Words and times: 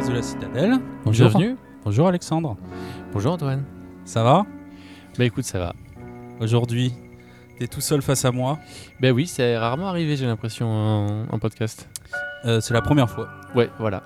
podcast 0.00 0.08
de 0.10 0.14
la 0.16 0.22
Citadelle. 0.22 0.80
Bonjour. 1.04 1.28
Bienvenue. 1.28 1.56
Bonjour 1.84 2.08
Alexandre. 2.08 2.56
Bonjour 3.12 3.32
Antoine. 3.32 3.64
Ça 4.04 4.22
va? 4.22 4.46
Bah 5.18 5.24
écoute, 5.24 5.44
ça 5.44 5.58
va. 5.58 5.74
Aujourd'hui, 6.40 6.94
t'es 7.58 7.66
tout 7.66 7.80
seul 7.82 8.00
face 8.00 8.24
à 8.24 8.32
moi. 8.32 8.58
Bah 9.00 9.10
oui, 9.10 9.26
c'est 9.26 9.58
rarement 9.58 9.88
arrivé, 9.88 10.16
j'ai 10.16 10.24
l'impression, 10.26 10.66
en, 10.68 11.26
en 11.30 11.38
podcast. 11.38 11.88
Euh, 12.46 12.60
c'est 12.60 12.72
la 12.72 12.80
première 12.80 13.10
fois. 13.10 13.28
Ouais, 13.54 13.70
voilà. 13.78 14.02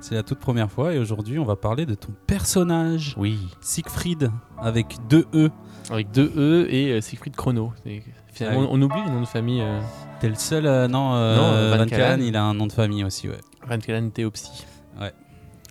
C'est 0.00 0.14
la 0.14 0.22
toute 0.22 0.40
première 0.40 0.70
fois 0.70 0.92
et 0.92 0.98
aujourd'hui, 0.98 1.38
on 1.38 1.44
va 1.44 1.56
parler 1.56 1.86
de 1.86 1.94
ton 1.94 2.12
personnage, 2.26 3.14
Oui. 3.16 3.38
Siegfried, 3.62 4.30
avec 4.60 4.96
deux 5.08 5.24
E. 5.32 5.50
Avec 5.90 6.10
deux 6.10 6.30
E 6.36 6.66
et 6.70 6.92
euh, 6.92 7.00
Siegfried 7.00 7.34
Chrono. 7.36 7.72
Et 7.86 8.02
finalement, 8.32 8.60
oui. 8.60 8.66
on, 8.70 8.78
on 8.78 8.82
oublie 8.82 9.02
le 9.06 9.10
nom 9.10 9.20
de 9.22 9.26
famille. 9.26 9.62
Euh, 9.62 9.80
T'es 10.20 10.28
le 10.28 10.34
seul. 10.34 10.66
euh, 10.66 10.86
non, 10.86 11.14
euh, 11.14 11.36
Non, 11.36 11.70
Van 11.70 11.84
Van 11.84 11.88
Callen. 11.88 11.88
Callen, 12.18 12.22
il 12.22 12.36
a 12.36 12.42
un 12.44 12.52
nom 12.54 12.66
de 12.66 12.72
famille 12.72 13.04
aussi, 13.04 13.28
ouais. 13.28 13.40
Van 13.66 13.78
Callen 13.78 14.10
Theopsy. 14.10 14.66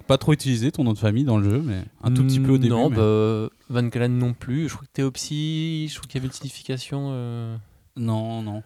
Pas 0.10 0.18
trop 0.18 0.34
utilisé 0.34 0.72
ton 0.72 0.84
nom 0.84 0.94
de 0.94 0.98
famille 0.98 1.24
dans 1.24 1.38
le 1.38 1.48
jeu, 1.50 1.62
mais 1.64 1.84
un 2.04 2.12
tout 2.12 2.24
petit 2.24 2.40
peu 2.40 2.52
au 2.54 2.58
début. 2.58 2.74
Non, 2.74 2.90
mais- 2.90 2.96
bah, 2.98 3.50
Van 3.70 3.88
Callen 3.90 4.18
non 4.18 4.34
plus. 4.34 4.68
Je 4.68 4.74
crois 4.74 4.86
que 4.88 4.92
Theopsy, 4.94 5.88
je 5.88 5.96
crois 5.98 6.08
qu'il 6.08 6.16
y 6.16 6.18
avait 6.18 6.28
une 6.28 6.34
signification. 6.34 7.10
euh, 7.12 7.56
Non, 7.96 8.42
non. 8.42 8.64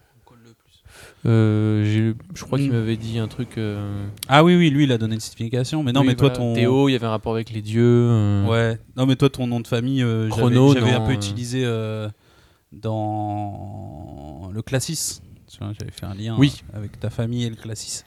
euh, 1.25 2.13
je 2.33 2.43
crois 2.43 2.57
qu'il 2.59 2.69
Mm. 2.69 2.73
m'avait 2.73 2.95
dit 2.97 3.19
un 3.19 3.27
truc. 3.27 3.57
euh, 3.57 4.05
Ah 4.29 4.43
oui, 4.45 4.55
oui, 4.55 4.69
lui, 4.69 4.85
il 4.85 4.91
a 4.93 4.97
donné 4.97 5.15
une 5.15 5.19
signification. 5.19 5.83
Mais 5.83 5.91
non, 5.91 6.01
oui, 6.01 6.07
mais 6.07 6.15
toi, 6.15 6.29
voilà, 6.29 6.37
ton. 6.39 6.53
Théo, 6.53 6.87
il 6.89 6.93
y 6.93 6.95
avait 6.95 7.05
un 7.07 7.09
rapport 7.09 7.33
avec 7.33 7.49
les 7.51 7.61
dieux. 7.61 7.81
euh, 8.09 8.45
Ouais. 8.47 8.79
Non, 8.95 9.05
mais 9.05 9.15
toi, 9.17 9.29
ton 9.29 9.45
nom 9.47 9.59
de 9.59 9.67
famille, 9.67 10.01
euh, 10.01 10.29
j'avais- 10.29 10.41
Chrono, 10.41 10.73
j'avais 10.73 10.91
un 10.91 11.01
peu 11.01 11.11
utilisé 11.13 11.63
euh, 11.65 12.07
dans 12.71 14.49
le 14.53 14.61
classis. 14.61 15.21
J'avais 15.59 15.91
fait 15.91 16.05
un 16.05 16.15
lien 16.15 16.35
Oui. 16.39 16.63
avec 16.73 16.99
ta 16.99 17.09
famille 17.09 17.43
et 17.45 17.49
le 17.49 17.55
classis. 17.55 18.03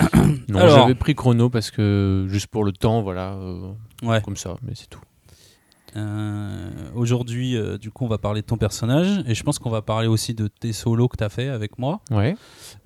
Non, 0.48 0.58
Alors- 0.60 0.78
j'avais 0.80 0.94
pris 0.94 1.14
Chrono 1.14 1.50
parce 1.50 1.70
que 1.70 2.26
juste 2.28 2.46
pour 2.48 2.64
le 2.64 2.72
temps, 2.72 3.02
voilà, 3.02 3.32
euh, 3.34 3.72
Ouais. 4.02 4.20
comme 4.22 4.36
ça, 4.36 4.56
mais 4.62 4.72
c'est 4.74 4.88
tout. 4.88 5.00
Euh, 5.96 6.70
Aujourd'hui, 6.94 7.56
euh, 7.56 7.78
du 7.78 7.90
coup, 7.90 8.04
on 8.04 8.08
va 8.08 8.18
parler 8.18 8.42
de 8.42 8.46
ton 8.46 8.58
personnage 8.58 9.22
et 9.26 9.34
je 9.34 9.42
pense 9.42 9.58
qu'on 9.58 9.70
va 9.70 9.80
parler 9.82 10.08
aussi 10.08 10.34
de 10.34 10.46
tes 10.48 10.72
solos 10.74 11.08
que 11.08 11.16
tu 11.16 11.24
as 11.24 11.28
fait 11.30 11.48
avec 11.48 11.78
moi. 11.78 12.00
Ouais. 12.10 12.36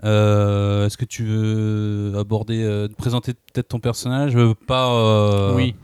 Est-ce 0.02 0.96
que 0.96 1.04
tu 1.04 1.24
veux 1.24 2.14
aborder, 2.16 2.86
présenter 2.98 3.34
peut-être 3.34 3.68
ton 3.68 3.80
personnage 3.80 4.36
Pas, 4.66 5.52
oui. 5.54 5.74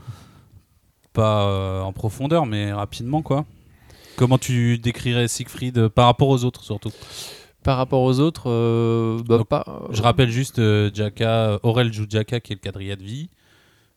pas 1.13 1.81
en 1.83 1.91
profondeur, 1.91 2.45
mais 2.45 2.71
rapidement, 2.71 3.21
quoi? 3.21 3.45
Comment 4.15 4.37
tu 4.37 4.77
décrirais 4.77 5.27
Siegfried 5.27 5.89
par 5.89 6.05
rapport 6.05 6.29
aux 6.29 6.43
autres, 6.45 6.63
surtout? 6.63 6.91
Par 7.63 7.77
rapport 7.77 8.01
aux 8.01 8.19
autres, 8.19 8.49
euh, 8.49 9.21
bah, 9.27 9.37
Donc, 9.39 9.47
pas. 9.47 9.83
Je 9.91 10.01
rappelle 10.01 10.29
juste 10.29 10.59
euh, 10.59 10.89
Jaka, 10.93 11.59
Aurel 11.63 11.91
joue 11.91 12.05
Jaka, 12.09 12.39
qui 12.39 12.53
est 12.53 12.55
le 12.55 12.61
quadrilla 12.61 12.95
de 12.95 13.03
vie, 13.03 13.29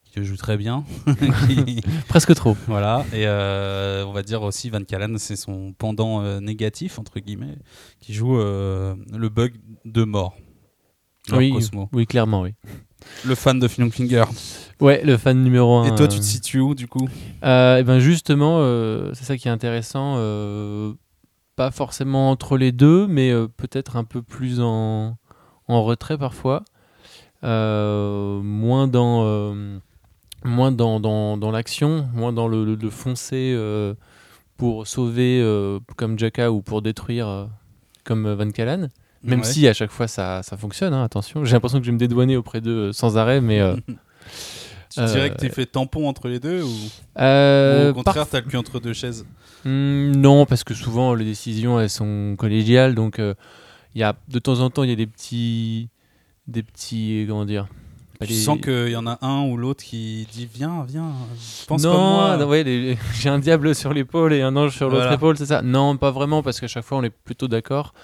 qui 0.04 0.24
joue 0.24 0.36
très 0.36 0.56
bien. 0.56 0.84
Qui- 1.46 1.80
presque 2.08 2.34
trop. 2.34 2.56
voilà. 2.66 3.04
Et 3.12 3.26
euh, 3.26 4.04
on 4.06 4.12
va 4.12 4.22
dire 4.22 4.42
aussi 4.42 4.70
Van 4.70 4.82
Callen, 4.82 5.18
c'est 5.18 5.36
son 5.36 5.72
pendant 5.72 6.22
euh, 6.22 6.40
négatif, 6.40 6.98
entre 6.98 7.20
guillemets, 7.20 7.58
qui 8.00 8.12
joue 8.12 8.38
euh, 8.38 8.96
le 9.16 9.28
bug 9.28 9.54
de 9.84 10.02
mort. 10.04 10.34
Oui, 11.32 11.52
Cosmo. 11.52 11.88
oui, 11.92 12.06
clairement, 12.06 12.42
oui. 12.42 12.54
Le 13.24 13.34
fan 13.34 13.58
de 13.60 13.68
Finger. 13.68 14.24
Ouais, 14.80 15.02
le 15.04 15.16
fan 15.16 15.42
numéro 15.44 15.76
un. 15.76 15.84
Et 15.84 15.94
toi, 15.94 16.08
tu 16.08 16.16
euh, 16.16 16.20
te 16.20 16.24
situes 16.24 16.60
où, 16.60 16.74
du 16.74 16.88
coup? 16.88 17.08
euh, 17.44 17.76
eh 17.78 17.82
ben 17.82 17.98
justement, 17.98 18.58
euh, 18.60 19.12
c'est 19.14 19.24
ça 19.24 19.36
qui 19.36 19.46
est 19.48 19.50
intéressant. 19.50 20.16
Pas 21.60 21.70
forcément 21.70 22.30
entre 22.30 22.56
les 22.56 22.72
deux, 22.72 23.06
mais 23.06 23.30
euh, 23.30 23.46
peut-être 23.46 23.96
un 23.96 24.04
peu 24.04 24.22
plus 24.22 24.60
en, 24.62 25.18
en 25.68 25.82
retrait 25.84 26.16
parfois. 26.16 26.64
Euh, 27.44 28.40
moins 28.42 28.88
dans, 28.88 29.24
euh, 29.26 29.78
moins 30.42 30.72
dans, 30.72 31.00
dans, 31.00 31.36
dans 31.36 31.50
l'action, 31.50 32.08
moins 32.14 32.32
dans 32.32 32.48
le, 32.48 32.64
le- 32.64 32.76
le 32.76 32.90
foncer 32.90 33.54
pour 34.56 34.86
sauver 34.86 35.42
comme 35.96 36.18
Jaka 36.18 36.50
ou 36.50 36.62
pour 36.62 36.80
détruire 36.80 37.48
comme 38.04 38.26
Van 38.32 38.50
Callen. 38.50 38.88
Même 39.22 39.40
Ouais. 39.40 39.44
si 39.44 39.68
à 39.68 39.74
chaque 39.74 39.90
fois 39.90 40.08
ça, 40.08 40.42
ça 40.42 40.56
fonctionne, 40.56 40.94
hein, 40.94 41.04
attention. 41.04 41.44
J'ai 41.44 41.52
l'impression 41.52 41.78
que 41.78 41.84
je 41.84 41.90
vais 41.90 41.94
me 41.94 41.98
dédouaner 41.98 42.38
auprès 42.38 42.62
d'eux 42.62 42.90
sans 42.92 43.18
arrêt, 43.18 43.42
mais. 43.42 43.60
Tu 44.92 45.04
dirais 45.04 45.30
que 45.30 45.36
t'es 45.36 45.50
fait 45.50 45.66
tampon 45.66 46.08
entre 46.08 46.26
les 46.26 46.40
deux 46.40 46.64
ou, 46.64 46.66
ou 46.66 46.70
au 47.90 47.94
contraire, 47.94 48.24
parf- 48.24 48.28
t'as 48.30 48.40
le 48.40 48.46
cul 48.46 48.56
entre 48.56 48.80
deux 48.80 48.92
chaises? 48.92 49.24
Hmm, 49.64 50.12
non, 50.16 50.46
parce 50.46 50.64
que 50.64 50.74
souvent 50.74 51.14
les 51.14 51.24
décisions 51.24 51.78
elles 51.80 51.90
sont 51.90 52.34
collégiales, 52.38 52.94
donc 52.94 53.18
euh, 53.18 53.34
il 53.94 54.00
y 54.00 54.04
a 54.04 54.16
de 54.28 54.38
temps 54.38 54.60
en 54.60 54.70
temps 54.70 54.82
il 54.84 54.90
y 54.90 54.92
a 54.92 54.96
des 54.96 55.06
petits, 55.06 55.88
des 56.46 56.62
petits 56.62 57.24
comment 57.28 57.44
dire. 57.44 57.68
Tu 58.22 58.26
des- 58.26 58.34
sens 58.34 58.58
qu'il 58.60 58.88
y 58.90 58.96
en 58.96 59.06
a 59.06 59.18
un 59.22 59.46
ou 59.46 59.56
l'autre 59.56 59.82
qui 59.82 60.26
dit 60.30 60.46
Viens, 60.52 60.84
viens, 60.86 61.10
pense 61.66 61.82
non, 61.82 61.92
comme 61.92 62.00
moi. 62.10 62.36
non, 62.36 62.48
ouais, 62.48 62.62
les- 62.64 62.98
j'ai 63.14 63.30
un 63.30 63.38
diable 63.38 63.74
sur 63.74 63.94
l'épaule 63.94 64.34
et 64.34 64.42
un 64.42 64.54
ange 64.56 64.76
sur 64.76 64.88
l'autre 64.88 65.00
Voilà. 65.02 65.14
épaule, 65.14 65.38
c'est 65.38 65.46
ça 65.46 65.62
Non, 65.62 65.96
pas 65.96 66.10
vraiment, 66.10 66.42
parce 66.42 66.60
qu'à 66.60 66.66
chaque 66.68 66.84
fois 66.84 66.98
on 66.98 67.02
est 67.02 67.08
plutôt 67.10 67.48
d'accord. 67.48 67.94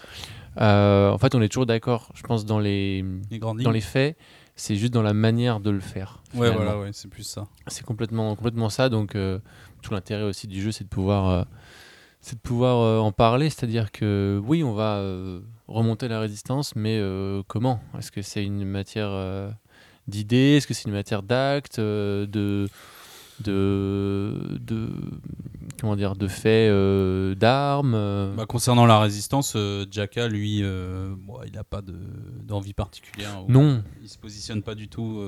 Euh, 0.59 1.11
en 1.11 1.19
fait, 1.19 1.35
on 1.35 1.43
est 1.43 1.49
toujours 1.49 1.67
d'accord, 1.67 2.11
je 2.15 2.23
pense, 2.23 2.47
dans 2.47 2.59
les, 2.59 3.05
dans 3.41 3.53
lignes. 3.53 3.71
les 3.73 3.81
faits. 3.83 4.17
C'est 4.59 4.77
juste 4.77 4.95
dans 4.95 5.03
la 5.03 5.13
manière 5.13 5.61
de 5.61 5.69
le 5.69 5.81
faire. 5.81 6.23
Ouais, 6.33 6.49
finalement. 6.49 6.57
voilà, 6.65 6.79
ouais, 6.81 6.91
c'est 6.95 7.11
plus 7.11 7.25
ça. 7.25 7.47
C'est 7.67 7.85
complètement, 7.85 8.35
complètement 8.37 8.71
ça. 8.71 8.89
Donc, 8.89 9.15
euh, 9.15 9.39
tout 9.87 9.95
l'intérêt 9.95 10.25
aussi 10.25 10.49
du 10.49 10.61
jeu, 10.61 10.73
c'est 10.73 10.85
de 10.85 10.89
pouvoir, 10.89 11.29
euh, 11.31 11.45
c'est 12.21 12.35
de 12.35 12.41
pouvoir 12.41 12.79
euh, 12.81 12.99
en 12.99 13.13
parler. 13.13 13.51
C'est-à-dire 13.51 13.93
que 13.93 14.41
oui, 14.45 14.65
on 14.65 14.73
va 14.73 14.97
euh, 14.97 15.41
remonter 15.69 16.09
la 16.09 16.19
résistance, 16.19 16.75
mais 16.75 17.01
comment? 17.47 17.81
Est-ce 17.97 18.11
que 18.11 18.21
c'est 18.23 18.45
une 18.45 18.65
matière 18.65 19.13
d'idées? 20.09 20.57
Est-ce 20.57 20.67
que 20.67 20.75
c'est 20.75 20.87
une 20.89 20.95
matière 20.95 21.23
d'actes 21.23 21.79
de, 21.79 22.27
de, 23.45 24.59
de, 24.61 24.89
comment 25.81 25.95
dire, 25.95 26.17
de 26.17 26.27
faits 26.27 26.71
euh, 26.71 27.35
d'armes 27.37 27.95
euh, 27.95 28.35
Bah, 28.35 28.47
concernant 28.47 28.87
la 28.87 28.99
résistance, 28.99 29.53
euh, 29.57 29.87
Jaka, 29.91 30.27
lui, 30.27 30.63
bon, 30.63 31.39
il 31.47 31.53
n'a 31.53 31.65
pas 31.65 31.83
de- 31.83 31.95
d'envie 32.43 32.73
particulière. 32.75 33.45
Non. 33.49 33.85
Il 34.03 34.09
se 34.09 34.19
positionne 34.19 34.63
pas 34.63 34.75
du 34.75 34.89
tout 34.89 35.23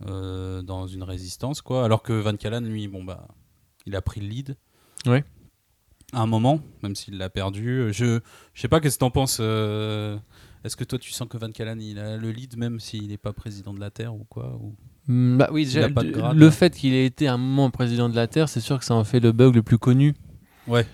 dans 0.00 0.86
une 0.88 1.02
résistance, 1.04 1.62
quoi. 1.62 1.84
Alors 1.84 2.02
que 2.02 2.12
Van 2.12 2.34
Callen, 2.36 2.66
lui, 2.66 2.88
bon, 2.88 3.04
bah, 3.04 3.28
il 3.86 3.96
a 3.96 4.02
pris 4.02 4.20
le 4.20 4.28
lead. 4.28 4.56
Ouais. 5.06 5.24
À 6.12 6.20
un 6.22 6.26
moment, 6.26 6.60
même 6.82 6.94
s'il 6.94 7.18
l'a 7.18 7.28
perdu. 7.30 7.88
Je 7.92 8.20
je 8.52 8.60
sais 8.60 8.68
pas, 8.68 8.80
qu'est-ce 8.80 8.96
que 8.96 9.00
t'en 9.00 9.10
penses 9.10 9.38
euh, 9.40 10.16
Est-ce 10.64 10.76
que 10.76 10.84
toi, 10.84 10.98
tu 10.98 11.10
sens 11.12 11.28
que 11.28 11.36
Van 11.36 11.50
Callen, 11.50 11.80
il 11.80 11.98
a 11.98 12.16
le 12.16 12.30
lead, 12.30 12.56
même 12.56 12.78
s'il 12.80 13.08
n'est 13.08 13.16
pas 13.16 13.32
président 13.32 13.74
de 13.74 13.80
la 13.80 13.90
Terre 13.90 14.14
ou 14.14 14.24
quoi 14.28 14.56
ou... 14.60 14.74
Mm, 15.08 15.36
Bah 15.38 15.48
oui, 15.52 15.64
déjà, 15.64 15.88
le- 15.88 16.10
grade, 16.10 16.36
le 16.36 16.46
hein. 16.46 16.50
fait 16.50 16.74
qu'il 16.74 16.94
ait 16.94 17.04
été 17.06 17.26
un 17.28 17.36
moment 17.36 17.70
président 17.70 18.08
de 18.08 18.14
la 18.16 18.26
Terre, 18.28 18.48
c'est 18.48 18.60
sûr 18.60 18.78
que 18.78 18.84
ça 18.84 18.94
en 18.94 19.04
fait 19.04 19.20
le 19.20 19.32
bug 19.32 19.54
le 19.56 19.62
plus 19.62 19.78
connu. 19.78 20.14
Ouais. 20.66 20.86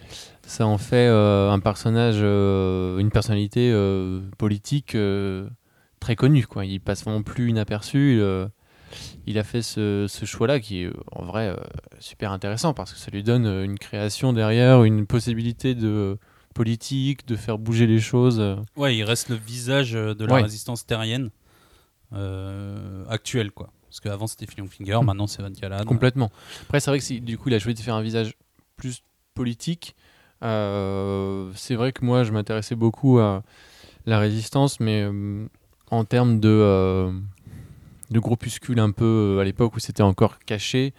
Ça 0.46 0.66
en 0.66 0.78
fait 0.78 1.06
euh, 1.06 1.50
un 1.50 1.60
personnage, 1.60 2.16
euh, 2.18 2.98
une 2.98 3.10
personnalité 3.10 3.70
euh, 3.72 4.20
politique 4.38 4.94
euh, 4.96 5.48
très 6.00 6.16
connue. 6.16 6.46
Quoi. 6.46 6.64
Il 6.64 6.80
passe 6.80 7.04
vraiment 7.04 7.22
plus 7.22 7.50
inaperçu. 7.50 8.14
Il, 8.14 8.20
euh, 8.20 8.48
il 9.26 9.38
a 9.38 9.44
fait 9.44 9.62
ce, 9.62 10.06
ce 10.08 10.24
choix-là 10.24 10.60
qui 10.60 10.82
est 10.82 10.86
euh, 10.86 10.92
en 11.12 11.24
vrai 11.24 11.48
euh, 11.48 11.56
super 11.98 12.32
intéressant 12.32 12.74
parce 12.74 12.92
que 12.92 12.98
ça 12.98 13.10
lui 13.10 13.22
donne 13.22 13.46
euh, 13.46 13.64
une 13.64 13.78
création 13.78 14.32
derrière, 14.32 14.84
une 14.84 15.06
possibilité 15.06 15.74
de 15.74 16.18
politique, 16.54 17.26
de 17.26 17.36
faire 17.36 17.58
bouger 17.58 17.86
les 17.86 18.00
choses. 18.00 18.42
Ouais, 18.76 18.96
il 18.96 19.04
reste 19.04 19.28
le 19.28 19.36
visage 19.36 19.92
de 19.92 20.24
la 20.24 20.34
Ouais. 20.34 20.42
résistance 20.42 20.84
terrienne 20.86 21.30
euh, 22.12 23.04
actuelle, 23.08 23.50
quoi. 23.52 23.70
Parce 23.88 24.00
qu'avant, 24.00 24.26
c'était 24.26 24.46
Finger, 24.46 24.98
Mm. 25.00 25.04
maintenant, 25.04 25.26
c'est 25.26 25.42
Van 25.42 25.52
Callen. 25.52 25.84
Complètement. 25.84 26.30
Après, 26.62 26.80
c'est 26.80 26.90
vrai 26.90 26.98
que 27.00 27.18
du 27.18 27.38
coup, 27.38 27.48
il 27.48 27.54
a 27.54 27.58
choisi 27.58 27.78
de 27.80 27.84
faire 27.84 27.94
un 27.94 28.02
visage 28.02 28.34
plus 28.76 29.02
politique. 29.34 29.94
Euh, 30.42 31.50
c'est 31.54 31.74
vrai 31.74 31.92
que 31.92 32.04
moi, 32.04 32.24
je 32.24 32.32
m'intéressais 32.32 32.74
beaucoup 32.74 33.18
à 33.18 33.42
la 34.06 34.18
résistance, 34.18 34.80
mais 34.80 35.06
en 35.90 36.04
termes 36.04 36.40
de, 36.40 37.12
de 38.10 38.18
groupuscule 38.18 38.80
un 38.80 38.90
peu 38.90 39.04
euh, 39.36 39.40
à 39.40 39.44
l'époque 39.44 39.76
où 39.76 39.78
c'était 39.80 40.02
encore 40.02 40.38
caché, 40.40 40.92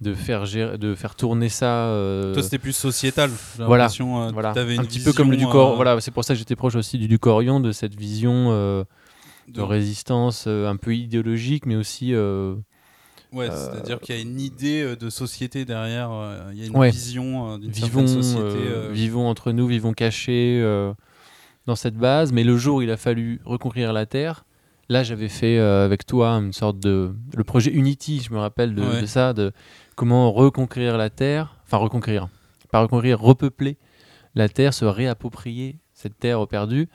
de 0.00 0.14
faire, 0.14 0.46
gérer- 0.46 0.78
de 0.78 0.94
faire 0.94 1.14
tourner 1.14 1.48
ça. 1.48 1.86
euh, 1.86 2.32
Toi, 2.34 2.42
c'était 2.42 2.58
plus 2.58 2.72
sociétal. 2.72 3.30
Voilà, 3.58 3.86
euh, 4.00 4.30
voilà. 4.32 4.52
t'avais 4.52 4.76
un 4.78 4.82
une 4.82 4.88
petit 4.88 5.00
peu 5.00 5.12
comme 5.12 5.30
le 5.30 5.36
vision, 5.36 5.48
Ducor. 5.50 5.72
euh, 5.72 5.76
Voilà, 5.76 6.00
c'est 6.00 6.10
pour 6.10 6.24
ça 6.24 6.34
que 6.34 6.38
j'étais 6.38 6.56
proche 6.56 6.74
aussi 6.74 6.98
du 6.98 7.06
Ducorion, 7.06 7.60
de 7.60 7.70
cette 7.70 7.94
vision 7.94 8.48
euh, 8.50 8.82
de 9.48 9.52
de- 9.54 9.60
résistance 9.62 10.44
euh, 10.48 10.68
un 10.68 10.76
peu 10.76 10.94
idéologique, 10.96 11.66
mais 11.66 11.76
aussi. 11.76 12.12
Ouais, 13.32 13.48
Euh, 13.48 13.50
c'est-à-dire 13.50 13.98
qu'il 14.00 14.14
y 14.14 14.18
a 14.18 14.20
une 14.20 14.40
idée 14.40 14.94
de 14.96 15.08
société 15.08 15.64
derrière. 15.64 16.10
Il 16.52 16.58
y 16.58 16.64
a 16.64 16.66
une 16.66 16.76
Ouais. 16.76 16.90
vision 16.90 17.56
d'une 17.58 17.70
vivons, 17.70 18.06
société. 18.06 18.58
vivons 18.90 19.26
entre 19.28 19.52
nous, 19.52 19.66
vivons 19.66 19.92
cachés 19.94 20.60
dans 21.66 21.76
cette 21.76 21.96
base. 21.96 22.32
Mais 22.32 22.42
le 22.44 22.56
jour 22.58 22.76
où 22.78 22.82
il 22.82 22.90
a 22.90 22.96
fallu 22.98 23.40
reconquérir 23.44 23.92
la 23.94 24.04
Terre, 24.04 24.44
là 24.92 25.02
j'avais 25.02 25.28
fait 25.28 25.58
euh, 25.58 25.84
avec 25.84 26.06
toi 26.06 26.30
une 26.34 26.52
sorte 26.52 26.78
de... 26.78 27.12
Le 27.36 27.44
projet 27.44 27.70
Unity, 27.72 28.20
je 28.20 28.32
me 28.32 28.38
rappelle 28.38 28.74
de, 28.74 28.82
Ouais. 28.82 29.00
de 29.00 29.06
ça, 29.06 29.32
de 29.32 29.52
comment 29.96 30.30
reconquérir 30.32 30.96
la 30.98 31.10
Terre, 31.10 31.56
enfin 31.64 31.78
reconquérir, 31.78 32.28
pas 32.70 32.80
reconquérir, 32.80 33.20
repeupler 33.20 33.76
la 34.34 34.48
Terre, 34.48 34.72
se 34.74 34.84
réapproprier 34.84 35.78
cette 35.94 36.18
Terre 36.18 36.46
perdue, 36.46 36.88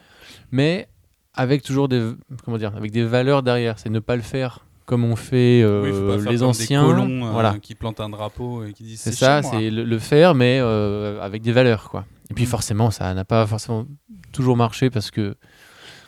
mais 0.51 0.87
avec 1.33 1.61
toujours 1.61 1.87
des, 1.87 2.01
comment 2.43 2.57
dire, 2.57 2.75
avec 2.75 2.91
des 2.91 3.03
valeurs 3.03 3.43
derrière. 3.43 3.77
C'est 3.77 3.89
ne 3.89 3.99
pas 3.99 4.15
le 4.15 4.21
faire 4.23 4.65
comme 4.85 5.03
ont 5.03 5.15
fait 5.17 5.61
euh, 5.63 6.17
Oui, 6.17 6.25
les 6.29 6.43
anciens. 6.43 6.81
Des 6.87 6.89
colons, 6.93 7.27
euh, 7.27 7.31
voilà, 7.31 7.59
qui 7.59 7.75
plantent 7.75 7.99
un 7.99 8.09
drapeau 8.09 8.63
et 8.63 8.73
qui 8.73 8.83
disent 8.83 9.01
c'est 9.01 9.11
ça, 9.11 9.43
c'est 9.43 9.69
le, 9.69 9.83
le 9.83 9.99
faire, 9.99 10.33
mais 10.33 10.59
euh, 10.61 11.21
avec 11.21 11.41
des 11.41 11.51
valeurs, 11.51 11.89
quoi. 11.89 12.05
Et 12.29 12.33
puis 12.33 12.45
Mm. 12.45 12.47
forcément, 12.47 12.89
ça 12.91 13.13
n'a 13.13 13.23
pas 13.25 13.45
forcément 13.45 13.85
toujours 14.31 14.57
marché 14.57 14.89
parce 14.89 15.11
que 15.11 15.35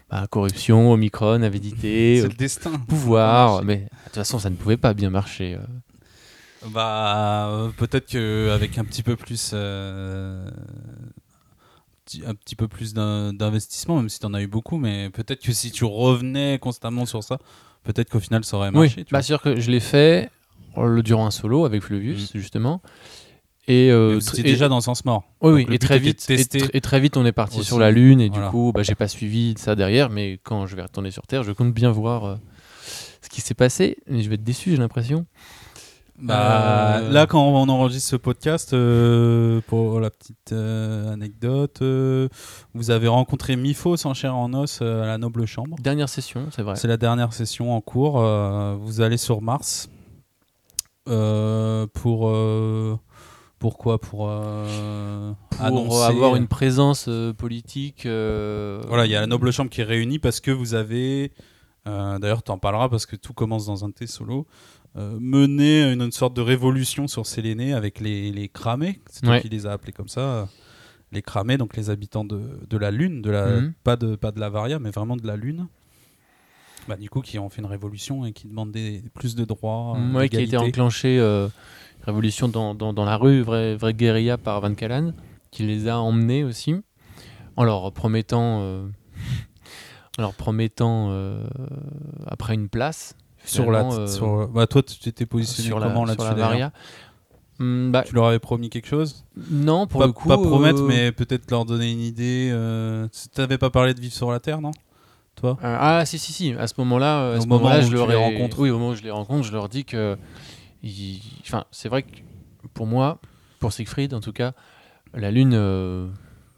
bah, 0.10 0.28
corruption, 0.30 0.92
Omicron, 0.92 1.42
avidité, 1.44 2.20
euh, 2.24 2.28
le 2.28 2.34
destin. 2.34 2.72
pouvoir, 2.88 3.64
mais 3.64 3.78
de 3.78 3.88
toute 4.06 4.16
façon, 4.16 4.40
ça 4.40 4.50
ne 4.50 4.56
pouvait 4.56 4.78
pas 4.78 4.94
bien 4.94 5.10
marcher. 5.10 5.56
euh. 5.56 6.68
Bah, 6.72 7.48
euh, 7.50 7.70
peut-être 7.70 8.06
qu'avec 8.08 8.78
un 8.78 8.84
petit 8.86 9.04
peu 9.04 9.16
plus. 9.16 9.52
euh, 9.54 10.50
un 12.26 12.34
petit 12.34 12.56
peu 12.56 12.68
plus 12.68 12.94
d'in- 12.94 13.34
d'investissement, 13.34 13.98
même 13.98 14.10
si 14.10 14.20
tu 14.20 14.26
en 14.26 14.34
as 14.34 14.42
eu 14.42 14.48
beaucoup, 14.48 14.78
mais 14.78 15.10
peut-être 15.12 15.42
que 15.44 15.54
si 15.54 15.72
tu 15.72 15.86
revenais 15.86 16.58
constamment 16.60 17.06
sur 17.06 17.24
ça, 17.24 17.38
peut-être 17.84 18.10
qu'au 18.10 18.20
final 18.20 18.44
ça 18.44 18.58
aurait 18.58 18.70
Oui, 18.70 18.74
marché. 18.88 19.06
tu 19.06 19.12
bah, 19.14 19.20
vois. 19.20 19.22
sûr 19.22 19.42
que 19.42 19.60
je 19.60 19.70
l'ai 19.70 19.80
fait 19.80 20.30
le 20.76 21.04
durant 21.04 21.28
un 21.28 21.32
solo 21.32 21.66
avec 21.66 21.84
Flavius, 21.84 22.32
justement. 22.36 22.82
Et, 23.70 23.90
euh, 23.92 24.20
et- 24.38 24.42
déjà 24.44 24.68
dans 24.68 24.82
Sens 24.82 25.06
Mort. 25.06 25.24
Oui, 25.42 25.64
le 25.66 25.74
et 25.76 25.80
très 25.80 26.00
vite, 26.00 26.26
et, 26.30 26.38
tr- 26.38 26.70
et 26.74 26.82
très 26.82 27.00
vite, 27.00 27.16
on 27.18 27.26
est 27.26 27.32
parti 27.32 27.60
aussi. 27.60 27.68
sur 27.68 27.78
la 27.80 27.92
Lune, 27.92 28.20
et 28.20 28.30
Voilà. 28.30 28.46
du 28.46 28.52
coup, 28.52 28.72
bah, 28.74 28.82
j'ai 28.84 28.96
pas 28.96 29.08
suivi 29.08 29.54
ça 29.58 29.76
derrière, 29.76 30.10
mais 30.10 30.40
quand 30.44 30.66
je 30.66 30.76
vais 30.76 30.82
retourner 30.82 31.12
sur 31.12 31.26
Terre, 31.28 31.44
je 31.44 31.52
compte 31.52 31.72
bien 31.74 31.92
voir 31.92 32.26
euh, 32.26 32.36
ce 33.22 33.30
qui 33.30 33.42
s'est 33.42 33.54
passé, 33.54 33.98
mais 34.08 34.22
je 34.24 34.30
vais 34.30 34.36
être 34.36 34.44
déçu, 34.44 34.72
j'ai 34.72 34.78
l'impression. 34.78 35.26
Bah, 36.22 36.98
Euh, 37.00 37.12
Là, 37.12 37.28
quand 37.28 37.42
on 37.48 37.70
enregistre 37.70 38.10
ce 38.10 38.16
podcast, 38.18 38.74
euh, 38.74 39.62
pour 39.68 40.00
la 40.02 40.10
petite 40.10 40.52
euh, 40.52 41.14
anecdote, 41.14 41.82
vous 42.74 42.92
avez 42.92 43.08
rencontré 43.08 43.56
Mifo 43.56 43.96
en 44.04 44.14
chair 44.14 44.36
en 44.36 44.54
os 44.54 44.82
à 44.82 45.06
la 45.06 45.18
Noble 45.18 45.46
Chambre. 45.46 45.78
Dernière 45.80 46.10
session, 46.10 46.48
c'est 46.54 46.62
vrai. 46.64 46.76
C'est 46.76 46.90
la 46.90 46.98
dernière 46.98 47.32
session 47.34 47.74
en 47.74 47.80
cours. 47.82 48.20
vous 48.82 49.00
allez 49.00 49.18
sur 49.18 49.42
Mars. 49.42 49.90
Pour. 51.06 52.32
Pourquoi 53.60 54.00
Pour. 54.00 54.28
euh, 54.30 55.34
Pour 55.52 55.62
annoncer- 55.66 56.04
avoir 56.06 56.36
une 56.36 56.48
présence 56.48 57.06
euh, 57.08 57.34
politique. 57.34 58.06
euh, 58.06 58.82
Voilà, 58.88 59.06
il 59.06 59.12
y 59.12 59.16
a 59.16 59.22
la 59.22 59.28
Noble 59.28 59.52
Chambre 59.52 59.70
qui 59.70 59.82
est 59.82 59.86
réunie 59.86 60.20
parce 60.20 60.40
que 60.40 60.52
vous 60.52 60.74
avez. 60.74 61.32
D'ailleurs, 61.86 62.44
tu 62.44 62.52
en 62.52 62.60
parleras 62.60 62.88
parce 62.88 63.08
que 63.08 63.16
tout 63.16 63.34
commence 63.34 63.66
dans 63.66 63.84
un 63.84 63.90
de 63.90 63.94
tes 63.94 64.08
solos. 64.08 64.46
euh, 64.98 65.18
mené 65.20 65.92
une, 65.92 66.02
une 66.02 66.12
sorte 66.12 66.36
de 66.36 66.42
révolution 66.42 67.08
sur 67.08 67.26
Séléné 67.28 67.74
avec 67.74 68.00
les, 68.00 68.32
les 68.32 68.48
cramés. 68.50 69.00
C'est 69.10 69.22
toi 69.22 69.34
Ouais. 69.36 69.42
qui 69.42 69.50
les 69.50 69.66
as 69.68 69.72
appelés 69.72 69.92
comme 69.92 70.08
ça. 70.08 70.48
Les 71.12 71.22
cramés, 71.22 71.58
donc 71.58 71.76
les 71.78 71.90
habitants 71.92 72.26
de, 72.26 72.42
de 72.70 72.78
la 72.78 72.90
Lune, 72.92 73.22
de 73.22 73.30
la, 73.32 73.46
Mhm. 73.62 73.74
pas, 73.84 73.96
de, 73.96 74.16
pas 74.16 74.32
de 74.32 74.40
la 74.40 74.50
Varia, 74.50 74.78
mais 74.80 74.90
vraiment 74.92 75.16
de 75.16 75.26
la 75.28 75.36
Lune. 75.36 75.68
Bah, 76.88 76.96
du 76.96 77.10
coup, 77.10 77.22
qui 77.22 77.38
ont 77.38 77.50
fait 77.50 77.62
une 77.62 77.68
révolution 77.68 78.26
et 78.26 78.32
qui 78.34 78.48
demandent 78.48 78.72
des, 78.72 79.04
plus 79.14 79.36
de 79.36 79.46
droits. 79.46 79.96
euh, 79.98 80.14
Ouais, 80.14 80.30
qui 80.30 80.38
a 80.38 80.40
été 80.40 80.52
d'égalité. 80.52 80.80
enclenché, 80.82 81.20
euh, 81.20 81.48
révolution 82.04 82.48
dans, 82.48 82.74
dans, 82.74 82.94
dans 82.94 83.06
la 83.06 83.18
rue, 83.18 83.42
vraie, 83.42 83.76
vraie 83.76 83.94
guérilla 83.94 84.38
par 84.38 84.60
Van 84.62 84.74
Callan, 84.74 85.14
qui 85.52 85.64
les 85.64 85.88
a 85.88 86.00
emmenés 86.00 86.44
aussi, 86.44 86.76
en 87.58 87.64
leur 87.64 87.92
promettant, 87.92 88.60
euh, 88.62 88.88
en 90.18 90.22
leur 90.24 90.34
promettant 90.34 91.10
euh, 91.12 91.44
après 92.26 92.56
une 92.56 92.70
place. 92.70 93.16
Sur 93.46 93.72
la, 93.72 94.06
sur, 94.08 94.48
bah, 94.50 94.68
toi, 94.68 94.84
tu 94.84 94.98
t'étais 95.00 95.26
positionné 95.26 95.68
sur 95.70 95.80
la, 95.80 95.88
comment 95.88 96.06
là-dessus 96.06 96.36
la. 96.36 96.72
Hum, 97.60 97.92
bah, 97.92 98.04
Tu 98.06 98.14
leur 98.16 98.26
avais 98.28 98.40
promis 98.40 98.70
quelque 98.70 98.88
chose? 98.88 99.26
Non, 99.50 99.86
pour 99.88 100.00
pas, 100.02 100.08
le 100.08 100.14
coup. 100.14 100.28
pas 100.28 100.38
promettre, 100.38 100.82
euh, 100.82 100.88
mais 100.88 101.12
peut-être 101.12 101.50
leur 101.52 101.66
donner 101.66 101.92
une 101.92 102.00
idée. 102.02 102.50
Euh... 102.52 103.08
T'avais 103.34 103.58
pas 103.58 103.70
parlé 103.70 103.94
de 103.94 104.00
vivre 104.02 104.14
sur 104.14 104.32
la 104.32 104.40
Terre, 104.40 104.62
non? 104.62 104.72
Toi 105.40 105.58
Euh, 105.64 105.78
ah 105.80 106.06
si 106.06 106.20
si 106.20 106.34
si 106.34 106.54
à 106.54 106.68
ce 106.68 106.74
moment-là 106.80 107.20
euh, 107.22 107.38
à 107.38 107.42
ce 107.42 107.48
moment 107.48 107.82
je 107.82 107.94
leur 107.94 108.08
les 108.08 108.14
ai- 108.14 108.18
rencontres. 108.18 108.60
oui 108.60 108.70
au 108.70 108.78
moment 108.78 108.90
où 108.92 108.96
je 108.96 109.04
les 109.04 109.12
rencontre 109.12 109.46
je 109.48 109.52
leur 109.54 109.70
dis 109.70 109.86
que 109.86 110.18
ils- 110.84 111.22
enfin 111.42 111.64
c'est 111.72 111.90
vrai 111.90 112.04
que 112.04 112.18
pour 112.74 112.86
moi 112.88 113.20
pour 113.60 113.72
Siegfried 113.72 114.14
en 114.14 114.20
tout 114.20 114.34
cas 114.34 114.52
la 115.14 115.32
lune 115.32 115.54
euh, 115.54 116.08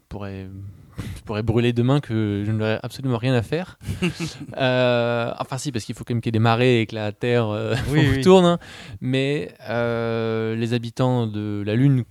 pourrait 0.08 0.48
pourrait 1.24 1.42
brûler 1.42 1.72
demain 1.72 2.00
que 2.00 2.42
je 2.46 2.50
n'aurais 2.52 2.78
absolument 2.82 3.18
rien 3.18 3.34
à 3.34 3.42
faire 3.42 3.78
enfin 4.56 5.58
si 5.58 5.72
parce 5.72 5.84
qu'il 5.84 5.94
faut 5.94 6.04
quand 6.04 6.14
même 6.14 6.20
qu'il 6.20 6.28
y 6.28 6.32
ait 6.36 6.38
des 6.38 6.38
marées 6.38 6.80
et 6.82 6.86
que 6.86 6.94
la 6.94 7.12
terre 7.12 7.48
Oui, 7.88 8.06
oui. 8.16 8.20
tourne 8.22 8.44
hein. 8.44 8.58
mais 9.00 9.54
les 10.56 10.74
habitants 10.74 11.26
de 11.26 11.62
la 11.64 11.74
lune 11.74 12.04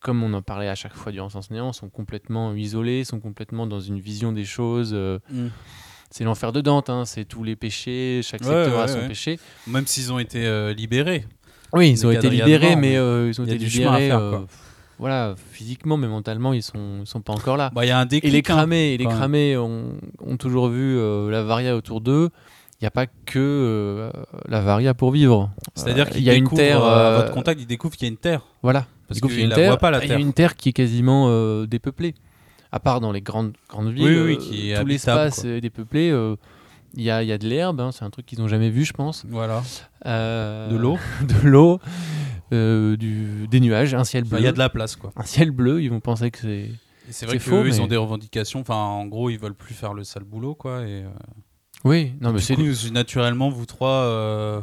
comme 0.00 0.22
on 0.22 0.32
en 0.34 0.42
parlait 0.42 0.68
à 0.68 0.74
chaque 0.74 0.94
fois 0.94 1.10
durant 1.12 1.28
Sens 1.28 1.50
Néant, 1.50 1.72
sont 1.72 1.88
complètement 1.88 2.54
isolés, 2.54 3.04
sont 3.04 3.20
complètement 3.20 3.66
dans 3.66 3.80
une 3.80 3.98
vision 3.98 4.32
des 4.32 4.44
choses. 4.44 4.90
euh, 4.94 5.18
c'est 6.10 6.24
l'enfer 6.24 6.52
de 6.52 6.60
Dante, 6.60 6.88
hein, 6.90 7.04
c'est 7.04 7.24
tous 7.24 7.42
les 7.42 7.56
péchés, 7.56 8.20
chaque 8.22 8.40
Ouais, 8.42 8.46
secteur 8.64 8.80
a 8.80 8.88
son 8.88 8.98
ouais. 9.00 9.08
péché. 9.08 9.38
Même 9.66 9.86
s'ils 9.86 10.12
ont 10.12 10.18
été 10.18 10.46
euh, 10.46 10.72
libérés. 10.72 11.24
Oui, 11.72 11.90
ils 11.90 12.06
ont 12.06 12.10
été 12.12 12.30
libérés, 12.30 12.76
mais 12.76 12.96
euh, 12.96 13.28
ils 13.28 13.40
ont 13.40 13.44
été 13.44 13.58
libérés. 13.58 14.08
faire, 14.08 14.18
quoi. 14.20 14.40
pff, 14.46 14.56
voilà, 14.98 15.34
physiquement, 15.50 15.96
mais 15.96 16.06
mentalement, 16.06 16.52
ils 16.52 16.62
sont, 16.62 17.00
ils 17.00 17.06
sont 17.06 17.20
pas 17.20 17.32
encore 17.32 17.56
là. 17.56 17.70
Bah, 17.74 17.84
Il 17.84 17.88
y 17.88 17.90
a 17.90 17.98
un 17.98 18.06
déclic. 18.06 18.28
et 18.28 18.32
les 18.32 18.38
hein. 18.38 18.42
cramés, 18.42 18.94
et 18.94 18.96
les 18.98 19.04
quand 19.04 19.10
même. 19.10 19.18
cramés 19.18 19.56
ont, 19.56 19.94
ont 20.24 20.36
toujours 20.36 20.68
vu 20.68 20.96
la 21.30 21.42
varia 21.42 21.76
autour 21.76 22.00
d'eux. 22.00 22.30
Il 22.80 22.84
n'y 22.84 22.88
a 22.88 22.90
pas 22.90 23.06
que 23.06 23.38
euh, 23.38 24.10
la 24.48 24.60
varia 24.60 24.92
pour 24.92 25.10
vivre. 25.10 25.50
C'est-à-dire 25.74 26.06
Euh, 26.06 26.10
qu'il 26.10 26.20
il 26.20 26.24
y 26.24 26.30
a 26.30 26.34
une 26.34 26.44
découvre, 26.44 26.60
terre. 26.60 26.84
euh, 26.84 26.88
à 26.88 26.98
euh, 27.12 27.16
votre 27.22 27.32
contact, 27.32 27.60
ils 27.60 27.66
découvrent 27.66 27.96
qu'il 27.96 28.06
y 28.06 28.10
a 28.10 28.12
une 28.12 28.18
terre. 28.18 28.42
Voilà. 28.62 28.86
Parce 29.08 29.18
il 29.20 29.24
y 29.24 29.26
a 29.26 29.28
qu'ils 29.34 29.44
une 29.44 29.48
la 29.50 29.56
terre. 29.56 29.78
pas, 29.78 29.90
la 29.90 30.04
Il 30.04 30.10
y 30.10 30.12
a 30.12 30.18
une 30.18 30.32
terre 30.34 30.56
qui 30.56 30.68
est 30.70 30.72
quasiment 30.72 31.26
euh, 31.30 31.66
dépeuplée. 31.66 32.14
À 32.72 32.78
part 32.80 33.00
dans 33.00 33.12
les 33.12 33.22
grandes, 33.22 33.54
grandes 33.70 33.92
villes, 33.92 34.04
Oui, 34.04 34.18
oui, 34.18 34.32
euh, 34.34 34.36
qui 34.36 34.70
est 34.72 34.80
tout 34.80 34.86
l'espace 34.86 35.44
est 35.44 35.60
dépeuplé. 35.62 36.10
euh, 36.10 36.36
Il 36.94 37.02
y, 37.02 37.10
a, 37.10 37.22
il 37.22 37.28
y 37.28 37.32
a 37.32 37.38
de 37.38 37.46
l'herbe, 37.46 37.80
hein, 37.80 37.92
c'est 37.92 38.04
un 38.04 38.10
truc 38.10 38.26
qu'ils 38.26 38.40
n'ont 38.40 38.48
jamais 38.48 38.68
vu, 38.70 38.84
je 38.84 38.92
pense. 38.92 39.24
Voilà. 39.28 39.62
Euh, 40.04 40.68
De 40.70 40.76
l'eau. 40.76 40.98
de 41.22 41.48
l'eau, 41.48 41.78
euh, 42.52 42.96
des 43.50 43.60
nuages, 43.60 43.94
un 43.94 44.04
ciel 44.04 44.24
bleu. 44.24 44.38
Il 44.38 44.44
y 44.44 44.48
a 44.48 44.52
de 44.52 44.58
la 44.58 44.68
place, 44.68 44.96
quoi. 44.96 45.12
Un 45.16 45.22
ciel 45.24 45.50
bleu, 45.50 45.82
ils 45.82 45.88
vont 45.90 46.00
penser 46.00 46.30
que 46.30 46.38
c'est. 46.38 46.70
C'est 47.08 47.24
vrai 47.26 47.38
C'est 47.38 47.44
qu'eux, 47.44 47.50
faux, 47.62 47.64
ils 47.66 47.72
mais- 47.74 47.80
ont 47.80 47.86
des 47.86 47.96
revendications. 47.96 48.60
Enfin, 48.60 48.74
en 48.74 49.06
gros, 49.06 49.30
ils 49.30 49.38
veulent 49.38 49.54
plus 49.54 49.74
faire 49.74 49.94
le 49.94 50.02
sale 50.04 50.24
boulot, 50.24 50.54
quoi. 50.54 50.82
Et, 50.82 51.04
euh, 51.04 51.08
Oui, 51.86 52.12
non, 52.20 52.32
mais 52.32 52.40
c'est. 52.40 52.90
naturellement, 52.90 53.48
vous 53.48 53.66
trois. 53.66 53.88
euh, 53.90 54.60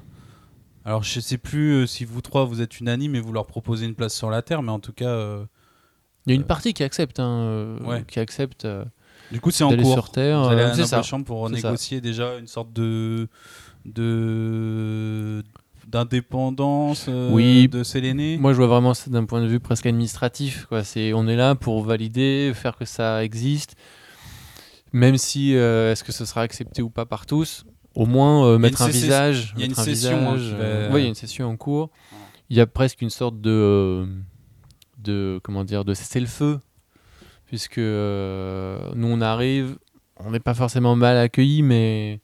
Alors, 0.85 1.03
je 1.03 1.19
sais 1.19 1.37
plus 1.37 1.71
euh, 1.83 1.85
si 1.87 2.05
vous 2.05 2.21
trois 2.21 2.45
vous 2.45 2.61
êtes 2.61 2.79
unanimes 2.79 3.15
et 3.15 3.19
vous 3.19 3.31
leur 3.31 3.45
proposez 3.47 3.85
une 3.85 3.95
place 3.95 4.13
sur 4.13 4.29
la 4.29 4.41
Terre, 4.41 4.61
mais 4.61 4.71
en 4.71 4.79
tout 4.79 4.93
cas, 4.93 5.07
euh, 5.07 5.45
Il 6.25 6.31
y 6.31 6.33
a 6.33 6.35
une 6.35 6.43
partie 6.45 6.73
qui 6.73 6.83
accepte, 6.83 7.19
hein, 7.19 7.77
Ouais. 7.85 8.03
qui 8.07 8.19
accepte 8.19 8.67
du 9.31 9.39
coup, 9.39 9.51
c'est 9.51 9.63
en 9.63 9.75
cours. 9.75 9.93
sur 9.93 10.11
Terre. 10.11 10.41
Vous 10.43 10.49
allez 10.49 10.61
à 10.63 10.97
la 10.97 11.01
chambre 11.01 11.25
pour 11.25 11.47
ça. 11.47 11.53
négocier 11.55 12.01
déjà 12.01 12.37
une 12.37 12.47
sorte 12.47 12.71
de 12.73 13.27
de 13.85 15.43
d'indépendance 15.87 17.05
euh, 17.09 17.31
Oui. 17.31 17.67
de 17.67 17.83
Séléné. 17.83 18.37
Moi, 18.37 18.53
je 18.53 18.57
vois 18.57 18.67
vraiment 18.67 18.93
ça 18.93 19.09
d'un 19.11 19.25
point 19.25 19.41
de 19.41 19.47
vue 19.47 19.59
presque 19.59 19.85
administratif. 19.85 20.65
Quoi. 20.67 20.83
C'est, 20.83 21.13
on 21.13 21.27
est 21.27 21.35
là 21.35 21.55
pour 21.55 21.83
valider, 21.83 22.51
faire 22.55 22.75
que 22.77 22.85
ça 22.85 23.23
existe, 23.23 23.75
même 24.93 25.17
si 25.17 25.55
euh, 25.55 25.91
est-ce 25.91 26.03
que 26.03 26.12
ce 26.12 26.23
sera 26.25 26.41
accepté 26.41 26.81
ou 26.81 26.89
pas 26.89 27.05
par 27.05 27.25
tous. 27.25 27.65
Au 27.95 28.05
moins 28.07 28.47
euh, 28.47 28.57
mettre 28.57 28.81
un 28.81 28.88
visage. 28.88 29.53
il 29.55 29.59
y 29.59 29.63
a 29.63 29.65
une 29.65 29.71
mettre 29.71 29.81
un 29.81 29.83
session, 29.83 30.29
hein, 30.31 30.35
visage, 30.35 30.53
va- 30.53 30.63
euh, 30.63 30.89
il 31.00 31.01
y 31.01 31.05
a 31.05 31.09
une 31.09 31.13
session 31.15 31.47
en 31.47 31.57
cours. 31.57 31.89
Il 32.50 32.57
y 32.57 32.62
a 32.62 32.65
presque 32.67 33.01
une 33.01 33.09
sorte 33.12 33.39
de, 33.41 34.07
de 34.97 35.39
comment 35.43 35.63
dire, 35.63 35.85
de 35.85 35.93
cessez 35.93 36.19
le 36.19 36.25
feu, 36.27 36.59
puisque 37.45 37.77
nous 37.77 37.83
on 39.07 39.21
arrive, 39.21 39.77
on 40.17 40.31
n'est 40.31 40.39
pas 40.39 40.53
forcément 40.53 40.95
mal 40.95 41.17
accueillis, 41.17 41.62
mais 41.63 42.19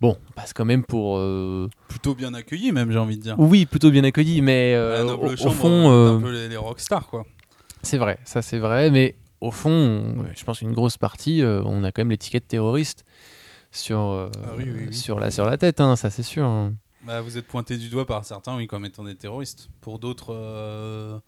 bon, 0.00 0.16
on 0.28 0.32
passe 0.32 0.52
quand 0.52 0.64
même 0.64 0.84
pour. 0.84 1.18
euh, 1.18 1.68
Plutôt 1.88 2.14
bien 2.14 2.34
accueilli, 2.34 2.72
même, 2.72 2.90
j'ai 2.90 2.98
envie 2.98 3.16
de 3.16 3.22
dire. 3.22 3.36
oui, 3.38 3.66
plutôt 3.66 3.90
bien 3.90 4.04
accueillis, 4.04 4.42
mais 4.42 4.74
euh, 4.74 5.04
au, 5.16 5.32
au 5.32 5.50
fond, 5.50 5.90
euh, 5.92 6.16
un 6.16 6.20
peu 6.20 6.30
les, 6.32 6.48
les 6.48 6.56
rockstars, 6.56 7.06
quoi. 7.06 7.24
c'est 7.82 7.98
vrai, 7.98 8.18
ça 8.24 8.42
c'est 8.42 8.58
vrai, 8.58 8.90
mais 8.90 9.14
au 9.42 9.50
fond, 9.50 9.70
on- 9.70 10.24
je 10.34 10.44
pense 10.44 10.60
qu'une 10.60 10.72
grosse 10.72 10.96
partie, 10.96 11.42
euh, 11.42 11.62
on 11.64 11.84
a 11.84 11.92
quand 11.92 12.00
même 12.02 12.10
l'étiquette 12.10 12.48
terroriste 12.48 13.04
sur, 13.70 13.98
euh, 14.00 14.30
Ah 14.44 14.50
oui, 14.56 14.64
oui, 14.66 14.84
oui. 14.88 14.94
sur, 14.94 15.18
la, 15.18 15.30
sur 15.30 15.44
la 15.44 15.56
tête, 15.58 15.80
hein, 15.80 15.96
ça 15.96 16.10
c'est 16.10 16.22
sûr. 16.22 16.44
hein. 16.46 16.74
Bah, 17.04 17.20
vous 17.20 17.36
êtes 17.36 17.46
pointé 17.48 17.76
du 17.78 17.88
doigt 17.88 18.06
par 18.06 18.24
certains, 18.24 18.56
oui, 18.56 18.66
comme 18.68 18.84
étant 18.84 19.02
des 19.04 19.16
terroristes. 19.16 19.68
Pour 19.80 19.98
d'autres, 19.98 20.32
euh, 20.32 21.18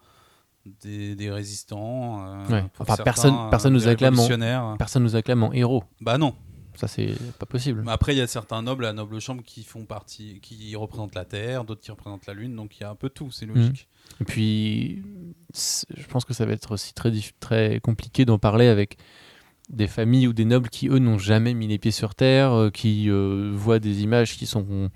des, 0.83 1.15
des 1.17 1.31
résistants. 1.31 2.25
euh, 2.27 2.47
Ouais. 2.49 2.65
Enfin, 2.79 2.85
certains, 2.97 3.03
personne- 3.05 3.35
euh, 3.35 3.51
personne 3.51 3.73
nous 3.73 3.89
acclame 3.89 4.19
en-. 4.19 4.77
Personne 4.77 5.03
nous 5.03 5.17
acclame 5.17 5.43
en 5.43 5.53
héros, 5.53 5.83
Bah 6.01 6.17
non. 6.17 6.35
Ça 6.77 6.89
c'est 6.89 7.15
pas 7.39 7.47
possible. 7.47 7.83
Mais 7.85 7.93
après, 7.93 8.15
il 8.15 8.19
y 8.19 8.21
a 8.21 8.27
certains 8.27 8.63
nobles 8.63 8.85
à 8.85 8.89
la 8.89 8.93
noble 8.95 9.21
chambre 9.21 9.43
qui 9.43 9.63
font 9.65 9.85
partie, 9.85 10.41
qui 10.41 10.75
représentent 10.77 11.15
la 11.15 11.25
Terre, 11.25 11.65
d'autres 11.65 11.81
qui 11.81 11.91
représentent 11.91 12.27
la 12.27 12.35
Lune, 12.35 12.55
donc 12.57 12.77
il 12.79 12.83
y 12.83 12.85
a 12.85 12.91
un 12.91 12.95
peu 12.95 13.09
tout, 13.09 13.31
c'est 13.31 13.47
logique. 13.47 13.89
Et 14.21 14.25
puis, 14.25 15.03
je 15.55 16.07
pense 16.09 16.25
que 16.25 16.35
ça 16.35 16.47
va 16.47 16.53
être 16.53 16.73
aussi 16.73 16.95
très, 16.95 17.13
très 17.41 17.81
compliqué 17.81 18.25
d'en 18.25 18.39
parler 18.39 18.67
avec 18.67 18.97
des 19.71 19.87
familles 19.87 20.29
ou 20.29 20.33
des 20.33 20.45
nobles 20.45 20.69
qui, 20.69 20.89
eux, 20.89 20.99
n'ont 20.99 21.19
jamais 21.19 21.55
mis 21.55 21.67
les 21.67 21.79
pieds 21.79 21.91
sur 21.91 22.15
Terre, 22.15 22.53
euh, 22.53 22.71
qui 22.71 23.09
euh, 23.09 23.51
voient 23.55 23.79
des 23.79 24.03
images 24.03 24.37
qui 24.37 24.47
sont, 24.47 24.91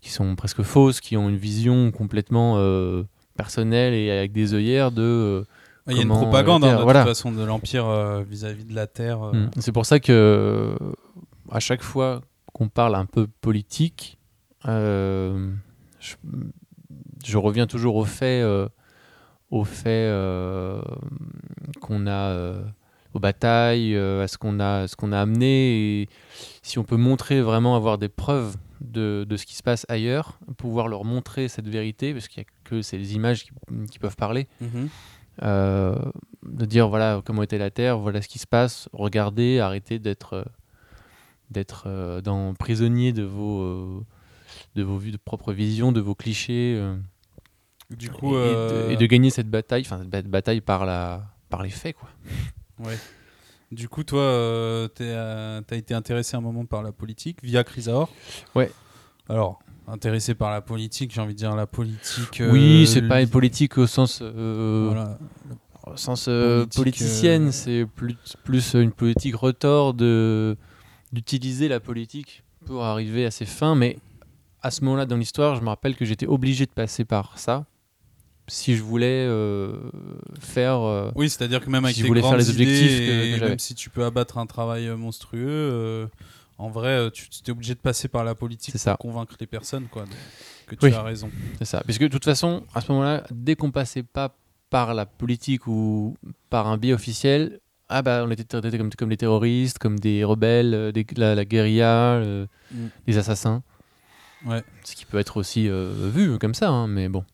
qui 0.00 0.10
sont 0.10 0.36
presque 0.36 0.62
fausses, 0.62 1.00
qui 1.00 1.16
ont 1.16 1.28
une 1.28 1.36
vision 1.36 1.90
complètement 1.90 2.58
euh, 2.58 3.02
personnelle 3.36 3.92
et 3.94 4.10
avec 4.10 4.32
des 4.32 4.54
œillères 4.54 4.92
de... 4.92 5.02
euh, 5.02 5.44
Il 5.88 5.96
y 5.96 6.00
a 6.00 6.02
une 6.02 6.08
propagande 6.08 6.64
euh, 6.64 6.68
hein, 6.68 6.78
de 6.78 6.82
voilà. 6.82 7.00
toute 7.00 7.10
façon 7.10 7.30
de 7.32 7.42
l'Empire 7.44 7.86
euh, 7.86 8.22
vis-à-vis 8.22 8.64
de 8.64 8.74
la 8.74 8.86
Terre. 8.86 9.22
euh. 9.22 9.32
Mm. 9.32 9.50
C'est 9.58 9.72
pour 9.72 9.84
ça 9.86 10.00
que 10.00 10.74
à 11.50 11.60
chaque 11.60 11.82
fois 11.82 12.22
qu'on 12.52 12.68
parle 12.68 12.94
un 12.94 13.04
peu 13.06 13.26
politique, 13.26 14.18
euh, 14.66 15.50
je, 16.00 16.14
je 17.24 17.36
reviens 17.36 17.66
toujours 17.66 17.96
au 17.96 18.04
fait, 18.04 18.40
euh, 18.40 18.66
au 19.50 19.64
fait 19.64 20.06
euh, 20.08 20.80
qu'on 21.80 22.06
a 22.06 22.54
aux 23.12 23.20
batailles, 23.20 23.96
à 23.96 24.26
ce 24.26 24.38
qu'on 24.38 24.58
a, 24.60 24.88
ce 24.88 24.96
qu'on 24.96 25.12
a 25.12 25.20
amené. 25.20 26.00
Et 26.02 26.08
si 26.62 26.78
on 26.78 26.84
peut 26.84 26.96
montrer 26.96 27.42
vraiment, 27.42 27.76
avoir 27.76 27.98
des 27.98 28.08
preuves 28.08 28.56
de, 28.80 29.24
de 29.28 29.36
ce 29.36 29.46
qui 29.46 29.54
se 29.54 29.62
passe 29.62 29.86
ailleurs, 29.88 30.38
pouvoir 30.56 30.88
leur 30.88 31.04
montrer 31.04 31.48
cette 31.48 31.68
vérité, 31.68 32.12
parce 32.12 32.26
qu'il 32.28 32.42
n'y 32.42 32.46
a 32.46 32.50
que 32.64 32.82
ces 32.82 33.14
images 33.14 33.44
qui, 33.44 33.50
qui 33.90 33.98
peuvent 33.98 34.16
parler. 34.16 34.48
Mhm. 34.60 34.88
Euh, 35.42 35.96
de 36.44 36.64
dire 36.64 36.88
voilà 36.88 37.20
comment 37.24 37.42
était 37.42 37.58
la 37.58 37.70
Terre, 37.70 37.98
voilà 37.98 38.22
ce 38.22 38.28
qui 38.28 38.38
se 38.38 38.46
passe, 38.46 38.88
regardez, 38.92 39.58
arrêtez 39.58 39.98
d'être 39.98 40.34
euh, 40.34 40.44
d'être 41.50 41.84
euh, 41.86 42.20
dans 42.20 42.54
prisonnier 42.54 43.12
de 43.12 43.24
vos 43.24 44.04
de 44.76 44.82
vos 44.82 44.96
vues, 44.98 45.10
de 45.10 45.16
propres 45.16 45.52
visions, 45.52 45.90
de 45.90 46.00
vos 46.00 46.14
clichés, 46.14 46.80
Du 47.90 48.06
et, 48.06 48.10
coup, 48.10 48.34
et 48.36 48.38
euh, 48.38 48.86
de, 48.88 48.92
et 48.92 48.96
de 48.96 49.06
gagner 49.06 49.30
cette 49.30 49.50
bataille, 49.50 49.82
enfin 49.84 49.98
cette 49.98 50.10
ba- 50.10 50.22
bataille 50.22 50.60
par 50.60 50.84
la 50.84 51.24
par 51.50 51.62
les 51.62 51.70
faits 51.70 51.96
quoi. 51.96 52.08
Ouais. 52.78 52.98
Du 53.72 53.88
coup, 53.88 54.04
toi, 54.04 54.20
euh, 54.20 54.88
euh, 55.00 55.60
t'as 55.66 55.76
été 55.76 55.94
intéressé 55.94 56.36
un 56.36 56.40
moment 56.40 56.64
par 56.64 56.82
la 56.82 56.92
politique 56.92 57.42
via 57.42 57.64
Chrysaor? 57.64 58.08
Ouais. 58.54 58.70
Alors, 59.28 59.60
intéressé 59.86 60.34
par 60.34 60.50
la 60.50 60.60
politique, 60.60 61.12
j'ai 61.14 61.20
envie 61.20 61.34
de 61.34 61.38
dire 61.38 61.54
la 61.54 61.66
politique. 61.66 62.40
euh, 62.40 62.50
oui, 62.52 62.86
c'est 62.86 63.02
pas 63.02 63.20
une 63.22 63.28
politique 63.28 63.76
au 63.78 63.86
sens 63.86 64.20
euh, 64.22 64.88
Voilà. 64.90 65.18
au 65.86 65.96
sens 65.96 66.26
euh, 66.28 66.66
politicienne, 66.74 67.48
euh, 67.48 67.52
c'est 67.52 67.86
plus 67.94 68.16
plus 68.44 68.74
une 68.74 68.92
politique 68.92 69.34
retort 69.36 69.94
de 69.94 70.56
d'utiliser 71.12 71.68
la 71.68 71.80
politique 71.80 72.42
pour 72.66 72.84
arriver 72.84 73.26
à 73.26 73.30
ses 73.30 73.44
fins, 73.46 73.74
mais 73.74 73.98
à 74.62 74.70
ce 74.70 74.82
moment-là 74.84 75.06
dans 75.06 75.16
l'histoire, 75.18 75.54
je 75.56 75.60
me 75.60 75.68
rappelle 75.68 75.94
que 75.96 76.04
j'étais 76.04 76.26
obligé 76.26 76.64
de 76.66 76.70
passer 76.72 77.04
par 77.04 77.38
ça 77.38 77.66
si 78.48 78.76
je 78.76 78.82
voulais 78.82 79.26
euh, 79.28 79.74
faire. 80.38 80.80
euh, 80.80 81.10
Oui, 81.14 81.30
c'est-à-dire 81.30 81.60
que 81.64 81.70
même 81.70 81.84
avec 81.84 81.94
Si 81.94 82.00
je 82.00 82.04
tes 82.04 82.08
voulais 82.08 82.20
faire 82.22 82.36
les 82.36 82.50
objectifs 82.50 82.92
idées 82.92 83.06
que- 83.06 83.40
que 83.40 83.44
même 83.48 83.58
si 83.58 83.74
tu 83.74 83.88
peux 83.90 84.04
abattre 84.04 84.36
un 84.38 84.46
travail 84.46 84.86
euh, 84.88 84.96
monstrueux, 84.96 85.46
euh, 85.48 86.06
en 86.58 86.68
vrai, 86.70 86.88
euh, 86.90 87.10
tu 87.10 87.28
es 87.46 87.50
obligé 87.50 87.74
de 87.74 87.80
passer 87.80 88.08
par 88.08 88.24
la 88.24 88.34
politique 88.34 88.74
pour 88.82 88.98
convaincre 88.98 89.34
les 89.40 89.46
personnes 89.46 89.86
quoi, 89.90 90.04
que 90.66 90.74
tu 90.76 90.86
Oui. 90.86 90.92
as 90.92 91.02
raison. 91.02 91.30
C'est 91.58 91.64
ça. 91.64 91.82
Puisque 91.84 92.02
de 92.02 92.08
toute 92.08 92.24
façon, 92.24 92.62
à 92.74 92.80
ce 92.80 92.90
moment-là, 92.92 93.24
dès 93.30 93.56
qu'on 93.56 93.70
passait 93.70 94.02
pas 94.02 94.36
par 94.70 94.94
la 94.94 95.06
politique 95.06 95.66
ou 95.66 96.16
par 96.50 96.66
un 96.68 96.76
biais 96.78 96.92
officiel, 96.92 97.60
ah 97.88 98.02
bah 98.02 98.24
on 98.26 98.30
était 98.30 98.44
traités 98.44 98.78
comme, 98.78 98.90
comme 98.90 99.08
des 99.10 99.16
terroristes, 99.16 99.78
comme 99.78 99.98
des 99.98 100.24
rebelles, 100.24 100.74
euh, 100.74 100.92
des- 100.92 101.06
la, 101.16 101.34
la 101.34 101.44
guérilla, 101.44 102.14
euh, 102.14 102.46
Mm. 102.72 102.86
des 103.06 103.18
assassins. 103.18 103.62
Ouais. 104.46 104.62
Ce 104.84 104.94
qui 104.96 105.04
peut 105.04 105.18
être 105.18 105.36
aussi 105.36 105.68
euh, 105.68 105.92
vu 106.12 106.38
comme 106.38 106.54
ça, 106.54 106.68
hein, 106.70 106.86
mais 106.88 107.08
bon. 107.08 107.24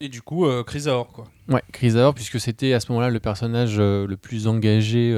Et 0.00 0.08
du 0.08 0.20
coup, 0.20 0.46
euh, 0.46 0.62
Chrysaor, 0.64 1.08
quoi. 1.12 1.26
Ouais, 1.48 1.62
Chrysaor, 1.72 2.12
puisque 2.14 2.38
c'était 2.40 2.72
à 2.74 2.80
ce 2.80 2.90
moment-là 2.90 3.08
le 3.10 3.20
personnage 3.20 3.78
le 3.78 4.14
plus 4.16 4.46
engagé 4.46 5.12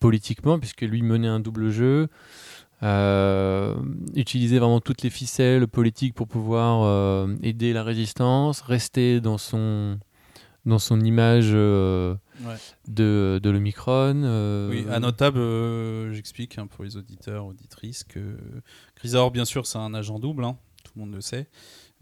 politiquement, 0.00 0.58
puisque 0.58 0.82
lui 0.82 1.02
menait 1.02 1.28
un 1.28 1.40
double 1.40 1.70
jeu, 1.70 2.08
euh, 2.82 3.74
utilisait 4.14 4.58
vraiment 4.58 4.80
toutes 4.80 5.02
les 5.02 5.10
ficelles 5.10 5.66
politiques 5.66 6.14
pour 6.14 6.28
pouvoir 6.28 6.82
euh, 6.84 7.34
aider 7.42 7.72
la 7.72 7.82
résistance, 7.82 8.60
rester 8.60 9.20
dans 9.20 9.38
son, 9.38 9.98
dans 10.66 10.78
son 10.78 11.00
image 11.00 11.50
euh, 11.52 12.14
Ouais. 12.44 12.56
de, 12.86 13.40
de 13.42 13.48
l'Omicron. 13.50 14.22
euh, 14.24 14.68
Oui, 14.68 14.84
à 14.90 15.00
notable, 15.00 15.38
euh, 15.38 16.12
j'explique 16.12 16.58
hein, 16.58 16.66
pour 16.66 16.84
les 16.84 16.98
auditeurs, 16.98 17.46
auditrices, 17.46 18.04
que 18.04 18.36
Chrysaor, 18.96 19.30
bien 19.30 19.46
sûr, 19.46 19.66
c'est 19.66 19.78
un 19.78 19.94
agent 19.94 20.18
double, 20.18 20.44
hein, 20.44 20.58
tout 20.84 20.92
le 20.96 21.00
monde 21.00 21.14
le 21.14 21.22
sait. 21.22 21.48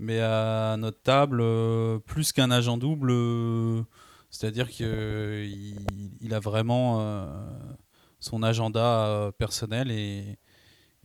Mais 0.00 0.18
à 0.20 0.74
notre 0.76 1.00
table, 1.02 1.38
euh, 1.40 2.00
plus 2.00 2.32
qu'un 2.32 2.50
agent 2.50 2.76
double, 2.78 3.12
c'est-à-dire 4.30 4.68
qu'il 4.68 5.76
il 6.20 6.34
a 6.34 6.40
vraiment 6.40 6.98
son 8.24 8.42
agenda 8.42 9.06
euh, 9.06 9.30
personnel 9.32 9.90
et, 9.90 10.38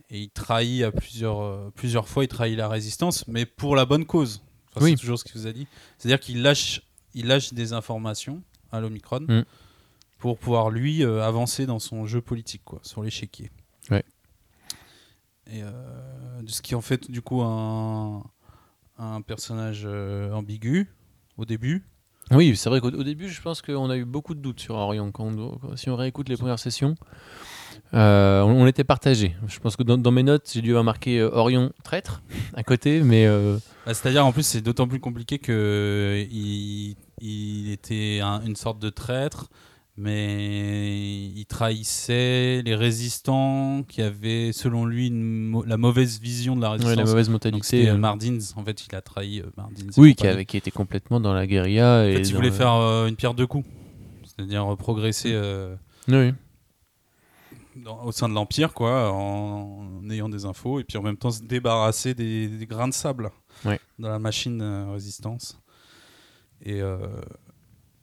et 0.08 0.20
il 0.20 0.30
trahit 0.30 0.82
à 0.82 0.90
plusieurs, 0.90 1.40
euh, 1.40 1.70
plusieurs 1.74 2.08
fois, 2.08 2.24
il 2.24 2.28
trahit 2.28 2.56
la 2.56 2.68
résistance, 2.68 3.26
mais 3.28 3.44
pour 3.46 3.76
la 3.76 3.84
bonne 3.84 4.06
cause. 4.06 4.42
Enfin, 4.74 4.86
Oui. 4.86 4.90
C'est 4.92 5.00
toujours 5.02 5.18
ce 5.18 5.24
qu'il 5.24 5.40
vous 5.40 5.46
a 5.46 5.52
dit. 5.52 5.66
C'est-à-dire 5.98 6.18
qu'il 6.20 6.42
lâche, 6.42 6.82
il 7.14 7.26
lâche 7.26 7.52
des 7.52 7.72
informations 7.72 8.42
à 8.72 8.80
l'Omicron 8.80 9.20
Mm. 9.28 9.42
pour 10.18 10.38
pouvoir 10.38 10.70
lui 10.70 11.04
euh, 11.04 11.22
avancer 11.22 11.66
dans 11.66 11.78
son 11.78 12.06
jeu 12.06 12.20
politique, 12.20 12.62
quoi, 12.64 12.80
sur 12.82 13.02
l'échiquier. 13.02 13.50
Ouais. 13.90 14.04
Et 15.52 15.62
euh, 15.62 15.70
ce 16.46 16.62
qui 16.62 16.74
en 16.74 16.80
fait 16.80 17.10
du 17.10 17.20
coup 17.22 17.42
un, 17.42 18.22
un 18.98 19.20
personnage 19.22 19.82
euh, 19.84 20.32
ambigu 20.32 20.88
au 21.36 21.44
début. 21.44 21.84
Oui, 22.32 22.56
c'est 22.56 22.68
vrai 22.68 22.80
qu'au 22.80 22.88
au 22.88 23.02
début, 23.02 23.28
je 23.28 23.40
pense 23.40 23.60
qu'on 23.60 23.90
a 23.90 23.96
eu 23.96 24.04
beaucoup 24.04 24.34
de 24.34 24.40
doutes 24.40 24.60
sur 24.60 24.76
Orion. 24.76 25.10
Quand 25.10 25.24
on- 25.24 25.76
si 25.76 25.90
on 25.90 25.96
réécoute 25.96 26.28
les 26.28 26.36
premières 26.36 26.58
sessions, 26.60 26.94
euh, 27.92 28.42
on, 28.42 28.66
était 28.66 28.84
partagés. 28.84 29.34
Je 29.48 29.58
pense 29.58 29.74
que 29.76 29.82
dans, 29.82 30.10
mes 30.12 30.22
notes, 30.22 30.48
j'ai 30.52 30.62
dû 30.62 30.70
avoir 30.70 30.84
marqué 30.84 31.18
euh, 31.18 31.30
Orion 31.32 31.72
traître 31.82 32.22
à 32.54 32.62
côté, 32.62 33.02
mais 33.02 33.26
euh, 33.26 33.56
Bah, 33.84 33.94
C'est-à-dire 33.94 34.24
en 34.24 34.32
plus 34.32 34.44
c'est 34.44 34.60
d'autant 34.60 34.86
plus 34.86 35.00
compliqué 35.00 35.38
que 35.38 36.24
il, 36.30 36.96
était 37.72 38.20
un- 38.22 38.42
une 38.44 38.56
sorte 38.56 38.78
de 38.78 38.90
traître, 38.90 39.48
mais 40.02 41.26
il 41.36 41.44
trahissait 41.46 42.62
les 42.64 42.74
résistants 42.74 43.82
qui 43.86 44.00
avaient 44.00 44.50
selon 44.52 44.86
lui 44.86 45.08
une 45.08 45.62
la 45.66 45.76
mauvaise 45.76 46.18
vision 46.20 46.56
de 46.56 46.62
la 46.62 46.68
ouais, 46.68 46.72
résistance. 46.76 46.96
la 46.96 47.04
mauvaise 47.04 47.26
Donc 47.26 47.32
mentalité. 47.34 47.62
c'était 47.66 47.88
euh, 47.90 47.94
euh, 47.94 47.98
Mardins, 47.98 48.38
en 48.56 48.64
fait 48.64 48.86
il 48.86 48.94
a 48.96 49.02
trahi 49.02 49.40
euh, 49.40 49.50
Mardins. 49.58 49.74
oui, 49.98 50.14
qui, 50.14 50.26
avait, 50.26 50.46
qui 50.46 50.56
était 50.56 50.70
complètement 50.70 51.20
dans 51.20 51.34
la 51.34 51.46
guérilla. 51.46 52.00
En 52.00 52.04
Et 52.04 52.14
fait, 52.16 52.22
il 52.30 52.34
voulait 52.34 52.48
le- 52.48 52.54
faire 52.54 52.72
euh, 52.74 53.08
une 53.08 53.16
pierre 53.16 53.34
deux 53.34 53.46
coups, 53.46 53.68
c'est-à-dire 54.24 54.74
progresser 54.78 55.32
euh, 55.34 55.76
Oui, 56.08 56.32
dans- 57.76 58.02
au 58.04 58.12
sein 58.12 58.28
de 58.28 58.34
l'Empire, 58.34 58.72
quoi, 58.72 59.12
en, 59.12 59.86
en 60.02 60.10
ayant 60.10 60.28
des 60.30 60.46
infos, 60.46 60.80
et 60.80 60.84
puis 60.84 60.96
en 60.96 61.02
même 61.02 61.16
temps 61.18 61.30
se 61.30 61.42
débarrasser 61.42 62.14
des, 62.14 62.48
des 62.48 62.66
grains 62.66 62.88
de 62.88 62.94
sable 62.94 63.30
Ouais. 63.66 63.78
dans 63.98 64.08
la 64.08 64.18
machine 64.18 64.62
résistance. 64.92 65.60
Et, 66.64 66.80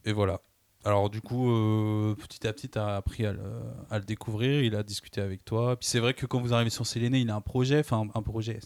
et 0.05 0.11
voilà. 0.13 0.39
Alors 0.87 1.09
du 1.09 1.19
coup, 1.21 1.51
euh, 1.51 2.15
petit 2.15 2.47
à 2.47 2.53
petit, 2.53 2.69
tu 2.69 2.79
as 2.79 2.95
appris 2.95 3.25
à 3.25 3.33
le, 3.33 3.41
à 3.89 3.99
le 3.99 4.05
découvrir, 4.05 4.63
il 4.63 4.73
a 4.73 4.83
discuté 4.83 5.19
avec 5.21 5.43
toi. 5.43 5.75
Puis 5.77 5.87
c'est 5.89 5.99
vrai 5.99 6.13
que 6.13 6.25
quand 6.25 6.39
vous 6.39 6.53
arrivez 6.53 6.69
sur 6.69 6.85
Séléné, 6.87 7.19
il 7.19 7.29
a 7.29 7.35
un 7.35 7.41
projet, 7.41 7.79
enfin 7.79 8.07
un 8.15 8.21
projet, 8.21 8.59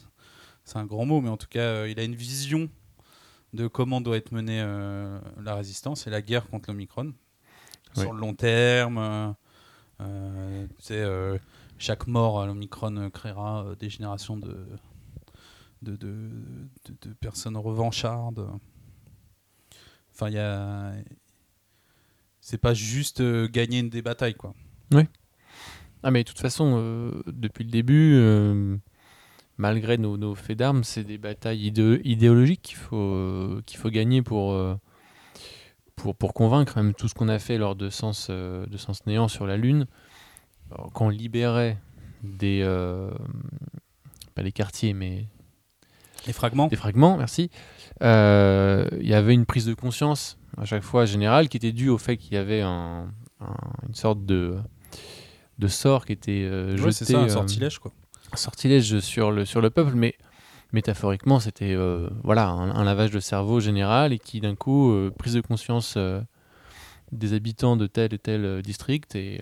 c'est 0.63 0.77
un 0.77 0.85
grand 0.85 1.05
mot, 1.05 1.19
mais 1.21 1.29
en 1.29 1.37
tout 1.37 1.47
cas, 1.49 1.61
euh, 1.61 1.89
il 1.89 1.99
a 1.99 2.03
une 2.03 2.13
vision 2.15 2.69
de 3.53 3.67
comment 3.67 4.01
doit 4.01 4.17
être 4.17 4.31
menée 4.31 4.61
euh, 4.61 5.19
la 5.43 5.55
résistance 5.55 6.05
et 6.05 6.09
la 6.11 6.21
guerre 6.21 6.47
contre 6.47 6.69
l'Omicron. 6.69 7.13
Sur 7.93 8.13
le 8.13 8.19
long 8.21 8.33
terme, 8.35 9.35
chaque 11.79 12.05
mort 12.07 12.39
à 12.39 12.45
l'Omicron 12.45 13.09
créera 13.09 13.65
des 13.79 13.89
générations 13.89 14.37
de, 14.37 14.67
de, 15.81 15.95
de, 15.95 16.29
de- 16.85 17.09
de 17.09 17.13
personnes 17.15 17.57
revanchardes. 17.57 18.47
Enfin, 20.13 20.27
il 20.29 20.35
y 20.35 20.39
a. 20.39 20.93
C'est 22.41 22.57
pas 22.57 22.74
juste 22.74 23.21
euh, 23.21 23.48
gagner 23.48 23.79
une 23.79 23.89
des 23.89 24.01
batailles, 24.01 24.33
quoi. 24.36 24.53
Ah 26.03 26.10
mais 26.10 26.24
de 26.24 26.27
toute 26.27 26.39
façon, 26.39 26.74
euh, 26.77 27.12
depuis 27.27 27.63
le 27.63 27.69
début, 27.69 28.15
euh, 28.15 28.75
malgré 29.57 30.00
nos, 30.00 30.17
nos 30.17 30.33
faits 30.33 30.57
d'armes, 30.57 30.83
c'est 30.83 31.03
des 31.03 31.19
batailles 31.19 31.67
idé- 31.67 32.01
idéologiques 32.03 32.63
qu'il 32.63 32.77
faut, 32.77 32.95
euh, 32.95 33.62
qu'il 33.67 33.77
faut 33.77 33.91
gagner 33.91 34.24
pour, 34.24 34.53
euh, 34.53 34.75
pour, 35.95 36.15
pour 36.15 36.33
convaincre. 36.33 36.75
Même 36.81 36.95
tout 36.95 37.07
ce 37.07 37.13
qu'on 37.13 37.29
a 37.29 37.38
fait 37.38 37.60
lors 37.60 37.75
de 37.75 37.91
Sens, 37.91 38.27
euh, 38.31 38.65
de 38.65 38.77
Sens 38.77 39.05
Néant 39.05 39.27
sur 39.27 39.45
la 39.45 39.57
Lune, 39.57 39.86
alors, 40.71 40.91
quand 40.91 41.05
on 41.05 41.10
libérait 41.10 41.77
des... 42.24 42.62
euh, 42.63 43.12
pas 44.33 44.41
les 44.41 44.51
quartiers, 44.51 44.93
mais 44.93 45.27
Les 46.25 46.33
fragments 46.33 46.67
des 46.67 46.75
fragments, 46.77 47.17
merci. 47.17 47.51
Euh, 48.01 48.88
Il 49.00 49.07
y 49.07 49.13
avait 49.13 49.36
une 49.36 49.45
prise 49.45 49.65
de 49.67 49.75
conscience 49.75 50.39
à 50.58 50.65
chaque 50.65 50.84
fois 50.84 51.05
générale 51.05 51.50
qui 51.50 51.58
était 51.58 51.72
due 51.72 51.89
au 51.89 51.98
fait 51.98 52.17
qu'il 52.17 52.34
y 52.34 52.38
avait 52.38 52.62
un- 52.62 53.08
un- 53.39 53.88
une 53.88 53.96
sorte 53.96 54.25
de, 54.25 54.55
de 55.60 55.67
sort 55.67 56.05
qui 56.05 56.13
était 56.13 56.43
euh, 56.43 56.72
jeté. 56.72 56.84
Ouais, 56.86 56.91
c'est 56.91 57.05
ça, 57.05 57.20
un 57.20 57.25
euh, 57.25 57.29
sortilège, 57.29 57.79
quoi. 57.79 57.91
un 58.34 58.38
sortilège 58.38 59.00
sur 59.00 59.31
le, 59.31 59.46
sur 59.46 59.62
le 59.62 59.70
peuple, 59.70 59.93
mais 59.96 60.15
métaphoriquement, 60.74 61.39
c'était 61.39 61.74
euh, 61.74 62.10
voilà, 62.24 62.48
un, 62.48 62.72
un 62.75 62.84
lavage 62.84 63.12
de 63.12 63.20
cerveau 63.20 63.60
général 63.60 64.13
et 64.13 64.20
qui, 64.20 64.39
d'un 64.41 64.55
coup, 64.55 64.91
euh, 64.91 65.12
prise 65.12 65.34
de 65.34 65.41
conscience 65.41 65.98
des 67.12 67.34
habitants 67.34 67.75
de 67.75 67.88
tel 67.88 68.13
et 68.13 68.20
tel 68.20 68.62
district. 68.62 69.15
Et 69.15 69.41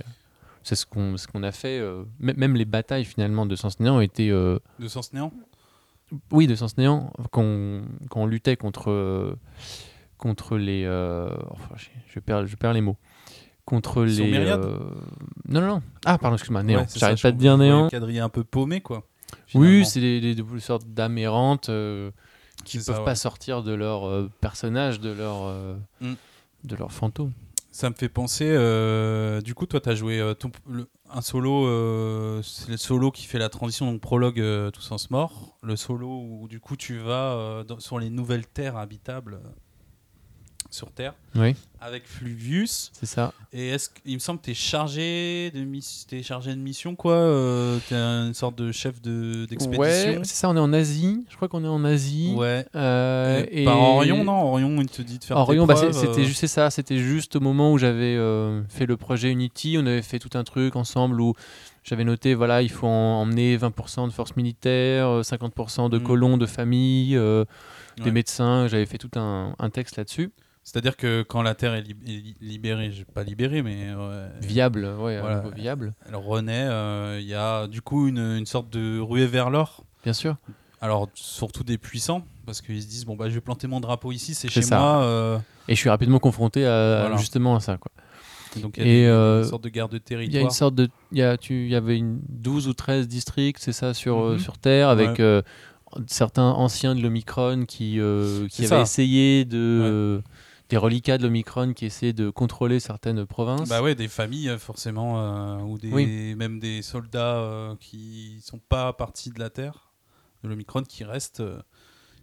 c'est 0.63 0.75
ce 0.75 0.86
qu'on 0.86 1.18
ce 1.18 1.28
qu'on 1.28 1.44
a 1.44 1.51
fait. 1.51 1.82
même 2.20 2.56
les 2.56 2.66
batailles, 2.66 3.06
finalement, 3.06 3.46
de 3.46 3.56
Sens 3.56 3.80
Néant 3.80 4.00
étaient. 4.00 4.30
euh, 4.32 4.60
De 4.80 4.88
sens 4.88 5.13
néant 5.13 5.32
oui, 6.32 6.48
de 6.48 6.56
Sens 6.56 6.75
Néant, 6.80 7.13
quand 7.30 7.44
on, 7.44 7.84
quand 8.10 8.22
on 8.22 8.25
luttait 8.25 8.56
contre, 8.58 9.38
contre 10.19 10.57
les. 10.57 10.83
euh, 10.85 11.35
enfin, 11.49 11.73
je, 12.13 12.19
perds, 12.19 12.45
je 12.45 12.55
perds 12.55 12.73
les 12.73 12.81
mots. 12.81 12.97
Contre 13.65 14.03
les. 14.03 14.19
Euh, 14.21 14.77
non, 15.47 15.61
non, 15.61 15.67
non. 15.67 15.81
Ah, 16.05 16.17
pardon, 16.19 16.35
excuse-moi, 16.35 16.61
Néant. 16.61 16.81
Ouais, 16.81 16.85
J'arrête 16.95 17.21
pas 17.21 17.31
de 17.31 17.38
dire 17.38 17.57
le 17.57 17.63
Néant. 17.63 17.88
quadrille 17.89 18.19
un 18.19 18.29
peu 18.29 18.43
paumé, 18.43 18.81
quoi. 18.81 19.07
Oui, 19.55 19.85
c'est 19.85 19.99
des, 20.01 20.19
des, 20.21 20.35
des 20.35 20.59
sortes 20.59 20.85
d'âmes 20.88 21.17
errantes 21.17 21.69
euh, 21.69 22.11
qui 22.65 22.77
ne 22.79 22.83
peuvent 22.83 22.95
ça, 22.97 23.01
pas 23.03 23.15
sortir 23.15 23.61
de 23.63 23.71
leur 23.73 24.07
euh, 24.07 24.29
personnage, 24.41 24.99
de 24.99 25.09
leur, 25.11 25.43
euh, 25.45 25.75
Mm. 26.01 26.13
de 26.65 26.75
leur 26.75 26.91
fantôme. 26.91 27.31
Ça 27.71 27.89
me 27.91 27.95
fait 27.95 28.09
penser, 28.09 28.47
du 29.45 29.53
coup, 29.53 29.67
toi, 29.67 29.79
tu 29.79 29.89
as 29.89 29.95
joué 29.95 30.33
ton- 30.39 30.51
le- 30.67 30.89
un 31.11 31.21
solo, 31.21 32.41
c'est 32.41 32.69
le 32.71 32.77
solo 32.77 33.11
qui 33.11 33.25
fait 33.27 33.38
la 33.38 33.49
transition, 33.49 33.85
donc 33.91 34.01
prologue 34.01 34.43
Tous 34.73 34.81
Sens 34.81 35.11
Mort. 35.11 35.55
Le 35.61 35.75
solo 35.75 36.07
où, 36.09 36.47
du 36.47 36.59
coup, 36.59 36.75
tu 36.75 36.97
vas 36.97 37.63
dans- 37.67 37.79
sur 37.79 37.99
les 37.99 38.09
nouvelles 38.09 38.47
terres 38.47 38.75
habitables 38.75 39.39
sur 40.71 40.91
Terre 40.91 41.13
Oui, 41.35 41.55
avec 41.81 42.05
Fluvius. 42.07 42.91
c'est 42.93 43.05
ça. 43.07 43.33
Et 43.53 43.69
est-ce 43.69 43.89
qu'il 43.89 44.13
me 44.13 44.19
semble 44.19 44.39
que 44.39 44.45
tu 44.45 44.51
es 44.51 44.53
chargé 44.53 45.51
de, 45.51 45.65
t'es 46.07 46.21
chargé 46.21 46.51
de 46.51 46.59
mission, 46.59 46.95
quoi 46.95 47.13
euh, 47.13 47.79
Tu 47.88 47.93
es 47.95 47.97
une 47.97 48.33
sorte 48.33 48.55
de 48.57 48.71
chef 48.71 49.01
de- 49.01 49.41
Ouais, 49.41 49.47
d'expédition 49.47 50.21
c'est 50.23 50.35
ça, 50.35 50.49
on 50.49 50.55
est 50.55 50.59
en 50.59 50.71
Asie. 50.73 51.25
Je 51.29 51.35
crois 51.35 51.47
qu'on 51.47 51.63
est 51.63 51.67
en 51.67 51.83
Asie. 51.83 52.33
Ouais. 52.35 52.65
Euh, 52.75 53.43
Et 53.49 53.63
et 53.63 53.65
Par 53.65 53.79
Orion, 53.81 54.23
non 54.23 54.43
Orion, 54.51 54.79
il 54.81 54.88
te 54.89 55.01
dit 55.01 55.17
de 55.17 55.23
faire 55.23 55.38
Orion, 55.38 55.65
bah, 55.65 55.75
c'était 55.75 56.07
euh, 56.21 56.23
juste 56.23 56.45
ça, 56.47 56.69
c'était 56.69 56.97
juste 56.99 57.35
au 57.35 57.39
moment 57.39 57.71
où 57.71 57.77
j'avais 57.79 58.15
euh, 58.15 58.61
fait 58.69 58.85
le 58.85 58.95
projet 58.97 59.31
Unity, 59.31 59.77
on 59.79 59.85
avait 59.85 60.01
fait 60.03 60.19
tout 60.19 60.38
un 60.38 60.43
truc 60.43 60.75
ensemble 60.75 61.19
où 61.19 61.33
j'avais 61.83 62.03
noté 62.03 62.35
voilà, 62.35 62.61
il 62.61 62.69
faut 62.69 62.85
en- 62.88 63.21
emmener 63.21 63.57
20% 63.57 64.05
de 64.07 64.11
forces 64.13 64.35
militaires, 64.35 65.07
euh, 65.07 65.23
50% 65.23 65.89
de 65.89 65.97
Mm. 65.97 66.03
colons 66.03 66.38
de 66.38 66.45
famille, 66.45 67.15
euh, 67.15 67.43
Ouais. 67.97 68.03
des 68.05 68.11
médecins, 68.11 68.67
j'avais 68.67 68.85
fait 68.85 68.97
tout 68.99 69.09
un, 69.19 69.55
un 69.59 69.69
texte 69.69 69.97
là-dessus. 69.97 70.31
C'est-à-dire 70.71 70.95
que 70.95 71.23
quand 71.23 71.41
la 71.41 71.55
Terre 71.55 71.73
est, 71.73 71.81
lib- 71.81 72.03
est 72.03 72.11
li- 72.11 72.35
libérée, 72.41 72.91
pas 73.15 73.23
libérée, 73.23 73.63
mais 73.63 73.91
ouais, 73.95 74.27
Viable, 74.41 74.85
ouais, 74.99 75.19
Voilà. 75.19 75.43
viable, 75.55 75.93
elle 76.07 76.15
renaît, 76.15 76.67
euh, 76.69 77.17
il 77.19 77.25
y 77.27 77.33
a 77.33 77.65
du 77.65 77.81
coup 77.81 78.07
une, 78.07 78.19
une 78.19 78.45
sorte 78.45 78.69
de 78.69 78.99
ruée 78.99 79.25
vers 79.25 79.49
l'or. 79.49 79.83
bien 80.03 80.13
sûr. 80.13 80.35
Alors 80.79 81.09
surtout 81.15 81.63
des 81.63 81.77
puissants, 81.79 82.23
parce 82.45 82.61
qu'ils 82.61 82.81
se 82.83 82.88
disent 82.88 83.05
bon 83.05 83.15
bah 83.15 83.29
je 83.29 83.33
vais 83.33 83.41
planter 83.41 83.65
mon 83.67 83.79
drapeau 83.79 84.11
ici, 84.11 84.35
c'est 84.35 84.47
chez 84.47 84.61
ça. 84.61 84.77
moi. 84.77 85.01
euh, 85.01 85.38
Et 85.67 85.73
je 85.75 85.79
suis 85.79 85.89
rapidement 85.89 86.19
confronté 86.19 86.65
à, 86.65 86.99
Voilà. 87.01 87.17
justement 87.17 87.55
à 87.55 87.59
ça. 87.61 87.77
Quoi. 87.77 87.91
donc 88.61 88.75
il 88.77 88.88
y 88.88 89.05
a 89.05 89.09
euh, 89.09 89.41
une 89.43 89.49
sorte 89.49 89.63
de 89.63 89.69
guerre 89.69 89.89
de 89.89 89.95
Il 89.97 89.99
y 89.99 90.01
a 90.01 90.05
territoire. 90.19 90.43
une 90.43 90.49
sorte 90.51 90.75
de. 90.75 90.88
Il 91.11 91.17
y, 91.17 91.23
a, 91.23 91.35
tu, 91.35 91.65
il 91.65 91.69
y 91.71 91.75
avait 91.75 91.97
une 91.97 92.21
12 92.29 92.67
ou 92.67 92.73
13 92.73 93.07
districts, 93.07 93.57
c'est 93.59 93.71
ça, 93.73 93.93
sur, 93.95 94.19
euh, 94.19 94.34
Mhm. 94.34 94.39
sur 94.39 94.58
Terre, 94.60 94.88
avec 94.89 95.10
Ouais. 95.10 95.21
euh, 95.21 95.41
certains 96.08 96.49
anciens 96.51 96.93
de 96.95 97.01
l'Omicron 97.01 97.65
qui, 97.67 97.99
euh, 97.99 98.47
qui 98.47 98.62
avaient 98.62 98.67
ça. 98.69 98.82
essayé 98.82 99.43
de. 99.45 100.21
Des 100.69 100.77
reliquats 100.77 101.17
de 101.17 101.23
l'Omicron 101.23 101.73
qui 101.73 101.88
essayaient 101.88 102.13
de 102.13 102.29
contrôler 102.29 102.79
certaines 102.79 103.25
provinces. 103.25 103.67
Bah 103.67 103.82
ouais, 103.82 103.95
des 103.95 104.08
familles 104.08 104.55
forcément, 104.60 105.19
euh, 105.19 105.58
ou 105.62 105.79
des, 105.79 105.91
Oui. 105.91 106.36
même 106.36 106.60
des 106.60 106.84
soldats 106.84 107.38
euh, 107.38 107.75
qui 107.79 108.39
sont 108.43 108.60
pas 108.69 108.93
partis 108.93 109.32
de 109.32 109.39
la 109.39 109.49
Terre, 109.49 109.89
de 110.43 110.49
l'Omicron, 110.49 110.84
qui 110.84 111.03
restent 111.03 111.39
euh, 111.39 111.60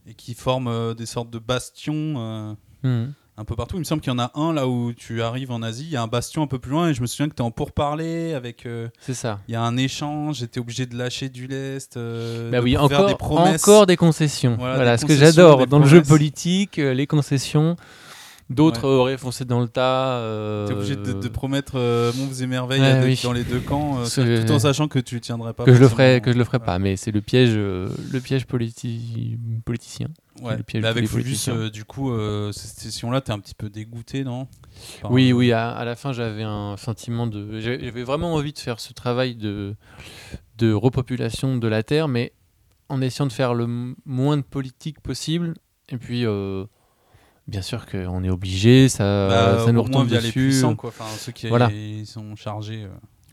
et 0.07 0.15
qui 0.15 0.35
forment 0.35 0.69
euh, 0.69 0.95
des 0.95 1.07
sortes 1.07 1.31
de 1.31 1.41
bastions. 1.41 2.57
Mhm. 2.85 3.13
un 3.37 3.45
peu 3.45 3.57
partout. 3.57 3.77
Il 3.77 3.81
me 3.81 3.85
semble 3.85 4.01
qu'il 4.01 4.13
y 4.13 4.15
en 4.15 4.19
a 4.21 4.31
un 4.37 4.53
là 4.53 4.69
où 4.69 4.93
tu 4.93 5.23
arrives 5.23 5.51
en 5.51 5.61
Asie. 5.61 5.83
Il 5.85 5.91
y 5.91 5.97
a 5.97 6.03
un 6.03 6.07
bastion 6.07 6.43
un 6.43 6.47
peu 6.47 6.61
plus 6.61 6.71
loin 6.71 6.89
et 6.91 6.95
je 6.95 7.03
me 7.03 7.07
souviens 7.09 7.29
que 7.29 7.35
tu 7.35 7.43
es 7.43 7.45
en 7.45 7.51
pourparler 7.51 8.33
avec. 8.33 8.67
C'est 9.01 9.13
ça. 9.15 9.41
Il 9.49 9.53
y 9.53 9.57
a 9.57 9.63
un 9.63 9.77
échange. 9.77 10.37
J'étais 10.37 10.61
obligé 10.61 10.87
de 10.87 10.97
lâcher 10.97 11.29
du 11.29 11.49
lest. 11.49 11.99
Bah 11.99 12.61
oui, 12.63 12.77
encore, 12.77 13.09
des 13.09 13.15
encore 13.55 13.87
des 13.87 13.97
concessions. 13.97 14.55
Voilà, 14.57 14.77
Voilà, 14.77 14.97
des 14.97 15.03
ce 15.03 15.07
que 15.07 15.17
j'adore 15.17 15.67
dans 15.67 15.81
le 15.81 15.87
jeu 15.87 16.01
politique, 16.01 16.77
les 16.77 17.07
concessions. 17.09 17.77
D'autres 18.49 18.83
Ouais. 18.89 18.95
auraient 18.95 19.19
foncé 19.19 19.45
dans 19.45 19.59
le 19.61 19.67
tas. 19.67 20.19
euh, 20.19 20.69
T'es 20.69 20.75
obligé 20.75 20.95
de, 20.95 21.13
de 21.15 21.29
promettre 21.29 21.73
euh, 21.75 22.13
monts 22.15 22.33
et 22.33 22.47
merveilles 22.47 22.81
Ouais, 22.81 23.01
oui. 23.03 23.21
dans 23.25 23.33
les 23.33 23.43
deux 23.43 23.59
camps, 23.59 23.99
euh, 23.99 24.45
tout 24.47 24.53
en 24.53 24.61
sachant 24.61 24.87
que 24.87 25.01
tu 25.01 25.21
tiendrais 25.21 25.53
pas. 25.53 25.65
que 25.65 25.75
je 25.75 25.81
le 25.81 25.89
ferai, 25.89 26.21
que 26.21 26.33
je 26.33 26.39
le 26.39 26.45
ferai 26.45 26.61
pas, 26.61 26.79
mais 26.79 26.95
c'est 26.97 27.11
le 27.11 27.21
piège, 27.21 27.51
euh, 27.55 27.89
le 28.13 28.21
piège 28.21 28.47
politi- 28.47 29.37
politicien. 29.65 30.09
Ouais. 30.43 30.57
le 30.59 30.63
piège 30.63 30.83
Mais 30.83 30.89
de 30.91 30.93
tous 30.93 30.99
avec 30.99 31.11
Fulvius, 31.11 31.49
euh, 31.49 31.71
du 31.71 31.85
coup, 31.85 32.13
euh, 32.13 32.53
cette 32.53 32.79
session-là, 32.79 33.21
t'es 33.23 33.33
un 33.33 33.39
petit 33.41 33.55
peu 33.55 33.69
dégoûté, 33.69 34.23
non? 34.23 34.47
Oui, 35.11 35.31
euh, 35.31 35.35
oui, 35.35 35.51
à, 35.53 35.71
à 35.71 35.85
la 35.85 35.97
fin, 35.97 36.13
j'avais 36.13 36.43
un 36.45 36.77
sentiment 36.77 37.27
de. 37.27 37.59
J'avais 37.59 38.05
vraiment 38.05 38.35
envie 38.35 38.53
de 38.53 38.59
faire 38.61 38.79
ce 38.79 38.93
travail 38.93 39.35
de, 39.35 39.75
de 40.59 40.73
repopulation 40.73 41.57
de 41.57 41.67
la 41.67 41.83
Terre, 41.83 42.07
mais 42.07 42.33
en 42.89 43.01
essayant 43.01 43.27
de 43.27 43.33
faire 43.33 43.55
le 43.55 43.67
moins 44.05 44.37
de 44.37 44.43
politique 44.43 45.01
possible. 45.01 45.55
Et 45.89 45.97
puis, 45.97 46.27
euh, 46.27 46.65
bien 47.49 47.63
sûr 47.63 47.87
qu'on 47.87 48.25
est 48.25 48.31
obligé, 48.31 48.89
ça, 48.89 49.29
bah, 49.29 49.65
ça 49.65 49.73
nous 49.73 49.83
retombe 49.83 50.07
via 50.09 50.21
les 50.21 50.27
dessus. 50.29 50.49
puissants, 50.49 50.75
quoi. 50.77 50.89
Enfin, 50.91 51.05
ceux 51.19 51.33
qui 51.33 51.49
Voilà. 51.49 51.71
sont 52.05 52.35
chargés. 52.37 52.85
euh. 52.85 52.89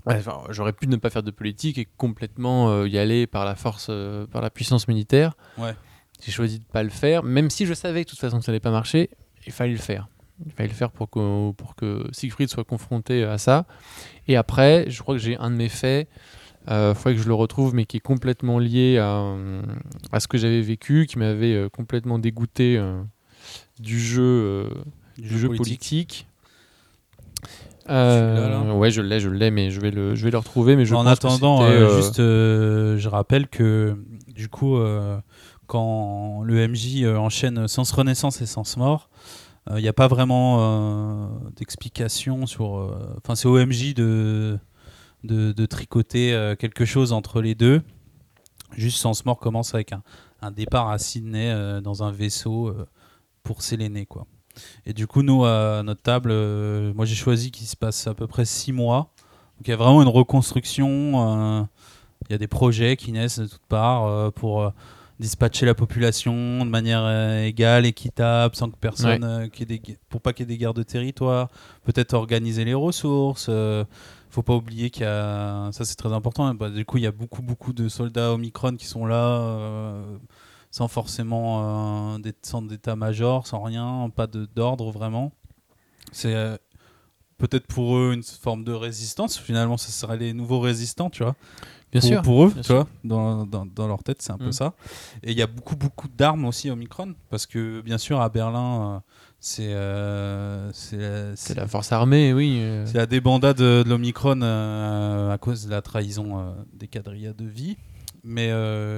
Ouais, 0.06 0.18
enfin, 0.18 0.42
J'aurais 0.50 0.74
pu 0.74 0.88
ne 0.88 0.98
pas 0.98 1.10
faire 1.10 1.24
de 1.24 1.32
politique 1.32 1.78
et 1.78 1.88
complètement 1.98 2.70
euh, 2.70 2.88
y 2.90 2.98
aller 2.98 3.26
par 3.26 3.46
la 3.46 3.56
force, 3.56 3.88
euh, 3.90 4.28
par 4.28 4.42
la 4.42 4.50
puissance 4.50 4.88
militaire. 4.88 5.34
Ouais. 5.58 5.74
J'ai 6.24 6.32
choisi 6.32 6.60
de 6.60 6.66
pas 6.66 6.84
le 6.84 6.90
faire, 6.90 7.24
même 7.24 7.50
si 7.50 7.66
je 7.66 7.74
savais 7.74 8.02
que 8.04 8.08
de 8.08 8.10
toute 8.12 8.20
façon 8.20 8.42
ça 8.42 8.52
n'allait 8.52 8.60
pas 8.60 8.72
marcher, 8.72 9.10
il 9.48 9.52
fallait 9.54 9.72
le 9.72 9.78
faire. 9.78 10.08
Il 10.46 10.52
fallait 10.52 10.70
le 10.70 10.76
faire 10.76 10.92
pour 10.92 11.10
que, 11.10 11.52
pour 11.52 11.76
que 11.76 12.06
Siegfried 12.12 12.50
soit 12.50 12.64
confronté 12.66 13.24
à 13.24 13.38
ça. 13.38 13.66
Et 14.28 14.36
après, 14.36 14.86
je 14.90 15.02
crois 15.02 15.16
que 15.16 15.22
j'ai 15.22 15.38
un 15.38 15.50
de 15.52 15.56
mes 15.56 15.70
faits, 15.70 16.10
il 16.68 16.94
faudrait 16.96 17.16
que 17.16 17.22
je 17.22 17.28
le 17.28 17.34
retrouve, 17.34 17.74
mais 17.76 17.86
qui 17.86 17.98
est 17.98 18.02
complètement 18.02 18.58
lié 18.60 18.98
à, 18.98 19.16
euh, 19.20 19.62
à 20.12 20.20
ce 20.20 20.28
que 20.28 20.38
j'avais 20.38 20.62
vécu, 20.62 21.06
qui 21.08 21.18
m'avait 21.20 21.54
euh, 21.54 21.70
complètement 21.70 22.20
dégoûté 22.20 22.78
euh, 22.78 23.02
du 23.84 24.00
jeu, 24.00 24.22
euh, 24.24 24.70
du 25.18 25.38
jeu 25.38 25.50
politique. 25.58 26.28
Euh, 27.90 28.50
l'as, 28.50 28.64
là 28.64 28.76
ouais, 28.76 28.92
je 28.92 29.02
l'ai, 29.02 29.20
je 29.20 29.30
l'ai, 29.30 29.52
mais 29.52 29.70
je 29.70 29.82
vais 29.82 29.92
le, 29.92 30.16
je 30.16 30.24
vais 30.24 30.32
le 30.32 30.38
retrouver. 30.38 30.76
Mais 30.76 30.86
je 30.86 30.96
en 30.96 31.04
pense 31.04 31.12
attendant, 31.14 31.64
euh, 31.64 31.68
euh, 31.70 31.98
juste, 32.02 32.20
euh, 32.20 32.98
je 32.98 33.10
rappelle 33.10 33.48
que 33.50 33.98
du 34.34 34.48
coup, 34.48 34.78
euh, 34.78 35.20
quand 35.68 36.42
le 36.44 36.66
MJ 36.68 37.04
euh, 37.04 37.18
enchaîne 37.18 37.68
Sens 37.68 37.92
Renaissance 37.92 38.42
et 38.42 38.46
Sens 38.46 38.78
Mort, 38.78 39.10
il 39.70 39.82
n'y 39.82 39.88
a 39.88 39.94
pas 39.94 40.08
vraiment 40.08 40.58
euh, 40.60 41.28
d'explication 41.58 42.46
sur. 42.46 42.78
euh, 42.78 43.16
Enfin, 43.18 43.36
c'est 43.36 43.48
au 43.48 43.58
MJ 43.66 43.94
de, 43.94 44.58
de, 45.24 45.52
de 45.52 45.66
tricoter 45.66 46.34
euh, 46.34 46.56
quelque 46.56 46.86
chose 46.86 47.12
entre 47.14 47.42
les 47.42 47.56
deux. 47.56 47.82
Juste 48.76 48.98
Sens 48.98 49.26
Mort 49.26 49.40
commence 49.40 49.74
avec 49.74 49.92
un, 49.94 50.04
un 50.42 50.52
départ 50.52 50.90
à 50.90 50.98
Sydney 50.98 51.50
euh, 51.52 51.80
dans 51.82 52.04
un 52.04 52.12
vaisseau 52.12 52.68
euh, 52.70 52.86
pour 53.44 53.62
Séléné, 53.62 54.06
quoi. 54.06 54.26
Et 54.86 54.94
du 54.94 55.08
coup, 55.08 55.22
nous, 55.24 55.46
à 55.46 55.82
notre 55.84 56.02
table, 56.02 56.30
euh, 56.32 56.94
moi 56.94 57.06
j'ai 57.06 57.16
choisi 57.16 57.50
qu'il 57.52 57.66
se 57.68 57.76
passe 57.76 58.06
à 58.08 58.14
peu 58.14 58.28
près 58.28 58.46
six 58.46 58.72
mois. 58.72 59.12
Donc 59.58 59.68
il 59.68 59.72
y 59.72 59.74
a 59.74 59.78
vraiment 59.78 60.02
une 60.02 60.08
reconstruction. 60.08 60.90
euh, 61.60 61.64
Il 62.30 62.32
y 62.32 62.36
a 62.36 62.38
des 62.38 62.48
projets 62.48 62.96
qui 62.96 63.12
naissent 63.12 63.40
de 63.40 63.48
toutes 63.48 63.66
parts 63.68 64.06
euh, 64.06 64.30
pour 64.32 64.72
dispatcher 65.20 65.66
la 65.66 65.74
population 65.76 66.34
de 66.66 66.70
manière 66.70 67.04
euh, 67.04 67.44
égale, 67.46 67.86
équitable, 67.86 68.56
sans 68.56 68.70
que 68.70 68.78
personne, 68.78 69.24
euh, 69.24 69.48
des 69.66 69.82
pour 70.10 70.22
pas 70.22 70.34
qu'il 70.34 70.44
y 70.46 70.50
ait 70.50 70.54
des 70.56 70.58
guerres 70.58 70.74
de 70.74 70.84
territoire. 70.84 71.50
Peut-être 71.84 72.14
organiser 72.14 72.66
les 72.66 72.74
ressources. 72.74 73.48
euh, 73.50 73.86
faut 74.30 74.42
pas 74.44 74.56
oublier 74.56 74.90
qu'il 74.90 75.04
y 75.04 75.06
a, 75.06 75.70
ça 75.72 75.84
c'est 75.86 75.96
très 75.96 76.12
important. 76.14 76.46
hein, 76.48 76.56
bah, 76.56 76.70
du 76.70 76.86
coup, 76.86 76.98
il 76.98 77.04
y 77.04 77.08
a 77.08 77.12
beaucoup 77.12 77.42
beaucoup 77.42 77.74
de 77.74 77.88
soldats 77.90 78.32
Omicron 78.34 78.76
qui 78.76 78.86
sont 78.88 79.06
là. 79.06 79.96
Sans 80.74 80.88
forcément 80.88 82.16
euh, 82.16 82.18
des 82.18 82.34
centres 82.42 82.68
d'état-major, 82.68 83.46
sans 83.46 83.62
rien, 83.62 84.10
pas 84.16 84.26
d'ordre 84.26 84.90
vraiment. 84.90 85.32
C'est 86.12 86.34
euh, 86.34 86.58
peut-être 87.38 87.68
pour 87.68 87.96
eux 87.96 88.12
une 88.12 88.24
forme 88.24 88.64
de 88.64 88.72
résistance. 88.74 89.38
Finalement, 89.38 89.78
ce 89.78 89.92
serait 89.92 90.18
les 90.18 90.34
nouveaux 90.34 90.60
résistants, 90.60 91.12
tu 91.12 91.22
vois. 91.22 91.36
bien 91.92 92.02
pour, 92.02 92.10
sûr. 92.10 92.22
pour 92.24 92.46
eux, 92.46 92.54
tu 92.56 92.64
sûr. 92.64 92.76
vois, 92.76 92.88
dans, 93.04 93.46
dans, 93.46 93.68
dans 93.68 93.88
leur 93.88 94.02
tête, 94.04 94.24
c'est 94.24 94.32
un 94.32 94.40
peu 94.40 94.48
Mm. 94.48 94.52
ça. 94.52 94.74
Et 95.22 95.32
il 95.32 95.38
y 95.38 95.44
a 95.44 95.48
beaucoup, 95.48 95.76
beaucoup 95.76 96.08
d'armes 96.08 96.46
aussi 96.46 96.72
au 96.72 96.76
Micron, 96.76 97.14
parce 97.30 97.46
que 97.46 97.82
bien 97.82 98.00
sûr, 98.00 98.20
à 98.20 98.30
Berlin, 98.30 98.96
euh, 98.96 99.00
c'est 99.40 99.74
euh, 99.76 100.72
c'est 101.36 101.54
la- 101.56 101.68
force 101.68 101.92
armée, 101.92 102.34
oui. 102.34 102.58
euh, 102.62 102.88
c'est 102.88 102.98
la 102.98 103.06
débandade 103.06 103.58
de, 103.58 103.84
de 103.84 103.90
l'Omicron 103.90 104.42
à 104.42 105.38
cause 105.38 105.66
de 105.66 105.70
la 105.70 105.84
trahison 105.84 106.56
des 106.74 106.88
quadrillas 106.88 107.34
de 107.34 107.46
vie. 107.46 107.78
Mais 108.24 108.52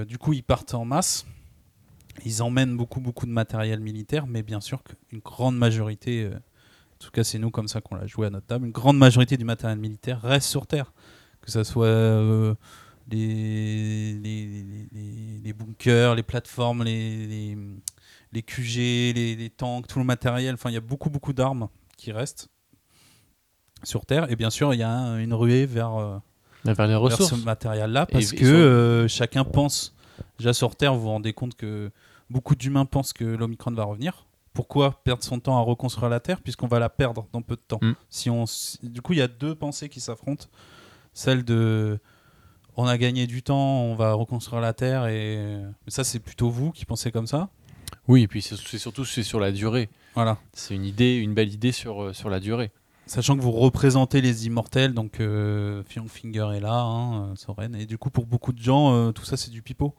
du 0.06 0.18
coup, 0.18 0.32
ils 0.32 0.42
partent 0.44 0.74
en 0.74 0.86
masse. 0.86 1.26
Ils 2.24 2.42
emmènent 2.42 2.78
beaucoup, 2.78 3.02
beaucoup 3.02 3.26
de 3.26 3.32
matériel 3.32 3.80
militaire, 3.80 4.26
mais 4.28 4.42
bien 4.44 4.62
sûr 4.62 4.84
qu'une 4.84 5.20
grande 5.20 5.58
majorité, 5.58 6.24
euh, 6.24 6.36
en 6.36 6.98
tout 7.00 7.12
cas 7.12 7.24
c'est 7.24 7.40
nous 7.40 7.52
comme 7.52 7.68
ça 7.68 7.82
qu'on 7.82 7.96
l'a 7.96 8.08
joué 8.08 8.28
à 8.28 8.30
notre 8.30 8.46
table, 8.48 8.66
une 8.68 8.72
grande 8.72 8.98
majorité 8.98 9.36
du 9.38 9.44
matériel 9.46 9.78
militaire 9.80 10.22
reste 10.22 10.48
sur 10.48 10.66
Terre. 10.68 10.94
Que 11.42 11.52
ce 11.52 11.64
soit 11.64 11.86
euh, 11.86 12.56
les, 13.12 14.14
les, 14.14 14.64
les- 15.44 15.54
bunkers, 15.54 16.16
les 16.16 16.24
plateformes, 16.24 16.84
les, 16.84 17.28
les, 17.28 17.58
les 18.34 18.42
QG, 18.42 18.78
les, 19.16 19.50
tanks, 19.56 19.88
tout 19.88 20.00
le 20.00 20.06
matériel. 20.06 20.56
Enfin, 20.56 20.72
il 20.72 20.74
y 20.74 20.78
a 20.78 20.82
beaucoup, 20.82 21.10
beaucoup 21.12 21.34
d'armes 21.34 21.68
qui 21.98 22.12
restent 22.12 22.50
sur 23.84 24.06
Terre. 24.06 24.32
Et 24.32 24.36
bien 24.36 24.50
sûr, 24.50 24.74
il 24.74 24.80
y 24.80 24.84
a 24.84 24.90
un- 24.90 25.20
une 25.20 25.34
ruée 25.34 25.66
vers, 25.68 25.96
euh, 25.96 26.18
vers 26.74 26.88
les 26.88 26.94
vers 26.94 27.02
ressources. 27.02 27.30
ce 27.40 27.46
matériel-là 27.46 28.06
parce 28.08 28.34
et 28.34 28.36
que 28.38 29.06
chacun 29.08 29.44
pense. 29.44 29.94
Déjà 30.40 30.54
sur 30.54 30.76
Terre, 30.76 30.96
vous 30.96 31.02
vous 31.02 31.10
rendez 31.10 31.34
compte 31.34 31.56
que 31.56 31.92
beaucoup 32.30 32.56
d'humains 32.56 32.86
pensent 32.86 33.14
que 33.14 33.24
l'Omicron 33.24 33.72
va 33.72 33.84
revenir. 33.84 34.26
Pourquoi 34.54 35.02
perdre 35.04 35.24
son 35.24 35.40
temps 35.40 35.58
à 35.58 35.62
reconstruire 35.62 36.10
la 36.10 36.20
Terre 36.22 36.42
puisqu'on 36.42 36.68
va 36.68 36.80
la 36.80 36.90
perdre 36.90 37.28
dans 37.34 37.42
peu 37.42 37.56
de 37.56 37.62
temps 37.62 37.80
Mm. 37.82 37.94
si 38.10 38.30
on, 38.30 38.46
si- 38.46 38.80
Du 38.88 39.02
coup, 39.02 39.14
il 39.14 39.20
y 39.20 39.22
a 39.22 39.28
deux 39.28 39.54
pensées 39.56 39.90
qui 39.90 40.00
s'affrontent. 40.00 40.46
Celle 41.14 41.44
de 41.44 42.00
on 42.78 42.88
a 42.88 42.98
gagné 42.98 43.26
du 43.28 43.42
temps, 43.42 43.84
on 43.84 43.96
va 43.96 44.14
reconstruire 44.14 44.62
la 44.62 44.74
Terre 44.74 45.08
et 45.08 45.58
Mais 45.86 45.92
ça 45.92 46.04
c'est 46.04 46.20
plutôt 46.20 46.50
vous 46.50 46.72
qui 46.72 46.86
pensez 46.86 47.12
comme 47.12 47.28
ça 47.28 47.50
Oui, 48.08 48.24
et 48.24 48.28
puis 48.28 48.42
c'est 48.42 48.56
surtout 48.56 49.06
c'est 49.06 49.24
sur 49.24 49.40
la 49.40 49.52
durée. 49.52 49.90
Voilà. 50.14 50.38
C'est 50.54 50.76
une 50.76 50.86
idée, 50.86 51.16
une 51.16 51.34
belle 51.34 51.54
idée 51.54 51.72
sur, 51.74 52.02
euh, 52.04 52.14
sur 52.14 52.30
la 52.30 52.40
durée. 52.40 52.72
Sachant 53.08 53.36
que 53.38 53.42
vous 53.42 53.52
représentez 53.52 54.20
les 54.22 54.48
immortels, 54.48 54.94
donc 54.94 55.20
euh, 55.20 55.84
Fion 55.88 56.08
Finger 56.08 56.50
est 56.56 56.60
là, 56.60 56.82
hein, 56.82 57.32
euh, 57.32 57.36
Soren, 57.36 57.76
et 57.76 57.86
du 57.86 57.98
coup 57.98 58.10
pour 58.10 58.26
beaucoup 58.26 58.52
de 58.54 58.62
gens, 58.62 58.94
euh, 58.96 59.12
tout 59.12 59.26
ça 59.26 59.38
c'est 59.38 59.52
du 59.52 59.62
pipeau. 59.62 59.94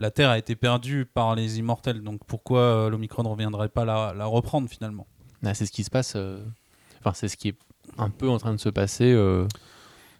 La 0.00 0.10
Terre 0.10 0.30
a 0.30 0.38
été 0.38 0.56
perdue 0.56 1.04
par 1.04 1.34
les 1.34 1.58
immortels, 1.58 2.02
donc 2.02 2.24
pourquoi 2.26 2.60
euh, 2.60 2.88
l'Omicron 2.90 3.22
ne 3.22 3.28
reviendrait 3.28 3.68
pas 3.68 3.84
la, 3.84 4.14
la 4.16 4.24
reprendre 4.24 4.66
finalement? 4.68 5.06
Ah, 5.44 5.52
c'est 5.52 5.66
ce 5.66 5.72
qui 5.72 5.84
se 5.84 5.90
passe. 5.90 6.14
euh, 6.16 6.42
Enfin, 7.00 7.12
c'est 7.14 7.28
ce 7.28 7.36
qui 7.36 7.48
est 7.48 7.56
un 7.98 8.08
peu 8.08 8.28
en 8.30 8.38
train 8.38 8.52
de 8.52 8.58
se 8.58 8.70
passer. 8.70 9.12
euh, 9.12 9.46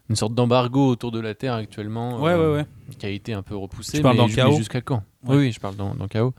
Une 0.07 0.15
sorte 0.15 0.35
d'embargo 0.35 0.87
autour 0.87 1.11
de 1.11 1.19
la 1.19 1.33
Terre 1.33 1.55
actuellement. 1.55 2.21
Ouais, 2.21 2.35
ouais, 2.35 2.53
ouais. 2.53 2.65
Qui 2.99 3.07
a 3.07 3.09
été 3.09 3.33
un 3.33 3.41
peu 3.41 3.55
repoussé. 3.55 3.97
Tu 3.97 4.03
mais 4.03 4.15
dans 4.15 4.27
mais 4.27 4.55
Jusqu'à 4.55 4.81
quand? 4.81 5.03
Oui, 5.23 5.37
oui, 5.37 5.51
je 5.51 5.59
parle 5.59 5.75
dans, 5.75 5.95
dans 5.95 6.07
Chaos. 6.07 6.35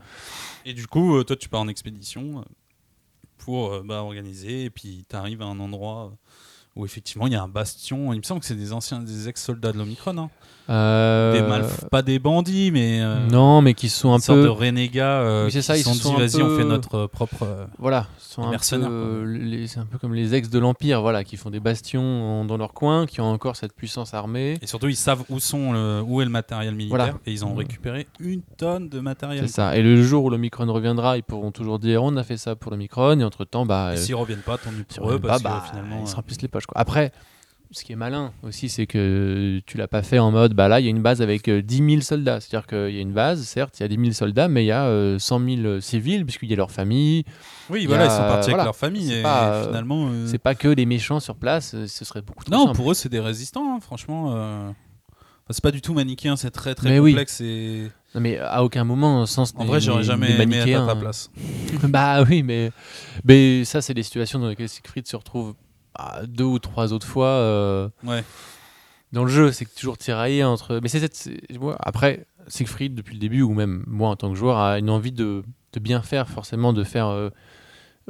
Et 0.65 0.73
du 0.73 0.87
coup, 0.87 1.21
toi 1.25 1.35
tu 1.35 1.49
pars 1.49 1.59
en 1.61 1.67
expédition 1.67 2.45
pour 3.37 3.83
bah, 3.83 4.03
organiser, 4.03 4.63
et 4.65 4.69
puis 4.69 5.05
tu 5.09 5.15
arrives 5.17 5.41
à 5.41 5.45
un 5.45 5.59
endroit 5.59 6.13
où 6.77 6.85
effectivement 6.85 7.27
il 7.27 7.33
y 7.33 7.35
a 7.35 7.43
un 7.43 7.49
bastion. 7.49 8.13
Il 8.13 8.19
me 8.19 8.23
semble 8.23 8.39
que 8.39 8.45
c'est 8.45 8.55
des 8.55 8.71
anciens, 8.71 9.01
des 9.01 9.27
ex-soldats 9.27 9.73
de 9.73 9.77
l'Omicron. 9.79 10.17
Hein. 10.17 10.29
Euh, 10.69 11.33
Des 11.33 11.41
malf- 11.41 11.89
pas 11.89 12.01
des 12.01 12.19
bandits, 12.19 12.71
mais 12.71 12.99
euh, 13.01 13.27
Non, 13.27 13.61
mais 13.61 13.73
qui 13.73 13.89
sont 13.89 14.11
un 14.11 14.15
une 14.15 14.21
sorte 14.21 14.39
peu. 14.39 14.45
de 14.45 14.49
renégats 14.49 15.19
euh, 15.21 15.49
c'est 15.49 15.59
qui 15.59 15.63
ça, 15.63 15.77
ils 15.77 15.83
sont 15.83 15.93
sont 15.93 16.13
dit 16.15 16.21
vas-y, 16.21 16.41
on 16.41 16.55
fait 16.57 16.63
notre 16.63 17.07
propre. 17.07 17.45
Voilà, 17.77 18.07
sont 18.17 18.43
un 18.43 18.57
peu, 18.57 19.23
les- 19.25 19.67
c'est 19.67 19.79
un 19.79 19.85
peu 19.85 19.97
comme 19.97 20.13
les 20.13 20.33
ex 20.35 20.49
de 20.49 20.59
l'Empire, 20.59 21.01
voilà, 21.01 21.23
qui 21.25 21.35
font 21.35 21.49
des 21.49 21.59
bastions 21.59 22.01
en- 22.41 22.45
dans 22.45 22.55
leur 22.57 22.71
coin, 22.73 23.05
qui 23.05 23.19
ont 23.19 23.25
encore 23.31 23.57
cette 23.57 23.73
puissance 23.73 24.13
armée. 24.13 24.57
Et 24.61 24.67
surtout, 24.67 24.87
ils 24.87 24.95
savent 24.95 25.23
où, 25.29 25.39
sont 25.39 25.73
le, 25.73 26.01
où 26.05 26.21
est 26.21 26.25
le 26.25 26.31
matériel 26.31 26.75
militaire 26.75 26.97
Voilà. 26.97 27.13
et 27.25 27.31
ils 27.33 27.43
ont 27.43 27.53
récupéré 27.55 28.07
une 28.21 28.41
tonne 28.57 28.87
de 28.87 28.99
matériel. 29.01 29.47
C'est 29.47 29.53
ça. 29.53 29.75
Et 29.75 29.81
le 29.81 30.01
jour 30.01 30.23
où 30.23 30.29
l'Omicron 30.29 30.71
reviendra, 30.71 31.17
ils 31.17 31.23
pourront 31.23 31.51
toujours 31.51 31.77
dire 31.79 32.01
on 32.03 32.15
a 32.15 32.23
fait 32.23 32.37
ça 32.37 32.55
pour 32.55 32.71
l'Omicron, 32.71 33.19
et 33.19 33.23
entre-temps, 33.25 33.65
bah, 33.65 33.97
s'ils 33.97 34.15
reviennent 34.15 34.39
pas, 34.39 34.57
tant 34.57 34.71
mieux 34.71 34.85
pour 34.95 35.11
eux 35.11 35.19
parce 35.19 35.41
pas, 35.41 35.49
que 35.49 35.53
bah, 35.55 35.63
finalement. 35.69 35.99
ils 36.01 36.07
se 36.07 36.15
remplissent 36.15 36.41
les 36.41 36.47
poches. 36.47 36.65
Quoi. 36.67 36.79
Après, 36.79 37.11
ce 37.73 37.83
qui 37.83 37.91
est 37.93 37.95
malin 37.97 38.31
aussi, 38.43 38.69
c'est 38.69 38.85
que 38.87 39.61
tu 39.65 39.77
l'as 39.77 39.87
pas 39.87 40.01
fait 40.03 40.19
en 40.19 40.31
mode 40.31 40.53
bah 40.53 40.67
là, 40.67 40.79
il 40.79 40.83
y 40.83 40.87
a 40.87 40.89
une 40.89 41.01
base 41.01 41.21
avec 41.21 41.47
euh, 41.49 41.61
10 41.61 41.77
000 41.77 42.01
soldats. 42.01 42.39
C'est-à-dire 42.39 42.67
qu'il 42.67 42.95
y 42.95 42.99
a 42.99 43.01
une 43.01 43.13
base, 43.13 43.43
certes, 43.43 43.79
il 43.79 43.83
y 43.83 43.85
a 43.85 43.87
10 43.89 43.95
000 43.97 44.11
soldats, 44.11 44.47
mais 44.47 44.63
il 44.63 44.67
y 44.67 44.71
a 44.71 44.85
euh, 44.85 45.19
100 45.19 45.39
000 45.61 45.79
civils, 45.81 46.25
puisqu'il 46.25 46.49
y 46.49 46.53
a 46.53 46.57
leur 46.57 46.71
famille. 46.71 47.23
Oui, 47.69 47.85
voilà, 47.85 48.03
a- 48.03 48.05
ils 48.07 48.09
sont 48.11 48.17
partis 48.17 48.49
voilà. 48.49 48.63
avec 48.63 48.65
leur 48.65 48.75
famille 48.75 49.07
C'est 49.07 49.21
pas, 49.21 49.53
euh, 49.53 49.67
finalement. 49.67 50.07
euh, 50.09 50.27
C'est 50.27 50.37
pas 50.37 50.55
que 50.55 50.67
les 50.67 50.85
méchants 50.85 51.19
sur 51.19 51.35
place, 51.35 51.73
euh, 51.75 51.87
ce 51.87 52.05
serait 52.05 52.21
beaucoup 52.21 52.43
trop 52.43 52.53
Non, 52.55 52.65
simple. 52.65 52.75
pour 52.77 52.91
eux, 52.91 52.93
c'est 52.93 53.09
des 53.09 53.19
résistants, 53.19 53.75
hein, 53.75 53.79
franchement. 53.81 54.33
euh. 54.35 54.69
Enfin, 54.69 55.49
c'est 55.51 55.63
pas 55.63 55.71
du 55.71 55.81
tout 55.81 55.93
manichéen, 55.93 56.37
c'est 56.37 56.51
très 56.51 56.73
très 56.73 56.89
Mais 56.89 56.99
oui. 56.99 57.11
complexe. 57.11 57.41
Et... 57.41 57.89
Non, 58.15 58.21
mais 58.21 58.37
à 58.39 58.63
aucun 58.63 58.85
moment, 58.85 59.25
sans 59.25 59.53
En 59.57 59.65
vrai, 59.65 59.81
j'aurais 59.81 60.03
jamais 60.03 60.31
aimé 60.41 60.55
être 60.57 60.83
à 60.83 60.87
ta 60.87 60.95
place. 60.95 61.29
bah 61.83 62.23
oui, 62.23 62.43
mais, 62.43 62.71
mais 63.25 63.65
ça, 63.65 63.81
c'est 63.81 63.93
des 63.93 64.03
situations 64.03 64.39
dans 64.39 64.47
lesquelles 64.47 64.69
Siegfried 64.69 65.05
se 65.05 65.15
retrouve 65.17 65.53
bah, 65.97 66.21
deux 66.27 66.43
ou 66.43 66.59
trois 66.59 66.93
autres 66.93 67.07
fois 67.07 67.27
euh, 67.27 67.89
Ouais. 68.03 68.23
dans 69.11 69.23
le 69.23 69.29
jeu. 69.29 69.51
C'est 69.51 69.65
toujours 69.75 69.97
tiraillé 69.97 70.43
entre. 70.43 70.79
Mais 70.81 70.89
c'est 70.89 70.99
cette. 70.99 71.29
après, 71.79 72.25
Siegfried, 72.47 72.95
depuis 72.95 73.13
le 73.13 73.19
début, 73.19 73.41
ou 73.41 73.53
même 73.53 73.83
moi 73.87 74.09
en 74.09 74.15
tant 74.15 74.29
que 74.29 74.35
joueur, 74.35 74.57
a 74.57 74.79
une 74.79 74.89
envie 74.89 75.11
de, 75.11 75.43
de 75.73 75.79
bien 75.79 76.01
faire, 76.01 76.27
forcément, 76.29 76.73
de 76.73 76.83
faire. 76.83 77.07
euh, 77.07 77.29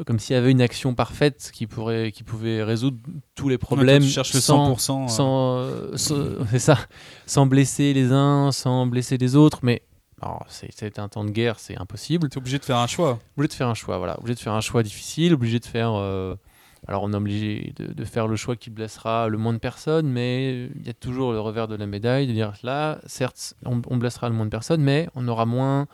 comme 0.08 0.18
s'il 0.18 0.34
y 0.34 0.38
avait 0.40 0.50
une 0.50 0.62
action 0.62 0.96
parfaite 0.96 1.52
qui, 1.54 1.68
pourrait, 1.68 2.12
qui 2.12 2.24
pouvait 2.24 2.64
résoudre 2.64 2.98
tous 3.36 3.48
les 3.48 3.54
Ouais, 3.56 3.60
problèmes 3.60 4.02
tu 4.02 4.10
cherches 4.10 4.34
le 4.34 4.40
sans, 4.42 4.74
100%. 4.74 5.06
euh, 5.06 5.08
sans, 5.08 5.58
euh, 5.60 5.98
sans- 5.98 6.46
c'est 6.50 6.58
ça, 6.58 6.80
sans 7.28 7.46
blesser 7.46 7.94
les 7.94 8.12
uns, 8.12 8.52
sans 8.52 8.88
blesser 8.88 9.18
les 9.20 9.36
autres. 9.36 9.60
Mais 9.62 9.84
c'est 10.48 10.98
un 10.98 11.10
temps 11.10 11.24
de 11.26 11.30
guerre, 11.30 11.60
c'est 11.60 11.78
impossible. 11.78 12.30
T'es 12.30 12.38
obligé 12.40 12.58
de 12.58 12.64
faire 12.66 12.78
un 12.78 12.88
choix. 12.88 13.20
Obligé 13.38 13.50
de 13.50 13.54
faire 13.54 13.68
un 13.68 13.74
choix, 13.76 14.00
voilà. 14.00 14.18
Obligé 14.20 14.34
de 14.34 14.40
faire 14.40 14.54
un 14.54 14.62
choix 14.62 14.82
difficile, 14.82 15.34
obligé 15.34 15.60
de 15.60 15.66
faire. 15.66 15.92
euh, 15.94 16.34
alors, 16.88 17.04
on 17.04 17.14
est 17.14 17.16
obligé 17.16 17.74
de, 17.78 17.94
de 17.94 18.06
faire 18.06 18.28
le 18.28 18.36
choix 18.36 18.56
qui 18.56 18.70
blessera 18.70 19.28
le 19.30 19.38
moins 19.38 19.54
de 19.54 19.58
personnes, 19.60 20.08
mais 20.10 20.66
il 20.76 20.86
y 20.86 20.90
a 20.90 20.94
toujours 20.94 21.32
le 21.32 21.40
revers 21.40 21.68
de 21.68 21.76
la 21.76 21.86
médaille 21.88 22.28
de 22.28 22.34
dire 22.34 22.54
là, 22.64 23.00
certes, 23.06 23.54
on, 23.66 23.82
on 23.88 23.98
blessera 23.98 24.28
le 24.30 24.36
moins 24.36 24.46
de 24.46 24.52
personnes, 24.52 24.82
mais 24.82 25.08
on 25.16 25.28
aura 25.28 25.46
moins. 25.46 25.88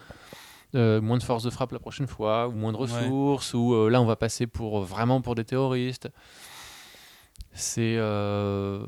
euh, 0.75 1.01
moins 1.01 1.17
de 1.17 1.23
force 1.23 1.43
de 1.43 1.49
frappe 1.49 1.71
la 1.71 1.79
prochaine 1.79 2.07
fois, 2.07 2.47
ou 2.47 2.51
moins 2.53 2.71
de 2.71 2.77
ressources, 2.77 3.53
ou 3.55 3.73
euh, 3.73 3.89
là 3.89 4.01
on 4.01 4.05
va 4.05 4.15
passer 4.15 4.45
pour 4.47 4.81
vraiment 4.81 5.19
pour 5.21 5.33
des 5.35 5.43
terroristes. 5.43 6.09
C'est 7.51 7.95
euh, 7.97 8.85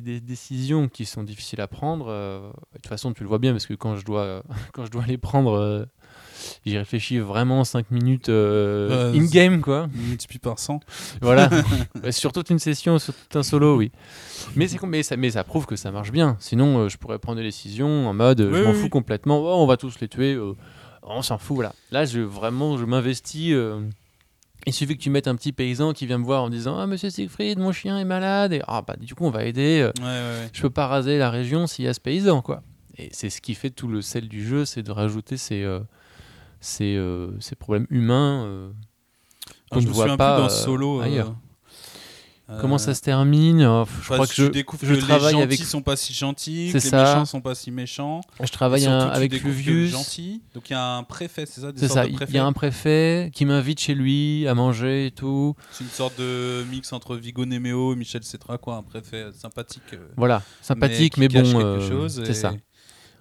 des 0.00 0.20
décisions 0.20 0.88
qui 0.88 1.04
sont 1.04 1.22
difficiles 1.22 1.60
à 1.60 1.68
prendre. 1.68 2.06
euh, 2.08 2.40
de 2.72 2.78
toute 2.78 2.86
façon, 2.88 3.12
tu 3.12 3.22
le 3.22 3.28
vois 3.28 3.38
bien 3.38 3.52
parce 3.52 3.66
que 3.66 3.74
quand 3.74 3.96
je 3.96 4.04
dois, 4.04 4.42
quand 4.72 4.84
je 4.86 4.90
dois 4.90 5.04
les 5.06 5.18
prendre, 5.18 5.52
euh, 5.52 5.84
j'y 6.64 6.78
réfléchis 6.78 7.18
vraiment 7.18 7.64
5 7.64 7.90
minutes 7.90 8.28
euh, 8.28 9.12
in-game, 9.14 9.60
quoi. 9.60 9.88
Multiplie 9.94 10.38
par 10.38 10.58
100. 10.58 10.80
Voilà. 11.20 11.48
Sur 12.10 12.32
toute 12.32 12.50
une 12.50 12.58
session, 12.58 12.98
sur 12.98 13.14
tout 13.14 13.38
un 13.38 13.42
solo, 13.42 13.76
oui. 13.76 13.90
Mais, 14.56 14.66
mais, 14.86 15.02
ça, 15.02 15.16
mais 15.16 15.30
ça 15.30 15.44
prouve 15.44 15.66
que 15.66 15.76
ça 15.76 15.90
marche 15.90 16.12
bien. 16.12 16.36
Sinon, 16.40 16.78
euh, 16.78 16.88
je 16.88 16.96
pourrais 16.98 17.18
prendre 17.18 17.38
des 17.38 17.44
décisions 17.44 18.08
en 18.08 18.14
mode 18.14 18.40
euh, 18.40 18.50
Oui, 18.50 18.58
je 18.58 18.64
m'en 18.64 18.70
oui, 18.70 18.76
fous 18.76 18.88
complètement. 18.88 19.38
Oh, 19.38 19.62
on 19.62 19.66
va 19.66 19.76
tous 19.76 20.00
les 20.00 20.08
tuer. 20.08 20.38
on 21.02 21.22
s'en 21.22 21.38
fout, 21.38 21.56
voilà. 21.56 21.74
Là, 21.90 22.04
je, 22.04 22.20
vraiment, 22.20 22.76
je 22.76 22.84
m'investis. 22.84 23.54
il 24.66 24.72
suffit 24.72 24.96
que 24.96 25.02
tu 25.02 25.10
mettes 25.10 25.28
un 25.28 25.36
petit 25.36 25.52
paysan 25.52 25.92
qui 25.92 26.06
vient 26.06 26.18
me 26.18 26.24
voir 26.24 26.42
en 26.42 26.50
disant 26.50 26.78
Ah, 26.78 26.86
monsieur 26.86 27.10
Siegfried, 27.10 27.58
mon 27.58 27.72
chien 27.72 27.98
est 27.98 28.04
malade. 28.04 28.52
Et 28.52 28.62
ah, 28.66 28.82
bah, 28.86 28.96
du 29.00 29.14
coup, 29.14 29.24
on 29.24 29.30
va 29.30 29.44
aider. 29.44 29.90
Ouais, 29.98 30.04
ouais, 30.04 30.10
ouais. 30.10 30.48
je 30.52 30.62
peux 30.62 30.70
pas 30.70 30.86
raser 30.86 31.18
la 31.18 31.30
région 31.30 31.66
s'il 31.66 31.84
y 31.84 31.88
a 31.88 31.94
ce 31.94 32.00
paysan, 32.00 32.42
quoi. 32.42 32.62
Et 32.96 33.08
c'est 33.12 33.30
ce 33.30 33.40
qui 33.40 33.54
fait 33.54 33.70
tout 33.70 33.88
le 33.88 34.02
sel 34.02 34.28
du 34.28 34.46
jeu, 34.46 34.64
c'est 34.64 34.82
de 34.82 34.92
rajouter 34.92 35.36
ces, 35.36 35.62
euh, 35.62 35.80
ces, 36.64 36.96
euh, 36.96 37.30
ces 37.40 37.54
problèmes 37.56 37.86
humains. 37.90 38.44
euh, 38.46 38.70
qu'on 39.70 39.78
Alors, 39.78 39.82
je 39.82 39.88
ne 39.88 39.92
voit 39.92 40.16
pas 40.16 40.38
dans 40.38 40.46
euh, 40.46 40.48
solo. 40.48 41.00
ailleurs. 41.00 41.34
Comment 42.60 42.76
ça 42.76 42.92
se 42.92 43.00
termine 43.00 43.60
Je 43.60 43.66
enfin, 43.66 44.14
crois 44.16 44.26
que 44.26 44.34
je, 44.34 44.44
découvres 44.44 44.84
je 44.84 44.94
que 44.94 45.00
travaille 45.00 45.32
les 45.32 45.40
gentils 45.40 45.42
avec, 45.42 45.60
sont 45.60 45.80
pas 45.80 45.96
si 45.96 46.12
gentils, 46.12 46.68
que 46.68 46.74
les 46.74 46.80
ça. 46.80 46.98
méchants 47.02 47.24
sont 47.24 47.40
pas 47.40 47.54
si 47.54 47.70
méchants. 47.70 48.20
je 48.38 48.52
travaille 48.52 48.84
un- 48.84 49.00
surtout, 49.00 49.12
tu 49.12 49.16
avec 49.16 49.34
Fluvius. 49.40 49.90
gentils. 49.92 50.42
Donc 50.54 50.68
il 50.68 50.74
y 50.74 50.76
a 50.76 50.96
un 50.96 51.04
préfet, 51.04 51.46
c'est 51.46 51.62
ça 51.62 51.72
C'est 51.74 51.88
ça, 51.88 52.04
il 52.06 52.18
y 52.34 52.38
a 52.38 52.44
un 52.44 52.52
préfet 52.52 53.30
qui 53.34 53.46
m'invite 53.46 53.80
chez 53.80 53.94
lui 53.94 54.46
à 54.46 54.54
manger 54.54 55.06
et 55.06 55.10
tout. 55.10 55.56
C'est 55.72 55.84
une 55.84 55.90
sorte 55.90 56.18
de 56.18 56.64
mix 56.70 56.92
entre 56.92 57.16
Vigo 57.16 57.46
Nemeo 57.46 57.94
et 57.94 57.96
Michel 57.96 58.22
Cetra, 58.22 58.58
quoi, 58.58 58.76
un 58.76 58.82
préfet 58.82 59.24
sympathique. 59.32 59.94
Voilà, 60.18 60.42
sympathique, 60.60 61.14
qui 61.14 61.20
mais, 61.20 61.28
bon, 61.28 61.44
euh, 61.56 62.08
c'est 62.10 62.34
ça. 62.34 62.52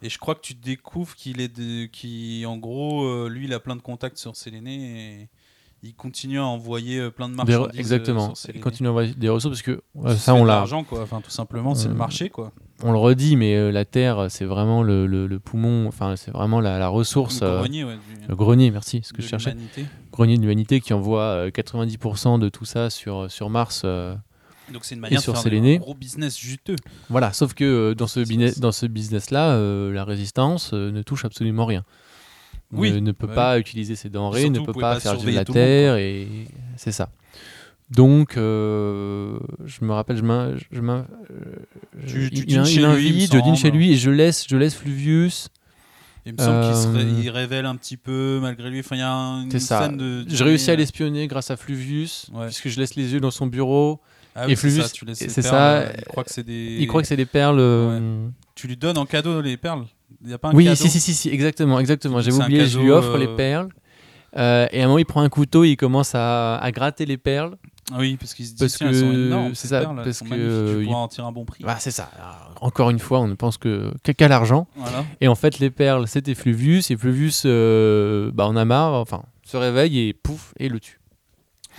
Et 0.04 0.10
je 0.10 0.18
crois 0.18 0.36
que 0.36 0.42
tu 0.42 0.54
découvres 0.54 1.16
qu'il 1.16 1.39
est 1.42 1.48
de, 1.48 1.86
qui, 1.86 2.44
en 2.46 2.58
gros, 2.58 3.06
euh, 3.06 3.30
lui, 3.30 3.46
il 3.46 3.54
a 3.54 3.60
plein 3.60 3.76
de 3.76 3.82
contacts 3.82 4.18
sur 4.18 4.36
Séléné 4.36 5.22
et 5.22 5.30
il 5.82 5.96
continue 5.96 6.39
à 6.39 6.46
envoyer 6.46 7.00
euh, 7.00 7.10
plein 7.10 7.28
de 7.30 7.34
Des 7.34 7.38
marchandises. 7.38 7.76
euh, 7.76 7.80
exactement. 7.80 8.36
sur 8.36 8.54
Il 8.54 8.62
continue 8.62 8.88
à 8.88 8.92
envoyer 8.92 9.13
des 9.16 9.30
ressources 9.30 9.56
parce 9.62 9.62
que 9.62 9.82
ouais, 9.96 10.12
C'est 10.12 10.18
ça, 10.18 10.36
on 10.36 10.44
l'a, 10.46 10.56
l'argent, 10.56 10.84
quoi. 10.84 11.02
Enfin, 11.04 11.22
tout 11.22 11.30
simplement, 11.32 11.74
c'est 11.74 11.88
Euh, 11.88 11.92
le 11.92 11.96
marché, 11.98 12.30
quoi. 12.30 12.52
on 12.84 12.92
le 12.92 12.98
redit, 12.98 13.36
mais 13.38 13.56
euh, 13.56 13.72
la 13.72 13.86
terre, 13.86 14.28
c'est 14.30 14.46
vraiment 14.46 14.84
le, 14.84 15.08
le- 15.08 15.26
le 15.28 15.39
poumon. 15.39 15.88
Enfin, 15.88 16.16
c'est 16.18 16.32
vraiment 16.32 16.60
la, 16.60 16.80
la 16.80 16.88
ressource. 16.89 17.42
Le 17.42 17.58
grenier, 17.60 17.84
ouais, 17.86 17.96
du- 17.96 18.28
le 18.28 18.36
grenier, 18.36 18.72
merci, 18.72 19.02
ce 19.04 19.13
que 19.13 19.22
je 19.22 19.28
cherchais. 19.28 19.56
Grenier 20.12 20.36
de 20.38 20.42
l'humanité 20.42 20.80
qui 20.82 20.94
envoie 20.94 21.22
euh, 21.24 21.50
90% 21.50 22.39
de 22.39 22.50
tout 22.50 22.66
ça 22.66 22.89
sur, 22.89 23.32
sur 23.32 23.50
Mars. 23.50 23.84
Donc 24.71 24.86
c'est 24.86 24.95
une 24.95 25.02
manière 25.02 25.19
de 25.19 25.23
sur 25.23 25.34
faire 25.34 25.41
Séléné. 25.43 25.76
un 25.76 25.80
gros 25.80 25.93
business 25.93 26.38
juteux. 26.39 26.76
Voilà, 27.10 27.34
sauf 27.34 27.54
que 27.54 27.63
euh, 27.63 27.95
dans 27.95 28.08
ce, 28.08 28.23
C'est- 28.23 28.30
business, 28.30 28.54
c'est- 28.56 28.60
dans 28.62 28.71
ce 28.71 28.86
business-là, 28.86 29.52
euh, 29.56 29.91
la 29.91 30.06
résistance 30.06 30.71
euh, 30.73 30.91
ne 30.91 31.02
touche 31.02 31.26
absolument 31.26 31.65
rien. 31.65 31.84
Oui, 32.71 32.91
Ne, 32.91 32.99
ne 32.99 33.12
peut 33.12 33.28
pas 33.28 33.60
utiliser 33.60 33.95
ses 33.95 34.10
denrées, 34.10 34.41
Surtout, 34.43 34.62
ne 34.62 34.65
peut 34.65 34.73
pas 34.73 34.93
pas 34.95 34.99
faire 34.99 35.17
de 35.17 35.30
la 35.30 35.45
terre, 35.45 35.97
et 35.97 36.28
c'est 36.78 36.91
ça. 36.91 37.10
Donc, 37.91 38.34
je 38.36 39.86
me 39.86 39.91
rappelle, 39.91 40.17
je 40.17 40.23
m'in- 40.23 40.54
je 40.71 40.82
m'in- 40.82 41.06
Tu- 42.08 42.30
tu 42.32 42.39
il- 42.39 42.45
dînes 42.45 42.62
il, 42.62 42.65
chez 42.65 42.82
lui, 42.82 43.10
il 43.10 43.28
je 43.32 43.38
dîne 43.43 43.56
chez 43.56 43.69
lui 43.71 43.91
et 43.91 43.95
je 43.95 44.10
laisse, 44.10 44.45
je 44.49 44.58
laisse 44.58 44.73
Fluvius. 44.76 45.49
Il 46.26 46.34
me 46.34 46.38
semble 46.38 46.65
qu'il 46.65 46.76
se 46.76 46.88
ré- 46.88 47.21
il 47.23 47.30
révèle 47.30 47.65
un 47.65 47.76
petit 47.76 47.97
peu 47.97 48.39
malgré 48.41 48.69
lui. 48.69 48.80
Enfin, 48.80 48.95
il 48.95 48.99
y 48.99 49.02
a 49.02 49.12
un- 49.12 49.43
une 49.43 49.52
C'est 49.52 49.60
ça. 49.60 49.82
scène 49.84 49.97
de. 49.97 50.23
J'ai 50.28 50.43
réussi 50.45 50.71
à 50.71 50.73
les 50.73 50.78
l'espionner 50.78 51.28
grâce 51.28 51.52
à 51.52 51.58
Fluvius, 51.58 52.28
Ouais. 52.34 52.45
puisque 52.45 52.69
je 52.69 52.80
laisse 52.80 52.95
les 52.95 53.12
yeux 53.13 53.19
dans 53.19 53.30
son 53.32 53.45
bureau. 53.45 53.99
Ah 54.36 54.46
et 54.46 54.48
oui, 54.50 54.56
Fluvius, 54.56 54.86
ça, 54.86 54.89
tu 54.89 55.06
laisses 55.06 55.22
et 55.22 55.26
les 55.26 55.30
c'est 55.32 55.41
perles, 55.41 55.54
ça, 55.54 55.74
euh, 55.78 55.91
Il 55.98 56.04
croit 56.06 56.24
que 56.24 56.32
c'est 56.32 56.43
des. 56.43 56.78
Il 56.80 56.88
croit 56.88 57.02
que 57.02 57.08
c'est 57.08 57.15
des 57.17 57.26
perles. 57.26 57.58
euh, 57.60 58.28
Tu 58.56 58.67
lui 58.67 58.78
donnes 58.78 58.98
en 58.98 59.06
cadeau 59.06 59.41
les 59.41 59.58
perles. 59.58 59.86
Il 60.24 60.30
y 60.32 60.34
a 60.34 60.38
pas 60.38 60.50
un 60.50 60.54
Oui, 60.54 60.63
cadeau 60.65 60.76
si, 60.76 60.89
si, 60.89 61.00
si, 61.00 61.13
si, 61.13 61.30
exactement, 61.30 61.80
exactement. 61.80 62.19
J'avais 62.22 62.38
oublié, 62.43 62.65
je 62.65 62.80
lui 62.80 62.91
offre 62.91 63.17
les 63.17 63.28
euh, 63.28 63.36
perles. 63.36 63.69
Euh, 64.36 64.67
et 64.72 64.82
à 64.82 64.86
un 64.86 64.88
moment, 64.88 64.98
il 64.98 65.06
prend 65.06 65.22
un 65.22 65.30
couteau, 65.30 65.63
il 65.63 65.76
commence 65.76 66.15
à, 66.15 66.58
à 66.58 66.72
gratter 66.72 67.06
les 67.06 67.17
perles. 67.17 67.56
Ah 67.91 67.98
Oui, 68.00 68.15
parce 68.19 68.34
qu'il 68.34 68.46
se 68.46 68.52
dit 68.54 68.58
Parce 68.60 68.78
tiens, 68.78 68.88
elles 68.89 68.96
sont 68.96 69.12
que- 69.12 69.28
énormes, 69.28 69.50
c'est 69.56 69.62
ces 69.63 69.67
ça, 69.67 69.82
perles, 69.82 70.02
parce 70.04 70.17
sont 70.17 70.26
que, 70.26 70.78
tu 70.80 70.86
pourras 70.86 70.98
en 70.98 71.08
tirer 71.10 71.28
un 71.28 71.32
bon 71.32 71.46
prix. 71.46 71.63
Bah, 71.63 71.76
c'est 71.80 71.91
ça. 71.91 72.10
Alors, 72.17 72.56
encore 72.62 72.89
une 72.89 72.98
fois, 73.00 73.19
on 73.19 73.28
ne 73.28 73.36
pense 73.36 73.58
que 73.58 73.91
qu'à 74.04 74.28
l'argent. 74.28 74.67
Voilà. 74.76 75.04
Et 75.22 75.28
en 75.28 75.36
fait, 75.36 75.60
les 75.60 75.69
perles, 75.69 76.08
c'était 76.08 76.34
Fluvius. 76.34 76.89
Et 76.89 76.98
Fluvius, 76.98 77.43
euh, 77.46 78.32
bah, 78.34 78.48
on 78.50 78.56
a 78.56 78.65
marre, 78.65 78.93
enfin, 78.93 79.22
se 79.46 79.58
réveille 79.58 80.00
et 80.08 80.13
pouf, 80.13 80.54
et 80.58 80.69
le 80.69 80.80
tue. 80.80 81.00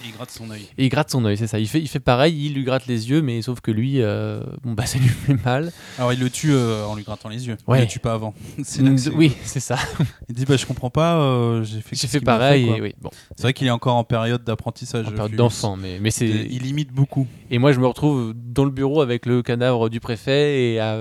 Et 0.03 0.09
il 0.09 0.13
gratte 0.13 0.31
son 0.31 0.51
œil. 0.51 0.67
Et 0.77 0.85
il 0.87 0.89
gratte 0.89 1.11
son 1.11 1.25
œil, 1.25 1.37
c'est 1.37 1.47
ça. 1.47 1.59
Il 1.59 1.69
fait, 1.69 1.81
il 1.81 1.89
fait 1.89 2.01
pareil, 2.01 2.47
il 2.47 2.55
lui 2.55 2.65
gratte 2.65 2.87
les 2.87 3.11
yeux, 3.11 3.23
mais 3.23 3.41
sauf 3.43 3.61
que 3.61 3.71
lui, 3.71 4.03
euh, 4.03 4.41
bon 4.63 4.73
bah 4.73 4.87
ça 4.87 4.99
lui 4.99 5.09
fait 5.09 5.37
mal. 5.45 5.73
Alors 5.99 6.13
il 6.13 6.19
le 6.21 6.31
tue 6.31 6.53
euh, 6.53 6.85
en 6.87 6.95
lui 6.97 7.05
grattant 7.05 7.29
les 7.29 7.47
yeux. 7.47 7.57
Ouais. 7.67 7.79
Il 7.79 7.83
le 7.83 7.87
tue 7.89 8.01
pas 8.01 8.15
avant. 8.15 8.35
C'est 8.65 8.83
là 8.83 8.91
que 8.91 8.97
c'est- 8.97 9.11
oui, 9.11 9.33
c'est 9.45 9.61
ça. 9.61 9.79
Il 10.29 10.35
dit 10.35 10.45
bah 10.45 10.57
je 10.57 10.67
comprends 10.67 10.91
pas. 10.91 11.17
euh, 11.21 11.63
j'ai 11.65 11.81
fait. 11.81 11.95
J'ai 11.97 12.09
fait 12.09 12.21
pareil. 12.21 12.69
et 12.69 12.81
oui, 12.81 12.95
bon, 13.01 13.11
C'est 13.37 13.43
vrai 13.43 13.53
qu'il 13.53 13.67
est 13.67 13.71
encore 13.71 13.95
en 13.97 14.05
période 14.05 14.43
d'apprentissage. 14.45 15.07
en 15.09 15.13
période 15.13 15.37
d'enfant, 15.37 15.77
mais, 15.77 15.99
mais 16.01 16.11
c'est. 16.11 16.27
Il 16.29 16.67
imite 16.67 16.93
beaucoup. 16.93 17.27
Et 17.51 17.59
moi, 17.59 17.73
je 17.73 17.81
me 17.81 17.87
retrouve 17.87 18.35
dans 18.35 18.65
le 18.65 18.71
bureau 18.71 19.01
avec 19.01 19.27
le 19.27 19.43
cadavre 19.43 19.89
du 19.89 20.01
préfet 20.01 20.73
et 20.75 20.81
à 20.81 20.97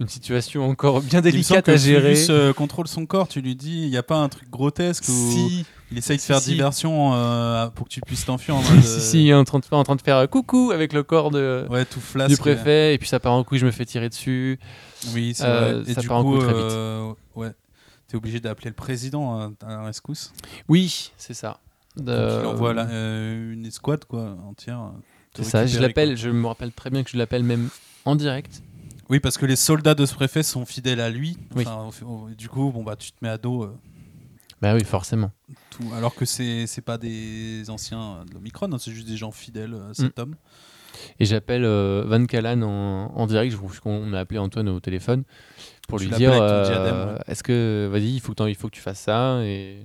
une 0.00 0.08
situation 0.08 0.68
encore 0.68 1.00
bien 1.00 1.20
Il 1.20 1.36
me 1.36 1.42
semble 1.42 1.62
délicate 1.62 1.66
que 1.66 1.70
à 1.72 1.76
gérer. 1.76 2.14
Fulus, 2.16 2.30
euh, 2.30 2.52
contrôle 2.52 2.88
son 2.88 3.06
corps. 3.06 3.28
Tu 3.28 3.40
lui 3.40 3.54
dis 3.54 3.82
il 3.84 3.88
y 3.88 3.96
a 3.96 4.02
pas 4.02 4.16
un 4.16 4.28
truc 4.28 4.50
grotesque 4.50 5.04
Si, 5.04 5.64
il 5.92 5.98
essaye 5.98 6.16
de 6.16 6.22
faire 6.22 6.40
si. 6.40 6.50
diversion 6.50 7.14
euh, 7.14 7.68
pour 7.68 7.86
que 7.86 7.92
tu 7.92 8.00
puisses 8.00 8.24
t'enfuir. 8.24 8.56
en 8.56 8.62
mode, 8.62 8.82
si, 8.82 9.00
si, 9.00 9.32
en 9.34 9.44
train 9.44 9.58
de, 9.60 9.64
en 9.70 9.84
train 9.84 9.94
de 9.96 10.02
faire 10.02 10.16
euh, 10.16 10.26
coucou 10.26 10.70
avec 10.72 10.92
le 10.92 11.02
corps 11.02 11.30
de, 11.30 11.66
Ouais, 11.70 11.84
tout 11.84 12.00
flasque. 12.00 12.30
du 12.30 12.36
préfet, 12.36 12.94
et 12.94 12.98
puis 12.98 13.08
ça 13.08 13.20
part 13.20 13.32
en 13.34 13.44
couille, 13.44 13.58
je 13.58 13.66
me 13.66 13.70
fais 13.70 13.84
tirer 13.84 14.08
dessus. 14.08 14.58
Oui, 15.14 15.34
c'est 15.34 15.44
Euh, 15.44 15.80
vrai. 15.82 15.90
Et 15.90 15.94
ça 15.94 16.00
du 16.00 16.08
part 16.08 16.18
en 16.18 16.22
coup, 16.24 16.38
couille 16.38 16.44
très 16.48 16.54
vite. 16.54 17.16
ouais, 17.36 17.52
t'es 18.08 18.16
obligé 18.16 18.40
d'appeler 18.40 18.70
le 18.70 18.74
président 18.76 19.38
à 19.64 19.68
la 19.68 19.82
rescousse. 19.84 20.32
Oui, 20.68 21.12
c'est 21.16 21.34
ça. 21.34 21.58
Euh, 22.08 22.38
il 22.42 22.46
envoie 22.46 22.72
la- 22.72 22.84
une 22.90 23.66
escouade 23.66 24.04
quoi 24.06 24.36
entière. 24.48 24.80
C'est 25.34 25.44
ça, 25.44 25.66
je 25.66 25.78
l'appelle, 25.78 26.16
je 26.16 26.28
me 26.30 26.46
rappelle 26.46 26.72
très 26.72 26.90
bien 26.90 27.02
que 27.04 27.10
je 27.10 27.16
l'appelle 27.18 27.42
même 27.42 27.68
en 28.04 28.16
direct. 28.16 28.62
Oui, 29.10 29.20
parce 29.20 29.36
que 29.36 29.44
les 29.44 29.56
soldats 29.56 29.94
de 29.94 30.06
ce 30.06 30.14
préfet 30.14 30.42
sont 30.42 30.64
fidèles 30.64 31.00
à 31.00 31.10
lui. 31.10 31.36
Enfin, 31.54 31.90
du 32.38 32.48
coup, 32.48 32.70
bon 32.70 32.82
bah 32.82 32.96
tu 32.96 33.12
te 33.12 33.16
mets 33.20 33.28
à 33.28 33.36
dos. 33.38 33.68
Bah 34.62 34.74
oui, 34.74 34.84
forcément. 34.84 35.30
tout, 35.70 35.84
alors 35.94 36.14
que 36.14 36.24
c'est 36.24 36.66
c'est 36.66 36.80
pas 36.82 36.96
des 36.96 37.68
anciens 37.68 38.24
de 38.26 38.32
l'Omicron, 38.32 38.72
hein, 38.72 38.78
c'est 38.78 38.92
juste 38.92 39.08
des 39.08 39.16
gens 39.18 39.32
fidèles 39.32 39.74
à 39.90 39.92
cet 39.92 40.18
homme. 40.18 40.36
Et 41.18 41.24
j'appelle 41.24 41.64
euh, 41.64 42.04
Van 42.06 42.24
Callan 42.26 42.62
en, 42.62 43.12
en 43.14 43.26
direct, 43.26 43.50
je 43.52 43.56
trouve 43.56 43.80
qu'on 43.80 44.12
a 44.12 44.20
appelé 44.20 44.38
Antoine 44.38 44.68
au 44.68 44.78
téléphone 44.78 45.24
pour 45.88 45.98
Tu 45.98 46.04
lui 46.04 46.10
l'appelles 46.12 46.28
dire 46.30 46.42
avec 46.42 46.48
ton 46.48 46.54
euh, 46.54 46.64
diadème, 46.84 47.14
ouais. 47.16 47.20
est-ce 47.26 47.42
que, 47.42 47.88
vas-y, 47.90 48.14
il 48.14 48.20
faut 48.20 48.32
que, 48.32 48.36
t'en- 48.36 48.46
il 48.46 48.54
faut 48.54 48.68
que 48.68 48.74
tu 48.74 48.80
fasses 48.82 49.00
ça. 49.00 49.42
Et, 49.42 49.84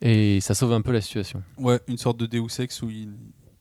et 0.00 0.40
ça 0.40 0.54
sauve 0.54 0.72
un 0.72 0.80
peu 0.82 0.92
la 0.92 1.00
situation. 1.00 1.42
Ouais, 1.58 1.80
une 1.88 1.98
sorte 1.98 2.18
de 2.18 2.26
Deus 2.26 2.60
Ex 2.60 2.82
où 2.82 2.90
il. 2.90 3.14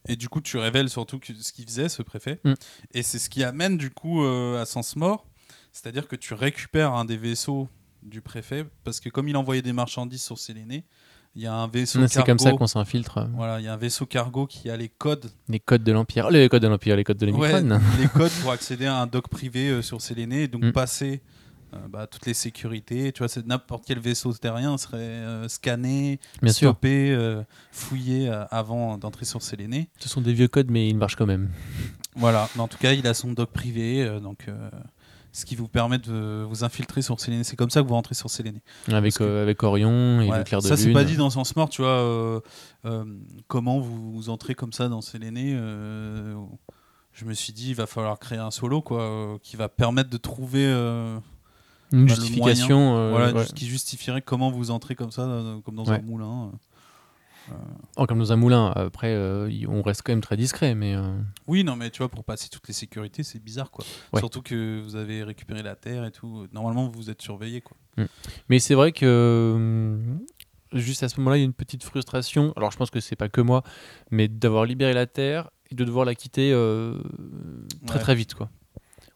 Et 0.08 0.15
du 0.15 0.30
coup, 0.30 0.41
tu 0.41 0.58
révèles 0.58 0.89
surtout 0.89 1.19
que 1.19 1.34
ce 1.34 1.52
qu'il 1.52 1.65
faisait, 1.65 1.89
ce 1.89 2.02
préfet. 2.02 2.39
Mm. 2.43 2.54
Et 2.93 3.04
c'est 3.04 3.19
ce 3.19 3.30
qui 3.30 3.43
amène 3.43 3.78
du 3.78 3.89
coup 3.89 4.23
euh, 4.23 4.62
à 4.62 4.65
Sens 4.65 4.95
Mort. 4.95 5.25
C'est-à-dire 5.71 6.08
que 6.08 6.15
tu 6.15 6.34
récupères 6.34 6.93
un 6.93 7.06
des 7.06 7.17
vaisseaux 7.17 7.67
du 8.03 8.21
préfet, 8.21 8.65
parce 8.83 8.99
que 8.99 9.09
comme 9.09 9.27
il 9.27 9.35
envoyait 9.38 9.62
des 9.62 9.73
marchandises 9.73 10.23
sur 10.23 10.38
Séléné, 10.38 10.83
il 11.35 11.43
y 11.43 11.47
a 11.47 11.53
un 11.53 11.67
vaisseau 11.67 11.99
C'est 12.07 12.23
comme 12.25 12.39
ça 12.39 12.45
cargo. 12.45 12.57
qu'on 12.57 12.67
s'infiltre. 12.67 13.27
Voilà, 13.35 13.59
il 13.59 13.65
y 13.65 13.67
a 13.67 13.73
un 13.73 13.77
vaisseau 13.77 14.05
cargo 14.05 14.47
qui 14.47 14.69
a 14.69 14.75
les 14.77 14.89
codes, 14.89 15.29
Les 15.47 15.59
codes 15.59 15.83
de 15.83 15.91
l'Empire. 15.91 16.29
Les 16.31 16.49
codes 16.49 16.63
de 16.63 16.67
l'Empire, 16.67 16.95
les 16.95 17.03
codes 17.03 17.17
de 17.17 17.31
Ouais, 17.31 17.51
l'Omicron. 17.62 17.79
les 17.99 18.07
codes 18.07 18.31
pour 18.41 18.51
accéder 18.51 18.88
à 18.88 18.97
un 18.99 19.05
dock 19.07 19.27
privé 19.29 19.69
euh, 19.69 19.81
sur 19.83 20.01
Séléné 20.01 20.43
et 20.43 20.47
donc 20.47 20.63
Mm. 20.63 20.71
passer 20.71 21.21
euh, 21.75 21.77
bah, 21.88 22.07
toutes 22.07 22.25
les 22.25 22.33
sécurités. 22.33 23.12
Tu 23.12 23.19
vois, 23.19 23.27
c'est 23.27 23.45
n'importe 23.45 23.83
quel 23.85 23.99
vaisseau 23.99 24.33
terrien 24.33 24.75
serait 24.79 24.97
euh, 24.97 25.47
scanné, 25.47 26.19
Bien 26.41 26.51
stoppé, 26.51 27.12
euh, 27.12 27.43
fouillé 27.71 28.27
avant 28.49 28.97
d'entrer 28.97 29.25
sur 29.25 29.43
Séléné. 29.43 29.88
Ce 29.99 30.09
sont 30.09 30.21
des 30.21 30.33
vieux 30.33 30.47
codes, 30.47 30.71
mais 30.71 30.89
ils 30.89 30.97
marchent 30.97 31.15
quand 31.15 31.27
même. 31.27 31.49
Voilà, 32.15 32.49
mais 32.55 32.62
en 32.63 32.67
tout 32.67 32.79
cas, 32.79 32.93
il 32.93 33.05
a 33.05 33.13
son 33.13 33.33
dock 33.33 33.51
privé, 33.51 34.19
donc 34.19 34.47
ce 35.39 35.45
qui 35.45 35.56
vous 35.56 35.67
permet 35.67 35.97
de 35.97 36.45
vous 36.47 36.63
infiltrer 36.63 37.02
sur 37.02 37.19
Séléné. 37.19 37.43
C'est 37.43 37.56
comme 37.56 37.69
ça 37.71 37.82
que 37.82 37.88
vous 37.88 37.93
rentrez 37.95 38.13
sur 38.15 38.30
Séléné. 38.30 38.62
Avec, 38.91 39.15
que- 39.15 39.23
euh, 39.23 39.41
avec 39.41 39.63
Orion 39.63 40.21
et 40.21 40.30
Ouais, 40.30 40.38
le 40.38 40.43
clair 40.43 40.62
de 40.62 40.67
ça, 40.67 40.78
c'est 40.78 40.86
lune. 40.86 40.93
pas 40.93 41.04
dit 41.04 41.15
dans 41.17 41.30
Sens 41.30 41.56
Mort, 41.56 41.69
tu 41.69 41.82
vois. 41.82 41.89
euh, 41.91 42.39
euh, 42.86 43.04
comment 43.47 43.80
vous, 43.80 44.12
vous 44.12 44.30
entrez 44.30 44.54
comme 44.56 44.73
ça 44.73 44.88
dans 44.89 45.02
Séléné 45.02 45.54
Je 47.12 47.25
me 47.25 47.34
suis 47.34 47.54
dit, 47.54 47.69
il 47.69 47.75
va 47.75 47.86
falloir 47.88 48.17
créer 48.19 48.38
un 48.39 48.52
solo, 48.52 48.82
quoi, 48.82 49.38
qui 49.43 49.56
va 49.58 49.67
permettre 49.69 50.10
de 50.10 50.17
trouver. 50.17 50.65
Une 51.91 52.06
bah, 52.06 52.13
le 52.13 52.21
justification. 52.21 53.10
voilà, 53.10 53.34
ouais. 53.34 53.45
qui 53.56 53.65
justifierait 53.65 54.21
comment 54.21 54.52
vous 54.52 54.69
entrez 54.71 54.93
comme 54.95 55.12
ça, 55.12 55.28
comme 55.65 55.75
dans 55.75 55.91
un 55.91 55.99
moulin. 55.99 56.52
Oh, 57.97 58.05
comme 58.05 58.19
dans 58.19 58.31
un 58.31 58.35
moulin. 58.35 58.71
Après, 58.75 59.13
euh, 59.13 59.49
on 59.67 59.81
reste 59.81 60.01
quand 60.03 60.12
même 60.12 60.21
très 60.21 60.38
discret, 60.38 60.75
mais. 60.75 60.95
euh, 60.95 61.01
Oui, 61.47 61.63
non, 61.63 61.75
mais 61.75 61.89
tu 61.89 61.99
vois, 61.99 62.09
pour 62.09 62.23
passer 62.23 62.49
toutes 62.49 62.67
les 62.67 62.73
sécurités, 62.73 63.23
c'est 63.23 63.43
bizarre, 63.43 63.71
quoi. 63.71 63.83
Ouais. 64.13 64.19
Surtout 64.19 64.41
que 64.41 64.81
vous 64.81 64.95
avez 64.95 65.23
récupéré 65.23 65.63
la 65.63 65.75
terre 65.75 66.05
et 66.05 66.12
tout. 66.12 66.47
Normalement, 66.53 66.88
vous 66.89 67.09
êtes 67.09 67.21
surveillé, 67.21 67.62
quoi. 67.62 67.75
Mais 68.47 68.59
c'est 68.59 68.75
vrai 68.75 68.91
que 68.93 69.53
hum, 69.55 70.19
juste 70.73 71.03
à 71.03 71.09
ce 71.09 71.19
moment-là, 71.19 71.38
il 71.38 71.39
y 71.41 71.43
a 71.43 71.45
une 71.45 71.53
petite 71.53 71.83
frustration. 71.83 72.53
Alors 72.55 72.71
je 72.71 72.77
pense 72.77 72.89
que 72.91 72.99
c'est 73.01 73.15
pas 73.17 73.27
que 73.27 73.41
moi, 73.41 73.63
mais 74.12 74.27
d'avoir 74.29 74.63
libéré 74.65 74.93
la 74.93 75.05
Terre 75.07 75.49
et 75.69 75.75
de 75.75 75.83
devoir 75.83 76.05
la 76.05 76.15
quitter 76.15 76.51
euh, 76.53 76.97
très 77.88 77.97
Ouais. 77.97 78.01
très 78.03 78.15
vite, 78.15 78.35
quoi. 78.35 78.49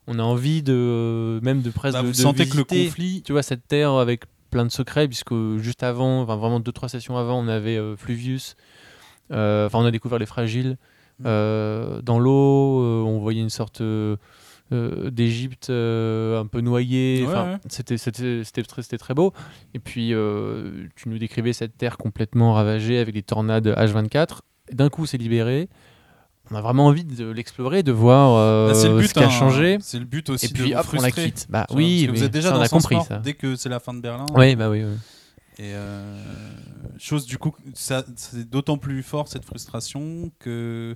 On 0.06 0.20
a 0.20 0.24
envie 0.24 0.62
de 0.64 1.40
même 1.44 1.62
de 1.62 1.70
presque 1.70 1.94
Bah, 1.94 2.02
de, 2.02 2.08
vous 2.08 2.12
de 2.12 2.18
sentez 2.18 2.50
que 2.50 2.58
le 2.58 2.66
conflit. 2.66 3.22
tu 3.24 3.32
vois, 3.32 3.42
cette 3.42 3.66
Terre 3.70 3.92
avec 3.92 4.24
plein 4.54 4.66
de 4.66 4.72
secrets, 4.72 5.08
puisque 5.08 5.34
juste 5.58 5.84
avant, 5.84 6.22
enfin 6.22 6.36
vraiment 6.38 6.60
deux 6.60 6.72
trois 6.72 6.88
sessions 6.90 7.18
avant, 7.18 7.40
on 7.44 7.48
avait 7.48 7.78
euh, 7.78 7.96
Fluvius. 7.98 8.56
Euh, 9.32 9.66
Enfin, 9.68 9.80
on 9.80 9.86
a 9.86 9.92
découvert 9.92 10.20
les 10.20 10.26
fragiles 10.26 10.78
Mm. 11.20 11.24
Euh, 11.28 12.02
dans 12.02 12.18
l'eau. 12.18 12.82
euh, 12.82 13.04
on 13.04 13.20
voyait 13.20 13.42
une 13.42 13.52
sorte 13.52 13.82
euh, 13.82 14.18
d'Égypte 14.72 15.70
un 15.70 16.46
peu 16.52 16.60
noyée. 16.62 17.22
Ouais, 17.22 17.28
Enfin, 17.28 17.52
ouais. 17.54 17.58
C'était 17.70 17.98
c'était 18.00 18.44
c'était 18.44 18.64
très, 18.64 18.82
c'était 18.82 18.98
très 18.98 19.14
beau. 19.14 19.32
Et 19.76 19.80
puis, 19.80 20.14
tu 20.96 21.10
nous 21.10 21.18
décrivais 21.20 21.54
cette 21.54 21.78
terre 21.78 21.98
complètement 21.98 22.54
ravagée 22.54 22.98
avec 22.98 23.14
des 23.14 23.22
tornades 23.22 23.68
H24. 23.68 24.40
Et 24.72 24.76
D'un 24.76 24.90
coup, 24.90 25.06
c'est 25.06 25.20
libéré. 25.20 25.70
On 26.54 26.56
a 26.58 26.62
vraiment 26.62 26.86
envie 26.86 27.04
de 27.04 27.26
l'explorer, 27.32 27.82
de 27.82 27.92
voir 27.92 28.36
euh, 28.38 28.72
Bah, 28.72 28.88
le 28.88 29.00
but, 29.00 29.08
ce 29.08 29.14
qui 29.16 29.20
a 29.24 29.26
hein. 29.26 29.30
changé. 29.32 29.78
C'est 29.82 29.98
le 29.98 30.06
but 30.06 30.30
aussi 30.30 30.46
Et 30.46 30.50
puis, 30.50 30.70
de 30.72 30.76
hop, 30.76 30.86
on 30.94 31.02
la 31.02 31.10
quitte. 31.12 31.48
Bah 31.50 31.66
oui, 31.72 32.06
vous 32.08 32.22
êtes 32.24 32.32
déjà 32.32 32.50
ça, 32.50 32.54
dans 32.56 32.62
on 32.62 32.64
a 32.64 32.70
compris 32.70 32.98
ça. 33.08 33.18
dès 33.18 33.34
que 33.34 33.56
c'est 33.56 33.70
la 33.70 33.80
fin 33.80 33.94
de 33.94 34.02
Berlin. 34.02 34.28
Oui, 34.36 34.56
bah 34.56 34.70
oui. 34.70 34.84
oui. 34.84 34.94
Et 35.58 35.74
euh, 35.74 36.24
chose 37.00 37.26
du 37.26 37.38
coup, 37.40 37.56
ça, 37.74 38.04
c'est 38.16 38.48
d'autant 38.50 38.78
plus 38.78 39.02
fort 39.02 39.28
cette 39.28 39.46
frustration 39.46 40.32
que, 40.40 40.96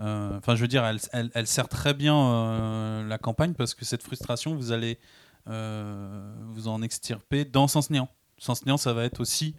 euh, 0.00 0.36
enfin, 0.38 0.54
je 0.54 0.60
veux 0.60 0.68
dire, 0.68 0.84
elle, 0.84 0.98
elle- 1.12 1.30
elle 1.34 1.46
sert 1.46 1.68
très 1.68 1.94
bien 1.94 2.14
euh, 2.18 3.06
la 3.08 3.16
campagne 3.18 3.54
parce 3.54 3.74
que 3.74 3.84
cette 3.86 4.02
frustration, 4.02 4.54
vous 4.54 4.70
allez 4.72 4.98
vous 5.46 6.68
en 6.68 6.80
extirper 6.82 7.44
dans 7.44 7.66
Sens 7.68 7.90
Néant. 7.90 8.08
Sens 8.38 8.64
Néant, 8.66 8.76
ça 8.76 8.92
va 8.92 9.04
être 9.04 9.20
aussi 9.20 9.54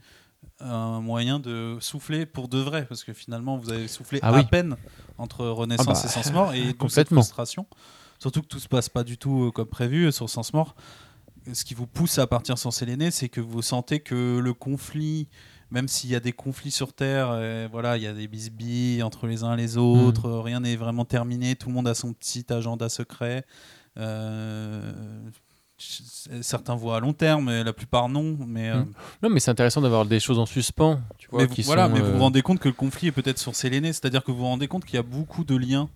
un 0.59 1.01
moyen 1.01 1.39
de 1.39 1.77
souffler 1.79 2.25
pour 2.25 2.47
de 2.47 2.59
vrai 2.59 2.85
parce 2.85 3.03
que 3.03 3.13
finalement, 3.13 3.57
vous 3.57 3.71
avez 3.71 3.87
soufflé 3.87 4.19
Ah 4.21 4.29
à 4.29 4.33
oui. 4.33 4.43
peine 4.45 4.75
entre 5.17 5.45
Renaissance 5.47 5.87
Ah 5.87 5.93
bah, 5.93 6.01
et 6.05 6.23
Sens 6.23 6.31
Mort 6.33 6.53
et 6.53 6.73
complètement. 6.73 7.21
frustration. 7.21 7.65
Surtout 8.19 8.41
que 8.41 8.47
tout 8.47 8.59
se 8.59 8.67
passe 8.67 8.89
pas 8.89 9.03
du 9.03 9.17
tout 9.17 9.45
euh, 9.45 9.51
comme 9.51 9.67
prévu 9.67 10.11
sur 10.11 10.29
Sens 10.29 10.53
Mort 10.53 10.75
ce 11.53 11.65
qui 11.65 11.73
vous 11.73 11.87
pousse 11.87 12.19
à 12.19 12.27
partir 12.27 12.57
sans 12.57 12.71
Séléné, 12.71 13.09
c'est 13.11 13.29
que 13.29 13.41
vous 13.41 13.61
sentez 13.63 13.99
que 13.99 14.37
le 14.37 14.53
conflit, 14.53 15.27
même 15.71 15.87
s'il 15.87 16.09
y 16.11 16.15
a 16.15 16.19
des 16.19 16.33
conflits 16.33 16.71
sur 16.71 16.93
Terre, 16.93 17.29
euh, 17.31 17.67
voilà, 17.71 17.97
il 17.97 18.03
y 18.03 18.07
a 18.07 18.13
des 18.13 18.27
bisbilles 18.27 19.01
entre 19.01 19.25
les 19.27 19.43
uns 19.43 19.53
et 19.55 19.57
les 19.57 19.77
autres, 19.77 20.27
euh, 20.27 20.41
rien 20.41 20.59
n'est 20.59 20.75
vraiment 20.75 21.05
terminé, 21.05 21.55
tout 21.55 21.69
le 21.69 21.73
monde 21.73 21.87
a 21.87 21.95
son 21.95 22.13
petit 22.13 22.45
agenda 22.53 22.89
secret. 22.89 23.45
Euh, 23.97 24.93
certains 26.41 26.75
voient 26.75 26.97
à 26.97 26.99
long 26.99 27.13
terme, 27.13 27.51
la 27.51 27.73
plupart 27.73 28.09
non. 28.09 28.37
Mais, 28.47 28.69
euh, 28.69 28.81
Mm. 28.81 28.93
Non, 29.23 29.29
mais 29.29 29.39
c'est 29.39 29.51
intéressant 29.51 29.81
d'avoir 29.81 30.05
des 30.05 30.19
choses 30.19 30.39
en 30.39 30.45
suspens. 30.45 30.99
Tu 31.17 31.27
vois, 31.29 31.41
mais 31.41 31.47
vous, 31.47 31.55
qui 31.55 31.61
voilà, 31.63 31.87
sont, 31.87 31.93
mais 31.93 31.99
vous 31.99 32.07
euh, 32.07 32.13
vous 32.13 32.19
rendez 32.19 32.41
compte 32.41 32.59
que 32.59 32.67
le 32.67 32.73
conflit 32.73 33.07
est 33.07 33.11
peut-être 33.11 33.39
sur 33.39 33.55
Séléné, 33.55 33.93
c'est-à-dire 33.93 34.23
que 34.23 34.31
vous 34.31 34.39
vous 34.39 34.45
rendez 34.45 34.67
compte 34.67 34.85
qu'il 34.85 34.95
y 34.95 34.99
a 34.99 35.03
beaucoup 35.03 35.43
de 35.43 35.55
liens. 35.55 35.89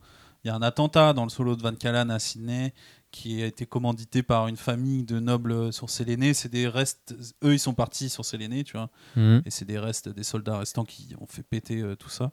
Il 0.44 0.50
y 0.50 0.52
a 0.52 0.56
un 0.56 0.62
attentat 0.62 1.14
dans 1.14 1.24
le 1.24 1.30
solo 1.30 1.56
de 1.56 1.62
Van 1.62 1.74
Callan 1.74 2.10
à 2.10 2.20
Sydney 2.20 2.74
qui 3.12 3.42
a 3.42 3.46
été 3.46 3.66
commandité 3.66 4.24
par 4.24 4.48
une 4.48 4.58
famille 4.58 5.04
de 5.04 5.20
nobles 5.20 5.72
sur 5.72 5.90
Séléné. 5.90 6.34
C'est 6.34 6.52
des 6.52 6.68
restes, 6.68 7.16
eux 7.44 7.54
ils 7.54 7.60
sont 7.60 7.74
partis 7.74 8.10
sur 8.10 8.26
Séléné, 8.26 8.64
tu 8.64 8.74
vois, 8.74 8.90
mhm. 9.16 9.42
et 9.46 9.50
c'est 9.50 9.66
des 9.66 9.80
restes 9.80 10.10
des 10.10 10.24
soldats 10.24 10.60
restants 10.60 10.84
qui 10.84 11.16
ont 11.20 11.28
fait 11.28 11.44
péter 11.44 11.82
euh, 11.82 11.96
tout 11.96 12.10
ça. 12.10 12.32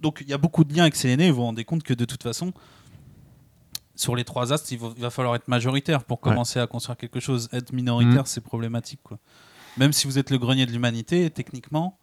Donc 0.00 0.18
il 0.20 0.28
y 0.28 0.32
a 0.32 0.38
beaucoup 0.38 0.64
de 0.64 0.74
liens 0.74 0.82
avec 0.82 0.96
Séléné. 0.96 1.30
Vous 1.30 1.36
vous 1.36 1.42
rendez 1.42 1.64
compte 1.64 1.82
que 1.82 1.94
de 1.94 2.04
toute 2.04 2.22
façon, 2.22 2.52
sur 3.96 4.16
les 4.16 4.24
trois 4.24 4.52
astres, 4.52 4.72
il 4.72 4.78
va, 4.78 4.92
il 4.96 5.02
va 5.02 5.10
falloir 5.10 5.34
être 5.36 5.48
majoritaire 5.48 6.04
pour 6.04 6.18
Ouais. 6.18 6.30
commencer 6.30 6.58
à 6.60 6.66
construire 6.66 6.96
quelque 6.96 7.20
chose. 7.20 7.48
Être 7.52 7.72
minoritaire, 7.72 8.20
Mhm. 8.22 8.26
c'est 8.26 8.40
problématique. 8.40 9.00
Quoi. 9.02 9.18
Même 9.76 9.92
si 9.92 10.06
vous 10.06 10.18
êtes 10.18 10.30
le 10.30 10.38
grenier 10.38 10.66
de 10.66 10.72
l'humanité, 10.72 11.30
techniquement, 11.30 11.98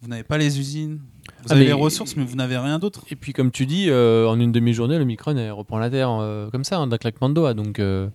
vous 0.00 0.08
n'avez 0.08 0.22
pas 0.24 0.36
les 0.38 0.58
usines. 0.58 1.00
Vous 1.42 1.48
Ah, 1.50 1.54
avez 1.54 1.64
les 1.64 1.72
ressources, 1.72 2.16
mais 2.16 2.24
vous 2.24 2.36
n'avez 2.36 2.58
rien 2.58 2.78
d'autre. 2.78 3.04
Et 3.10 3.16
puis, 3.16 3.32
comme 3.32 3.50
tu 3.50 3.66
dis, 3.66 3.88
euh, 3.88 4.28
en 4.28 4.38
une 4.38 4.52
demi-journée, 4.52 4.98
le 4.98 5.04
Micron 5.04 5.36
elle 5.36 5.50
reprend 5.52 5.78
la 5.78 5.90
Terre 5.90 6.10
euh, 6.10 6.50
comme 6.50 6.64
ça, 6.64 6.78
hein, 6.78 6.86
d'un 6.86 6.98
claquement 6.98 7.28
de 7.28 7.34
doigts. 7.34 7.54
Donc, 7.54 7.78
euh, 7.78 8.08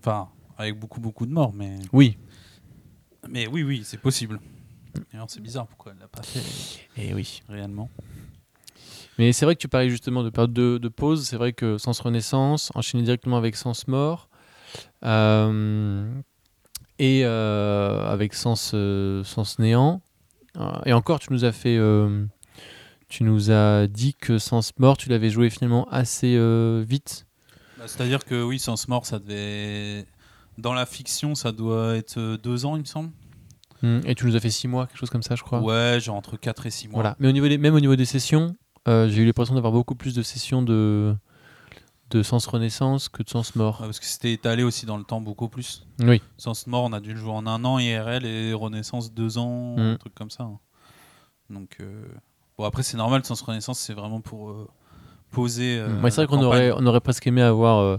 Enfin, 0.00 0.28
avec 0.58 0.78
beaucoup, 0.78 1.00
beaucoup 1.00 1.26
de 1.26 1.32
morts, 1.32 1.52
mais, 1.52 1.76
oui. 1.92 2.16
mais 3.28 3.46
oui, 3.46 3.62
oui, 3.62 3.82
c'est 3.84 4.00
possible. 4.00 4.38
Alors, 5.12 5.28
c'est 5.30 5.40
bizarre 5.40 5.66
pourquoi 5.66 5.92
elle 5.92 5.98
l'a 5.98 6.08
pas 6.08 6.22
fait 6.22 6.40
Et 6.96 7.12
oui. 7.12 7.42
réellement. 7.48 7.90
Mais 9.18 9.32
c'est 9.32 9.44
vrai 9.44 9.54
que 9.54 9.60
tu 9.60 9.68
parlais 9.68 9.88
justement 9.88 10.22
de 10.22 10.30
période 10.30 10.52
de, 10.52 10.78
de 10.78 10.88
pause. 10.88 11.24
C'est 11.26 11.36
vrai 11.36 11.52
que 11.52 11.78
Sens 11.78 12.00
Renaissance, 12.00 12.70
enchaîné 12.74 13.02
directement 13.02 13.36
avec 13.38 13.56
Sens 13.56 13.88
Mort, 13.88 14.28
euh, 15.04 16.10
et 16.98 17.22
euh, 17.24 18.06
avec 18.06 18.34
Sens, 18.34 18.72
euh, 18.74 19.22
Sens 19.24 19.58
Néant, 19.58 20.00
Et 20.84 20.92
encore, 20.92 21.18
tu 21.18 21.32
nous 21.32 21.44
as 21.44 21.52
fait. 21.52 21.78
tu 23.08 23.24
nous 23.24 23.50
as 23.50 23.86
dit 23.86 24.14
que 24.14 24.38
Sens 24.38 24.72
Mort, 24.78 24.96
tu 24.96 25.08
l'avais 25.08 25.30
joué 25.30 25.50
finalement 25.50 25.86
assez 25.90 26.36
vite. 26.84 27.26
Bah, 27.78 27.84
C'est-à-dire 27.86 28.24
que 28.24 28.42
oui, 28.42 28.58
Sens 28.58 28.88
Mort, 28.88 29.06
ça 29.06 29.18
devait. 29.18 30.06
Dans 30.58 30.72
la 30.72 30.86
fiction, 30.86 31.34
ça 31.34 31.52
doit 31.52 31.96
être 31.96 32.38
deux 32.42 32.64
ans, 32.64 32.76
il 32.76 32.80
me 32.80 32.86
semble. 32.86 33.10
Hmm, 33.82 34.00
Et 34.06 34.14
tu 34.14 34.24
nous 34.24 34.36
as 34.36 34.40
fait 34.40 34.48
6 34.50 34.68
mois, 34.68 34.86
quelque 34.86 34.96
chose 34.96 35.10
comme 35.10 35.22
ça, 35.22 35.34
je 35.36 35.42
crois. 35.42 35.60
Ouais, 35.60 35.98
genre 36.00 36.16
entre 36.16 36.38
4 36.38 36.64
et 36.64 36.70
6 36.70 36.88
mois. 36.88 36.94
Voilà. 36.94 37.16
Mais 37.20 37.28
au 37.28 37.32
niveau 37.32 37.46
des, 37.46 37.58
même 37.58 37.74
au 37.74 37.80
niveau 37.80 37.94
des 37.94 38.06
sessions, 38.06 38.56
euh, 38.88 39.08
j'ai 39.08 39.22
eu 39.22 39.26
l'impression 39.26 39.54
d'avoir 39.54 39.72
beaucoup 39.72 39.94
plus 39.94 40.14
de 40.14 40.22
sessions 40.22 40.62
de, 40.62 41.14
de 42.10 42.22
Sens 42.22 42.46
Renaissance 42.46 43.08
que 43.08 43.22
de 43.22 43.28
Sens 43.28 43.54
Mort. 43.56 43.80
Ouais, 43.80 43.86
parce 43.86 43.98
que 44.00 44.06
c'était 44.06 44.32
étalé 44.32 44.62
aussi 44.62 44.86
dans 44.86 44.96
le 44.96 45.04
temps 45.04 45.20
beaucoup 45.20 45.48
plus. 45.48 45.86
Oui. 46.00 46.22
Sens 46.38 46.66
Mort, 46.66 46.84
on 46.84 46.92
a 46.92 47.00
dû 47.00 47.12
le 47.12 47.18
jouer 47.20 47.32
en 47.32 47.46
un 47.46 47.64
an 47.64 47.78
IRL 47.78 48.24
et 48.24 48.52
Renaissance 48.52 49.12
deux 49.12 49.38
ans, 49.38 49.76
Mm. 49.76 49.80
un 49.80 49.96
truc 49.96 50.14
comme 50.14 50.30
ça. 50.30 50.44
hein. 50.44 50.58
Donc, 51.50 51.76
euh, 51.80 52.04
bon, 52.58 52.64
après, 52.64 52.82
c'est 52.82 52.96
normal, 52.96 53.24
Sens 53.24 53.40
Renaissance, 53.42 53.78
c'est 53.78 53.94
vraiment 53.94 54.20
pour 54.20 54.50
euh, 54.50 54.68
poser. 55.30 55.78
euh, 55.78 56.00
Ouais, 56.00 56.10
c'est 56.10 56.24
vrai 56.24 56.26
qu'on 56.26 56.42
aurait, 56.44 56.72
on 56.72 56.86
aurait 56.86 57.00
presque 57.00 57.26
aimé 57.26 57.42
avoir 57.42 57.98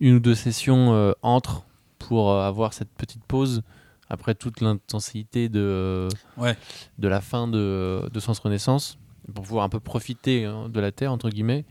une 0.00 0.14
ou 0.16 0.20
deux 0.20 0.34
sessions 0.34 1.14
entre 1.22 1.64
pour 1.98 2.32
avoir 2.32 2.72
cette 2.74 2.90
petite 2.90 3.24
pause 3.24 3.62
après 4.10 4.34
toute 4.34 4.60
l'intensité 4.60 5.48
de, 5.48 6.08
Ouais. 6.36 6.56
de 6.98 7.08
la 7.08 7.20
fin 7.22 7.48
de, 7.48 8.08
de 8.12 8.20
Sens 8.20 8.38
Renaissance 8.38 8.98
pour 9.32 9.44
pouvoir 9.44 9.64
un 9.64 9.68
peu 9.68 9.80
profiter 9.80 10.44
hein, 10.44 10.68
de 10.68 10.80
la 10.80 10.92
Terre, 10.92 11.12
entre 11.12 11.30
guillemets. 11.30 11.64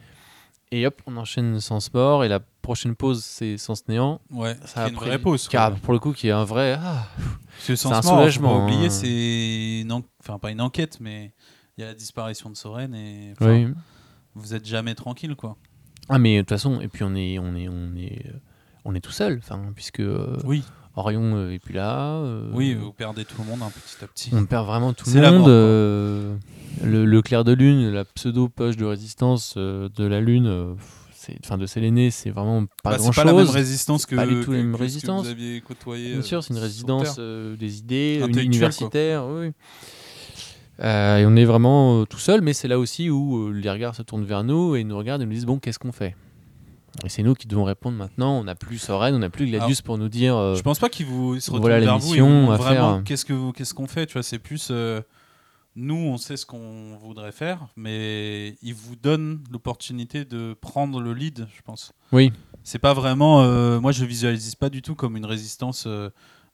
Et 0.72 0.88
hop, 0.88 1.00
on 1.06 1.18
enchaîne 1.18 1.60
Sens 1.60 1.94
Mort 1.94 2.24
et 2.24 2.28
la 2.28 2.40
prochaine 2.40 2.96
pause, 2.96 3.24
c'est 3.24 3.58
Sens 3.58 3.88
Néant. 3.88 4.22
Ouais, 4.32 4.58
Ça 4.66 4.86
a 4.86 4.90
une 4.90 4.96
pris- 4.96 5.06
vraie 5.08 5.20
pause. 5.20 5.48
Car 5.48 5.76
pour 5.76 5.94
le 5.94 6.00
coup, 6.00 6.14
qui 6.14 6.30
est 6.30 6.32
un 6.32 6.46
vrai. 6.46 6.78
Ah, 6.82 7.08
Sens 7.60 7.86
un 7.86 8.02
soulagement, 8.02 8.58
pas 8.58 8.64
oublier, 8.64 8.88
hein. 8.88 8.90
c'est 8.90 9.82
une 9.82 9.92
en- 9.92 10.02
enfin 10.20 10.40
pas 10.40 10.50
une 10.50 10.62
enquête, 10.62 10.98
mais 11.00 11.32
il 11.78 11.82
y 11.82 11.84
a 11.84 11.88
la 11.90 11.94
disparition 11.94 12.50
de 12.50 12.56
Soren 12.56 12.96
et 12.96 13.34
enfin, 13.34 13.52
oui. 13.54 13.68
vous 14.34 14.56
êtes 14.56 14.66
jamais 14.66 14.96
tranquille, 14.96 15.36
quoi. 15.36 15.58
Ah, 16.10 16.18
mais 16.18 16.38
de 16.38 16.42
toute 16.42 16.50
façon, 16.50 16.82
et 16.82 16.88
puis 16.88 17.04
on 17.04 17.14
est, 17.16 17.38
on 17.38 17.56
est, 17.56 17.68
on 17.70 17.96
est, 17.96 18.26
euh, 18.28 18.32
on 18.84 18.96
est 18.96 19.00
tout 19.00 19.12
seul, 19.12 19.38
enfin, 19.38 19.62
puisque 19.76 20.00
euh, 20.00 20.40
Oui, 20.44 20.64
Orion 20.96 21.36
euh, 21.36 21.52
est 21.54 21.60
plus 21.60 21.74
là. 21.74 22.18
euh, 22.18 22.50
oui, 22.54 22.74
vous 22.76 22.92
perdez 22.92 23.26
tout 23.26 23.36
le 23.40 23.46
monde 23.48 23.62
un 23.64 23.70
petit 23.72 24.04
à 24.04 24.08
petit. 24.08 24.30
On 24.34 24.46
perd 24.46 24.68
vraiment 24.68 24.94
tout 24.94 25.06
C'est 25.10 25.20
le 25.22 25.28
monde. 25.32 25.40
mort, 25.40 25.46
euh, 25.50 26.36
le, 26.84 27.06
le 27.06 27.22
clair 27.22 27.44
de 27.44 27.52
lune, 27.54 27.90
la 27.92 28.06
pseudo 28.06 28.48
poche 28.50 28.78
de 28.78 28.86
résistance 28.86 29.56
euh, 29.58 29.90
de 29.96 30.06
la 30.06 30.22
lune, 30.22 30.46
euh, 30.48 30.74
c'est, 31.14 31.36
enfin 31.44 31.58
de 31.58 31.66
Séléné, 31.66 32.12
c'est 32.12 32.30
vraiment 32.30 32.66
pas 32.84 32.92
Bah, 32.92 32.98
grand 32.98 33.08
c'est 33.08 33.14
chose. 33.14 33.24
pas 33.24 33.32
la 33.32 33.34
même 33.38 33.50
résistance 33.50 34.06
que, 34.06 34.16
pas 34.16 34.26
du 34.28 34.42
tout 34.42 34.52
la 34.52 34.58
que- 34.60 34.64
même 34.64 34.72
que 34.72 34.74
ce 34.74 34.78
que 34.78 34.84
résistance. 34.84 35.26
vous 35.26 35.32
aviez 35.32 35.62
côtoyé. 35.62 36.10
Bien 36.12 36.20
euh, 36.20 36.22
sûr, 36.22 36.44
c'est 36.44 36.54
une 36.54 36.60
euh, 37.20 37.56
des 37.56 37.80
idées 37.80 38.16
uni- 38.16 38.24
Intellectuelle, 38.24 38.46
universitaire. 38.46 39.26
Oui. 39.28 39.48
oui. 39.48 39.52
Euh, 40.82 41.18
et 41.20 41.26
on 41.26 41.36
est 41.36 41.46
vraiment 41.46 42.02
euh, 42.02 42.06
tout 42.06 42.18
seul, 42.18 42.42
mais 42.42 42.54
c'est 42.54 42.68
là 42.68 42.80
aussi 42.80 43.10
où 43.10 43.48
euh, 43.48 43.52
les 43.52 43.70
regards 43.70 43.96
se 43.96 44.02
tournent 44.02 44.26
vers 44.26 44.44
nous 44.44 44.76
et 44.76 44.82
ils 44.82 44.88
nous 44.88 44.98
regardent 44.98 45.22
et 45.22 45.26
nous 45.26 45.32
disent 45.34 45.46
bon, 45.46 45.60
qu'est-ce 45.60 45.78
qu'on 45.80 45.92
fait? 45.92 46.16
Et 47.04 47.10
c'est 47.10 47.24
nous 47.24 47.34
qui 47.34 47.48
devons 47.48 47.64
répondre 47.64 47.98
maintenant. 47.98 48.40
On 48.40 48.44
n'a 48.44 48.56
plus 48.56 48.78
Soren, 48.78 49.16
on 49.16 49.20
n'a 49.20 49.30
plus 49.30 49.48
Gladius 49.48 49.82
pour 49.82 49.98
nous 49.98 50.10
dire. 50.10 50.36
euh, 50.36 50.56
Je 50.56 50.62
pense 50.62 50.80
pas 50.80 50.90
qu'ils 50.90 51.06
vous 51.08 51.36
ils 51.36 51.42
se 51.42 51.50
retournent 51.52 51.62
voilà 51.64 51.80
la 51.80 51.86
vers 51.86 51.98
vous. 52.00 52.14
ils 52.16 52.22
vraiment 52.22 52.96
faire. 52.96 53.04
qu'est-ce 53.04 53.26
que 53.26 53.52
qu'est-ce 53.52 53.74
qu'on 53.74 53.88
fait. 53.88 54.06
Tu 54.06 54.14
vois, 54.14 54.24
c'est 54.24 54.40
plus 54.40 54.68
euh, 54.72 55.02
nous, 55.76 55.96
on 55.96 56.18
sait 56.18 56.38
ce 56.38 56.46
qu'on 56.46 56.96
voudrait 57.02 57.32
faire, 57.32 57.66
mais 57.76 58.56
ils 58.62 58.76
vous 58.76 58.96
donnent 58.96 59.44
l'opportunité 59.52 60.24
de 60.24 60.56
prendre 60.62 61.02
le 61.02 61.14
lead. 61.14 61.48
Je 61.56 61.62
pense. 61.64 61.94
Oui. 62.12 62.32
C'est 62.64 62.80
pas 62.80 62.94
vraiment. 62.94 63.42
euh, 63.44 63.80
moi, 63.80 63.92
je 63.92 64.06
visualise 64.06 64.54
pas 64.56 64.70
du 64.70 64.82
tout 64.84 64.94
comme 64.96 65.18
une 65.18 65.26
résistance. 65.26 65.88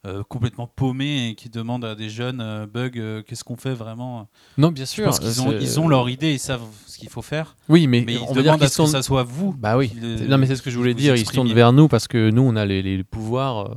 Euh, 0.07 0.23
complètement 0.23 0.65
paumée 0.65 1.29
et 1.29 1.35
qui 1.35 1.49
demande 1.49 1.83
à 1.83 1.93
des 1.93 2.09
jeunes 2.09 2.39
euh, 2.41 2.65
bugs 2.65 2.91
euh, 2.95 3.21
qu'est-ce 3.21 3.43
qu'on 3.43 3.57
fait 3.57 3.73
vraiment 3.73 4.29
Non, 4.57 4.71
bien 4.71 4.85
sûr. 4.85 5.05
pense 5.05 5.19
qu'ils 5.19 5.41
ont, 5.41 5.51
ils 5.51 5.79
ont 5.79 5.88
leur 5.89 6.09
idée 6.09 6.31
ils 6.31 6.39
savent 6.39 6.63
ce 6.88 6.97
qu'il 6.97 7.09
faut 7.09 7.21
faire 7.21 7.57
Oui, 7.67 7.85
mais, 7.88 8.03
mais 8.05 8.13
ils 8.13 8.19
on 8.19 8.27
va 8.27 8.33
dire 8.35 8.43
demandent 8.43 8.63
à 8.63 8.67
ce 8.67 8.71
que 8.71 8.75
sont. 8.75 8.88
ça 8.88 9.01
soit 9.01 9.23
vous 9.23 9.53
Bah 9.57 9.77
oui. 9.77 9.91
non, 10.27 10.38
mais 10.38 10.45
c'est 10.47 10.55
ce 10.55 10.62
que 10.62 10.69
je 10.71 10.77
voulais 10.77 10.93
dire. 10.93 11.15
Ils 11.17 11.25
se 11.25 11.33
tournent 11.33 11.51
vers 11.53 11.73
nous 11.73 11.88
parce 11.89 12.07
que 12.07 12.29
nous, 12.29 12.41
on 12.43 12.55
a 12.55 12.65
les, 12.65 12.81
les 12.81 13.03
pouvoirs 13.03 13.75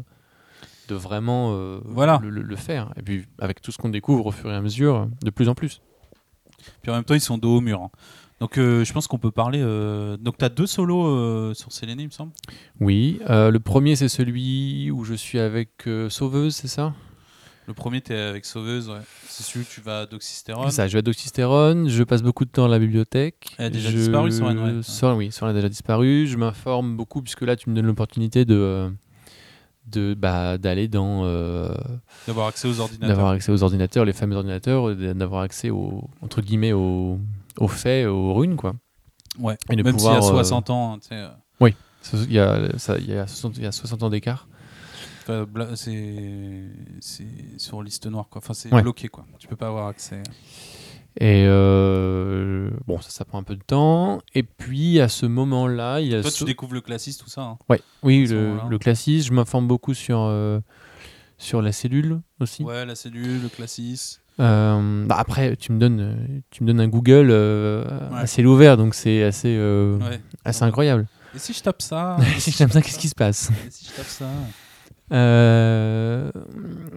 de 0.89 0.95
vraiment 0.95 1.57
Voilà. 1.85 2.21
le, 2.23 2.31
le- 2.31 2.43
le 2.43 2.57
faire. 2.57 2.93
Et 2.97 3.03
puis, 3.03 3.25
avec 3.41 3.61
tout 3.61 3.73
ce 3.73 3.79
qu'on 3.79 3.89
découvre 3.89 4.27
au 4.27 4.31
fur 4.31 4.51
et 4.51 4.55
à 4.55 4.61
mesure, 4.61 5.09
de 5.25 5.31
plus 5.31 5.49
en 5.49 5.55
plus. 5.57 5.81
Puis 6.83 6.93
en 6.93 6.95
même 6.95 7.05
temps, 7.05 7.15
ils 7.15 7.21
sont 7.21 7.39
dos 7.39 7.57
au 7.57 7.61
mur. 7.61 7.81
hein. 7.83 7.91
Donc 8.43 8.59
euh, 8.59 8.85
je 8.85 8.93
pense 8.93 9.07
qu'on 9.07 9.19
peut 9.19 9.31
parler. 9.31 9.61
euh, 9.63 10.17
Donc 10.17 10.37
tu 10.37 10.45
as 10.45 10.49
deux 10.49 10.67
solos 10.67 11.07
euh, 11.07 11.55
sur 11.55 11.71
Séléné, 11.71 12.03
il 12.03 12.07
me 12.07 12.11
semble. 12.11 12.33
Oui. 12.81 13.21
le 13.29 13.59
premier, 13.59 13.95
c'est 13.95 14.09
celui 14.09 14.91
où 14.91 15.05
je 15.05 15.15
suis 15.15 15.39
avec 15.39 15.89
Sauveuse, 16.09 16.55
c'est 16.57 16.69
ça? 16.69 16.93
Le 17.69 17.75
premier, 17.75 18.01
tu 18.01 18.13
es 18.13 18.19
avec 18.19 18.45
Sauveuse. 18.45 18.89
ouais. 18.89 18.99
C'est 19.29 19.45
celui 19.45 19.61
où 19.65 19.69
tu 19.73 19.81
vas 19.81 20.01
à 20.01 20.07
Doxystérone. 20.07 20.69
C'est 20.71 20.77
ça, 20.77 20.89
je 20.89 20.95
vais 20.95 20.99
à 20.99 21.03
Doxystérone, 21.03 21.89
je 21.89 22.03
passe 22.03 22.21
beaucoup 22.23 22.45
de 22.45 22.51
temps 22.51 22.65
à 22.65 22.69
la 22.69 22.81
bibliothèque. 22.81 23.55
Elle 23.59 23.67
a 23.67 23.71
déjà 23.71 23.91
Je- 23.91 23.97
disparu, 23.99 24.33
Soren, 24.33 24.59
ouais. 24.59 24.83
Soren, 24.83 25.17
oui, 25.17 25.31
Soren 25.31 25.53
a 25.53 25.55
déjà 25.55 25.69
disparu. 25.69 26.27
Je 26.27 26.37
m'informe 26.37 26.97
beaucoup, 26.97 27.23
puisque 27.23 27.43
là, 27.43 27.55
tu 27.55 27.71
me 27.71 27.77
donnes 27.77 27.87
l'opportunité 27.87 28.45
de, 28.45 28.91
de, 29.87 30.15
bah, 30.15 30.59
d'aller 30.59 30.89
dans. 30.89 31.23
euh, 31.25 31.73
D'avoir 32.27 32.49
accès 32.49 32.67
aux 32.67 32.81
ordinateurs. 32.81 33.09
d'avoir 33.09 33.31
accès 33.33 33.53
aux 33.53 33.63
ordinateurs, 33.63 34.05
les 34.05 34.13
fameux 34.13 34.35
ordinateurs, 34.37 34.95
d'avoir 34.97 35.43
accès 35.43 35.71
aux, 35.71 36.11
entre 36.21 36.41
guillemets, 36.43 36.73
aux, 36.73 37.21
aux 37.59 37.69
faits, 37.69 38.07
aux 38.07 38.35
runes, 38.35 38.57
quoi. 38.57 38.75
Ouais. 39.39 39.57
Et 39.71 39.77
de 39.77 39.83
Même 39.83 39.99
s'il 39.99 40.09
y 40.09 40.13
a 40.13 40.19
euh, 40.19 40.21
60 40.21 40.71
ans, 40.71 40.95
hein, 40.95 40.99
tu 41.01 41.09
sais, 41.09 41.15
euh, 41.17 41.29
Il 42.29 42.33
y 42.33 42.39
a, 42.39 42.79
ça- 42.79 42.99
il 42.99 43.09
y 43.09 43.17
a 43.17 43.27
60, 43.27 43.57
il 43.57 43.63
y 43.63 43.67
a 43.67 43.73
60 43.73 44.03
ans 44.03 44.11
d'écart. 44.11 44.49
enfin, 45.29 45.47
c'est 47.01 47.27
sur 47.59 47.83
liste 47.83 48.07
noire. 48.07 48.29
Quoi. 48.29 48.41
Enfin, 48.43 48.55
c'est 48.55 48.73
Ouais. 48.75 48.83
bloqué. 48.83 49.09
Quoi. 49.09 49.25
Tu 49.39 49.47
peux 49.49 49.57
pas 49.57 49.69
avoir 49.69 49.87
accès. 49.89 50.23
Et 51.21 51.45
euh, 51.47 52.71
bon, 52.87 53.01
ça, 53.01 53.11
ça 53.11 53.25
prend 53.25 53.39
un 53.39 53.43
peu 53.43 53.55
de 53.55 53.63
temps. 53.63 54.21
Et 54.35 54.43
puis, 54.43 54.99
à 55.01 55.09
ce 55.09 55.27
moment-là, 55.27 56.01
il 56.01 56.09
y 56.09 56.15
a. 56.15 56.23
Toi, 56.23 56.31
tu 56.31 56.45
découvres 56.45 56.75
le 56.75 56.81
classiste, 56.81 57.21
tout 57.23 57.29
ça. 57.31 57.43
hein. 57.43 57.59
Ouais, 57.69 57.81
oui, 58.03 58.27
le, 58.27 58.59
le 58.69 58.79
classisme. 58.79 59.29
Je 59.29 59.33
m'informe 59.35 59.69
beaucoup 59.69 59.93
sur, 59.95 60.21
euh, 60.21 60.59
sur 61.39 61.61
la 61.63 61.73
cellule 61.73 62.21
aussi. 62.41 62.63
Ouais, 62.65 62.87
la 62.87 62.95
cellule, 62.95 63.43
le 63.43 63.49
classiste. 63.49 64.22
Euh, 64.41 65.05
bah 65.07 65.17
après, 65.19 65.57
tu 65.57 65.73
me 65.73 65.79
donnes, 65.79 66.43
tu 66.51 66.63
me 66.63 66.69
donnes 66.69 66.81
un 66.81 66.89
Google 66.89 67.29
euh, 67.31 67.85
Ouais. 68.11 68.27
ciel 68.27 68.47
ouvert, 68.47 68.77
donc 68.77 68.95
c'est 68.95 69.23
assez, 69.23 69.55
euh, 69.57 69.99
Ouais. 69.99 70.21
assez 70.45 70.63
incroyable. 70.65 71.07
Et 71.35 71.39
si 71.39 71.53
je 71.53 71.63
tape 71.63 71.83
ça 71.83 72.17
si 72.39 72.51
j'aime 72.51 72.71
ça, 72.71 72.81
qu'est-ce 72.83 72.99
qui 72.99 73.09
se 73.09 73.15
passe? 73.15 73.51
Et 73.67 73.71
si 73.71 73.87
je 73.87 73.93
tape 73.97 74.07
ça? 74.07 74.27
Euh, 75.13 76.31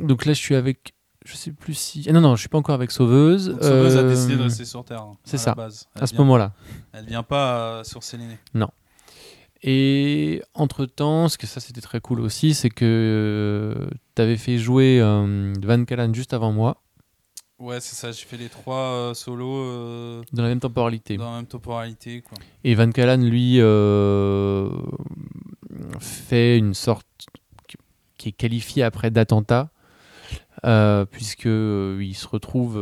Donc 0.02 0.26
là, 0.26 0.34
je 0.34 0.40
suis 0.40 0.56
avec. 0.56 0.94
Je 1.26 1.36
sais 1.36 1.52
plus 1.52 1.74
si. 1.74 2.06
ah 2.08 2.12
non, 2.14 2.22
non, 2.22 2.36
je 2.36 2.42
suis 2.42 2.50
pas 2.50 2.58
encore 2.60 2.76
avec 2.76 2.92
Sauveuse. 2.92 3.50
Donc, 3.50 3.64
Sauveuse 3.64 3.98
a 3.98 4.04
décidé 4.04 4.36
de 4.38 4.44
rester 4.44 4.64
sur 4.64 4.86
Terre. 4.86 5.02
hein, 5.02 5.18
c'est 5.24 5.38
ça, 5.40 5.56
base. 5.56 5.88
À 6.00 6.06
ce 6.06 6.16
moment-là. 6.18 6.54
Elle 6.94 7.06
vient 7.06 7.24
pas 7.24 7.82
sur 7.84 8.04
Séléné. 8.04 8.38
Et 9.64 10.44
entre-temps, 10.54 11.28
ce 11.28 11.38
que 11.40 11.48
ça 11.48 11.60
c'était 11.60 11.82
très 11.82 12.00
cool 12.00 12.20
aussi, 12.22 12.54
c'est 12.54 12.70
que 12.70 13.76
tu 14.16 14.22
avais 14.22 14.38
fait 14.38 14.58
jouer 14.60 15.00
Van 15.02 15.86
Callan 15.86 16.14
juste 16.14 16.34
avant 16.34 16.52
moi, 16.52 16.84
Ouais, 17.60 17.80
c'est 17.80 17.96
ça. 17.96 18.12
J'ai 18.12 18.26
fait 18.26 18.38
les 18.38 18.50
trois 18.50 18.76
euh, 18.92 19.14
solos 19.14 19.64
euh, 19.64 20.22
dans 20.34 20.44
la 20.44 20.50
même 20.50 20.60
temporalité. 20.60 21.16
dans 21.18 21.32
la 21.32 21.38
même 21.38 21.46
temporalité. 21.46 22.22
Quoi. 22.22 22.38
Et 22.64 22.76
Van 22.76 22.92
Callan, 22.92 23.22
lui, 23.24 23.58
euh, 23.62 24.70
fait 26.00 26.58
une 26.58 26.74
sorte 26.74 27.08
qui- 28.18 28.30
est 28.30 28.32
qualifiée 28.32 28.82
après 28.84 29.12
d'attentat, 29.12 29.70
puisque 31.12 31.46
il 31.46 32.14
se 32.16 32.28
retrouve 32.28 32.76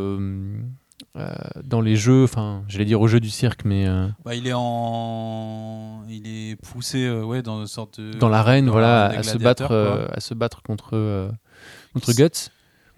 dans 1.64 1.82
les 1.82 1.96
jeux, 1.98 2.24
enfin, 2.24 2.64
j'allais 2.70 2.86
dire 2.86 3.02
au 3.02 3.08
jeu 3.08 3.20
du 3.20 3.30
cirque, 3.30 3.66
mais 3.66 3.86
Bah, 4.24 4.36
il 4.36 4.48
est 4.48 4.54
en, 4.56 6.04
il 6.10 6.26
est 6.26 6.56
poussé, 6.56 7.10
ouais, 7.12 7.42
dans 7.42 7.60
une 7.60 7.68
sorte 7.68 8.00
de. 8.00 8.14
dans 8.18 8.30
l'arène, 8.30 8.70
voilà, 8.70 9.08
à 9.08 9.24
se 9.24 9.38
battre, 9.38 10.10
à 10.14 10.20
se 10.22 10.34
battre 10.34 10.62
contre 10.64 11.30
contre 11.94 12.14
Guts. 12.14 12.50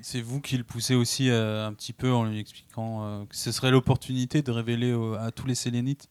C'est 0.02 0.22
vous 0.22 0.41
qui 0.41 0.58
le 0.58 0.64
poussez 0.64 0.96
aussi 0.96 1.30
euh, 1.30 1.66
un 1.66 1.74
petit 1.74 1.93
peu 1.93 2.12
en 2.12 2.26
lui 2.26 2.39
expliquant 2.39 3.04
euh, 3.04 3.26
que 3.26 3.36
ce 3.36 3.52
serait 3.52 3.72
l'opportunité 3.72 4.41
de 4.41 4.52
révéler 4.52 4.96
à 5.20 5.32
tous 5.32 5.48
les 5.48 5.56
Sélénites 5.56 6.10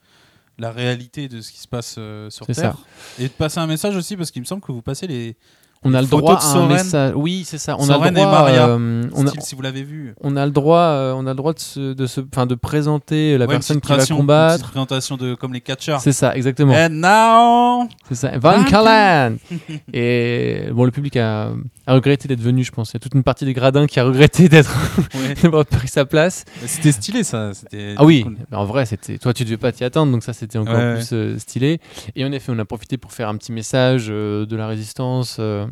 la 0.58 0.70
réalité 0.70 1.28
de 1.28 1.40
ce 1.40 1.50
qui 1.50 1.58
se 1.58 1.68
passe 1.68 1.96
euh, 1.98 2.30
sur 2.30 2.46
Terre. 2.46 2.78
Et 3.18 3.24
de 3.24 3.32
passer 3.32 3.58
un 3.58 3.66
message 3.66 3.96
aussi, 3.96 4.16
parce 4.16 4.30
qu'il 4.30 4.42
me 4.42 4.46
semble 4.46 4.62
que 4.62 4.72
vous 4.72 4.82
passez 4.82 5.06
les. 5.06 5.36
On 5.84 5.94
a 5.94 6.00
le 6.00 6.08
droit 6.08 6.36
de 6.36 6.40
à 6.40 6.56
un 6.56 6.66
message. 6.66 7.12
Oui, 7.14 7.44
c'est 7.46 7.58
ça. 7.58 7.76
On 7.78 7.88
a 7.88 7.98
le 7.98 8.10
droit. 8.10 8.48
Euh, 8.48 9.04
on, 9.14 9.26
a, 9.26 9.30
si 9.40 9.54
vous 9.54 9.62
l'avez 9.62 9.82
vu. 9.82 10.14
on 10.22 10.36
a 10.36 10.46
le 10.46 10.52
droit. 10.52 10.78
euh, 10.78 11.12
on 11.14 11.26
a 11.26 11.30
le 11.30 11.36
droit 11.36 11.52
de 11.52 11.58
se, 11.58 11.92
de 11.92 12.06
se, 12.06 12.20
enfin, 12.20 12.46
de 12.46 12.54
présenter 12.54 13.36
la 13.36 13.44
une 13.44 13.50
personne 13.50 13.80
qui 13.80 13.88
va 13.92 13.98
une 13.98 14.16
combattre. 14.16 14.54
petite 14.56 14.70
présentation 14.70 15.16
de 15.16 15.34
comme 15.34 15.52
les 15.52 15.60
catchers. 15.60 15.98
C'est 16.00 16.12
ça, 16.12 16.34
exactement. 16.34 16.74
And 16.74 16.88
now, 16.90 17.88
C'est 18.08 18.14
ça. 18.14 18.38
Van 18.38 18.64
Callan. 18.64 19.36
Et 19.92 20.68
bon, 20.72 20.84
le 20.84 20.90
public 20.90 21.16
a, 21.16 21.50
regretté 21.86 22.28
d'être 22.28 22.40
venu, 22.40 22.64
je 22.64 22.72
pense. 22.72 22.90
Il 22.90 22.94
y 22.94 22.96
a 22.96 23.00
toute 23.00 23.14
une 23.14 23.22
partie 23.22 23.44
des 23.44 23.52
gradins 23.52 23.86
qui 23.86 24.00
a 24.00 24.04
regretté 24.04 24.48
d'être 24.48 24.74
d'avoir 25.42 25.66
pris 25.66 25.88
sa 25.88 26.06
place. 26.06 26.44
C'était 26.66 26.92
stylé 26.92 27.24
ça. 27.24 27.52
Ah 27.96 28.04
oui, 28.04 28.24
en 28.52 28.64
vrai, 28.64 28.86
c'était 28.86 29.18
toi, 29.18 29.34
tu 29.34 29.44
devais 29.44 29.58
pas 29.58 29.72
t'y 29.72 29.84
attendre, 29.84 30.12
donc 30.12 30.22
ça, 30.22 30.32
c'était 30.32 30.58
encore 30.58 30.94
plus 30.94 31.10
euh, 31.12 31.38
stylé. 31.38 31.80
Et 32.16 32.24
en 32.24 32.32
effet, 32.32 32.52
on 32.54 32.58
a 32.58 32.64
profité 32.64 32.96
pour 32.96 33.12
faire 33.12 33.28
un 33.28 33.36
petit 33.36 33.52
message 33.52 34.08
de 34.08 34.56
la 34.56 34.66
résistance 34.66 35.38
euh, 35.40 35.66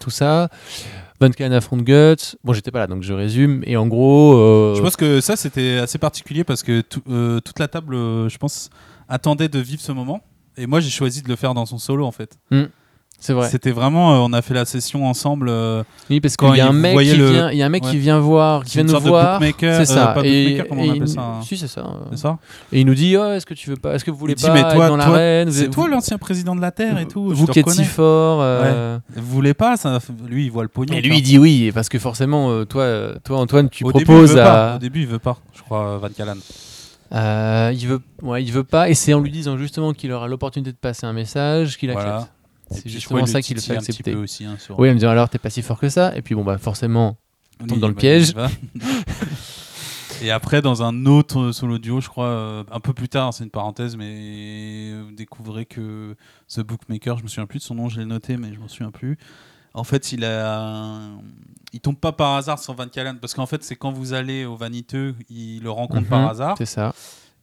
tout 0.00 0.10
ça. 0.10 0.48
Van 1.20 1.30
Kalen 1.30 1.52
affronte 1.52 1.82
Guts. 1.84 2.36
Bon, 2.42 2.52
j'étais 2.52 2.70
pas 2.70 2.78
là, 2.80 2.86
donc 2.86 3.02
je 3.02 3.12
résume. 3.12 3.62
Et 3.66 3.76
en 3.76 3.86
gros, 3.86 4.34
euh, 4.38 4.74
Je 4.74 4.80
pense 4.82 4.96
que 4.96 5.20
ça, 5.20 5.36
c'était 5.36 5.76
assez 5.78 5.98
particulier 5.98 6.44
parce 6.44 6.62
que 6.62 6.80
tout- 6.80 7.02
euh, 7.10 7.40
toute 7.40 7.58
la 7.58 7.68
table, 7.68 7.94
euh, 7.94 8.28
je 8.28 8.38
pense, 8.38 8.70
attendait 9.08 9.48
de 9.48 9.58
vivre 9.58 9.82
ce 9.82 9.92
moment. 9.92 10.20
Et 10.56 10.66
moi, 10.66 10.80
j'ai 10.80 10.90
choisi 10.90 11.22
de 11.22 11.28
le 11.28 11.36
faire 11.36 11.54
dans 11.54 11.66
son 11.66 11.78
solo, 11.78 12.04
en 12.04 12.10
fait. 12.12 12.38
C'est 13.20 13.32
vrai. 13.32 13.48
C'était 13.48 13.70
vraiment, 13.70 14.14
euh, 14.14 14.18
on 14.18 14.32
a 14.32 14.42
fait 14.42 14.54
la 14.54 14.64
session 14.64 15.06
ensemble. 15.06 15.48
euh, 15.48 15.82
Oui, 16.08 16.20
parce 16.20 16.36
qu'il 16.36 16.54
y 16.56 16.60
a 16.60 16.66
un 16.68 16.72
mec 16.72 16.98
qui 16.98 17.14
le- 17.16 17.30
vient, 17.30 17.50
il 17.52 17.58
y 17.58 17.62
a 17.62 17.66
un 17.66 17.68
mec 17.68 17.84
Ouais. 17.84 17.90
qui 17.90 17.98
vient 17.98 18.18
voir, 18.18 18.64
qui 18.64 18.78
vient 18.78 18.84
nous 18.84 18.98
voir. 19.00 19.38
bookmaker, 19.38 19.76
C'est 19.76 19.84
ça. 19.94 20.14
euh, 20.16 20.22
et, 20.24 20.62
on 20.70 20.94
il- 20.94 21.06
ça 21.06 21.20
hein 21.20 21.40
Si, 21.44 21.56
c'est 21.56 21.68
ça. 21.68 21.84
Et 22.72 22.80
il 22.80 22.86
nous 22.86 22.94
dit, 22.94 23.16
oh, 23.16 23.24
est-ce 23.32 23.46
que 23.46 23.54
tu 23.54 23.70
veux 23.70 23.76
pas, 23.76 23.94
est-ce 23.94 24.04
que 24.04 24.10
vous 24.10 24.16
voulez 24.16 24.34
dit, 24.34 24.44
pas 24.44 24.52
mais 24.54 24.60
être 24.60 24.74
toi- 24.74 24.88
dans 24.88 24.96
toi, 24.96 25.06
l'arène 25.06 25.52
C'est 25.52 25.68
toi 25.68 25.86
l'ancien 25.88 26.18
président 26.18 26.56
de 26.56 26.60
la 26.60 26.70
Terre 26.72 26.98
et 26.98 27.06
tout. 27.06 27.28
Vous 27.32 27.46
qui 27.46 27.60
êtes 27.60 27.70
si 27.70 27.84
fort. 27.84 28.40
euh, 28.42 28.98
Vous 29.14 29.34
voulez 29.34 29.54
pas 29.54 29.76
ça 29.76 29.98
Lui, 30.26 30.46
il 30.46 30.50
voit 30.50 30.62
le 30.62 30.68
pognon. 30.68 30.94
Et 30.96 31.00
lui 31.00 31.18
il 31.18 31.22
dit 31.22 31.38
oui, 31.38 31.70
parce 31.74 31.88
que 31.88 31.98
forcément, 31.98 32.50
euh, 32.50 32.64
toi, 32.64 32.82
euh, 32.82 33.14
toi 33.22 33.38
Antoine, 33.38 33.68
tu. 33.68 33.84
Au 33.84 33.92
début, 33.92 34.00
il 34.00 34.04
proposes 34.06 34.30
veut 34.30 34.36
pas. 34.42 34.72
à. 34.72 34.76
Au 34.76 34.78
début, 34.78 35.00
il 35.00 35.06
veut 35.06 35.18
pas. 35.18 35.36
Je 35.54 35.62
crois 35.62 35.98
Van 35.98 36.08
Callan. 36.16 36.36
Euh, 37.12 37.72
il 37.74 37.86
veut, 37.88 38.00
ouais, 38.22 38.42
il 38.44 38.52
veut 38.52 38.62
pas, 38.64 38.88
et 38.88 38.94
c'est 38.94 39.12
en 39.14 39.20
lui 39.20 39.32
disant 39.32 39.56
justement 39.58 39.92
qu'il 39.92 40.12
aura 40.12 40.28
l'opportunité 40.28 40.70
de 40.70 40.76
passer 40.76 41.06
un 41.06 41.12
message 41.12 41.76
qu'il 41.76 41.90
accepte. 41.90 42.30
C'est 42.70 42.88
justement 42.88 43.26
ça 43.26 43.42
qui 43.42 43.54
le 43.54 43.60
fait 43.60 43.76
accepter. 43.76 44.14
aussi, 44.14 44.44
hein, 44.44 44.56
sur- 44.58 44.78
Oui, 44.78 44.88
en 44.88 44.92
me 44.92 44.98
disant 44.98 45.10
alors 45.10 45.28
t'es 45.28 45.38
pas 45.38 45.50
si 45.50 45.62
fort 45.62 45.78
que 45.78 45.88
ça, 45.88 46.16
et 46.16 46.22
puis 46.22 46.34
bon 46.34 46.44
bah 46.44 46.58
forcément, 46.58 47.16
Oui, 47.60 47.66
tombe 47.66 47.80
dans 47.80 47.88
le 47.88 47.94
bah, 47.94 48.00
piège. 48.00 48.32
Et 50.22 50.30
après, 50.30 50.60
dans 50.60 50.82
un 50.82 51.06
autre 51.06 51.50
solo 51.50 51.78
duo, 51.78 52.00
je 52.02 52.08
crois, 52.08 52.26
euh, 52.26 52.64
un 52.70 52.80
peu 52.80 52.92
plus 52.92 53.08
tard, 53.08 53.32
c'est 53.32 53.42
une 53.44 53.50
parenthèse, 53.50 53.96
mais 53.96 54.92
vous 55.02 55.12
découvrez 55.12 55.64
que 55.64 56.14
ce 56.46 56.60
bookmaker, 56.60 57.16
je 57.16 57.22
me 57.22 57.28
souviens 57.28 57.46
plus 57.46 57.58
de 57.60 57.64
son 57.64 57.74
nom, 57.74 57.88
je 57.88 57.98
l'ai 58.00 58.04
noté, 58.04 58.36
mais 58.36 58.52
je 58.52 58.60
m'en 58.60 58.68
souviens 58.68 58.90
plus. 58.90 59.16
En 59.72 59.82
fait, 59.84 60.12
il 60.12 60.22
a, 60.24 61.00
il 61.72 61.80
tombe 61.80 61.96
pas 61.96 62.12
par 62.12 62.34
hasard 62.34 62.58
sur 62.58 62.74
Van 62.74 62.86
Callen, 62.88 63.16
parce 63.18 63.32
qu'en 63.32 63.46
fait, 63.46 63.64
c'est 63.64 63.76
quand 63.76 63.92
vous 63.92 64.12
allez 64.12 64.44
au 64.44 64.56
Vaniteux, 64.56 65.14
il 65.30 65.62
le 65.62 65.70
rencontre 65.70 66.02
Mhm, 66.02 66.08
par 66.08 66.28
hasard 66.28 66.54
c'est 66.58 66.66
ça. 66.66 66.92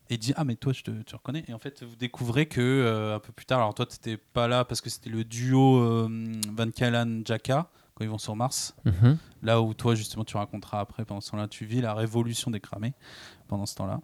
Et 0.10 0.18
dit 0.18 0.34
ah 0.36 0.44
mais 0.44 0.56
toi 0.56 0.74
je 0.74 0.84
te, 0.84 0.92
tu 0.92 1.16
reconnais 1.16 1.44
et 1.48 1.54
en 1.54 1.60
fait 1.60 1.84
vous 1.84 1.96
découvrez 1.96 2.46
que 2.46 2.62
euh, 2.62 3.16
un 3.16 3.20
peu 3.20 3.32
plus 3.32 3.46
tard, 3.46 3.60
alors 3.60 3.74
toi 3.74 3.86
t'étais 3.86 4.18
pas 4.18 4.48
là 4.48 4.66
parce 4.66 4.82
que 4.82 4.90
c'était 4.90 5.10
le 5.10 5.24
duo 5.24 5.78
euh, 5.78 6.10
Van 6.56 6.70
Callen 6.72 7.24
Jaka 7.26 7.70
quand 7.96 8.04
ils 8.04 8.10
vont 8.10 8.18
sur 8.18 8.36
Mars. 8.36 8.76
Mhm. 8.86 9.18
Là 9.42 9.60
où 9.60 9.74
toi, 9.74 9.96
justement, 9.96 10.24
tu 10.24 10.38
raconteras 10.38 10.80
après, 10.80 11.04
pendant 11.04 11.20
ce 11.20 11.32
temps-là, 11.32 11.48
tu 11.48 11.66
vis 11.66 11.82
la 11.82 11.96
révolution 11.96 12.52
des 12.52 12.60
cramés 12.60 12.94
pendant 13.48 13.66
ce 13.66 13.74
temps-là. 13.74 14.02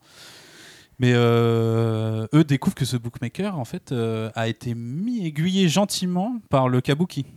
Mais 0.98 1.12
euh, 1.14 2.26
eux 2.34 2.44
découvrent 2.44 2.76
que 2.76 2.86
ce 2.86 2.98
bookmaker, 2.98 3.60
en 3.60 3.66
fait, 3.66 3.94
a 3.94 4.48
été 4.48 4.74
mis 4.74 5.28
aiguillé 5.28 5.70
gentiment 5.70 6.38
par 6.50 6.70
le 6.70 6.82
kabuki. 6.82 7.28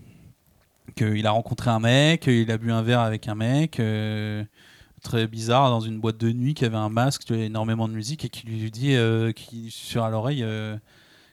Qu'il 0.94 1.26
a 1.26 1.30
rencontré 1.30 1.68
un 1.70 1.78
mec, 1.78 2.26
il 2.26 2.50
a 2.50 2.56
bu 2.56 2.72
un 2.72 2.80
verre 2.80 3.00
avec 3.00 3.28
un 3.28 3.34
mec, 3.34 3.78
très 5.06 5.26
bizarre, 5.26 5.70
dans 5.70 5.80
une 5.80 5.98
boîte 6.00 6.18
de 6.18 6.30
nuit, 6.32 6.54
qui 6.54 6.64
avait 6.64 6.76
un 6.76 6.88
masque, 6.88 7.22
qui 7.22 7.32
avait 7.32 7.46
énormément 7.46 7.88
de 7.88 7.94
musique, 7.94 8.24
et 8.24 8.28
qui 8.28 8.46
lui 8.46 8.70
dit, 8.70 8.94
euh, 8.94 9.32
qui, 9.32 9.70
sur 9.70 10.04
à 10.04 10.10
l'oreille, 10.10 10.42
euh, 10.42 10.76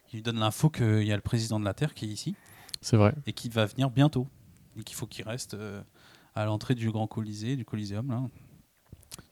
qui 0.07 0.17
lui 0.17 0.24
donne 0.24 0.39
l'info 0.39 0.69
qu'il 0.69 1.03
y 1.03 1.11
a 1.11 1.15
le 1.15 1.21
président 1.21 1.59
de 1.59 1.65
la 1.65 1.74
Terre 1.74 1.93
qui 1.93 2.05
est 2.05 2.09
ici 2.09 2.36
C'est 2.82 2.97
vrai. 2.97 3.13
et 3.26 3.34
qui 3.34 3.49
va 3.49 3.65
venir 3.65 3.89
bientôt. 3.89 4.28
Et 4.80 4.84
qu'il 4.84 4.95
faut 4.95 5.05
qu'il 5.07 5.26
reste 5.28 5.53
euh, 5.55 5.82
à 6.36 6.45
l'entrée 6.45 6.76
du 6.76 6.89
Grand 6.91 7.07
Colisée, 7.07 7.55
du 7.55 7.65
Coliseum. 7.65 8.09
Là. 8.09 8.21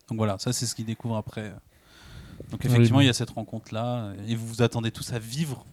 Donc 0.09 0.17
voilà, 0.17 0.37
ça 0.39 0.51
c'est 0.53 0.65
ce 0.65 0.75
qu'il 0.75 0.85
découvre 0.85 1.15
après. 1.17 1.53
Donc 2.49 2.65
effectivement, 2.65 2.97
Oui. 2.99 3.05
il 3.05 3.07
y 3.07 3.09
a 3.09 3.13
cette 3.13 3.29
rencontre-là, 3.31 4.13
et 4.27 4.35
vous 4.35 4.47
vous 4.47 4.61
attendez 4.61 4.91
tous 4.91 5.13
à 5.13 5.19
vivre 5.19 5.65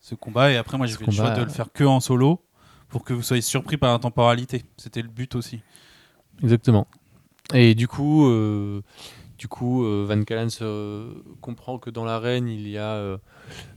ce 0.00 0.14
combat. 0.14 0.50
Et 0.52 0.56
après, 0.56 0.76
moi 0.78 0.86
j'ai 0.86 0.96
fait 0.96 1.06
le 1.06 1.12
choix 1.12 1.30
de 1.30 1.42
le 1.42 1.48
faire 1.48 1.72
que 1.72 1.84
en 1.84 2.00
solo, 2.00 2.44
pour 2.88 3.04
que 3.04 3.12
vous 3.14 3.22
soyez 3.22 3.42
surpris 3.42 3.76
par 3.76 3.92
la 3.92 3.98
temporalité. 4.00 4.64
C'était 4.76 5.02
le 5.02 5.08
but 5.08 5.34
aussi. 5.36 5.60
Exactement. 6.42 6.86
Et 7.54 7.74
du 7.74 7.88
coup, 7.88 8.26
euh, 8.26 8.82
du 9.38 9.48
coup, 9.48 9.84
euh, 9.84 10.04
Van 10.08 10.22
Callen 10.22 10.50
se 10.50 11.06
comprend 11.40 11.78
que 11.78 11.90
dans 11.90 12.04
l'arène, 12.04 12.48
il 12.48 12.68
y 12.68 12.78
a 12.78 12.92
euh, 12.92 13.18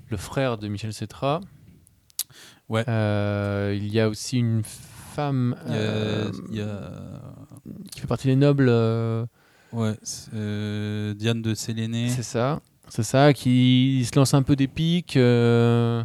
le 0.09 0.17
frère 0.17 0.57
de 0.57 0.67
Michel 0.67 0.93
Cetra. 0.93 1.41
Ouais. 2.69 2.83
Euh, 2.87 3.77
il 3.77 3.87
y 3.93 3.99
a 3.99 4.09
aussi 4.09 4.37
une 4.39 4.61
femme 4.63 5.55
Il 5.67 5.73
y 5.73 5.75
a- 5.75 5.79
euh, 5.79 6.31
il 6.49 6.55
y 6.57 6.61
a 6.61 6.91
qui 7.91 7.99
fait 8.01 8.07
partie 8.07 8.27
des 8.27 8.35
nobles. 8.35 8.67
euh, 8.69 9.25
ouais, 9.71 9.95
euh, 10.33 11.13
Diane 11.13 11.41
de 11.41 11.53
Séléné. 11.53 12.09
c'est 12.09 12.23
ça. 12.23 12.61
C'est 12.89 13.03
ça, 13.03 13.33
qui 13.33 14.05
se 14.11 14.15
lance 14.19 14.33
un 14.33 14.43
peu 14.43 14.55
des 14.55 14.67
pics. 14.67 15.17
euh, 15.17 16.03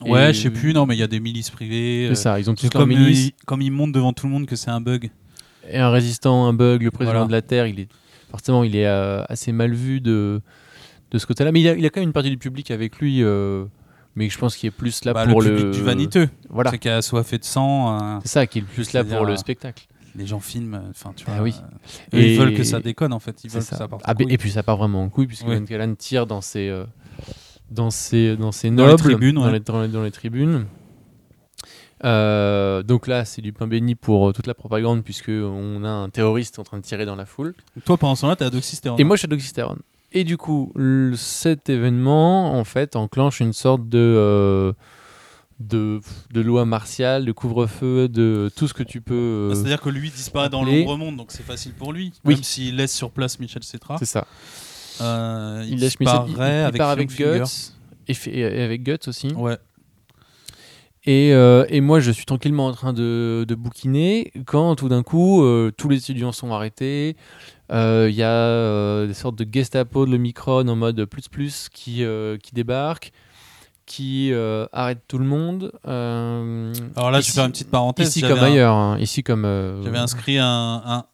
Ouais, 0.00 0.32
je 0.32 0.40
sais 0.40 0.50
plus, 0.50 0.72
non, 0.72 0.86
mais 0.86 0.96
il 0.96 1.00
y 1.00 1.02
a 1.02 1.06
des 1.08 1.20
milices 1.20 1.50
privées. 1.50 2.06
C'est 2.06 2.12
euh, 2.12 2.14
ça, 2.14 2.40
ils 2.40 2.50
ont 2.50 2.54
tous 2.54 2.70
comme, 2.70 2.88
milice. 2.88 3.26
il, 3.38 3.44
comme 3.44 3.60
il 3.62 3.70
montre 3.70 3.92
devant 3.92 4.12
tout 4.12 4.26
le 4.26 4.32
monde 4.32 4.46
que 4.46 4.56
c'est 4.56 4.70
un 4.70 4.80
bug. 4.80 5.10
Et 5.68 5.78
un 5.78 5.90
résistant, 5.90 6.46
un 6.46 6.52
bug, 6.52 6.82
le 6.82 6.90
président 6.90 7.12
Voilà. 7.12 7.26
de 7.26 7.32
la 7.32 7.42
Terre, 7.42 7.66
il 7.66 7.80
est 7.80 7.88
forcément 8.30 8.64
il 8.64 8.74
est 8.76 8.86
euh, 8.86 9.22
assez 9.28 9.52
mal 9.52 9.72
vu 9.74 10.00
de, 10.00 10.40
de 11.10 11.18
ce 11.18 11.26
côté-là. 11.26 11.52
Mais 11.52 11.60
il 11.60 11.68
a, 11.68 11.74
il 11.74 11.84
a 11.86 11.90
quand 11.90 12.00
même 12.00 12.08
une 12.08 12.12
partie 12.12 12.30
du 12.30 12.38
public 12.38 12.70
avec 12.70 12.98
lui, 12.98 13.22
euh, 13.22 13.64
mais 14.16 14.28
je 14.28 14.38
pense 14.38 14.56
qu'il 14.56 14.66
est 14.68 14.70
plus 14.72 15.04
là 15.04 15.12
Bah, 15.12 15.26
pour 15.26 15.40
le 15.42 15.50
le. 15.50 15.56
public 15.56 15.70
du 15.72 15.82
vaniteux. 15.82 16.28
Voilà. 16.50 16.70
C'est 16.70 16.78
qui 16.78 16.88
a 16.88 17.00
soifé 17.02 17.38
de 17.38 17.44
sang. 17.44 17.96
euh, 18.00 18.18
C'est 18.22 18.28
ça 18.30 18.46
qui 18.46 18.58
est 18.58 18.62
le 18.62 18.66
plus 18.66 18.92
là 18.92 19.04
pour 19.04 19.24
le 19.24 19.36
spectacle. 19.36 19.86
les 20.16 20.26
gens 20.26 20.40
filment. 20.40 20.82
Enfin, 20.90 21.12
tu 21.16 21.24
Ah 21.28 21.34
vois. 21.36 21.42
oui. 21.44 21.54
Et- 22.12 22.34
ils 22.34 22.38
veulent 22.38 22.54
que 22.54 22.64
ça 22.64 22.80
déconne 22.80 23.12
en 23.12 23.20
fait. 23.20 23.44
Ils 23.44 23.50
veulent 23.50 23.62
ça. 23.62 23.70
que 23.70 23.76
ça 23.76 23.88
parte. 23.88 24.02
Ah, 24.04 24.14
et 24.28 24.38
puis 24.38 24.50
ça 24.50 24.62
part 24.62 24.76
vraiment 24.76 25.02
en 25.02 25.08
couille, 25.08 25.26
puisque 25.26 25.46
Oui. 25.46 25.56
Van 25.70 25.94
tire 25.94 26.26
dans 26.26 26.40
ses, 26.40 26.74
dans 27.70 27.90
ses, 27.90 28.36
dans 28.36 28.52
ses 28.52 28.70
Dans 28.70 28.84
les 28.84 28.90
nobles, 28.92 29.02
tribunes, 29.02 29.34
dans, 29.36 29.44
ouais. 29.46 29.52
les, 29.52 29.60
dans 29.60 29.80
les- 29.82 29.88
dans 29.88 30.02
les 30.02 30.10
tribunes. 30.10 30.66
Euh, 32.04 32.82
donc 32.82 33.06
là, 33.06 33.24
c'est 33.24 33.42
du 33.42 33.52
pain 33.52 33.66
béni 33.66 33.94
pour 33.94 34.28
euh, 34.28 34.32
toute 34.32 34.46
la 34.46 34.54
propagande, 34.54 35.04
puisque 35.04 35.28
on 35.30 35.84
a 35.84 35.88
un 35.90 36.08
terroriste 36.10 36.58
en 36.58 36.64
train 36.64 36.78
de 36.78 36.82
tirer 36.82 37.06
dans 37.06 37.14
la 37.16 37.26
foule. 37.26 37.54
Donc, 37.76 37.84
toi, 37.84 37.96
pendant 37.96 38.14
ce 38.16 38.22
temps-là, 38.22 38.36
t'as 38.36 38.50
Doxystérone. 38.50 39.00
Et 39.00 39.04
moi, 39.04 39.16
je 39.16 39.20
suis 39.20 39.28
à. 39.28 39.78
Et 40.12 40.24
du 40.24 40.36
coup, 40.36 40.72
le- 40.74 41.14
cet 41.16 41.70
événement, 41.70 42.58
en 42.58 42.64
fait, 42.64 42.96
enclenche 42.96 43.40
une 43.40 43.52
sorte 43.54 43.88
de, 43.88 43.98
euh, 43.98 44.72
de, 45.60 46.00
de 46.32 46.40
loi 46.40 46.64
martiale, 46.66 47.24
de 47.24 47.32
couvre-feu, 47.32 48.08
de 48.08 48.50
tout 48.56 48.66
ce 48.68 48.74
que 48.74 48.82
tu 48.82 49.00
peux. 49.00 49.14
euh, 49.14 49.48
Bah, 49.50 49.54
C'est-à-dire 49.54 49.80
que 49.80 49.88
lui 49.88 50.10
disparaît 50.10 50.50
dans 50.50 50.64
l'ombre 50.64 50.96
monde, 50.98 51.16
donc 51.16 51.30
c'est 51.30 51.44
facile 51.44 51.72
pour 51.72 51.92
lui. 51.92 52.12
Oui. 52.24 52.34
Même 52.34 52.42
s'il 52.42 52.76
laisse 52.76 52.92
sur 52.94 53.10
place 53.10 53.38
Michel 53.38 53.62
Cetra, 53.62 53.96
c'est 53.98 54.04
ça. 54.04 54.26
euh, 55.00 55.62
il, 55.66 55.74
Il, 55.74 55.80
laisse 55.80 55.98
Michel- 56.00 56.24
disparaît 56.26 56.50
il- 56.50 56.60
il 56.60 56.64
avec 56.66 56.78
part 56.78 56.90
avec. 56.90 57.08
Guts. 57.16 57.72
Et, 58.08 58.14
fait- 58.14 58.36
et 58.36 58.62
avec 58.62 58.82
Guts 58.82 58.98
aussi. 59.08 59.28
Ouais. 59.28 59.56
Et, 61.04 61.32
euh, 61.34 61.64
et 61.68 61.80
moi, 61.80 61.98
je 61.98 62.12
suis 62.12 62.24
tranquillement 62.24 62.66
en 62.66 62.72
train 62.72 62.92
de, 62.92 63.44
de 63.48 63.54
bouquiner 63.56 64.30
quand 64.46 64.76
tout 64.76 64.88
d'un 64.88 65.02
coup, 65.02 65.42
euh, 65.42 65.72
tous 65.76 65.88
les 65.88 65.96
étudiants 65.98 66.30
sont 66.32 66.52
arrêtés. 66.52 67.16
Euh, 67.72 68.06
Il 68.08 68.14
y 68.14 68.22
a 68.22 69.06
des 69.06 69.14
sortes 69.14 69.36
de 69.36 69.46
Gestapo 69.50 70.06
de 70.06 70.12
l'Omicron 70.12 70.68
en 70.68 70.76
mode 70.76 71.04
plus 71.06 71.28
plus 71.28 71.68
qui, 71.72 72.04
qui 72.42 72.54
débarquent, 72.54 73.10
qui 73.84 74.32
arrêtent 74.72 75.02
tout 75.08 75.18
le 75.18 75.24
monde. 75.24 75.72
Alors 75.84 77.10
là, 77.10 77.20
je 77.20 77.26
ici- 77.26 77.30
vais 77.32 77.34
faire 77.34 77.44
une 77.46 77.52
petite 77.52 77.70
parenthèse. 77.70 78.08
Ici 78.08 78.20
comme 78.22 78.38
un- 78.38 78.42
ailleurs. 78.42 78.74
hein. 78.76 78.96
Ici 79.00 79.22
comme. 79.24 79.42
J'avais 79.82 79.98
inscrit 79.98 80.38
un, 80.38 80.82
un- 80.84 81.04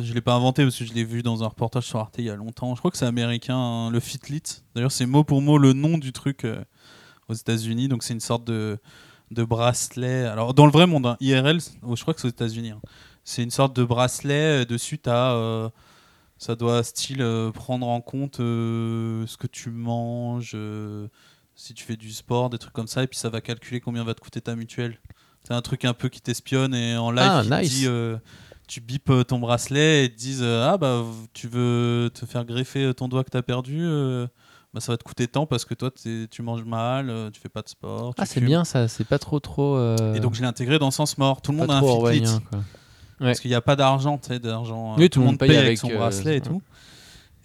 Je 0.00 0.14
l'ai 0.14 0.20
pas 0.22 0.34
inventé 0.34 0.62
parce 0.62 0.78
que 0.78 0.84
je 0.86 0.94
l'ai 0.94 1.04
vu 1.04 1.22
dans 1.22 1.42
un 1.44 1.48
reportage 1.48 1.84
sur 1.84 1.98
Arte 1.98 2.14
il 2.18 2.24
y 2.24 2.30
a 2.30 2.36
longtemps. 2.36 2.74
Je 2.74 2.78
crois 2.80 2.90
que 2.90 2.96
c'est 2.96 3.04
américain, 3.06 3.56
hein, 3.56 3.90
le 3.90 4.00
Fitlit. 4.00 4.42
D'ailleurs, 4.74 4.92
c'est 4.92 5.04
mot 5.06 5.24
pour 5.24 5.42
mot 5.42 5.58
le 5.58 5.74
nom 5.74 5.98
du 5.98 6.12
truc 6.12 6.46
aux 7.28 7.34
États-Unis. 7.34 7.88
Donc, 7.88 8.02
c'est 8.02 8.14
une 8.14 8.20
sorte 8.20 8.44
de, 8.44 8.78
de 9.30 9.44
bracelet. 9.44 10.24
Alors, 10.26 10.54
dans 10.54 10.66
le 10.66 10.72
vrai 10.72 10.86
monde, 10.86 11.06
hein, 11.06 11.16
IRL, 11.20 11.58
oh, 11.82 11.96
je 11.96 12.02
crois 12.02 12.14
que 12.14 12.20
c'est 12.20 12.26
aux 12.28 12.30
États-Unis. 12.30 12.70
hein. 12.70 12.80
C'est 13.24 13.42
une 13.42 13.50
sorte 13.50 13.74
de 13.74 13.84
bracelet. 13.84 14.62
euh, 14.62 14.64
Dessus, 14.64 14.98
tu 14.98 15.10
as. 15.10 15.70
ça 16.38 16.54
doit, 16.54 16.82
style, 16.84 17.22
euh, 17.22 17.50
prendre 17.50 17.88
en 17.88 18.00
compte 18.00 18.40
euh, 18.40 19.26
ce 19.26 19.36
que 19.36 19.46
tu 19.46 19.70
manges, 19.70 20.52
euh, 20.54 21.08
si 21.54 21.72
tu 21.74 21.82
fais 21.84 21.96
du 21.96 22.12
sport, 22.12 22.50
des 22.50 22.58
trucs 22.58 22.72
comme 22.74 22.86
ça. 22.86 23.02
Et 23.02 23.06
puis, 23.06 23.18
ça 23.18 23.28
va 23.30 23.40
calculer 23.40 23.80
combien 23.80 24.04
va 24.04 24.14
te 24.14 24.20
coûter 24.20 24.40
ta 24.40 24.54
mutuelle. 24.54 24.98
C'est 25.44 25.54
un 25.54 25.62
truc 25.62 25.84
un 25.84 25.94
peu 25.94 26.08
qui 26.08 26.20
t'espionne 26.20 26.74
et 26.74 26.96
en 26.96 27.10
live, 27.10 27.24
Ah, 27.30 27.42
il 27.44 27.48
te 27.50 27.54
nice. 27.54 27.70
dit, 27.70 27.86
euh, 27.86 28.16
tu 28.68 28.80
bipes 28.80 29.10
euh, 29.10 29.22
ton 29.24 29.38
bracelet 29.38 30.04
et 30.04 30.08
te 30.10 30.16
disent 30.16 30.42
euh, 30.42 30.68
Ah, 30.68 30.76
bah, 30.76 31.04
tu 31.32 31.46
veux 31.48 32.10
te 32.12 32.26
faire 32.26 32.44
greffer 32.44 32.84
euh, 32.86 32.92
ton 32.94 33.06
doigt 33.08 33.22
que 33.24 33.30
tu 33.30 33.36
as 33.36 33.42
perdu 33.42 33.78
euh, 33.82 34.26
bah, 34.76 34.80
Ça 34.80 34.92
va 34.92 34.98
te 34.98 35.04
coûter 35.04 35.26
tant 35.26 35.46
parce 35.46 35.64
que 35.64 35.72
toi, 35.72 35.90
tu 36.30 36.42
manges 36.42 36.64
mal, 36.64 37.08
euh, 37.08 37.30
tu 37.30 37.40
fais 37.40 37.48
pas 37.48 37.62
de 37.62 37.68
sport. 37.70 38.14
tu 38.14 38.20
Ah, 38.20 38.26
c'est 38.26 38.42
bien 38.42 38.62
ça. 38.64 38.88
C'est 38.88 39.04
pas 39.08 39.18
trop 39.18 39.40
trop. 39.40 39.74
euh, 39.76 40.12
Et 40.14 40.20
donc, 40.20 40.34
je 40.34 40.42
l'ai 40.42 40.46
intégré 40.46 40.78
dans 40.78 40.90
Sens 40.90 41.16
Mort. 41.16 41.40
Tout 41.40 41.52
le 41.52 41.56
monde 41.58 41.70
a 41.70 41.78
un 41.78 41.82
orwellien, 41.82 42.40
quoi. 42.50 42.60
Parce 43.18 43.40
qu'il 43.40 43.50
n'y 43.50 43.54
a 43.54 43.62
pas 43.62 43.74
d'argent, 43.76 44.18
tu 44.18 44.28
sais, 44.28 44.38
d'argent. 44.38 44.92
euh, 44.92 44.96
Oui, 44.98 45.08
tout 45.08 45.20
le 45.20 45.26
monde 45.26 45.38
paye 45.38 45.48
avec, 45.52 45.62
avec, 45.64 45.78
son 45.78 45.88
bracelet 45.88 46.32
et 46.32 46.34
ouais. 46.34 46.40
tout. 46.42 46.60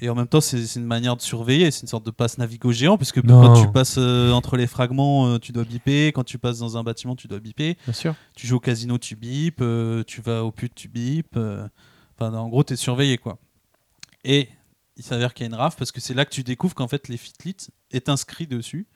Et 0.02 0.10
en 0.10 0.16
même 0.16 0.28
temps, 0.28 0.42
c'est 0.42 0.76
une 0.76 0.84
manière 0.86 1.16
de 1.16 1.22
surveiller, 1.22 1.72
c'est 1.72 1.84
une 1.84 1.88
sorte 1.88 2.06
de 2.06 2.12
passe 2.12 2.38
Navigo 2.38 2.72
géant, 2.74 2.98
puisque 2.98 3.24
Non. 3.24 3.40
quand 3.42 3.62
tu 3.62 3.72
passes 3.72 3.96
euh, 3.98 4.32
entre 4.34 4.58
les 4.58 4.68
fragments, 4.68 5.28
euh, 5.28 5.38
tu 5.40 5.54
dois 5.54 5.64
biper, 5.64 6.12
quand 6.12 6.26
tu 6.26 6.38
passes 6.38 6.58
dans 6.60 6.76
un 6.76 6.84
bâtiment, 6.84 7.16
tu 7.16 7.28
dois 7.30 7.40
biper, 7.40 7.78
Bien 7.86 7.94
sûr. 7.94 8.16
tu 8.36 8.48
joues 8.48 8.58
au 8.58 8.60
casino, 8.60 8.98
tu 8.98 9.16
bipes, 9.16 9.62
euh, 9.62 10.04
tu 10.06 10.20
vas 10.22 10.44
au 10.44 10.52
pute, 10.52 10.76
tu 10.76 10.90
bipes. 10.90 11.40
Enfin, 12.20 12.34
en 12.34 12.50
gros, 12.50 12.64
tu 12.66 12.74
es 12.74 12.76
surveillé, 12.76 13.18
quoi. 13.18 13.38
Et 14.26 14.50
il 14.98 15.04
s'avère 15.04 15.34
qu'il 15.34 15.46
y 15.46 15.50
a 15.50 15.50
une 15.50 15.56
rafle, 15.60 15.78
parce 15.78 15.92
que 15.92 16.02
c'est 16.02 16.14
là 16.14 16.26
que 16.26 16.32
tu 16.32 16.44
découvres 16.44 16.76
qu'en 16.76 16.88
fait, 16.88 17.08
les 17.08 17.18
Fitlit 17.18 17.56
est 17.92 18.10
inscrit 18.10 18.48
dessus, 18.48 18.88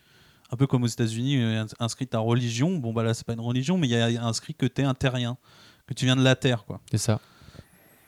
un 0.51 0.57
peu 0.57 0.67
comme 0.67 0.83
aux 0.83 0.87
États-Unis, 0.87 1.37
euh, 1.41 1.63
ins- 1.63 1.67
inscrit 1.79 2.07
ta 2.07 2.19
religion. 2.19 2.77
Bon, 2.77 2.93
bah 2.93 3.03
là, 3.03 3.13
c'est 3.13 3.25
pas 3.25 3.33
une 3.33 3.39
religion, 3.41 3.77
mais 3.77 3.87
il 3.87 3.91
y 3.91 3.95
a 4.17 4.23
inscrit 4.25 4.53
que 4.53 4.65
tu 4.65 4.81
es 4.81 4.85
un 4.85 4.93
terrien, 4.93 5.37
que 5.87 5.93
tu 5.93 6.05
viens 6.05 6.15
de 6.15 6.23
la 6.23 6.35
Terre, 6.35 6.65
quoi. 6.65 6.81
C'est 6.91 6.97
ça. 6.97 7.19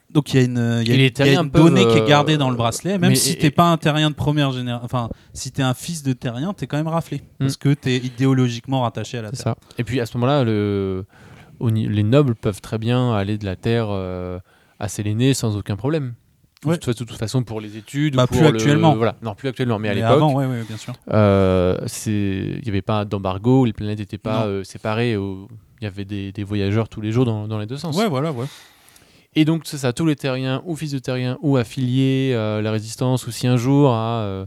Donc 0.10 0.34
il 0.34 0.38
y 0.38 0.40
a 0.40 0.44
une, 0.46 0.80
il 0.84 0.88
y 0.88 0.92
a 0.92 0.94
Et 0.94 0.98
les 0.98 0.98
une- 0.98 1.00
il 1.00 1.04
y 1.04 1.06
a 1.08 1.10
terriens 1.12 1.44
une 1.44 1.52
peuvent, 1.52 1.64
donnée 1.66 1.86
qui 1.86 1.98
est 1.98 2.02
euh, 2.02 2.08
gardée 2.08 2.38
dans 2.38 2.50
le 2.50 2.56
bracelet, 2.56 2.98
même 2.98 3.10
mais- 3.10 3.16
si 3.16 3.34
et- 3.34 3.38
t'es 3.40 3.52
pas 3.52 3.70
un 3.70 3.78
terrien 3.78 4.10
de 4.10 4.16
première 4.16 4.54
génération. 4.54 4.86
Enfin, 4.86 5.10
si 5.34 5.52
t'es 5.52 5.64
un 5.64 5.74
fils 5.74 6.02
de 6.02 6.14
terrien, 6.14 6.54
t'es 6.54 6.66
quand 6.66 6.78
même 6.78 6.88
raflé. 6.88 7.24
Parce 7.40 7.58
que 7.58 7.74
t'es 7.74 7.98
idéologiquement 7.98 8.84
rattaché 8.84 9.18
à 9.18 9.24
la 9.24 9.32
Terre. 9.32 9.40
ça. 9.42 9.56
Et 9.78 9.84
puis 9.84 10.00
à 10.00 10.06
ce 10.06 10.16
moment-là, 10.18 10.46
le... 10.46 11.06
les 11.60 12.04
nobles 12.04 12.36
peuvent 12.36 12.62
très 12.62 12.78
bien 12.78 13.14
aller 13.14 13.38
de 13.38 13.46
la 13.46 13.58
terre 13.58 13.88
euh, 13.90 14.40
à 14.80 14.88
Séléné 14.88 15.34
sans 15.34 15.58
aucun 15.58 15.76
problème. 15.76 16.14
Ouais. 16.68 16.78
De, 16.78 16.94
toute, 16.94 17.12
façon, 17.14 17.44
pour 17.44 17.62
les 17.62 17.78
études. 17.78 18.16
Bah, 18.16 18.24
ou 18.24 18.28
pour 18.28 18.38
plus 18.38 18.44
le- 18.44 18.56
actuellement. 18.56 18.96
Voilà. 18.96 19.16
Non, 19.22 19.36
plus 19.36 19.50
actuellement. 19.50 19.80
Mais 19.80 19.90
à 19.90 19.94
l'époque, 19.94 20.36
ouais, 20.36 20.46
ouais, 20.46 20.64
bien 20.68 20.78
sûr. 20.78 20.94
euh, 21.14 21.78
c'est- 21.88 22.12
il 22.58 22.62
n'y 22.64 22.70
avait 22.70 22.82
pas 22.82 23.06
d'embargo, 23.06 23.66
les 23.66 23.74
planètes 23.74 24.00
n'étaient 24.00 24.18
pas 24.18 24.46
euh, 24.46 24.64
séparées. 24.64 25.14
Il 25.14 25.84
y 25.84 25.88
avait 25.88 26.06
des, 26.06 26.32
des 26.32 26.44
voyageurs 26.44 26.90
tous 26.90 27.02
les 27.02 27.12
jours 27.12 27.26
dans, 27.26 27.48
dans 27.48 27.60
les 27.60 27.66
deux 27.68 27.78
sens. 27.78 27.96
Ouais, 27.96 28.08
voilà, 28.10 28.32
ouais. 28.32 28.46
Et 29.36 29.46
donc, 29.46 29.62
c'est 29.66 29.78
ça, 29.78 29.94
tous 29.94 30.06
les 30.06 30.16
terriens, 30.16 30.62
ou 30.66 30.76
fils 30.76 30.92
de 30.92 31.00
terriens, 31.00 31.38
ou 31.42 31.58
affiliés 31.58 32.34
à 32.34 32.62
la 32.62 32.72
résistance, 32.72 33.28
ou 33.28 33.32
si 33.32 33.46
un 33.46 33.58
jour 33.58 33.92
a, 33.92 34.22
euh, 34.22 34.46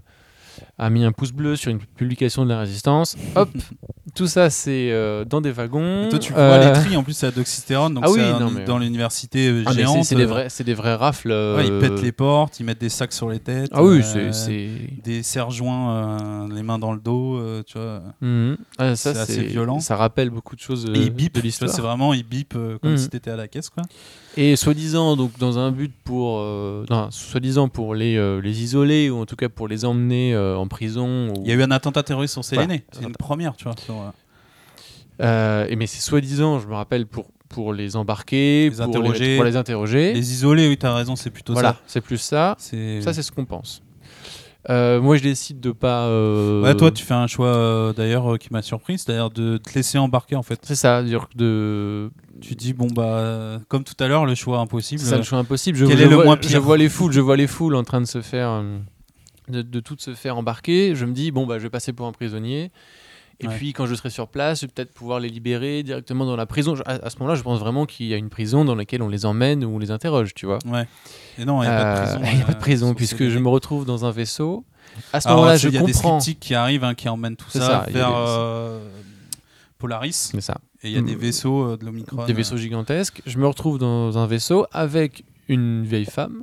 a 0.83 0.89
mis 0.91 1.05
un 1.05 1.13
pouce 1.13 1.33
bleu 1.33 1.57
sur 1.57 1.71
une 1.71 1.79
publication 1.79 2.45
de 2.45 2.49
la 2.49 2.59
résistance, 2.61 3.17
hop, 3.37 3.51
tout 4.15 4.27
ça 4.27 4.49
c'est 4.51 4.91
euh, 4.91 5.25
dans 5.27 5.41
des 5.43 5.53
wagons. 5.53 6.07
Et 6.07 6.09
toi, 6.09 6.19
tu 6.19 6.33
vois 6.33 6.41
euh, 6.43 6.73
les 6.75 6.81
tris, 6.81 6.97
en 6.97 7.03
plus, 7.05 7.13
c'est 7.13 7.27
à 7.27 7.31
Doxystérone, 7.31 7.93
donc 7.95 8.05
ah 8.07 8.11
oui, 8.11 8.19
c'est 8.19 8.25
un- 8.27 8.41
non, 8.41 8.51
mais- 8.51 8.65
dans 8.65 8.79
l'université 8.79 9.49
euh, 9.49 9.63
ah, 9.67 9.73
géante. 9.73 10.05
c'est 10.05 10.15
des 10.15 10.23
euh, 10.25 10.27
vrais, 10.27 10.49
c'est 10.49 10.65
des 10.65 10.73
vrais 10.75 10.95
rafles. 10.95 11.29
ouais, 11.29 11.67
ils 11.67 11.73
euh, 11.73 11.81
pètent 11.81 12.01
les 12.03 12.13
portes, 12.13 12.59
ils 12.61 12.65
mettent 12.65 12.81
des 12.81 12.89
sacs 12.89 13.13
sur 13.13 13.29
les 13.29 13.41
têtes. 13.41 13.71
Ah 13.73 13.85
oui, 13.85 14.01
euh, 14.17 14.33
c'est-. 14.33 14.71
Des 15.05 15.23
serre-joints, 15.23 16.47
euh, 16.49 16.55
les 16.55 16.63
mains 16.63 16.79
dans 16.79 16.93
le 16.95 17.01
dos, 17.01 17.37
euh, 17.37 17.63
tu 17.67 17.77
vois. 17.79 18.03
Ah, 18.79 18.97
ça, 18.97 19.13
c'est 19.15 19.21
assez 19.21 19.43
violent. 19.45 19.81
Ça 19.81 19.97
rappelle 19.97 20.31
beaucoup 20.31 20.57
de 20.57 20.61
choses 20.61 20.87
euh, 20.89 20.95
Et 20.95 21.01
ils 21.01 21.11
bipent, 21.11 21.35
de 21.35 21.41
l'histoire. 21.43 21.71
c'est 21.71 21.83
vraiment, 21.83 22.15
ils 22.15 22.25
bipent 22.27 22.55
euh, 22.57 22.79
comme 22.79 22.93
Mhm. 22.93 22.97
si 22.97 23.09
t'étais 23.11 23.31
à 23.31 23.37
la 23.37 23.49
caisse, 23.49 23.69
quoi. 23.69 23.83
Et 24.37 24.55
soi-disant, 24.57 25.17
donc 25.17 25.37
dans 25.39 25.59
un 25.59 25.73
but 25.73 25.93
pour, 26.05 26.39
euh, 26.39 26.85
non, 26.89 27.09
soi-disant 27.11 27.69
pour 27.69 27.95
les, 27.95 28.17
euh, 28.17 28.41
les 28.41 28.63
isoler 28.63 29.11
ou 29.11 29.19
en 29.19 29.27
tout 29.27 29.37
cas 29.37 29.49
pour 29.49 29.67
les 29.69 29.85
emmener 29.85 30.35
euh, 30.35 30.57
en 30.57 30.69
prison. 30.69 31.31
ou- 31.31 31.43
Il 31.45 31.49
y 31.49 31.53
a 31.53 31.57
eu 31.57 31.63
un 31.63 31.71
attentat 31.71 32.03
terroriste 32.05 32.35
sur 32.35 32.45
Séléné, 32.45 32.85
Voilà. 32.93 33.01
c'est 33.01 33.05
une 33.09 33.17
première, 33.17 33.57
tu 33.57 33.65
vois. 33.65 33.75
sur, 33.85 33.95
euh, 35.23 35.67
et 35.69 35.77
mais 35.77 35.87
c'est 35.87 36.01
soi-disant, 36.01 36.61
je 36.61 36.67
me 36.69 36.75
rappelle 36.75 37.07
pour 37.07 37.27
pour 37.49 37.73
les 37.73 37.97
embarquer, 37.97 38.71
Les 38.71 38.77
pour, 38.77 39.03
les, 39.13 39.35
pour 39.37 39.45
les 39.45 39.57
interroger. 39.57 40.13
Les 40.13 40.33
isolés, 40.33 40.69
oui, 40.69 40.77
t'as 40.79 40.95
raison, 40.95 41.17
c'est 41.17 41.31
plutôt 41.31 41.53
voilà, 41.55 41.71
ça. 41.71 41.81
c'est 41.89 42.01
plus 42.01 42.19
ça. 42.19 42.55
Ça, 42.57 43.13
c'est 43.13 43.23
ce 43.25 43.33
qu'on 43.33 43.45
pense. 43.45 43.83
Euh, 44.71 45.01
moi, 45.01 45.17
je 45.17 45.23
décide 45.23 45.59
de 45.61 45.73
pas. 45.73 46.05
euh, 46.07 46.63
Ouais, 46.63 46.77
toi, 46.77 46.91
tu 46.91 47.05
fais 47.05 47.15
un 47.15 47.27
choix 47.27 47.49
euh, 47.49 47.93
d'ailleurs 47.93 48.35
euh, 48.35 48.37
qui 48.39 48.53
m'a 48.53 48.63
surpris, 48.63 48.99
c'est-à-dire 48.99 49.29
de 49.31 49.57
te 49.57 49.75
laisser 49.75 49.99
embarquer 49.99 50.37
en 50.37 50.43
fait. 50.45 50.61
C'est 50.63 50.77
ça, 50.77 51.03
dire 51.03 51.29
que 51.29 51.37
de. 51.37 52.11
Tu 52.41 52.55
dis 52.55 52.73
bon 52.73 52.87
bah 52.87 53.59
comme 53.69 53.85
tout 53.85 53.97
à 53.99 54.07
l'heure 54.09 54.25
le 54.27 54.35
choix 54.35 54.59
impossible. 54.61 55.01
C'est 55.01 55.11
ça 55.11 55.17
le 55.19 55.23
choix 55.25 55.39
impossible. 55.39 55.77
Je, 55.77 55.85
Quel 55.87 55.99
je 55.99 56.05
est 56.05 56.09
le 56.09 56.15
vois, 56.15 56.25
moins 56.25 56.39
je 56.41 56.49
pire 56.49 56.63
vois 56.63 56.79
les 56.79 56.89
foules, 56.89 57.13
je 57.13 57.21
vois 57.21 57.37
les 57.37 57.47
foules 57.47 57.75
en 57.75 57.83
train 57.83 58.01
de 58.01 58.07
se 58.07 58.23
faire, 58.23 58.63
de, 59.49 59.61
de 59.63 59.81
toutes 59.81 60.01
se 60.01 60.15
faire 60.15 60.37
embarquer. 60.39 60.95
Je 60.95 61.05
me 61.05 61.13
dis 61.13 61.33
bon 61.33 61.47
bah 61.47 61.59
je 61.59 61.65
vais 61.65 61.71
passer 61.71 61.93
pour 61.93 62.07
un 62.07 62.13
prisonnier. 62.13 62.71
Et 63.43 63.49
Ouais. 63.49 63.57
puis 63.57 63.73
quand 63.73 63.87
je 63.87 63.95
serai 63.95 64.11
sur 64.11 64.29
place, 64.29 64.61
peut-être 64.61 64.93
pouvoir 64.93 65.19
les 65.19 65.29
libérer 65.31 65.83
directement 65.83 66.27
dans 66.27 66.37
la 66.37 66.45
prison. 66.47 66.75
À, 66.85 66.93
à 67.07 67.11
ce 67.11 67.19
moment-là, 67.21 67.35
je 67.37 67.43
pense 67.43 67.59
vraiment 67.59 67.87
qu'il 67.87 68.07
y 68.07 68.13
a 68.15 68.17
une 68.19 68.29
prison 68.29 68.65
dans 68.67 68.75
laquelle 68.75 69.01
on 69.03 69.09
les 69.09 69.25
emmène 69.25 69.65
ou 69.65 69.75
on 69.77 69.79
les 69.79 69.91
interroge, 69.91 70.35
tu 70.35 70.45
vois. 70.47 70.59
Ouais. 70.67 70.87
Et 71.39 71.45
non, 71.47 71.63
il 71.63 71.67
n'y 71.67 71.73
a 71.73 71.77
pas 71.77 71.95
de 71.95 72.01
Euh, 72.01 72.05
prison. 72.19 72.21
il 72.35 72.39
y 72.39 72.43
a 72.43 72.45
pas 72.45 72.53
de 72.53 72.57
euh, 72.59 72.61
prison 72.61 72.95
puisque 72.95 73.29
je 73.29 73.39
me 73.39 73.49
retrouve 73.49 73.85
dans 73.87 74.05
un 74.05 74.11
vaisseau. 74.11 74.65
À 75.13 75.21
ce 75.21 75.29
moment-là, 75.29 75.57
je 75.57 75.69
il 75.69 75.75
y 75.75 75.79
a 75.79 75.83
des 75.83 75.93
comprends. 75.93 76.21
sceptiques 76.21 76.41
qui 76.41 76.55
arrivent, 76.55 76.85
hein, 76.85 76.95
qui 76.95 77.09
emmènent 77.09 77.37
tout 77.37 77.49
ça, 77.51 77.87
vers 77.87 77.87
des- 77.87 78.15
euh, 78.15 78.79
Polaris. 79.79 80.13
C'est 80.33 80.41
ça. 80.41 80.59
Et 80.83 80.89
il 80.89 80.95
y 80.95 80.99
a 80.99 81.03
des 81.03 81.15
Mm. 81.17 81.19
vaisseaux 81.19 81.63
euh, 81.73 81.77
de 81.77 81.85
l'Omicron. 81.87 82.25
des 82.27 82.33
vaisseaux 82.33 82.57
gigantesques. 82.57 83.23
Je 83.27 83.39
me 83.39 83.47
retrouve 83.47 83.79
dans 83.79 84.19
un 84.19 84.27
vaisseau 84.27 84.67
avec 84.73 85.25
une 85.49 85.85
vieille 85.85 86.05
femme, 86.05 86.43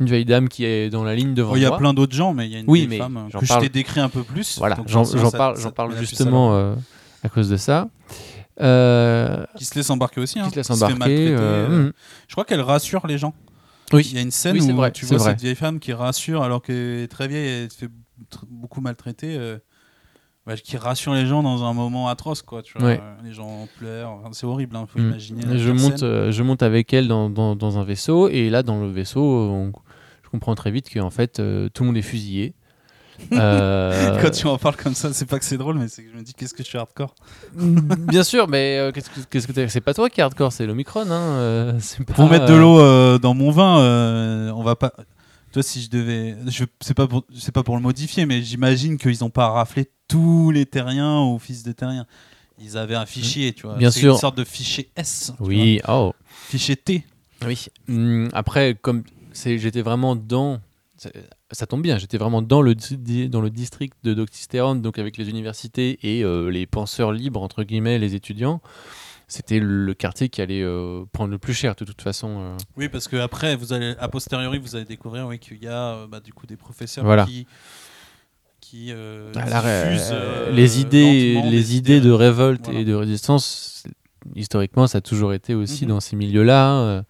une 0.00 0.06
vieille 0.06 0.24
dame 0.24 0.48
qui 0.48 0.64
est 0.64 0.90
dans 0.90 1.04
la 1.04 1.14
ligne 1.14 1.34
devant 1.34 1.52
Oh, 1.52 1.56
Il 1.56 1.62
y 1.62 1.66
a 1.66 1.72
plein 1.76 1.94
d'autres 1.94 2.14
gens, 2.14 2.34
mais 2.34 2.46
il 2.46 2.52
y 2.52 2.56
a 2.56 2.58
une 2.60 2.64
Oui, 2.68 2.80
vieille 2.80 2.88
mais 2.90 2.98
femme 2.98 3.28
que 3.28 3.46
parle- 3.46 3.60
je 3.62 3.66
t'ai 3.66 3.68
décrit 3.72 4.00
un 4.00 4.08
peu 4.08 4.22
plus. 4.22 4.58
Voilà, 4.58 4.76
j'en 4.86 5.04
parle, 5.30 5.58
j'en 5.58 5.70
parle 5.70 5.96
justement 5.98 6.54
euh, 6.54 6.74
à 7.22 7.28
cause 7.28 7.48
de 7.48 7.56
ça. 7.56 7.88
Euh, 8.60 9.44
Qui 9.56 9.64
se 9.64 9.74
laisse 9.74 9.90
embarquer 9.90 10.20
aussi. 10.20 10.38
Hein, 10.38 10.44
qui 10.44 10.50
se 10.50 10.56
laisse 10.56 10.70
embarquer. 10.70 11.28
euh, 11.30 11.88
mm. 11.88 11.92
Je 12.28 12.34
crois 12.34 12.44
qu'elle 12.44 12.60
rassure 12.60 13.06
les 13.06 13.18
gens. 13.18 13.34
Oui. 13.92 14.06
Il 14.10 14.14
y 14.14 14.18
a 14.18 14.22
une 14.22 14.30
scène 14.30 14.56
Oui, 14.58 14.70
où 14.72 14.76
vrai, 14.76 14.90
tu 14.92 15.04
vois 15.06 15.18
vrai. 15.18 15.30
cette 15.30 15.40
vieille 15.40 15.54
femme 15.54 15.78
qui 15.78 15.92
rassure 15.92 16.42
alors 16.42 16.62
qu'elle 16.62 17.00
est 17.00 17.08
très 17.08 17.28
vieille 17.28 17.46
et 17.46 17.62
elle 17.64 17.70
se 17.70 17.78
fait 17.78 17.90
beaucoup 18.48 18.80
maltraiter. 18.80 19.38
qui 20.62 20.76
rassure 20.76 21.14
les 21.14 21.24
gens 21.26 21.42
dans 21.42 21.64
un 21.64 21.72
moment 21.72 22.08
atroce, 22.08 22.42
quoi. 22.42 22.62
Tu 22.62 22.76
vois, 22.78 22.86
Ouais. 22.88 23.00
les 23.24 23.32
gens 23.32 23.66
pleurent. 23.78 24.10
Enfin, 24.10 24.28
c'est 24.32 24.46
horrible, 24.46 24.76
il 24.78 24.86
faut 24.86 24.98
Mm. 24.98 25.08
imaginer. 25.08 25.58
Je 25.58 25.70
monte, 25.70 26.02
euh, 26.02 26.30
je 26.32 26.42
monte 26.42 26.62
avec 26.62 26.92
elle 26.92 27.08
dans, 27.08 27.30
dans, 27.30 27.56
dans 27.56 27.78
un 27.78 27.84
vaisseau 27.84 28.28
et 28.28 28.50
là 28.50 28.62
dans 28.62 28.80
le 28.80 28.90
vaisseau, 28.90 29.22
on- 29.22 29.72
je 30.34 30.36
comprends 30.36 30.56
très 30.56 30.72
vite 30.72 30.92
qu'en 30.92 31.10
fait 31.10 31.38
euh, 31.38 31.68
tout 31.72 31.84
le 31.84 31.88
monde 31.88 31.96
est 31.96 32.02
fusillé. 32.02 32.54
Euh, 33.32 34.20
Quand 34.20 34.32
tu 34.32 34.48
en 34.48 34.58
parles 34.58 34.74
comme 34.74 34.96
ça, 34.96 35.12
c'est 35.12 35.26
pas 35.26 35.38
que 35.38 35.44
c'est 35.44 35.56
drôle, 35.56 35.78
mais 35.78 35.86
c'est 35.86 36.02
que 36.02 36.10
je 36.10 36.16
me 36.16 36.22
dis 36.22 36.34
qu'est-ce 36.34 36.52
que 36.52 36.64
je 36.64 36.68
suis 36.68 36.78
hardcore? 36.78 37.14
Bien 37.54 38.24
sûr, 38.24 38.48
mais 38.48 38.76
euh, 38.76 38.90
qu'est-ce 38.90 39.08
que 39.08 39.20
qu'est-ce 39.30 39.46
que 39.46 39.68
c'est 39.68 39.80
pas 39.80 39.94
toi 39.94 40.10
qui 40.10 40.18
est 40.18 40.24
hardcore, 40.24 40.52
c'est 40.52 40.66
l'Omicron. 40.66 41.08
Hein, 41.08 41.20
euh, 41.20 41.72
c'est 41.78 42.04
Pour 42.04 42.28
mettre 42.28 42.46
de 42.46 42.54
l'eau 42.54 43.18
dans 43.20 43.34
mon 43.34 43.52
vin, 43.52 44.52
on 44.52 44.64
va 44.64 44.74
pas. 44.74 44.92
Toi, 45.52 45.62
si 45.62 45.80
je 45.80 45.90
devais, 45.90 46.34
je 46.48 46.64
c'est 46.80 46.94
pas 46.94 47.06
pour, 47.06 47.24
c'est 47.38 47.52
pas 47.52 47.62
pour 47.62 47.76
le 47.76 47.82
modifier, 47.82 48.26
mais 48.26 48.42
j'imagine 48.42 48.98
qu'ils 48.98 49.22
ont 49.22 49.30
pas 49.30 49.48
raflé 49.48 49.88
tous 50.08 50.50
les 50.50 50.66
terriens 50.66 51.20
ou 51.20 51.38
fils 51.38 51.62
de 51.62 51.70
terriens. 51.70 52.06
Ils 52.60 52.76
avaient 52.76 52.96
un 52.96 53.06
fichier, 53.06 53.52
tu 53.52 53.68
vois. 53.68 53.76
Bien 53.76 53.92
C'est 53.92 54.00
sûr. 54.00 54.14
Une 54.14 54.18
sorte 54.18 54.36
de 54.36 54.42
fichier 54.42 54.90
S. 54.96 55.32
Oui, 55.38 55.80
oh. 55.86 56.12
Fichier 56.48 56.74
T. 56.76 57.04
Oui. 57.46 57.66
Hum, 57.88 58.28
après, 58.32 58.76
comme 58.80 59.02
j'étais 59.34 59.82
vraiment 59.82 60.16
dans. 60.16 60.60
Ça, 60.96 61.10
ça 61.50 61.66
tombe 61.66 61.82
bien, 61.82 61.98
j'étais 61.98 62.18
vraiment 62.18 62.40
dans 62.40 62.62
le, 62.62 62.74
dans 63.28 63.40
le 63.40 63.50
district 63.50 63.94
de 64.04 64.14
Doctystérone, 64.14 64.80
donc 64.80 64.98
avec 65.00 65.16
les 65.16 65.28
universités 65.28 65.98
et 66.04 66.22
euh, 66.22 66.48
les 66.50 66.66
penseurs 66.66 67.10
libres, 67.12 67.42
entre 67.42 67.64
guillemets, 67.64 67.98
les 67.98 68.14
étudiants. 68.14 68.60
C'était 69.26 69.58
le 69.58 69.92
quartier 69.94 70.28
qui 70.28 70.40
allait 70.40 70.62
euh, 70.62 71.04
prendre 71.12 71.30
le 71.32 71.38
plus 71.38 71.52
cher, 71.54 71.74
de 71.74 71.84
toute 71.84 72.00
façon. 72.00 72.38
euh. 72.40 72.56
Oui, 72.76 72.88
parce 72.88 73.08
que 73.08 73.16
après, 73.16 73.56
vous 73.56 73.72
allez, 73.72 73.94
a 73.98 74.06
posteriori, 74.08 74.58
vous 74.58 74.76
allez 74.76 74.84
découvrir 74.84 75.26
oui, 75.26 75.38
qu'il 75.40 75.62
y 75.62 75.66
a 75.66 75.94
euh, 75.94 76.06
bah, 76.06 76.20
du 76.20 76.32
coup 76.32 76.46
des 76.46 76.56
professeurs 76.56 77.04
Voilà. 77.04 77.24
qui, 77.24 77.46
qui 78.60 78.88
euh, 78.92 79.32
Ah, 79.34 79.60
ré- 79.60 79.90
diffusent, 79.90 80.14
les 80.52 80.80
idées, 80.80 81.42
les 81.50 81.76
idées 81.76 82.00
de 82.00 82.10
révolte 82.12 82.64
Voilà. 82.66 82.80
et 82.80 82.84
de 82.84 82.94
résistance, 82.94 83.82
historiquement, 84.36 84.86
ça 84.86 84.98
a 84.98 85.00
toujours 85.00 85.32
été 85.32 85.54
aussi 85.54 85.84
Mhm. 85.84 85.88
dans 85.88 86.00
ces 86.00 86.14
milieux-là, 86.16 87.02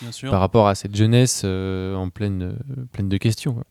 bien 0.00 0.12
sûr. 0.12 0.30
par 0.30 0.40
rapport 0.40 0.68
à 0.68 0.74
cette 0.74 0.94
jeunesse 0.96 1.42
euh, 1.44 1.94
en 1.94 2.08
pleine, 2.10 2.42
euh, 2.42 2.84
pleine 2.92 3.08
de 3.08 3.16
questions. 3.16 3.54
quoi. 3.54 3.64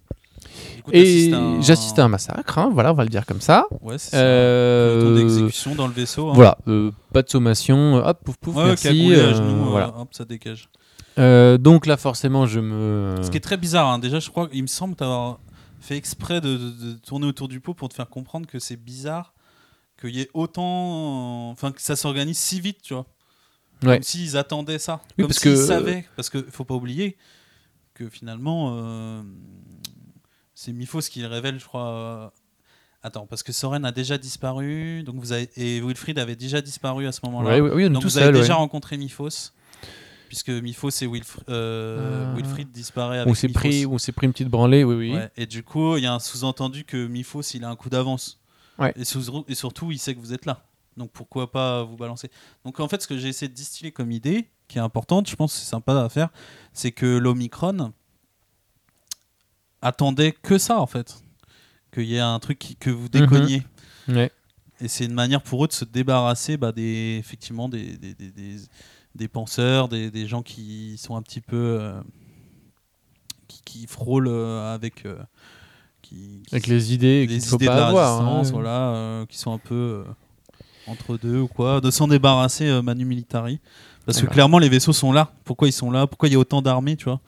Du 0.77 0.83
coup, 0.83 0.91
Et 0.93 1.03
t'assistes 1.03 1.33
à 1.33 1.37
un- 1.39 1.61
j'assistais 1.61 2.01
à 2.01 2.05
un 2.05 2.09
massacre, 2.09 2.57
hein, 2.57 2.69
voilà, 2.73 2.91
on 2.91 2.95
va 2.95 3.03
le 3.03 3.09
dire 3.09 3.25
comme 3.25 3.41
ça. 3.41 3.65
Ouais, 3.81 3.97
c'est 3.97 4.11
ça. 4.11 4.17
Euh, 4.17 5.15
d'exécution 5.17 5.75
dans 5.75 5.87
le 5.87 5.93
vaisseau. 5.93 6.29
hein. 6.29 6.33
Voilà, 6.35 6.57
euh, 6.67 6.91
pas 7.13 7.21
de 7.21 7.29
sommation, 7.29 7.95
hop, 7.95 8.19
pouf, 8.23 8.37
pouf, 8.37 8.55
Ouais, 8.55 8.65
merci. 8.67 8.83
cagoulé 8.87 9.15
à 9.15 9.23
euh, 9.23 9.33
genoux, 9.33 9.65
euh, 9.65 9.69
voilà. 9.69 9.93
hop, 9.99 10.07
ça 10.13 10.25
dégage. 10.25 10.69
Euh, 11.19 11.57
donc 11.57 11.85
là, 11.85 11.97
forcément, 11.97 12.45
je 12.45 12.59
me. 12.59 13.15
Ce 13.23 13.29
qui 13.31 13.37
est 13.37 13.41
très 13.41 13.57
bizarre, 13.57 13.87
hein. 13.89 13.99
déjà, 13.99 14.19
je 14.19 14.29
crois, 14.29 14.47
il 14.53 14.61
me 14.61 14.67
semble 14.67 14.95
t'avoir 14.95 15.39
fait 15.81 15.97
exprès 15.97 16.41
de, 16.41 16.57
de- 16.57 16.69
de 16.69 16.93
tourner 17.05 17.25
autour 17.27 17.47
du 17.47 17.59
pot 17.59 17.73
pour 17.73 17.89
te 17.89 17.93
faire 17.93 18.09
comprendre 18.09 18.45
que 18.47 18.59
c'est 18.59 18.75
bizarre 18.77 19.33
qu'il 19.99 20.15
y 20.15 20.21
ait 20.21 20.29
autant, 20.33 21.49
enfin 21.49 21.71
que 21.71 21.81
ça 21.81 21.95
s'organise 21.95 22.37
si 22.37 22.59
vite, 22.61 22.81
tu 22.83 22.93
vois. 22.93 23.05
Ouais. 23.83 23.95
Comme 23.95 24.03
s'ils 24.03 24.37
attendaient 24.37 24.79
ça, 24.79 25.01
Oui, 25.17 25.23
comme 25.23 25.27
parce 25.27 25.39
s'ils 25.39 25.51
que- 25.53 25.65
savaient, 25.65 26.05
parce 26.15 26.29
que 26.29 26.41
faut 26.51 26.65
pas 26.65 26.73
oublier 26.75 27.15
que 27.93 28.09
finalement, 28.09 28.75
euh, 28.77 29.21
c'est 30.55 30.73
Mifos 30.73 31.01
qui 31.01 31.21
le 31.21 31.27
révèle, 31.27 31.59
je 31.59 31.65
crois. 31.65 31.89
euh, 31.89 32.29
Attends, 33.03 33.27
parce 33.27 33.43
que 33.43 33.53
Soren 33.53 33.85
a 33.85 33.91
déjà 33.91 34.17
disparu, 34.17 35.03
donc 35.03 35.15
vous 35.17 35.31
avez 35.31 35.49
et 35.55 35.79
Wilfried 35.81 36.17
avait 36.17 36.35
déjà 36.35 36.61
disparu 36.61 37.05
à 37.07 37.11
ce 37.11 37.19
moment-là. 37.25 37.49
Ouais, 37.49 37.59
oui, 37.61 37.69
on 37.85 37.87
est 37.87 37.89
Donc 37.91 38.03
vous 38.03 38.17
avez 38.17 38.31
déjà 38.31 38.53
ouais. 38.53 38.59
rencontré 38.59 38.97
Mifos, 38.97 39.51
puisque 40.27 40.49
Mifos 40.49 40.89
et 40.89 41.05
Wilf- 41.07 41.37
euh, 41.47 42.25
Euh, 42.33 42.35
Wilfried 42.35 42.71
disparaît 42.71 43.19
avec 43.19 43.31
On 43.31 43.35
s'est 43.35 43.49
pris, 43.49 43.85
on 43.85 43.97
s'est 43.99 44.11
pris 44.11 44.25
une 44.25 44.33
petite 44.33 44.49
branlée, 44.49 44.83
oui, 44.83 44.95
oui. 44.95 45.13
Ouais, 45.13 45.29
Et 45.37 45.45
du 45.45 45.63
coup, 45.63 45.95
il 45.97 46.03
y 46.03 46.07
a 46.07 46.13
un 46.13 46.19
sous-entendu 46.19 46.83
que 46.85 47.05
Mifos, 47.07 47.41
il 47.53 47.63
a 47.63 47.69
un 47.69 47.75
coup 47.75 47.89
d'avance. 47.89 48.39
Ouais. 48.79 48.91
Et, 48.97 49.05
sous- 49.05 49.45
et 49.47 49.55
surtout, 49.55 49.91
il 49.91 49.99
sait 49.99 50.15
que 50.15 50.19
vous 50.19 50.33
êtes 50.33 50.45
là. 50.47 50.65
Donc 50.97 51.11
pourquoi 51.11 51.51
pas 51.51 51.83
vous 51.83 51.95
balancer? 51.95 52.29
Donc 52.65 52.79
en 52.79 52.87
fait, 52.87 53.01
ce 53.01 53.07
que 53.07 53.17
j'ai 53.17 53.29
essayé 53.29 53.47
de 53.49 53.53
distiller 53.53 53.91
comme 53.91 54.11
idée, 54.11 54.49
qui 54.67 54.77
est 54.79 54.81
importante, 54.81 55.29
je 55.29 55.35
pense 55.35 55.53
que 55.53 55.59
c'est 55.59 55.65
sympa 55.69 55.93
à 56.03 56.09
faire, 56.09 56.29
c'est 56.73 56.91
que 56.91 57.05
l'Omicron 57.17 57.93
attendait 59.81 60.31
que 60.31 60.57
ça 60.57 60.79
en 60.79 60.87
fait. 60.87 61.17
Qu'il 61.93 62.05
y 62.05 62.15
ait 62.15 62.19
un 62.19 62.39
truc 62.39 62.59
qui- 62.59 62.75
que 62.75 62.89
vous 62.89 63.07
déconniez. 63.09 63.63
Ouais. 64.07 64.31
Et 64.81 64.87
c'est 64.87 65.05
une 65.05 65.13
manière 65.13 65.41
pour 65.41 65.63
eux 65.63 65.67
de 65.67 65.73
se 65.73 65.85
débarrasser 65.85 66.57
bah, 66.57 66.71
des, 66.71 67.17
effectivement 67.19 67.69
des, 67.69 67.97
des, 67.97 68.13
des, 68.13 68.31
des- 68.31 68.57
des 69.15 69.27
penseurs, 69.27 69.87
des, 69.89 70.11
des 70.11 70.27
gens 70.27 70.43
qui 70.43 70.97
sont 70.97 71.15
un 71.15 71.21
petit 71.21 71.41
peu. 71.41 71.55
euh, 71.81 72.01
qui, 73.47 73.61
qui 73.63 73.87
frôlent 73.87 74.27
euh, 74.27 74.73
avec. 74.73 75.05
euh, 75.05 75.17
qui, 76.01 76.41
qui- 76.47 76.53
Avec 76.55 76.67
les 76.67 76.93
idées 76.93 77.25
qu'il 77.27 77.37
les 77.37 77.41
ne 77.41 77.45
faut 77.49 77.57
pas 77.57 77.75
la 77.75 77.87
avoir. 77.87 78.21
hein. 78.21 78.41
voilà, 78.51 78.89
euh, 78.95 79.25
qui 79.25 79.37
sont 79.37 79.51
un 79.53 79.57
peu 79.57 80.05
entre 80.87 81.17
deux 81.17 81.39
ou 81.39 81.47
quoi, 81.47 81.81
de 81.81 81.91
s'en 81.91 82.07
débarrasser 82.07 82.67
euh, 82.67 82.81
Manu 82.81 83.05
Militari. 83.05 83.59
Parce 84.05 84.17
que 84.17 84.21
Voilà. 84.23 84.33
clairement, 84.33 84.59
les 84.59 84.69
vaisseaux 84.69 84.93
sont 84.93 85.11
là. 85.11 85.31
Pourquoi 85.43 85.67
ils 85.67 85.73
sont 85.73 85.91
là? 85.91 86.07
Pourquoi 86.07 86.29
il 86.29 86.31
y 86.31 86.35
a 86.35 86.39
autant 86.39 86.61
d'armées, 86.61 86.95
tu 86.95 87.05
vois? 87.05 87.19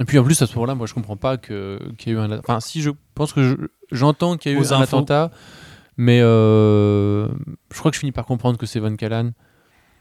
Et 0.00 0.04
puis 0.06 0.18
en 0.18 0.24
plus, 0.24 0.40
à 0.40 0.46
ce 0.46 0.54
moment-là, 0.54 0.74
moi 0.74 0.86
je 0.86 0.94
comprends 0.94 1.18
pas 1.18 1.36
que- 1.36 1.78
qu'il 1.98 2.12
y 2.12 2.16
ait 2.16 2.18
eu 2.18 2.20
un. 2.22 2.38
Enfin, 2.38 2.60
si 2.60 2.80
je 2.80 2.90
pense 3.14 3.34
que 3.34 3.42
je- 3.42 3.56
j'entends 3.92 4.38
qu'il 4.38 4.50
y 4.50 4.54
a 4.54 4.58
eu 4.58 4.60
Aux 4.62 4.72
un 4.72 4.76
infos. 4.80 4.96
attentat, 4.96 5.30
mais 5.98 6.20
euh, 6.22 7.28
je 7.72 7.78
crois 7.78 7.90
que 7.90 7.96
je 7.96 8.00
finis 8.00 8.12
par 8.12 8.24
comprendre 8.24 8.56
que 8.56 8.64
c'est 8.64 8.80
Von 8.80 8.96
Callan 8.96 9.32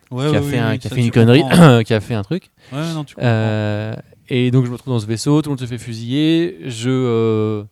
Ouais, 0.09 0.29
qui 0.29 0.35
a 0.38 0.39
ouais, 0.39 0.47
fait, 0.47 0.53
oui, 0.53 0.57
un, 0.59 0.71
oui, 0.71 0.79
qui 0.79 0.88
a 0.88 0.89
ça, 0.89 0.95
fait 0.95 1.01
tu 1.01 1.07
une 1.07 1.11
connerie, 1.13 1.43
qui 1.83 1.93
a 1.93 1.99
fait 1.99 2.13
un 2.13 2.21
truc. 2.23 2.49
Ouais, 2.71 2.93
non, 2.93 3.03
tu 3.03 3.15
comprends. 3.15 3.27
Euh, 3.29 3.93
et 4.29 4.51
donc 4.51 4.63
je 4.63 4.69
me 4.69 4.75
retrouve 4.75 4.93
dans 4.93 4.99
ce 5.01 5.05
vaisseau, 5.05 5.41
tout 5.41 5.49
le 5.49 5.55
monde 5.55 5.59
se 5.59 5.65
fait 5.65 5.77
fusiller. 5.77 6.59
Je. 6.67 6.89
euh, 6.89 7.63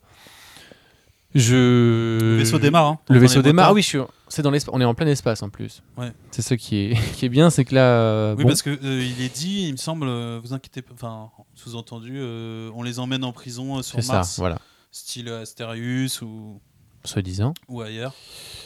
je. 1.36 2.32
Le 2.32 2.38
vaisseau 2.38 2.58
démarre. 2.60 2.86
hein. 2.88 3.00
Le 3.10 3.20
vaisseau 3.20 3.42
démarre. 3.42 3.70
Ah 3.70 3.74
oui, 3.74 3.82
je 3.82 3.88
suis... 3.88 4.00
c'est 4.30 4.42
dans 4.42 4.52
l'espace. 4.52 4.74
On 4.76 4.82
est 4.82 4.86
en 4.86 4.94
plein 4.96 5.08
espace 5.08 5.44
en 5.44 5.50
plus. 5.50 5.84
Ouais. 5.98 6.12
C'est 6.32 6.42
ça 6.42 6.58
qui 6.58 6.78
est, 6.78 6.98
qui 7.16 7.26
est 7.26 7.30
bien, 7.30 7.50
c'est 7.50 7.66
que 7.66 7.76
là. 7.76 7.82
euh, 8.00 8.36
Oui, 8.38 8.44
bon, 8.44 8.50
parce 8.50 8.62
que 8.62 8.70
euh, 8.72 9.04
il 9.04 9.22
est 9.24 9.36
dit, 9.36 9.66
il 9.68 9.74
me 9.74 9.78
semble, 9.78 10.08
euh, 10.08 10.40
vous 10.44 10.54
inquiétez 10.54 10.82
pas, 10.82 10.94
enfin, 10.94 11.30
sous-entendu, 11.54 12.14
euh, 12.18 12.70
on 12.74 12.82
les 12.84 13.00
emmène 13.00 13.24
en 13.24 13.32
prison 13.34 13.78
euh, 13.78 13.82
sur 13.82 13.98
c'est 14.00 14.08
ça, 14.08 14.14
Mars, 14.14 14.40
voilà. 14.40 14.58
style 14.92 15.30
Asterius 15.30 16.22
ou, 16.22 16.60
Soi-disant. 17.08 17.54
ou 17.68 17.82
ailleurs. 17.82 18.14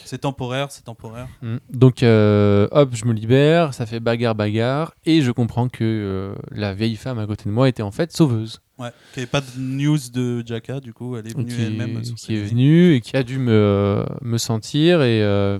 C'est 0.04 0.18
temporaire, 0.18 0.72
c'est 0.72 0.84
temporaire. 0.84 1.28
Mm. 1.40 1.56
Donc, 1.70 2.02
euh, 2.02 2.66
hop, 2.72 2.90
je 2.94 3.04
me 3.04 3.12
libère, 3.12 3.74
ça 3.74 3.86
fait 3.86 4.00
bagarre, 4.00 4.34
bagarre, 4.34 4.92
et 5.06 5.22
je 5.22 5.30
comprends 5.30 5.68
que 5.68 5.84
euh, 5.84 6.34
la 6.50 6.74
vieille 6.74 6.96
femme 6.96 7.18
à 7.20 7.26
côté 7.26 7.44
de 7.44 7.54
moi 7.54 7.68
était 7.68 7.82
en 7.82 7.92
fait 7.92 8.10
sauveuse. 8.12 8.60
Ouais. 8.78 8.90
Avait 9.16 9.26
pas 9.26 9.40
de 9.40 9.46
news 9.58 9.98
de 10.12 10.42
Jaka, 10.44 10.80
du 10.80 10.92
coup, 10.92 11.16
elle 11.16 11.28
est 11.28 11.36
venue 11.36 11.54
qui, 11.54 11.62
elle-même. 11.62 12.00
qui 12.02 12.34
est 12.34 12.42
venue 12.42 12.94
et 12.94 13.00
qui 13.00 13.16
a 13.16 13.22
dû 13.22 13.38
me, 13.38 14.04
me 14.22 14.38
sentir 14.38 15.02
et, 15.02 15.22
euh, 15.22 15.58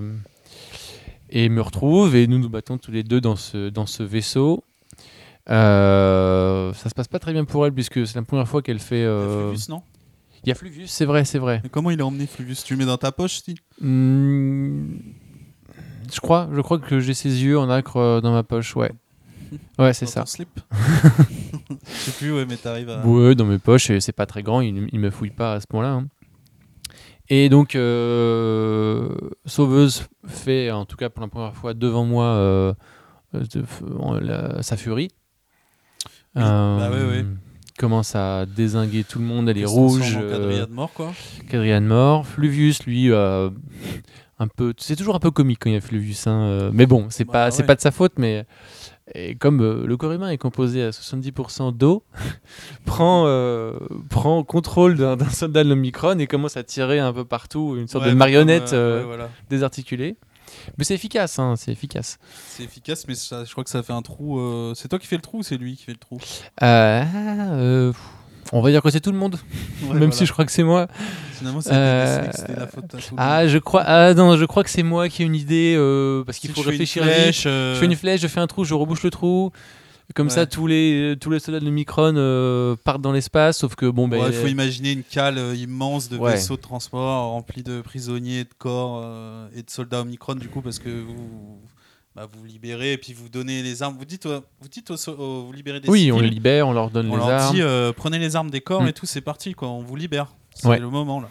et 1.28 1.48
me 1.48 1.60
retrouve, 1.60 2.16
et 2.16 2.26
nous 2.26 2.38
nous 2.38 2.48
battons 2.48 2.78
tous 2.78 2.90
les 2.90 3.04
deux 3.04 3.20
dans 3.20 3.36
ce, 3.36 3.68
dans 3.68 3.86
ce 3.86 4.02
vaisseau. 4.02 4.64
Euh, 5.48 6.72
ça 6.74 6.88
se 6.88 6.94
passe 6.94 7.08
pas 7.08 7.18
très 7.18 7.32
bien 7.32 7.44
pour 7.44 7.66
elle, 7.66 7.72
puisque 7.72 8.06
c'est 8.06 8.16
la 8.16 8.22
première 8.22 8.48
fois 8.48 8.62
qu'elle 8.62 8.78
fait. 8.78 9.04
Euh, 9.04 9.54
non? 9.68 9.82
Il 10.44 10.48
y 10.48 10.52
a 10.52 10.54
Fluvius, 10.54 10.90
c'est 10.90 11.04
vrai, 11.04 11.24
c'est 11.24 11.38
vrai. 11.38 11.60
Mais 11.62 11.68
comment 11.68 11.90
il 11.90 12.00
a 12.00 12.06
emmené 12.06 12.26
Fluvius? 12.26 12.64
Tu 12.64 12.74
le 12.74 12.78
mets 12.78 12.86
dans 12.86 12.96
ta 12.96 13.12
poche, 13.12 13.42
si? 13.42 13.56
Hmm, 13.80 14.94
je 16.12 16.20
crois, 16.20 16.48
je 16.52 16.60
crois 16.60 16.78
que 16.78 16.98
j'ai 17.00 17.14
ses 17.14 17.42
yeux 17.44 17.58
en 17.58 17.68
acre 17.68 17.96
euh, 17.98 18.20
dans 18.20 18.32
ma 18.32 18.42
poche, 18.42 18.74
ouais. 18.76 18.90
Ouais, 19.78 19.92
c'est 19.92 20.06
ça. 20.06 20.24
slip? 20.26 20.48
Je 20.70 21.92
sais 21.94 22.12
plus, 22.12 22.32
ouais, 22.32 22.46
mais 22.46 22.56
t'arrives 22.56 22.90
à. 22.90 23.04
Ouais, 23.06 23.34
dans 23.34 23.44
mes 23.46 23.58
poches, 23.58 23.90
c'est 23.98 24.12
pas 24.12 24.26
très 24.26 24.42
grand, 24.42 24.60
il, 24.60 24.88
il 24.92 25.00
me 25.00 25.10
fouille 25.10 25.30
pas 25.30 25.54
à 25.54 25.60
ce 25.60 25.66
point-là. 25.66 25.92
hein. 25.92 26.08
Et 27.28 27.48
donc, 27.48 27.74
euh, 27.76 29.14
Sauveuse 29.46 30.04
fait, 30.26 30.70
en 30.70 30.84
tout 30.84 30.96
cas 30.96 31.08
pour 31.10 31.22
la 31.22 31.28
première 31.28 31.54
fois, 31.54 31.74
devant 31.74 32.04
moi 32.04 32.24
euh, 32.26 32.74
de- 33.32 33.64
la- 34.20 34.62
sa 34.62 34.76
furie. 34.76 35.08
Oui, 36.34 36.42
bah 36.42 36.90
ouais, 36.90 37.06
ouais. 37.06 37.24
Commence 37.80 38.14
à 38.14 38.44
désinguer 38.44 39.04
tout 39.04 39.18
le 39.20 39.24
monde, 39.24 39.48
elle 39.48 39.56
est 39.56 39.64
rouge. 39.64 40.14
en 40.16 40.20
euh, 40.22 40.66
mort, 40.70 40.92
quoi. 40.92 41.12
Quadrian 41.50 41.80
mort. 41.80 42.26
Fluvius, 42.26 42.84
lui, 42.84 43.10
euh, 43.10 43.48
un 44.38 44.48
peu. 44.48 44.74
C'est 44.76 44.96
toujours 44.96 45.14
un 45.14 45.18
peu 45.18 45.30
comique 45.30 45.60
quand 45.62 45.70
il 45.70 45.72
y 45.72 45.76
a 45.76 45.80
Fluvius, 45.80 46.26
hein, 46.26 46.42
euh, 46.42 46.70
mais 46.74 46.84
bon, 46.84 47.06
c'est 47.08 47.24
Bah 47.24 47.32
pas, 47.32 47.50
c'est 47.50 47.62
ouais. 47.62 47.66
pas 47.66 47.74
de 47.76 47.80
sa 47.80 47.90
faute, 47.90 48.12
mais 48.18 48.44
et 49.14 49.34
comme 49.34 49.60
euh, 49.62 49.86
le 49.86 49.96
corps 49.96 50.12
humain 50.12 50.28
est 50.28 50.36
composé 50.38 50.82
à 50.84 50.90
70% 50.90 51.74
d'eau, 51.74 52.04
prend, 52.84 53.24
euh, 53.26 53.72
prend 54.10 54.44
contrôle 54.44 54.96
d'un 54.96 55.18
soldat 55.30 55.64
de 55.64 55.70
l'Omicron 55.70 56.18
et 56.18 56.26
commence 56.26 56.56
à 56.58 56.62
tirer 56.62 56.98
un 56.98 57.12
peu 57.14 57.24
partout, 57.24 57.76
une 57.78 57.88
sorte 57.88 58.04
Ouais, 58.04 58.10
de 58.10 58.16
marionnette 58.16 58.66
comme, 58.70 58.78
euh, 58.78 59.00
ouais, 59.00 59.06
voilà. 59.06 59.30
désarticulée. 59.48 60.16
Mais 60.78 60.84
c'est 60.84 60.94
efficace, 60.94 61.38
hein, 61.38 61.54
c'est 61.56 61.72
efficace. 61.72 62.18
C'est 62.48 62.62
efficace, 62.64 63.04
mais 63.08 63.14
ça- 63.14 63.44
je 63.44 63.50
crois 63.52 63.64
que 63.64 63.70
ça 63.70 63.82
fait 63.82 63.92
un 63.92 64.02
trou. 64.02 64.38
euh, 64.38 64.72
C'est 64.74 64.88
toi 64.88 64.98
qui 64.98 65.06
fais 65.06 65.16
le 65.16 65.22
trou 65.22 65.38
ou 65.38 65.42
c'est 65.42 65.56
lui 65.56 65.76
qui 65.76 65.84
fait 65.84 65.92
le 65.92 65.98
trou 65.98 66.18
Euh, 66.62 67.02
euh, 67.14 67.92
on 68.52 68.60
va 68.62 68.70
dire 68.70 68.82
que 68.82 68.90
c'est 68.90 69.00
tout 69.00 69.12
le 69.12 69.18
monde, 69.18 69.34
Ouais, 69.82 69.88
même 69.88 69.96
voilà. 69.98 70.12
si 70.12 70.26
je 70.26 70.32
crois 70.32 70.44
que 70.44 70.52
c'est 70.52 70.62
moi. 70.62 70.88
Finalement, 71.38 71.60
c'est 71.60 71.70
Euh, 71.72 72.16
décidé 72.20 72.30
que 72.32 72.36
c'était 72.36 72.60
la 72.60 72.66
faute 72.66 72.84
à 72.84 72.98
tout 72.98 73.14
le 73.14 73.16
Ah, 73.16 73.40
monde. 73.42 73.48
je 73.48 73.58
crois, 73.58 73.82
ah 73.86 74.14
non, 74.14 74.36
je 74.36 74.44
crois 74.44 74.64
que 74.64 74.70
c'est 74.70 74.82
moi 74.82 75.08
qui 75.08 75.22
ai 75.22 75.26
une 75.26 75.34
idée 75.36 75.74
euh, 75.76 76.24
parce 76.24 76.38
qu'il 76.38 76.50
Si 76.50 76.54
faut 76.54 76.62
je 76.62 76.66
fais 76.68 76.74
une 76.74 76.80
réfléchir 76.80 77.02
flèche, 77.04 77.44
euh, 77.46 77.74
Je 77.74 77.80
fais 77.80 77.86
une 77.86 77.96
flèche, 77.96 78.20
je 78.20 78.28
fais 78.28 78.40
un 78.40 78.46
trou, 78.46 78.64
je 78.64 78.74
rebouche 78.74 79.02
le 79.02 79.10
trou. 79.10 79.52
Comme 80.14 80.26
Ouais. 80.26 80.32
ça, 80.32 80.46
tous 80.46 80.66
les, 80.66 81.14
tous 81.20 81.30
les 81.30 81.38
soldats 81.38 81.60
de 81.60 81.70
Micron 81.70 82.14
euh, 82.16 82.74
partent 82.84 83.00
dans 83.02 83.12
l'espace, 83.12 83.58
sauf 83.58 83.76
que 83.76 83.86
bon, 83.86 84.08
ben. 84.08 84.18
Ouais, 84.20 84.26
il 84.28 84.32
faut 84.34 84.48
imaginer 84.48 84.92
une 84.92 85.04
cale 85.04 85.38
euh, 85.38 85.54
immense 85.54 86.08
de 86.08 86.16
Ouais. 86.18 86.32
vaisseaux 86.32 86.56
de 86.56 86.60
transport 86.62 87.30
remplis 87.30 87.62
de 87.62 87.80
prisonniers, 87.80 88.44
de 88.44 88.50
corps 88.58 89.02
euh, 89.04 89.48
et 89.54 89.62
de 89.62 89.70
soldats 89.70 90.00
Omicron, 90.00 90.34
du 90.34 90.48
coup, 90.48 90.62
parce 90.62 90.78
que 90.80 90.88
vous, 90.88 91.58
bah, 92.16 92.26
vous 92.32 92.44
libérez 92.44 92.94
et 92.94 92.98
puis 92.98 93.12
vous 93.12 93.28
donnez 93.28 93.62
les 93.62 93.82
armes. 93.84 93.96
Vous 93.98 94.04
dites, 94.04 94.26
euh, 94.26 94.40
vous, 94.60 94.68
dites 94.68 94.90
aux 94.90 95.08
aux- 95.10 95.44
vous 95.44 95.52
libérez 95.52 95.78
des 95.80 95.88
oui, 95.88 96.10
on 96.10 96.18
les 96.18 96.28
libère, 96.30 96.66
on 96.66 96.72
leur 96.72 96.90
donne 96.90 97.08
on 97.08 97.12
les 97.12 97.18
leur 97.18 97.28
armes. 97.30 97.54
dit 97.54 97.62
euh, 97.62 97.92
prenez 97.96 98.18
les 98.18 98.34
armes 98.34 98.50
des 98.50 98.60
corps 98.60 98.82
Mm. 98.82 98.88
et 98.88 98.92
tout, 98.92 99.06
c'est 99.06 99.20
parti, 99.20 99.54
quoi, 99.54 99.68
on 99.68 99.80
vous 99.80 99.94
libère. 99.96 100.34
C'est 100.62 100.68
Ouais. 100.68 100.78
le 100.78 100.88
moment 100.90 101.20
là. 101.20 101.28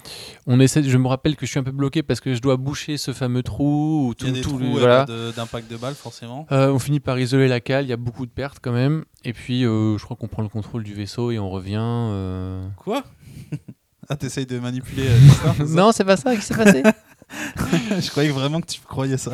On 0.47 0.59
essaie, 0.59 0.83
je 0.83 0.97
me 0.97 1.07
rappelle 1.07 1.35
que 1.35 1.45
je 1.45 1.51
suis 1.51 1.59
un 1.59 1.63
peu 1.63 1.71
bloqué 1.71 2.01
parce 2.03 2.19
que 2.19 2.33
je 2.33 2.41
dois 2.41 2.57
boucher 2.57 2.97
ce 2.97 3.13
fameux 3.13 3.43
trou. 3.43 4.09
Ou 4.09 4.13
Il 4.19 4.25
y 4.25 4.29
a 4.29 4.31
tout, 4.31 4.35
des 4.35 4.41
tout 4.41 4.49
trous 4.57 4.71
voilà. 4.77 5.05
de- 5.05 5.31
d'impact 5.35 5.69
de 5.69 5.77
balles, 5.77 5.95
forcément. 5.95 6.47
Euh, 6.51 6.71
on 6.71 6.79
finit 6.79 6.99
par 6.99 7.19
isoler 7.19 7.47
la 7.47 7.59
cale, 7.59 7.85
il 7.85 7.89
y 7.89 7.93
a 7.93 7.97
beaucoup 7.97 8.25
de 8.25 8.31
pertes 8.31 8.57
quand 8.61 8.71
même. 8.73 9.05
Et 9.23 9.33
puis, 9.33 9.65
euh, 9.65 9.97
je 9.97 10.03
crois 10.03 10.17
qu'on 10.17 10.27
prend 10.27 10.41
le 10.41 10.49
contrôle 10.49 10.83
du 10.83 10.93
vaisseau 10.93 11.31
et 11.31 11.39
on 11.39 11.49
revient. 11.49 11.77
euh. 11.81 12.67
Quoi? 12.77 13.03
Ah, 14.11 14.15
t'essayes 14.15 14.47
de 14.47 14.57
manipuler 14.57 15.03
l'histoire 15.21 15.55
non, 15.67 15.91
c'est 15.91 16.03
pas 16.03 16.17
ça 16.17 16.35
qui 16.35 16.41
s'est 16.41 16.55
passé? 16.55 16.81
Je 18.01 18.09
croyais 18.09 18.29
vraiment 18.29 18.59
que 18.61 18.67
tu 18.67 18.79
croyais 18.81 19.17
ça. 19.17 19.31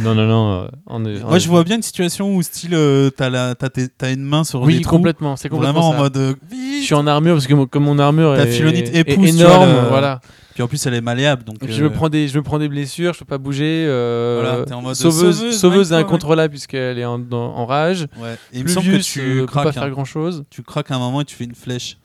non, 0.00 0.14
non, 0.14 0.26
non. 0.26 0.52
euh, 0.64 0.68
on 0.86 1.04
est- 1.06 1.22
on 1.22 1.28
Moi, 1.28 1.36
est- 1.36 1.40
je 1.40 1.48
vois 1.48 1.64
bien 1.64 1.76
une 1.76 1.82
situation 1.82 2.34
où, 2.34 2.42
style, 2.42 2.74
euh, 2.74 3.10
t'as 3.10 3.30
la- 3.30 3.54
t'as 3.54 4.12
une 4.12 4.22
main 4.22 4.44
sur 4.44 4.62
Oui, 4.62 4.76
des 4.76 4.82
trous, 4.82 4.96
complètement. 4.96 5.36
C'est 5.36 5.48
complètement 5.48 5.80
vraiment 5.80 5.88
en 5.88 5.92
ça. 5.92 5.98
mode 5.98 6.16
euh, 6.16 6.34
Je 6.52 6.84
suis 6.84 6.94
en 6.94 7.06
armure 7.06 7.34
parce 7.34 7.46
que 7.46 7.64
comme 7.64 7.84
mon 7.84 7.98
armure 7.98 8.36
Ta 8.36 8.46
est, 8.46 8.60
est 8.60 8.96
épouse, 9.08 9.28
énorme, 9.40 9.70
vois, 9.70 9.82
le- 9.82 9.88
voilà. 9.88 10.20
Puis 10.54 10.62
en 10.62 10.68
plus, 10.68 10.84
elle 10.86 10.94
est 10.94 11.00
malléable, 11.00 11.44
donc. 11.44 11.56
Je 11.66 11.80
euh, 11.80 11.84
me 11.84 11.90
prends 11.92 12.08
des, 12.08 12.28
je 12.28 12.36
me 12.36 12.42
prends 12.42 12.58
des 12.58 12.68
blessures, 12.68 13.14
je 13.14 13.20
peux 13.20 13.24
pas 13.24 13.38
bouger. 13.38 13.84
Voilà, 13.86 14.64
t'es 14.66 14.74
en 14.74 14.82
mode 14.82 14.94
sauveuse, 14.96 15.36
sauveuse, 15.38 15.58
sauveuse 15.58 15.92
incontrôlable 15.92 16.50
puisqu'elle 16.50 16.98
est 16.98 17.04
en, 17.04 17.20
en 17.32 17.64
rage. 17.66 18.06
Ouais. 18.20 18.34
Et 18.52 18.58
il 18.58 18.64
me 18.64 18.68
semble 18.68 18.86
que 18.86 18.96
tu 18.98 19.20
peut 19.46 19.46
pas 19.46 19.72
faire 19.72 19.84
hein. 19.84 19.90
grand 19.90 20.04
chose. 20.04 20.44
Tu 20.50 20.62
craques 20.62 20.90
à 20.90 20.96
un 20.96 20.98
moment 20.98 21.22
et 21.22 21.24
tu 21.24 21.34
fais 21.36 21.44
une 21.44 21.54
flèche. 21.54 21.96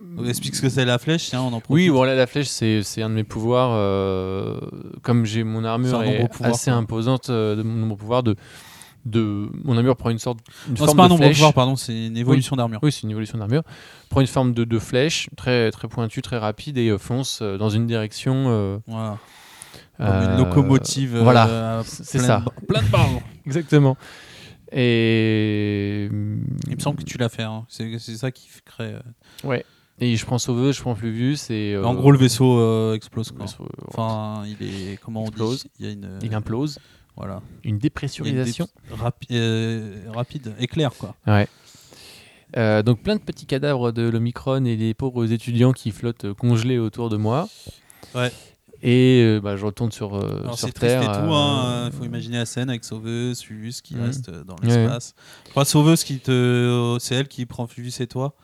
Donc, 0.00 0.26
explique 0.28 0.54
ce 0.54 0.60
que 0.62 0.68
c'est 0.68 0.84
la 0.84 0.98
flèche, 0.98 1.32
on 1.32 1.38
en 1.38 1.50
profite. 1.60 1.70
Oui, 1.70 1.88
bon 1.88 2.02
là 2.02 2.14
la 2.14 2.26
flèche 2.26 2.48
c'est 2.48 2.82
c'est 2.82 3.00
un 3.02 3.08
de 3.08 3.14
mes 3.14 3.24
pouvoirs. 3.24 3.70
euh, 3.72 4.60
comme 5.02 5.24
j'ai 5.24 5.42
mon 5.42 5.64
armure 5.64 6.02
est 6.02 6.28
pouvoir, 6.28 6.50
assez 6.50 6.70
quoi. 6.70 6.78
imposante 6.78 7.30
euh, 7.30 7.56
de 7.56 7.62
mon 7.62 7.74
nombre 7.76 7.96
pouvoir 7.96 8.22
de 8.22 8.36
de 9.06 9.48
mon 9.64 9.76
armure 9.76 9.96
prend 9.96 10.10
une 10.10 10.18
sorte 10.18 10.40
une 10.68 10.74
Non, 10.74 10.86
c'est 10.86 10.96
pas 10.96 11.04
un 11.04 11.06
de 11.06 11.10
nombre 11.10 11.24
de 11.28 11.32
pouvoir, 11.32 11.54
pardon, 11.54 11.76
c'est 11.76 12.06
une 12.08 12.16
évolution 12.16 12.56
d'armure. 12.56 12.80
Oui, 12.82 12.90
c'est 12.92 13.04
une 13.04 13.10
évolution 13.12 13.38
d'armure. 13.38 13.62
Prend 14.10 14.20
une 14.20 14.26
forme 14.26 14.52
de, 14.52 14.64
de 14.64 14.78
flèche 14.80 15.30
très 15.36 15.70
très 15.70 15.86
pointue, 15.88 16.20
très 16.22 16.38
rapide 16.38 16.76
et 16.76 16.88
euh, 16.88 16.98
fonce 16.98 17.40
dans 17.40 17.70
une 17.70 17.86
direction. 17.86 18.80
Voilà. 18.86 19.18
Comme 19.98 20.06
une 20.30 20.36
locomotive. 20.36 21.16
voilà, 21.22 21.82
c'est 21.86 22.18
plein 22.18 22.26
ça. 22.26 22.44
de- 22.60 22.66
Plein 22.66 22.82
de 22.82 22.88
barres. 22.88 23.08
Exactement. 23.46 23.96
Et 24.72 26.04
Il 26.10 26.74
me 26.76 26.80
semble 26.80 26.98
que 26.98 27.04
tu 27.04 27.16
l'as 27.16 27.28
fait. 27.28 27.44
hein. 27.44 27.64
C'est 27.68 27.98
c'est 27.98 28.16
ça 28.16 28.30
qui 28.30 28.48
crée. 28.64 28.92
euh, 28.94 29.00
Et 29.98 30.16
je 30.16 30.26
prends 30.26 30.38
Sauveuse, 30.38 30.76
je 30.76 30.80
prends 30.82 30.94
Fluvius 30.94 31.48
et. 31.50 31.72
euh, 31.74 31.84
En 31.84 31.94
gros, 31.94 32.10
le 32.12 32.18
vaisseau 32.18 32.58
euh, 32.58 32.94
explose. 32.94 33.30
le 33.30 33.36
Quoi. 33.36 33.46
vaisseau, 33.46 33.62
euh, 33.64 33.84
Enfin, 33.88 34.44
il 34.46 34.66
est. 34.66 34.98
Comment 35.02 35.24
on 35.24 35.30
dit 35.30 35.62
Il 35.78 35.86
y 35.86 35.88
a 35.88 35.92
une. 35.92 36.18
il 36.22 36.34
implose. 36.34 36.78
Voilà. 37.16 37.36
Une 37.36 37.40
Il 37.62 37.68
a 37.68 37.70
une 37.70 37.78
dépressurisation. 37.78 38.66
dé- 38.90 38.94
rapi- 38.94 39.26
euh, 39.30 40.02
rapide, 40.12 40.54
éclair, 40.58 40.90
quoi. 40.98 41.14
Ouais. 41.26 41.48
Euh, 42.56 42.82
donc 42.82 43.00
plein 43.02 43.16
de 43.16 43.20
petits 43.22 43.46
cadavres 43.46 43.90
de 43.90 44.02
l'Omicron 44.08 44.64
et 44.66 44.76
des 44.76 44.92
pauvres 44.94 45.32
étudiants 45.32 45.72
qui 45.72 45.90
flottent 45.90 46.26
euh, 46.26 46.34
congelés 46.34 46.78
autour 46.78 47.08
de 47.08 47.16
moi. 47.16 47.48
Ouais. 48.14 48.30
Et 48.82 49.22
euh, 49.24 49.40
bah, 49.40 49.56
je 49.56 49.64
retourne 49.64 49.90
sur, 49.90 50.14
euh, 50.14 50.40
Alors 50.42 50.58
sur 50.58 50.68
c'est 50.68 50.72
triste 50.74 50.92
Terre. 50.92 51.02
et 51.02 51.06
tout, 51.06 51.32
euh, 51.32 51.86
hein. 51.86 51.90
faut 51.90 52.04
imaginer 52.04 52.36
la 52.36 52.46
scène 52.46 52.68
avec 52.68 52.84
Sauveuse, 52.84 53.42
Fluvius 53.42 53.80
qui 53.80 53.96
Mhm. 53.96 54.02
reste 54.04 54.28
euh, 54.28 54.44
dans 54.44 54.54
Ouais. 54.56 54.66
l'espace. 54.68 55.14
Enfin, 55.48 55.64
Sauveuse 55.64 56.04
qui 56.04 56.18
te, 56.20 56.96
c'est 57.00 57.14
elle 57.14 57.28
qui 57.28 57.46
prend 57.46 57.66
Fluvius 57.66 58.00
et 58.00 58.06
toi 58.06 58.34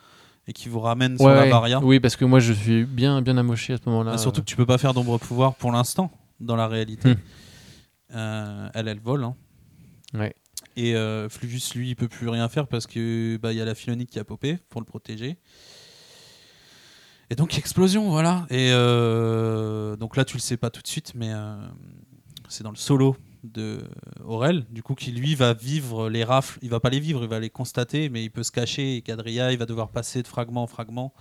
et 0.49 0.53
qui 0.53 0.68
vous 0.68 0.80
ramène 0.80 1.16
sur 1.16 1.26
ouais, 1.26 1.34
la 1.34 1.51
barrière. 1.51 1.84
Oui, 1.84 2.01
parce 2.01 2.16
que 2.16 2.24
moi 2.24 2.40
je 2.40 2.53
suis 2.53 2.84
bien, 2.84 3.22
bien 3.22 3.36
amoché 3.36 3.74
à 3.74 3.76
ce 3.76 3.88
moment-là. 3.88 4.12
Bah, 4.12 4.18
surtout 4.18 4.40
que 4.40 4.47
tu 4.47 4.57
peux 4.57 4.66
pas 4.66 4.78
faire 4.78 4.95
d'ombre 4.95 5.18
pouvoir 5.18 5.55
pour 5.55 5.72
l'instant 5.72 6.11
dans 6.40 6.57
la 6.57 6.68
réalité. 6.68 7.11
Hmm. 7.11 7.18
Euh, 8.14 8.68
elle, 8.74 8.88
elle 8.88 9.01
vole. 9.01 9.24
hein. 9.24 9.34
Ouais. 10.14 10.34
Et 10.76 10.95
euh, 10.95 11.28
Fluvius, 11.28 11.74
lui, 11.74 11.90
il 11.90 11.97
peut 11.97 12.09
plus 12.09 12.28
rien 12.28 12.49
faire 12.49 12.66
parce 12.66 12.86
que 12.86 13.36
bah 13.36 13.53
il 13.53 13.59
y 13.59 13.61
a 13.61 13.64
la 13.64 13.74
philonique 13.74 14.11
qui 14.11 14.18
a 14.18 14.24
popé 14.24 14.59
pour 14.68 14.80
le 14.80 14.86
protéger. 14.86 15.38
Et 17.30 17.34
donc 17.34 17.57
explosion, 17.57 18.11
voilà. 18.11 18.47
Et 18.51 18.70
euh, 18.72 19.97
donc 19.97 20.16
là, 20.16 20.24
tu 20.24 20.36
le 20.36 20.40
sais 20.40 20.57
pas 20.57 20.70
tout 20.70 20.82
de 20.82 20.86
suite, 20.86 21.12
mais 21.14 21.30
euh, 21.32 21.57
c'est 22.49 22.64
dans 22.64 22.70
le 22.70 22.76
solo 22.76 23.16
de 23.43 23.82
Aurel, 24.24 24.64
du 24.70 24.82
coup, 24.82 24.95
qui 24.95 25.11
lui 25.12 25.34
va 25.34 25.53
vivre 25.53 26.09
les 26.09 26.24
rafles. 26.24 26.59
Il 26.62 26.70
va 26.70 26.80
pas 26.80 26.90
les 26.90 27.01
vivre, 27.01 27.22
il 27.22 27.28
va 27.28 27.40
les 27.40 27.51
constater, 27.51 28.09
mais 28.09 28.22
il 28.24 28.30
peut 28.30 28.43
se 28.43 28.53
cacher. 28.53 28.97
Et 28.97 29.03
Quadrilla, 29.03 29.53
il 29.53 29.59
va 29.59 29.66
devoir 29.66 29.90
passer 29.90 30.22
de 30.22 30.28
fragment 30.28 30.62
en 30.62 30.66
fragment. 30.66 31.12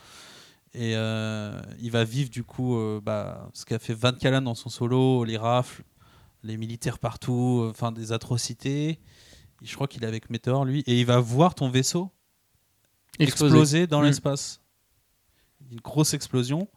Et 0.74 0.96
euh, 0.96 1.60
il 1.82 1.92
va 1.92 2.04
vivre 2.06 2.30
du 2.30 2.44
coup 2.44 2.78
euh, 2.78 3.02
bah, 3.04 3.50
ce 3.54 3.66
qu'a 3.66 3.78
fait 3.80 3.94
Van 3.94 4.14
Callen 4.14 4.44
dans 4.44 4.56
son 4.56 4.70
solo, 4.70 5.24
les 5.26 5.36
rafles, 5.36 5.84
les 6.44 6.56
militaires 6.58 6.98
partout, 7.00 7.62
euh, 7.64 7.72
enfin 7.72 7.92
des 7.92 8.12
atrocités. 8.14 8.90
Et 9.62 9.66
je 9.66 9.76
crois 9.76 9.88
qu'il 9.88 10.04
est 10.04 10.08
avec 10.08 10.30
Meteor 10.30 10.64
lui, 10.64 10.82
et 10.88 11.00
il 11.00 11.06
va 11.06 11.20
voir 11.20 11.56
ton 11.56 11.70
vaisseau 11.70 12.10
exploser 13.20 13.86
dans 13.88 14.02
Mm. 14.02 14.06
l'espace. 14.06 14.62
Une 15.72 15.82
grosse 15.82 16.14
explosion 16.14 16.68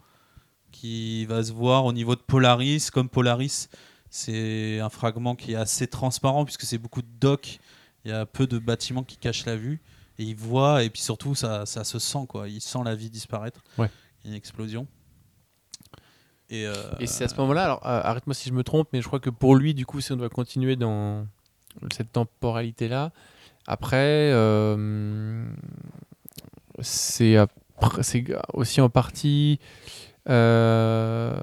qui 0.72 1.24
va 1.26 1.42
se 1.45 1.53
voir 1.53 1.84
au 1.84 1.92
niveau 1.92 2.16
de 2.16 2.20
Polaris. 2.20 2.90
Comme 2.92 3.09
Polaris, 3.09 3.68
c'est 4.16 4.78
un 4.78 4.90
fragment 4.90 5.34
qui 5.34 5.54
est 5.54 5.56
assez 5.56 5.88
transparent 5.88 6.44
puisque 6.44 6.62
c'est 6.62 6.78
beaucoup 6.78 7.02
de 7.02 7.08
docks. 7.18 7.58
Il 8.04 8.12
y 8.12 8.14
a 8.14 8.24
peu 8.24 8.46
de 8.46 8.60
bâtiments 8.60 9.02
qui 9.02 9.16
cachent 9.16 9.44
la 9.44 9.56
vue. 9.56 9.82
Et 10.20 10.22
il 10.22 10.36
voit, 10.36 10.84
et 10.84 10.90
puis 10.90 11.02
surtout, 11.02 11.34
ça, 11.34 11.66
ça 11.66 11.82
se 11.82 11.98
sent, 11.98 12.26
quoi. 12.28 12.48
Il 12.48 12.60
sent 12.60 12.78
la 12.84 12.94
vie 12.94 13.10
disparaître. 13.10 13.64
Ouais. 13.76 13.90
Il 14.22 14.26
y 14.26 14.28
a 14.28 14.30
une 14.30 14.36
explosion. 14.36 14.86
Et, 16.48 16.64
euh, 16.64 16.74
Et 17.00 17.08
c'est 17.08 17.24
à 17.24 17.28
ce 17.28 17.34
moment-là, 17.38 17.64
alors 17.64 17.84
euh, 17.84 18.02
arrête-moi 18.04 18.34
si 18.34 18.48
je 18.48 18.54
me 18.54 18.62
trompe, 18.62 18.88
mais 18.92 19.02
je 19.02 19.08
crois 19.08 19.18
que 19.18 19.30
pour 19.30 19.56
lui, 19.56 19.74
du 19.74 19.84
coup, 19.84 20.00
si 20.00 20.12
on 20.12 20.16
doit 20.16 20.28
continuer 20.28 20.76
dans 20.76 21.26
cette 21.92 22.12
temporalité-là, 22.12 23.10
après, 23.66 24.30
euh, 24.32 25.44
c'est 26.78 27.36
aussi 28.52 28.80
en 28.80 28.88
partie 28.88 29.58
euh, 30.28 31.38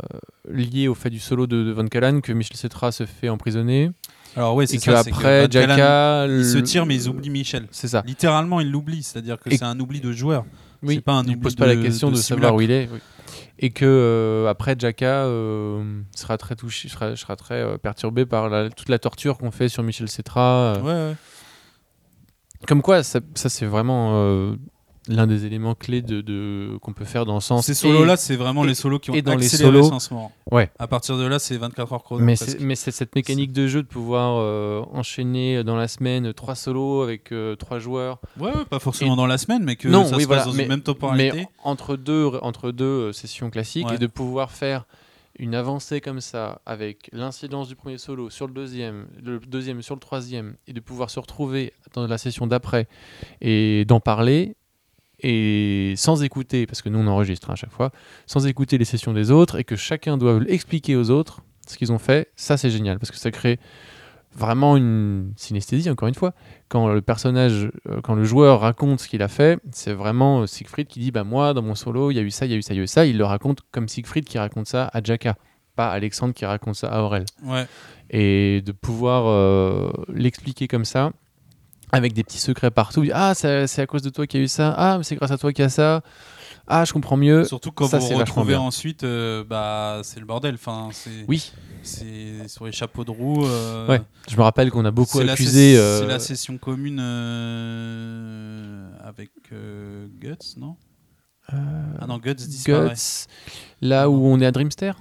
lié 0.52 0.88
au 0.88 0.96
fait 0.96 1.10
du 1.10 1.20
solo 1.20 1.48
de, 1.48 1.64
de 1.64 1.72
Van 1.72 1.88
que 1.88 2.32
Michel 2.34 2.58
Cetra 2.58 2.92
se 2.92 3.06
fait 3.06 3.30
emprisonner 3.30 3.92
Alors, 4.36 4.56
ouais, 4.56 4.68
c'est 4.68 4.76
et 4.78 4.80
ça. 4.80 5.04
c'est 5.04 5.10
que 5.12 5.16
qu'après, 5.16 5.42
Van 5.44 5.48
Callen, 5.50 5.70
Jacka. 5.70 6.28
Il 6.28 6.46
se 6.46 6.58
le- 6.58 6.64
tire, 6.64 6.86
mais 6.86 6.96
ils 6.96 7.08
oublient 7.10 7.30
Michel. 7.30 7.68
C'est 7.72 7.88
ça. 7.88 8.04
Littéralement, 8.06 8.60
ils 8.62 8.70
l'oublient. 8.72 9.04
C'est-à-dire 9.04 9.38
que 9.40 9.50
Et- 9.50 9.58
c'est 9.58 9.66
un 9.66 9.80
oubli 9.80 10.00
de 10.02 10.12
joueur. 10.12 10.46
Oui, 10.84 10.96
C'est 10.96 11.02
pas 11.02 11.14
un 11.14 11.24
il 11.24 11.30
oubli 11.32 11.42
pose 11.42 11.56
pas 11.56 11.68
la 11.68 11.76
question 11.76 12.10
de 12.10 12.16
de, 12.16 12.20
savoir 12.20 12.56
où 12.56 12.62
il 12.62 12.72
est. 12.72 12.90
oui. 12.92 13.00
Et 13.64 13.70
que 13.70 13.86
euh, 13.86 14.50
après 14.50 14.76
Jacka 14.78 15.26
euh, 15.26 15.84
sera 16.16 16.38
très 16.40 16.56
touché, 16.56 16.90
sera, 16.90 17.16
sera 17.16 17.36
très 17.36 17.62
euh, 17.62 17.78
perturbé 17.78 18.26
par 18.26 18.50
la- 18.50 18.70
toute 18.72 18.90
la 18.90 18.98
torture 18.98 19.38
qu'on 19.38 19.52
fait 19.52 19.70
sur 19.70 19.84
Michel 19.84 20.08
Cetra. 20.10 20.42
euh. 20.78 20.82
Ouais, 20.82 21.12
ouais. 21.12 21.16
Comme 22.68 22.82
quoi, 22.82 23.04
ça, 23.04 23.20
ça, 23.36 23.50
c'est 23.50 23.66
vraiment 23.66 24.14
euh, 24.16 24.56
l'un 25.08 25.26
des 25.26 25.46
éléments 25.46 25.74
clés 25.74 26.02
de, 26.04 26.22
de- 26.22 26.78
qu'on 26.82 26.94
peut 26.94 27.06
faire 27.06 27.26
dans 27.26 27.34
le 27.36 27.42
sens. 27.42 27.66
Ces 27.66 27.74
solos-là, 27.74 28.18
c'est 28.18 28.36
vraiment 28.36 28.64
et- 28.64 28.68
les 28.68 28.76
solos 28.76 29.00
qui 29.00 29.10
ont 29.10 29.16
et 29.16 29.22
dans 29.24 29.36
les 29.36 29.48
solos- 29.48 29.72
le 29.72 29.84
sensement. 29.84 30.32
Ouais. 30.52 30.70
À 30.78 30.88
partir 30.88 31.18
de 31.18 31.24
là, 31.26 31.40
c'est 31.40 31.58
24 31.58 31.94
heures 31.94 32.04
chrono. 32.04 32.24
mais 32.24 32.36
c'est, 32.36 32.92
cette 32.92 33.16
mécanique 33.16 33.52
de 33.52 33.68
jeu 33.68 33.82
de 33.82 33.88
pouvoir 33.88 34.38
euh, 34.40 34.84
enchaîner 34.92 35.64
dans 35.64 35.76
la 35.76 35.88
semaine 35.88 36.34
trois 36.34 36.54
solos 36.56 37.02
avec 37.02 37.32
euh, 37.32 37.56
trois 37.56 37.80
joueurs. 37.80 38.20
Ouais, 38.40 38.54
ouais, 38.56 38.66
pas 38.70 38.80
forcément 38.80 39.16
dans 39.16 39.26
la 39.28 39.38
semaine, 39.40 39.64
mais 39.64 39.76
que 39.76 39.88
Non, 39.88 40.06
ça 40.06 40.16
oui, 40.18 40.24
se 40.24 40.28
voilà, 40.28 40.44
passe 40.44 40.52
dans 40.52 40.58
mais- 40.58 40.64
une 40.64 40.70
même 40.70 40.82
temporalité. 40.82 41.38
Mais 41.38 41.48
entre 41.64 41.96
deux, 41.96 42.28
entre 42.44 42.72
deux 42.72 42.86
euh, 42.86 43.12
sessions 43.12 43.50
classiques 43.50 43.88
Ouais. 43.88 43.96
et 43.96 44.00
de 44.00 44.08
pouvoir 44.08 44.52
faire 44.52 44.86
une 45.40 45.56
avancée 45.56 46.02
comme 46.02 46.22
ça 46.22 46.62
avec 46.68 47.10
l'incidence 47.14 47.68
du 47.70 47.76
premier 47.76 47.98
solo 47.98 48.30
sur 48.30 48.46
le 48.48 48.54
deuxième, 48.54 49.08
le 49.24 49.40
deuxième 49.40 49.82
sur 49.82 49.96
le 49.96 50.00
troisième 50.02 50.56
et 50.68 50.74
de 50.74 50.80
pouvoir 50.82 51.10
se 51.10 51.20
retrouver 51.20 51.74
dans 51.96 52.06
la 52.06 52.18
session 52.20 52.46
d'après 52.46 52.88
et 53.40 53.86
d'en 53.86 54.00
parler 54.02 54.56
et 55.24 55.94
sans 55.98 56.24
écouter, 56.24 56.66
parce 56.66 56.82
que 56.82 56.90
nous 56.90 57.00
on 57.00 57.08
enregistre 57.08 57.50
à 57.52 57.56
chaque 57.56 57.72
fois, 57.72 57.92
sans 58.26 58.48
écouter 58.48 58.78
les 58.78 58.86
sessions 58.86 59.14
des 59.14 59.32
autres 59.32 59.60
et 59.60 59.64
que 59.64 59.76
chacun 59.76 60.18
doit 60.18 60.40
expliquer 60.48 60.96
aux 60.96 61.10
autres 61.10 61.42
ce 61.68 61.78
qu'ils 61.78 61.92
ont 61.92 62.00
fait, 62.00 62.30
ça 62.36 62.58
c'est 62.58 62.70
génial 62.70 63.00
parce 63.00 63.12
que 63.12 63.18
ça 63.18 63.32
crée 63.32 63.60
vraiment 64.36 64.78
une 64.78 65.34
synesthésie 65.36 65.90
encore 65.90 66.08
une 66.08 66.16
fois 66.16 66.34
quand 66.70 66.88
le 66.88 67.02
personnage 67.02 67.70
euh, 67.90 68.00
quand 68.02 68.16
le 68.16 68.24
joueur 68.24 68.62
raconte 68.62 69.02
ce 69.02 69.10
qu'il 69.10 69.22
a 69.22 69.28
fait 69.28 69.60
c'est 69.74 69.92
vraiment 69.92 70.42
euh, 70.42 70.48
Siegfried 70.48 70.88
qui 70.88 71.02
dit 71.02 71.12
bah 71.12 71.26
moi 71.26 71.54
dans 71.54 71.62
mon 71.62 71.76
solo 71.76 72.12
il 72.12 72.16
y 72.16 72.20
a 72.20 72.22
eu 72.22 72.32
ça 72.32 72.46
il 72.46 72.52
y 72.52 72.56
a 72.56 72.58
eu 72.58 72.62
ça 72.62 72.74
il 72.74 72.78
y 72.78 72.80
a 72.80 72.84
eu 72.84 72.88
ça 72.88 73.06
il 73.06 73.18
le 73.18 73.26
raconte 73.26 73.60
comme 73.72 73.90
Siegfried 73.90 74.24
qui 74.24 74.38
raconte 74.40 74.68
ça 74.68 74.90
à 74.94 75.04
Jaka 75.04 75.36
pas 75.76 75.90
Alexandre 75.90 76.34
qui 76.34 76.46
raconte 76.46 76.76
ça 76.76 76.88
à 76.88 77.02
Aurel 77.02 77.26
Ouais. 77.44 77.66
et 78.10 78.62
de 78.66 78.72
pouvoir 78.72 79.26
euh, 79.28 79.92
l'expliquer 80.14 80.70
comme 80.70 80.86
ça 80.86 81.12
avec 81.92 82.14
des 82.14 82.24
petits 82.24 82.38
secrets 82.40 82.72
partout 82.72 83.06
ah 83.14 83.34
c'est 83.36 83.80
à 83.80 83.86
cause 83.88 84.02
de 84.02 84.10
toi 84.10 84.26
qu'il 84.28 84.40
y 84.40 84.44
a 84.44 84.46
eu 84.46 84.48
ça 84.48 84.74
ah 84.78 84.98
mais 84.98 85.04
c'est 85.04 85.16
grâce 85.16 85.32
à 85.32 85.38
toi 85.38 85.52
qu'il 85.52 85.64
y 85.64 85.66
a 85.66 85.70
ça 85.70 86.02
ah 86.68 86.86
je 86.86 86.94
comprends 86.94 87.18
mieux 87.18 87.44
Surtout 87.44 87.72
quand 87.72 87.88
ça, 87.88 87.98
vous 87.98 88.08
retrouvez 88.16 88.56
ensuite, 88.56 89.04
euh, 89.04 89.44
bah, 89.44 90.02
c'est 90.04 90.20
le 90.22 90.26
bordel. 90.26 90.54
Enfin, 90.56 90.90
oui 91.28 91.52
c'est 91.84 92.48
sur 92.48 92.66
les 92.66 92.72
chapeaux 92.72 93.04
de 93.04 93.12
roue. 93.12 93.46
euh, 93.46 93.88
Ouais, 93.88 94.02
je 94.30 94.38
me 94.38 94.42
rappelle 94.44 94.70
qu'on 94.72 94.86
a 94.86 94.92
beaucoup 94.92 95.20
accusé 95.20 95.76
euh, 95.78 96.00
C'est 96.02 96.08
la 96.08 96.20
session 96.20 96.58
commune 96.60 97.00
euh, 97.02 98.90
avec 99.04 99.32
Guts, 99.52 100.58
non? 100.58 100.78
Ah 101.50 102.06
non, 102.08 102.20
Guts 102.20 102.36
disparaît. 102.36 102.94
Guts 102.94 103.28
là 103.82 104.10
où 104.10 104.26
on 104.28 104.40
est 104.40 104.46
à 104.46 104.52
Dreamster? 104.52 104.94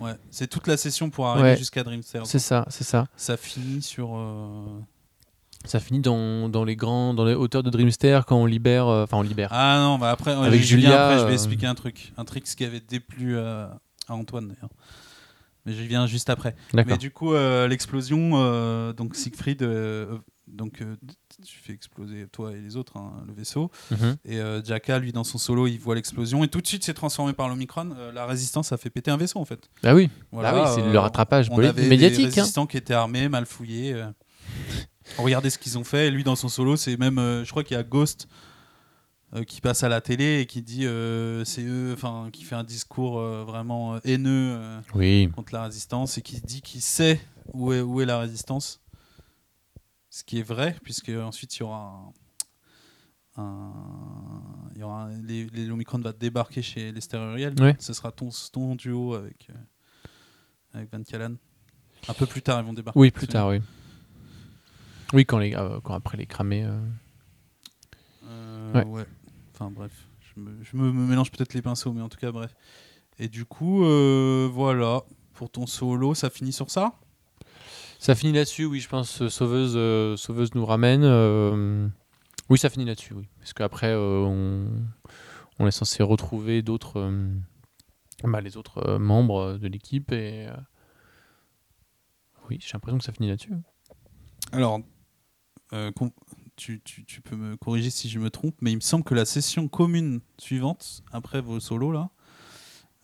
Ouais, 0.00 0.12
c'est 0.30 0.46
toute 0.48 0.66
la 0.68 0.76
session 0.76 1.10
pour 1.10 1.26
arriver 1.28 1.50
Ouais. 1.50 1.56
jusqu'à 1.56 1.82
Dreamster. 1.82 2.22
c'est 2.26 2.38
ça 2.38 2.66
c'est 2.68 2.84
ça 2.84 3.06
Ça 3.16 3.36
finit 3.36 3.82
sur. 3.82 4.10
Euh, 5.64 5.68
Ça 5.68 5.80
finit 5.80 6.00
dans, 6.00 6.48
dans 6.48 6.64
les 6.64 6.76
grands, 6.76 7.14
dans 7.14 7.24
les 7.24 7.34
hauteurs 7.34 7.62
de 7.62 7.70
Dreamster 7.70 8.24
quand 8.26 8.36
on 8.36 8.46
libère, 8.46 8.88
euh, 8.88 9.04
enfin 9.04 9.18
on 9.18 9.22
libère. 9.22 9.48
Ah 9.52 9.78
non, 9.80 9.98
bah 9.98 10.10
après, 10.10 10.32
Avec 10.32 10.62
Julien, 10.62 10.88
Julia, 10.88 11.04
après, 11.06 11.18
je 11.18 11.24
vais 11.24 11.30
euh, 11.30 11.34
expliquer 11.34 11.66
un 11.66 11.74
truc. 11.74 12.12
Un 12.16 12.24
truc 12.24 12.46
ce 12.46 12.56
qui 12.56 12.64
avait 12.64 12.80
déplu 12.80 13.36
euh, 13.36 13.66
à 14.08 14.14
Antoine 14.14 14.48
d'ailleurs. 14.48 14.70
Mais 15.64 15.72
je 15.72 15.82
viens 15.82 16.06
juste 16.06 16.28
après. 16.28 16.56
Mais 16.74 16.98
du 16.98 17.10
coup, 17.12 17.34
euh, 17.34 17.68
l'explosion, 17.68 18.32
euh, 18.34 18.92
donc 18.92 19.14
Siegfried, 19.14 19.62
euh, 19.62 20.18
donc 20.48 20.82
euh, 20.82 20.96
tu 21.46 21.56
fais 21.62 21.72
exploser 21.72 22.26
toi 22.26 22.52
et 22.52 22.60
les 22.60 22.76
autres 22.76 22.96
hein, 22.96 23.12
le 23.28 23.32
vaisseau. 23.32 23.70
Mhm. 23.92 24.16
Et 24.24 24.40
euh, 24.40 24.60
Jaka, 24.64 24.98
lui, 24.98 25.12
dans 25.12 25.22
son 25.22 25.38
solo, 25.38 25.68
il 25.68 25.78
voit 25.78 25.94
l'explosion 25.94 26.42
et 26.42 26.48
tout 26.48 26.60
de 26.60 26.66
suite, 26.66 26.82
c'est 26.82 26.94
transformé 26.94 27.32
par 27.32 27.48
l'Omicron. 27.48 27.90
Euh, 27.96 28.10
la 28.10 28.26
résistance 28.26 28.72
a 28.72 28.76
fait 28.76 28.90
péter 28.90 29.12
un 29.12 29.16
vaisseau 29.16 29.38
en 29.38 29.44
fait. 29.44 29.70
Ah 29.84 29.94
oui, 29.94 30.10
Voilà, 30.32 30.50
ah 30.50 30.62
oui, 30.62 30.70
c'est 30.74 30.82
euh, 30.82 30.92
le 30.92 30.98
rattrapage 30.98 31.48
on 31.48 31.58
avait 31.58 31.88
médiatique. 31.88 32.26
Des 32.26 32.32
hein. 32.40 32.42
résistants 32.42 32.66
qui 32.66 32.76
étaient 32.76 32.94
armés, 32.94 33.28
mal 33.28 33.46
fouillés. 33.46 33.94
Regardez 35.18 35.50
ce 35.50 35.58
qu'ils 35.58 35.78
ont 35.78 35.84
fait. 35.84 36.10
Lui, 36.10 36.24
dans 36.24 36.36
son 36.36 36.48
solo, 36.48 36.76
c'est 36.76 36.96
même, 36.96 37.18
euh, 37.18 37.44
je 37.44 37.50
crois 37.50 37.64
qu'il 37.64 37.76
y 37.76 37.80
a 37.80 37.82
Ghost 37.82 38.28
euh, 39.34 39.44
qui 39.44 39.60
passe 39.60 39.82
à 39.82 39.88
la 39.88 40.00
télé 40.00 40.40
et 40.40 40.46
qui 40.46 40.62
dit, 40.62 40.86
euh, 40.86 41.44
c'est 41.44 41.62
eux, 41.64 41.92
enfin, 41.94 42.28
qui 42.32 42.44
fait 42.44 42.54
un 42.54 42.64
discours 42.64 43.18
euh, 43.18 43.44
vraiment 43.44 43.98
haineux 44.04 44.54
euh, 44.56 44.80
Oui, 44.94 45.30
contre 45.34 45.52
la 45.54 45.64
résistance 45.64 46.18
et 46.18 46.22
qui 46.22 46.40
dit 46.40 46.60
qu'il 46.62 46.80
sait 46.82 47.20
où 47.52 47.72
est, 47.72 47.80
où 47.80 48.00
est 48.00 48.06
la 48.06 48.18
résistance. 48.18 48.80
Ce 50.10 50.22
qui 50.24 50.38
est 50.38 50.42
vrai, 50.42 50.76
puisque 50.82 51.08
ensuite 51.10 51.56
il 51.56 51.60
y 51.60 51.62
aura 51.62 52.12
un. 53.36 53.42
un- 53.42 54.70
il 54.74 54.80
y 54.80 54.82
aura 54.84 55.04
un- 55.04 55.22
les, 55.22 55.46
les 55.46 55.70
Omicron 55.70 55.98
va 56.00 56.12
débarquer 56.12 56.60
chez 56.62 56.92
Lester 56.92 57.16
Uriel. 57.18 57.54
Ouais. 57.60 57.76
Ce 57.78 57.92
sera 57.92 58.10
ton, 58.12 58.28
ton 58.52 58.74
duo 58.74 59.14
avec, 59.14 59.48
avec 60.74 60.90
Van 60.92 61.02
Callen. 61.02 61.36
Un 62.08 62.14
peu 62.14 62.26
plus 62.26 62.42
tard, 62.42 62.60
ils 62.60 62.66
vont 62.66 62.72
débarquer. 62.72 62.98
oui, 62.98 63.10
plus 63.10 63.26
tard, 63.28 63.48
oui. 63.48 63.60
Oui, 65.12 65.24
quand, 65.26 65.38
les, 65.38 65.54
euh, 65.54 65.80
quand 65.80 65.94
après 65.94 66.16
les 66.16 66.26
cramer. 66.26 66.64
euh. 66.64 66.78
Euh, 68.24 68.72
Ouais. 68.74 68.84
ouais. 68.84 69.04
Enfin 69.54 69.70
bref, 69.70 69.92
je 70.34 70.40
me, 70.40 70.62
je 70.62 70.76
me- 70.76 70.92
me 70.92 71.06
mélange 71.06 71.30
peut-être 71.30 71.52
les 71.54 71.62
pinceaux, 71.62 71.92
mais 71.92 72.00
en 72.00 72.08
tout 72.08 72.18
cas 72.18 72.32
bref. 72.32 72.54
Et 73.18 73.28
du 73.28 73.44
coup, 73.44 73.84
euh, 73.84 74.48
voilà, 74.50 75.02
pour 75.34 75.50
ton 75.50 75.66
solo, 75.66 76.14
ça 76.14 76.30
finit 76.30 76.52
sur 76.52 76.70
ça? 76.70 76.92
Ça 77.98 78.14
finit 78.14 78.32
là-dessus, 78.32 78.64
oui, 78.64 78.80
je 78.80 78.88
pense. 78.88 79.28
Sauveuse, 79.28 79.74
euh, 79.76 80.16
Sauveuse 80.16 80.54
nous 80.54 80.64
ramène. 80.66 81.02
euh, 81.04 81.86
Oui, 82.48 82.58
ça 82.58 82.70
finit 82.70 82.84
là-dessus, 82.86 83.12
oui. 83.14 83.28
Parce 83.38 83.52
qu'après, 83.52 83.92
euh, 83.92 84.24
on... 84.24 84.66
on 85.58 85.66
est 85.66 85.70
censé 85.72 86.02
retrouver 86.02 86.62
d'autres. 86.62 86.98
euh, 86.98 87.28
bah, 88.24 88.40
les 88.40 88.56
autres 88.56 88.78
euh, 88.88 88.98
membres 88.98 89.58
de 89.58 89.68
l'équipe 89.68 90.10
et. 90.12 90.46
euh, 90.48 90.56
Oui, 92.48 92.58
j'ai 92.60 92.72
l'impression 92.72 92.98
que 92.98 93.04
ça 93.04 93.12
finit 93.12 93.28
là-dessus. 93.28 93.52
Alors, 94.52 94.80
tu, 96.56 96.80
tu- 96.84 97.04
tu 97.04 97.20
peux 97.20 97.36
me 97.36 97.56
corriger 97.56 97.90
si 97.90 98.08
je 98.08 98.18
me 98.18 98.30
trompe, 98.30 98.54
mais 98.60 98.72
il 98.72 98.76
me 98.76 98.80
semble 98.80 99.04
que 99.04 99.14
la 99.14 99.24
session 99.24 99.68
commune 99.68 100.20
suivante, 100.38 101.02
après 101.12 101.40
vos 101.40 101.60
solos 101.60 101.92
là, 101.92 102.10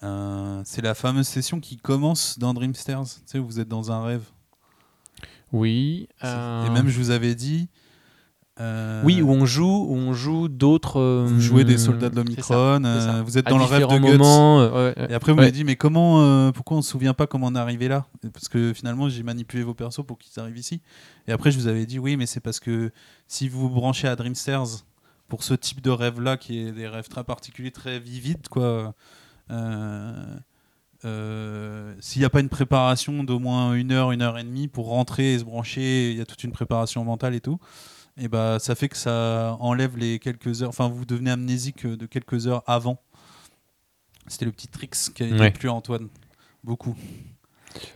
euh, 0.03 0.62
c'est 0.64 0.83
la 0.83 0.95
fameuse 0.95 1.27
session 1.27 1.59
qui 1.61 1.77
commence 1.77 2.39
dans. 2.39 2.55
Tu 2.55 3.33
sais, 3.33 3.39
où 3.39 3.47
vous 3.47 3.59
êtes 3.61 3.69
dans 3.69 3.91
un 3.91 4.05
rêve. 4.05 4.25
Oui. 5.53 6.09
Euh, 6.25 6.66
Et 6.66 6.71
même, 6.71 6.89
je 6.89 6.99
vous 6.99 7.11
avais 7.11 7.35
dit. 7.35 7.69
Euh, 8.61 9.03
Oui, 9.05 9.23
où 9.23 9.31
on 9.31 9.47
joue, 9.47 9.87
où 9.89 9.95
on 9.95 10.13
joue 10.13 10.49
d'autres. 10.49 10.99
euh, 10.99 11.25
vous 11.29 11.41
jouez 11.41 11.65
des 11.65 11.79
soldats 11.79 12.09
de 12.11 12.17
l'Omicron, 12.17 12.83
euh, 12.85 13.23
vous 13.25 13.39
êtes 13.39 13.47
À 13.47 13.51
dans 13.51 13.59
le 13.59 13.65
rêve 13.65 13.87
de 13.89 13.97
Guts. 13.99 14.01
moments, 14.19 14.61
euh, 14.61 14.71
ouais, 14.93 14.99
ouais. 14.99 15.07
Et 15.11 15.15
après, 15.15 15.33
vous 15.33 15.39
Ouais. 15.39 15.45
m'avez 15.45 15.53
dit, 15.53 15.65
mais 15.65 15.77
comment, 15.77 16.23
euh, 16.23 16.51
pourquoi 16.53 16.77
on 16.79 16.83
se 16.83 16.91
souvient 16.91 17.15
pas 17.15 17.27
comment 17.27 17.47
on 17.49 17.55
est 17.55 17.59
arrivé 17.59 17.87
là? 17.89 18.07
Parce 18.33 18.49
que 18.49 18.73
finalement, 18.73 19.09
j'ai 19.09 19.23
manipulé 19.23 19.63
vos 19.63 19.75
persos 19.75 20.05
pour 20.05 20.19
qu'ils 20.19 20.41
arrivent 20.41 20.59
ici. 20.59 20.81
Et 21.29 21.33
après, 21.33 21.51
je 21.51 21.59
vous 21.59 21.67
avais 21.69 21.87
dit, 21.87 21.99
oui, 21.99 22.17
mais 22.17 22.27
c'est 22.27 22.41
parce 22.41 22.59
que 22.61 22.91
si 23.29 23.49
vous 23.49 23.61
vous 23.69 23.75
branchez 23.75 24.09
à 24.09 24.17
Dreamsters 24.17 24.85
pour 25.29 25.45
ce 25.45 25.55
type 25.55 25.81
de 25.83 25.91
rêve-là, 25.91 26.37
qui 26.37 26.59
est 26.59 26.73
des 26.73 26.89
rêves 26.89 27.09
très 27.09 27.23
particuliers, 27.25 27.71
très 27.71 28.01
vivides, 28.01 28.49
quoi. 28.49 28.95
euh, 29.51 30.37
euh, 31.05 31.95
S'il 32.01 32.21
n'y 32.21 32.27
a 32.27 32.31
pas 32.31 32.41
une 32.41 32.49
préparation 32.49 33.23
d'au 33.25 33.39
moins 33.39 33.75
une 33.75 33.93
heure, 33.93 34.11
une 34.11 34.23
heure 34.23 34.39
et 34.39 34.43
demie 34.45 34.69
pour 34.69 34.89
rentrer 34.89 35.35
et 35.35 35.39
se 35.39 35.45
brancher, 35.45 36.11
il 36.11 36.19
y 36.19 36.21
a 36.21 36.27
toute 36.27 36.43
une 36.45 36.51
préparation 36.53 37.05
mentale 37.05 37.35
et 37.35 37.41
tout. 37.41 37.59
Et 38.21 38.29
bah, 38.29 38.59
ça 38.59 38.75
fait 38.75 38.89
que 38.89 38.97
ça 38.97 39.57
enlève 39.61 39.97
les 39.97 40.19
quelques 40.19 40.62
heures. 40.62 40.69
Enfin, 40.71 40.89
vous 40.89 41.05
devenez 41.05 41.31
amnésique 41.31 41.87
de 41.87 42.07
quelques 42.07 42.47
heures 42.47 42.62
avant 42.66 43.01
C'était 44.27 44.45
le 44.45 44.53
petit 44.53 44.69
tricks 44.69 44.95
qui 45.14 45.23
a 45.23 45.27
Ouais. 45.27 45.51
plu 45.51 45.69
à 45.69 45.73
Antoine. 45.73 46.09
Beaucoup. 46.64 46.95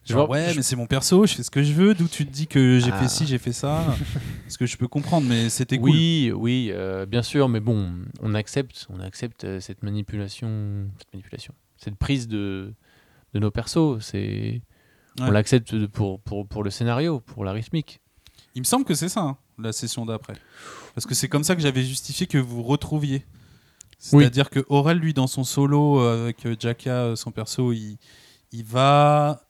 Je 0.05 0.13
Genre, 0.15 0.27
vois- 0.27 0.37
ouais, 0.37 0.51
je- 0.51 0.57
mais 0.57 0.63
c'est 0.63 0.77
mon 0.77 0.87
perso, 0.87 1.27
je 1.27 1.35
fais 1.35 1.43
ce 1.43 1.51
que 1.51 1.63
je 1.63 1.73
veux. 1.73 1.95
D'où 1.95 2.07
tu 2.09 2.25
te 2.25 2.31
dis 2.33 2.47
que 2.47 2.79
j'ai 2.79 2.91
Ah. 2.93 2.99
fait 2.99 3.09
ci, 3.09 3.27
j'ai 3.27 3.39
fait 3.39 3.53
ça. 3.53 3.85
ce 4.49 4.57
que 4.57 4.65
je 4.67 4.77
peux 4.77 4.87
comprendre, 4.89 5.27
mais 5.29 5.49
c'était 5.51 5.77
cool. 5.79 5.91
Oui, 5.91 6.33
oui, 6.35 6.69
euh, 6.73 7.05
bien 7.05 7.23
sûr, 7.23 7.49
mais 7.49 7.61
bon, 7.61 7.93
on 8.21 8.35
accepte, 8.35 8.87
on 8.91 9.01
accepte 9.01 9.45
euh, 9.45 9.61
cette 9.61 9.83
manipulation, 9.83 10.87
cette 10.99 11.13
manipulation, 11.13 11.53
cette 11.77 11.97
prise 11.97 12.29
de, 12.29 12.73
de 13.35 13.39
nos 13.41 13.51
persos. 13.51 13.99
C'est, 14.01 14.63
on 15.21 15.31
l'accepte 15.31 15.87
pour, 15.89 16.21
pour, 16.21 16.47
pour 16.47 16.63
le 16.63 16.71
scénario, 16.71 17.21
pour 17.21 17.45
la 17.45 17.53
rythmique. 17.53 18.01
Il 18.55 18.61
me 18.61 18.65
semble 18.67 18.85
que 18.85 18.95
c'est 18.95 19.09
ça, 19.09 19.21
hein, 19.21 19.37
la 19.59 19.73
session 19.73 20.05
d'après. 20.07 20.35
Parce 20.95 21.07
que 21.07 21.15
c'est 21.15 21.29
comme 21.29 21.45
ça 21.45 21.57
que 21.57 21.63
j'avais 21.63 21.83
justifié 21.85 22.27
que 22.27 22.39
vous 22.39 22.63
retrouviez. 22.63 23.25
Oui. 24.13 24.23
C'est-à-dire 24.25 24.51
que 24.51 24.65
Aurel, 24.69 24.99
lui, 24.99 25.15
dans 25.15 25.27
son 25.27 25.45
solo 25.45 26.01
euh, 26.01 26.25
avec 26.25 26.45
euh, 26.45 26.57
Jaka, 26.59 26.91
euh, 26.91 27.17
son 27.17 27.31
perso, 27.31 27.73
il, 27.73 27.97
il 28.53 28.65
va. 28.65 29.43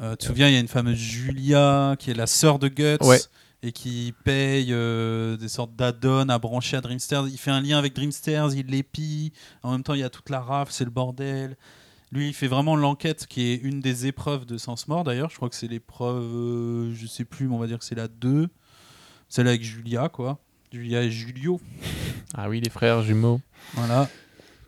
euh, 0.00 0.10
tu 0.12 0.18
te 0.18 0.24
souviens, 0.26 0.48
il 0.48 0.54
y 0.54 0.56
a 0.56 0.60
une 0.60 0.68
fameuse 0.68 0.96
Julia 0.98 1.94
qui 1.98 2.10
est 2.10 2.14
la 2.14 2.26
sœur 2.26 2.58
de 2.58 2.68
Guts 2.68 2.98
Ouais. 3.06 3.20
et 3.62 3.70
qui 3.72 4.12
paye 4.24 4.72
euh, 4.72 5.36
des 5.36 5.48
sortes 5.48 5.74
d'add-ons 5.76 6.28
à 6.28 6.38
brancher 6.38 6.76
à 6.76 6.80
Dreamsters. 6.80 7.28
Il 7.28 7.38
fait 7.38 7.52
un 7.52 7.60
lien 7.60 7.78
avec 7.78 7.94
Dreamsters, 7.94 8.52
il 8.54 8.66
l'épie. 8.66 9.32
En 9.62 9.70
même 9.72 9.82
temps, 9.84 9.94
il 9.94 10.00
y 10.00 10.04
a 10.04 10.10
toute 10.10 10.28
la 10.28 10.40
raf, 10.40 10.70
c'est 10.70 10.84
le 10.84 10.90
bordel. 10.90 11.56
Lui, 12.14 12.28
il 12.28 12.32
fait 12.32 12.46
vraiment 12.46 12.76
l'enquête 12.76 13.26
qui 13.26 13.48
est 13.48 13.56
une 13.56 13.80
des 13.80 14.06
épreuves 14.06 14.46
de 14.46 14.56
Sens 14.56 14.86
Mort 14.86 15.02
d'ailleurs. 15.02 15.30
Je 15.30 15.36
crois 15.36 15.48
que 15.48 15.56
c'est 15.56 15.66
l'épreuve, 15.66 16.22
euh, 16.22 16.94
je 16.94 17.08
sais 17.08 17.24
plus, 17.24 17.48
mais 17.48 17.56
on 17.56 17.58
va 17.58 17.66
dire 17.66 17.80
que 17.80 17.84
c'est 17.84 17.96
la 17.96 18.06
2. 18.06 18.48
Celle 19.28 19.48
avec 19.48 19.64
Julia, 19.64 20.08
quoi. 20.08 20.38
Julia 20.72 21.02
et 21.02 21.10
Julio. 21.10 21.60
Ah 22.36 22.48
oui, 22.48 22.60
les 22.60 22.70
frères 22.70 23.00
jumeaux. 23.02 23.40
Voilà. 23.74 24.10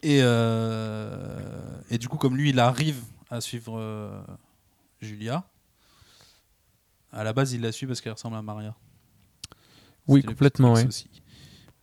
Et, 0.05 0.20
euh, 0.22 1.80
et 1.90 1.99
du 1.99 2.07
coup, 2.07 2.16
comme 2.16 2.36
lui, 2.36 2.51
il 2.51 2.61
arrive 2.61 3.03
à 3.28 3.40
suivre 3.40 3.76
euh, 3.76 4.22
Julia, 5.01 5.49
à 7.11 7.24
la 7.24 7.32
base, 7.32 7.55
il 7.55 7.61
la 7.61 7.72
suit 7.72 7.88
parce 7.88 8.01
qu'elle 8.01 8.12
ressemble 8.12 8.36
à 8.36 8.42
Maria. 8.42 8.76
Oui, 10.07 10.22
complètement, 10.22 10.74
aussi. 10.74 11.11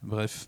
Bref. 0.01 0.47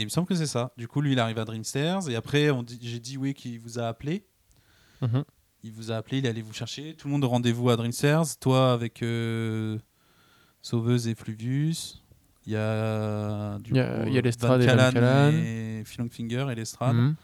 Et 0.00 0.04
il 0.04 0.06
me 0.06 0.10
semble 0.10 0.26
que 0.26 0.34
c'est 0.34 0.46
ça. 0.46 0.72
Du 0.78 0.88
coup, 0.88 1.02
lui, 1.02 1.12
il 1.12 1.18
arrive 1.20 1.36
à 1.38 1.44
Dreamsters. 1.44 2.08
Et 2.08 2.16
après, 2.16 2.48
j'ai 2.80 3.00
dit 3.00 3.18
oui 3.18 3.34
qu'il 3.34 3.60
vous 3.60 3.78
a 3.78 3.86
appelé. 3.86 4.24
Mhm. 5.02 5.24
Il 5.62 5.72
vous 5.72 5.92
a 5.92 5.96
appelé, 5.96 6.18
il 6.18 6.26
allait 6.26 6.40
vous 6.40 6.54
chercher. 6.54 6.94
Tout 6.96 7.06
le 7.08 7.12
monde 7.12 7.22
au 7.24 7.28
rendez-vous 7.28 7.68
à 7.68 7.76
Dreamsters. 7.76 8.38
Toi 8.40 8.72
avec 8.72 9.02
euh, 9.02 9.78
Sauveuse 10.62 11.06
et 11.06 11.14
Fluvius. 11.14 12.02
Il 12.46 12.54
y 12.54 12.56
a, 12.56 13.58
du 13.58 13.72
Il 13.72 13.76
y 13.76 13.80
a- 13.80 13.98
coup, 13.98 14.06
il 14.08 14.14
y 14.14 14.18
a 14.18 14.22
Van 14.22 14.58
et 14.58 14.66
Van 14.66 14.90
Callan 14.90 15.32
et 15.34 15.82
Philongfinger 15.84 16.46
et 16.50 16.54
Lestrade. 16.54 16.96
Mhm. 16.96 17.14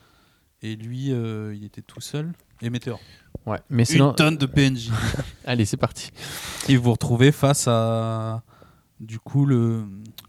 Et 0.61 0.77
lui, 0.77 1.13
euh, 1.13 1.55
il 1.55 1.65
était 1.65 1.81
tout 1.81 2.03
seul. 2.03 2.33
Et 2.61 2.69
Météor. 2.69 3.01
Ouais, 3.47 3.59
mais 3.71 3.85
Une 3.85 3.87
sinon, 3.87 4.13
tonne 4.13 4.37
de 4.37 4.45
PNJ. 4.45 4.91
allez, 5.47 5.65
c'est 5.65 5.77
parti. 5.79 6.11
et 6.69 6.77
vous 6.77 6.83
vous 6.85 6.93
retrouvez 6.93 7.33
face 7.33 7.67
à 7.69 8.43
du 9.01 9.19
coup 9.19 9.45
le, 9.47 9.85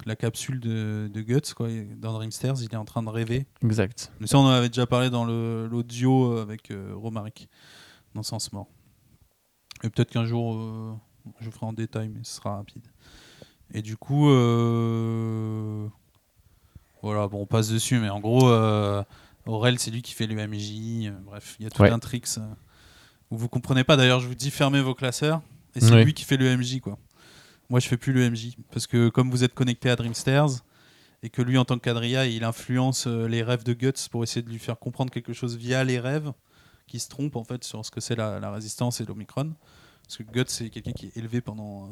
la 0.05 0.15
capsule 0.15 0.59
de, 0.59 1.09
de 1.13 1.22
Guts 1.22 1.53
quoi. 1.55 1.68
dans 1.97 2.13
Dreamsters. 2.13 2.61
Il 2.61 2.72
est 2.74 2.76
en 2.76 2.86
train 2.86 3.01
de 3.03 3.09
rêver. 3.09 3.45
Exact. 3.63 4.11
Mais 4.20 4.28
ça, 4.28 4.38
on 4.39 4.41
en 4.45 4.49
avait 4.49 4.68
déjà 4.70 4.86
parlé 4.86 5.09
dans 5.09 5.26
l'audio 5.26 6.38
avec 6.38 6.72
euh, 6.72 6.91
Romaric, 6.95 7.47
dans 8.13 8.24
Sens 8.24 8.51
Mort. 8.53 8.68
Et 9.84 9.89
peut-être 9.89 10.09
qu'un 10.11 10.26
jour, 10.26 10.55
euh, 10.55 10.93
je 11.39 11.49
ferai 11.49 11.65
en 11.65 11.74
détail, 11.74 12.09
mais 12.09 12.22
ce 12.24 12.36
sera 12.36 12.55
rapide. 12.57 12.86
Et 13.74 13.82
du 13.82 13.95
coup, 13.97 14.30
euh, 14.30 15.88
voilà, 17.01 17.28
bon, 17.28 17.41
on 17.41 17.45
passe 17.45 17.70
dessus, 17.70 17.99
mais 17.99 18.09
en 18.09 18.20
gros, 18.20 18.49
euh, 18.49 19.03
Aurel, 19.45 19.78
c'est 19.80 19.91
lui 19.91 20.01
qui 20.01 20.13
fait 20.13 20.28
l'UMJ. 20.28 21.07
euh, 21.07 21.11
bref, 21.26 21.55
il 21.59 21.63
y 21.63 21.68
a 21.68 21.70
tout 21.70 21.82
Ouais. 21.84 21.91
un 21.91 21.99
tricks 21.99 22.28
où 23.30 23.38
vous 23.38 23.49
comprenez 23.49 23.84
pas. 23.84 23.95
D'ailleurs, 23.97 24.20
je 24.20 24.28
vous 24.28 24.36
dis 24.36 24.51
fermez 24.51 24.82
vos 24.82 24.95
classeurs, 24.95 25.41
et 25.76 25.80
c'est 25.82 26.03
lui 26.03 26.13
qui 26.13 26.24
fait 26.24 26.38
l'UMJ, 26.38 26.80
quoi. 26.82 26.97
Moi, 27.70 27.80
je 27.80 27.88
fais 27.88 27.97
plus 27.97 28.13
l'UMJ, 28.13 28.55
parce 28.72 28.88
que 28.88 29.09
comme 29.09 29.30
vous 29.30 29.43
êtes 29.43 29.53
connecté 29.53 29.89
à 29.89 29.95
Dreamsters, 29.95 30.63
et 31.24 31.30
que 31.30 31.41
lui 31.41 31.57
en 31.57 31.65
tant 31.65 31.76
que 31.76 31.84
quadrilla 31.84 32.26
il 32.28 32.43
influence 32.43 33.07
euh, 33.07 33.28
les 33.28 33.43
rêves 33.43 33.63
de 33.63 33.74
Guts 33.74 34.07
pour 34.11 34.24
essayer 34.24 34.41
de 34.41 34.49
lui 34.49 34.59
faire 34.59 34.78
comprendre 34.78 35.11
quelque 35.11 35.34
chose 35.34 35.57
via 35.57 35.84
les 35.84 35.99
rêves 35.99 36.32
qui 36.86 36.99
se 36.99 37.09
trompe 37.09 37.36
en 37.36 37.43
fait 37.43 37.63
sur 37.63 37.84
ce 37.86 37.91
que 37.91 37.99
c'est 37.99 38.15
la, 38.15 38.39
la 38.39 38.51
résistance 38.51 39.01
et 39.01 39.05
l'omicron. 39.05 39.53
Parce 40.03 40.18
que 40.18 40.24
Guts 40.24 40.45
c'est 40.47 40.70
quelqu'un 40.70 40.93
qui 40.93 41.07
est 41.07 41.18
élevé 41.18 41.41
pendant 41.41 41.86
euh, 41.86 41.89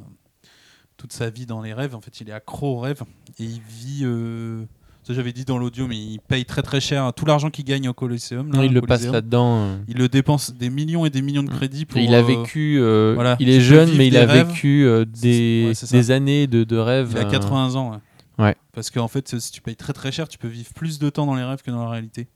toute 0.96 1.12
sa 1.12 1.30
vie 1.30 1.46
dans 1.46 1.62
les 1.62 1.74
rêves. 1.74 1.96
En 1.96 2.02
fait 2.02 2.22
il 2.22 2.30
est 2.30 2.34
accro 2.34 2.78
aux 2.78 2.80
rêves 2.80 3.04
et 3.40 3.44
il 3.44 3.62
vit 3.62 4.02
euh, 4.04 4.66
ça 5.08 5.14
j'avais 5.14 5.32
dit 5.34 5.46
dans 5.46 5.58
l'audio 5.60 5.88
mais 5.88 5.98
il 5.98 6.20
paye 6.20 6.46
très 6.46 6.62
très 6.64 6.82
cher 6.82 7.14
tout 7.14 7.26
l'argent 7.26 7.50
qu'il 7.52 7.64
gagne 7.64 7.88
au 7.88 7.94
Colosseum 7.94 8.52
là, 8.52 8.66
il 8.66 8.72
au 8.72 8.74
le 8.74 8.82
passe 8.82 9.00
Coliseum. 9.02 9.14
là-dedans. 9.14 9.58
euh. 9.60 9.78
il 9.88 9.98
le 9.98 10.10
dépense 10.10 10.54
des 10.54 10.70
millions 10.70 11.06
et 11.06 11.10
des 11.10 11.22
millions 11.22 11.44
de 11.44 11.50
crédits 11.50 11.86
pour 11.86 12.00
Et 12.00 12.04
il 12.06 12.14
a 12.16 12.20
euh, 12.20 12.24
vécu, 12.24 12.78
euh, 12.80 13.14
voilà, 13.14 13.38
il 13.40 13.48
il 13.48 13.54
est 13.54 13.62
jeune, 13.62 13.96
mais 13.96 14.08
il 14.08 14.18
a 14.18 14.26
rêves. 14.26 14.48
vécu 14.48 14.84
euh, 14.86 15.06
des, 15.06 15.74
ouais, 15.92 16.12
années 16.12 16.48
de, 16.48 16.64
de 16.64 16.78
rêves. 16.78 17.10
Il 17.12 17.18
a 17.20 17.28
euh, 17.28 17.30
80 17.30 17.76
ans. 17.76 17.92
Ouais. 17.92 17.98
Ouais. 18.46 18.56
Parce 18.74 18.90
qu'en 18.90 19.08
fait, 19.08 19.40
si 19.40 19.52
tu 19.52 19.62
payes 19.62 19.76
très 19.78 19.94
très 19.94 20.12
cher, 20.12 20.28
tu 20.28 20.38
peux 20.38 20.48
vivre 20.50 20.74
plus 20.74 21.00
de 21.00 21.10
temps 21.10 21.26
dans 21.26 21.36
les 21.36 21.44
rêves 21.44 21.62
que 21.62 21.72
dans 21.72 21.84
la 21.86 21.90
réalité. 21.92 22.28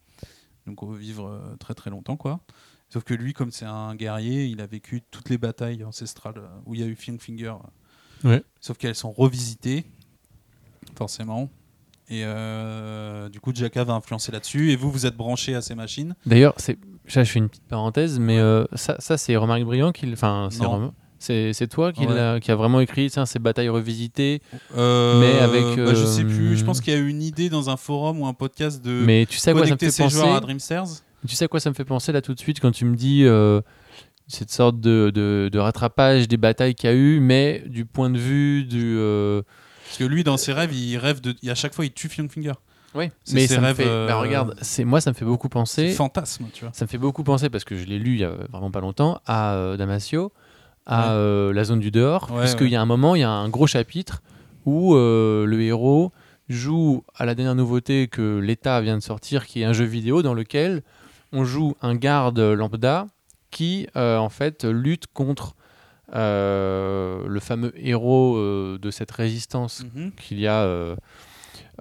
Donc 0.67 0.83
on 0.83 0.85
veut 0.87 0.97
vivre 0.99 1.27
euh, 1.27 1.55
très 1.59 1.73
très 1.73 1.89
longtemps, 1.89 2.15
quoi. 2.17 2.39
Sauf 2.91 3.03
que 3.03 3.13
lui, 3.13 3.33
comme 3.33 3.51
c'est 3.51 3.65
un 3.65 3.95
guerrier, 3.95 4.45
il 4.45 4.61
a 4.61 4.65
vécu 4.67 5.01
toutes 5.11 5.29
les 5.29 5.37
batailles 5.37 5.83
ancestrales 5.83 6.35
où 6.65 6.73
il 6.75 6.81
y 6.81 6.83
a 6.83 6.87
eu 6.87 6.95
Finger. 6.95 7.53
Ouais. 8.23 8.43
Sauf 8.61 8.77
qu'elles 8.77 8.95
sont 8.95 9.11
revisitées, 9.11 9.85
forcément. 10.97 11.49
Et 12.11 12.23
euh, 12.25 13.29
du 13.29 13.39
coup, 13.39 13.51
Jaka 13.53 13.83
va 13.83 13.93
influencer 13.93 14.31
là-dessus. 14.31 14.71
Et 14.71 14.75
vous, 14.75 14.89
vous 14.91 15.05
êtes 15.05 15.15
branché 15.15 15.53
à 15.53 15.61
ces 15.61 15.75
machines. 15.75 16.15
D'ailleurs, 16.25 16.55
c'est, 16.57 16.77
je 17.05 17.23
fais 17.23 17.39
une 17.39 17.49
petite 17.49 17.67
parenthèse, 17.67 18.19
mais 18.19 18.39
euh, 18.39 18.65
ça, 18.73 18.95
ça 18.99 19.17
c'est 19.17 19.35
Romaric 19.35 19.65
Briand 19.65 19.91
qui, 19.91 20.11
enfin, 20.11 20.49
c'est, 21.19 21.67
toi 21.67 21.91
qui, 21.91 22.07
Ouais. 22.07 22.39
qui 22.41 22.49
a 22.51 22.55
vraiment 22.55 22.79
écrit 22.79 23.09
tiens, 23.11 23.27
ces 23.27 23.37
batailles 23.37 23.69
revisitées. 23.69 24.41
Euh, 24.75 25.19
Mais 25.19 25.39
avec, 25.39 25.63
bah, 25.77 25.93
je 25.93 26.05
sais 26.05 26.23
euh, 26.23 26.27
plus. 26.27 26.57
Je 26.57 26.65
pense 26.65 26.81
qu'il 26.81 26.93
y 26.93 26.95
a 26.95 26.99
eu 26.99 27.09
une 27.09 27.21
idée 27.21 27.49
dans 27.49 27.69
un 27.69 27.77
forum 27.77 28.21
ou 28.21 28.25
un 28.25 28.33
podcast 28.33 28.83
de 28.83 29.03
mais 29.05 29.25
tu 29.27 29.37
sais 29.37 29.51
à 29.51 29.53
quoi 29.53 29.67
ça 29.67 29.73
me 29.73 29.77
fait 29.77 29.87
à 29.87 30.05
penser 30.05 30.41
Dreamsters. 30.41 30.85
Tu 31.27 31.35
sais 31.35 31.45
à 31.45 31.47
quoi 31.47 31.59
ça 31.59 31.69
me 31.69 31.75
fait 31.75 31.85
penser 31.85 32.11
là 32.11 32.21
tout 32.21 32.33
de 32.33 32.39
suite 32.39 32.59
quand 32.59 32.71
tu 32.71 32.85
me 32.85 32.95
dis 32.95 33.25
cette 34.27 34.51
sorte 34.51 34.79
de, 34.79 35.11
de, 35.13 35.49
de 35.51 35.59
rattrapage 35.59 36.27
des 36.27 36.37
batailles 36.37 36.73
qu'il 36.75 36.89
y 36.89 36.93
a 36.93 36.95
eu, 36.95 37.19
mais 37.19 37.63
du 37.67 37.85
point 37.85 38.09
de 38.09 38.17
vue 38.17 38.63
du. 38.63 38.97
Parce 39.89 39.97
que 39.97 40.03
lui, 40.05 40.23
dans 40.23 40.37
ses 40.37 40.53
rêves, 40.53 40.73
il 40.73 40.97
rêve 40.97 41.19
de. 41.21 41.35
et 41.43 41.49
à 41.49 41.55
chaque 41.55 41.73
fois, 41.73 41.85
il 41.85 41.91
tue 41.91 42.09
Finger. 42.09 42.53
Oui, 42.95 43.09
C'est 43.23 43.35
mais 43.35 43.47
ses 43.47 43.55
ça 43.55 43.61
me 43.61 43.65
rêves, 43.67 43.75
fait. 43.75 43.85
euh, 43.87 44.07
bah, 44.07 44.15
regarde, 44.19 44.55
c'est 44.61 44.83
moi 44.83 44.99
ça 45.01 45.11
me 45.11 45.15
fait 45.15 45.25
beaucoup 45.25 45.49
penser. 45.49 45.91
Fantasme, 45.91 46.45
tu 46.53 46.63
vois. 46.65 46.73
Ça 46.73 46.85
me 46.85 46.89
fait 46.89 46.97
beaucoup 46.97 47.23
penser 47.23 47.49
parce 47.49 47.63
que 47.63 47.75
je 47.75 47.85
l'ai 47.85 47.99
lu 47.99 48.13
il 48.13 48.19
y 48.21 48.23
a 48.23 48.31
vraiment 48.51 48.71
pas 48.71 48.79
longtemps 48.81 49.19
à 49.27 49.53
euh, 49.53 49.77
Damasio, 49.77 50.31
à 50.87 50.99
Ouais. 51.01 51.05
euh, 51.11 51.53
la 51.53 51.63
zone 51.65 51.79
du 51.79 51.91
dehors, 51.91 52.31
Ouais, 52.31 52.39
puisqu'il 52.41 52.63
ouais. 52.63 52.69
y 52.71 52.75
a 52.75 52.81
un 52.81 52.85
moment, 52.87 53.13
il 53.15 53.19
y 53.19 53.23
a 53.23 53.29
un 53.29 53.47
gros 53.49 53.67
chapitre 53.67 54.23
où 54.65 54.95
euh, 54.95 55.45
le 55.45 55.61
héros 55.61 56.11
joue 56.49 57.03
à 57.15 57.25
la 57.25 57.35
dernière 57.35 57.53
nouveauté 57.53 58.07
que 58.07 58.39
l'État 58.39 58.81
vient 58.81 58.97
de 58.97 59.03
sortir, 59.03 59.45
qui 59.45 59.61
est 59.61 59.65
un 59.65 59.73
jeu 59.73 59.85
vidéo 59.85 60.23
dans 60.23 60.33
lequel 60.33 60.81
on 61.31 61.45
joue 61.45 61.75
un 61.83 61.93
garde 61.95 62.39
lambda 62.39 63.05
qui 63.51 63.87
euh, 63.95 64.17
en 64.17 64.29
fait 64.29 64.63
lutte 64.65 65.05
contre 65.13 65.55
le 66.13 67.39
fameux 67.39 67.71
héros 67.75 68.37
euh, 68.37 68.77
de 68.79 68.91
cette 68.91 69.11
résistance 69.11 69.83
Mhm. 69.95 70.11
qu'il 70.13 70.39
y 70.39 70.47
a 70.47 70.61
euh, 70.63 70.95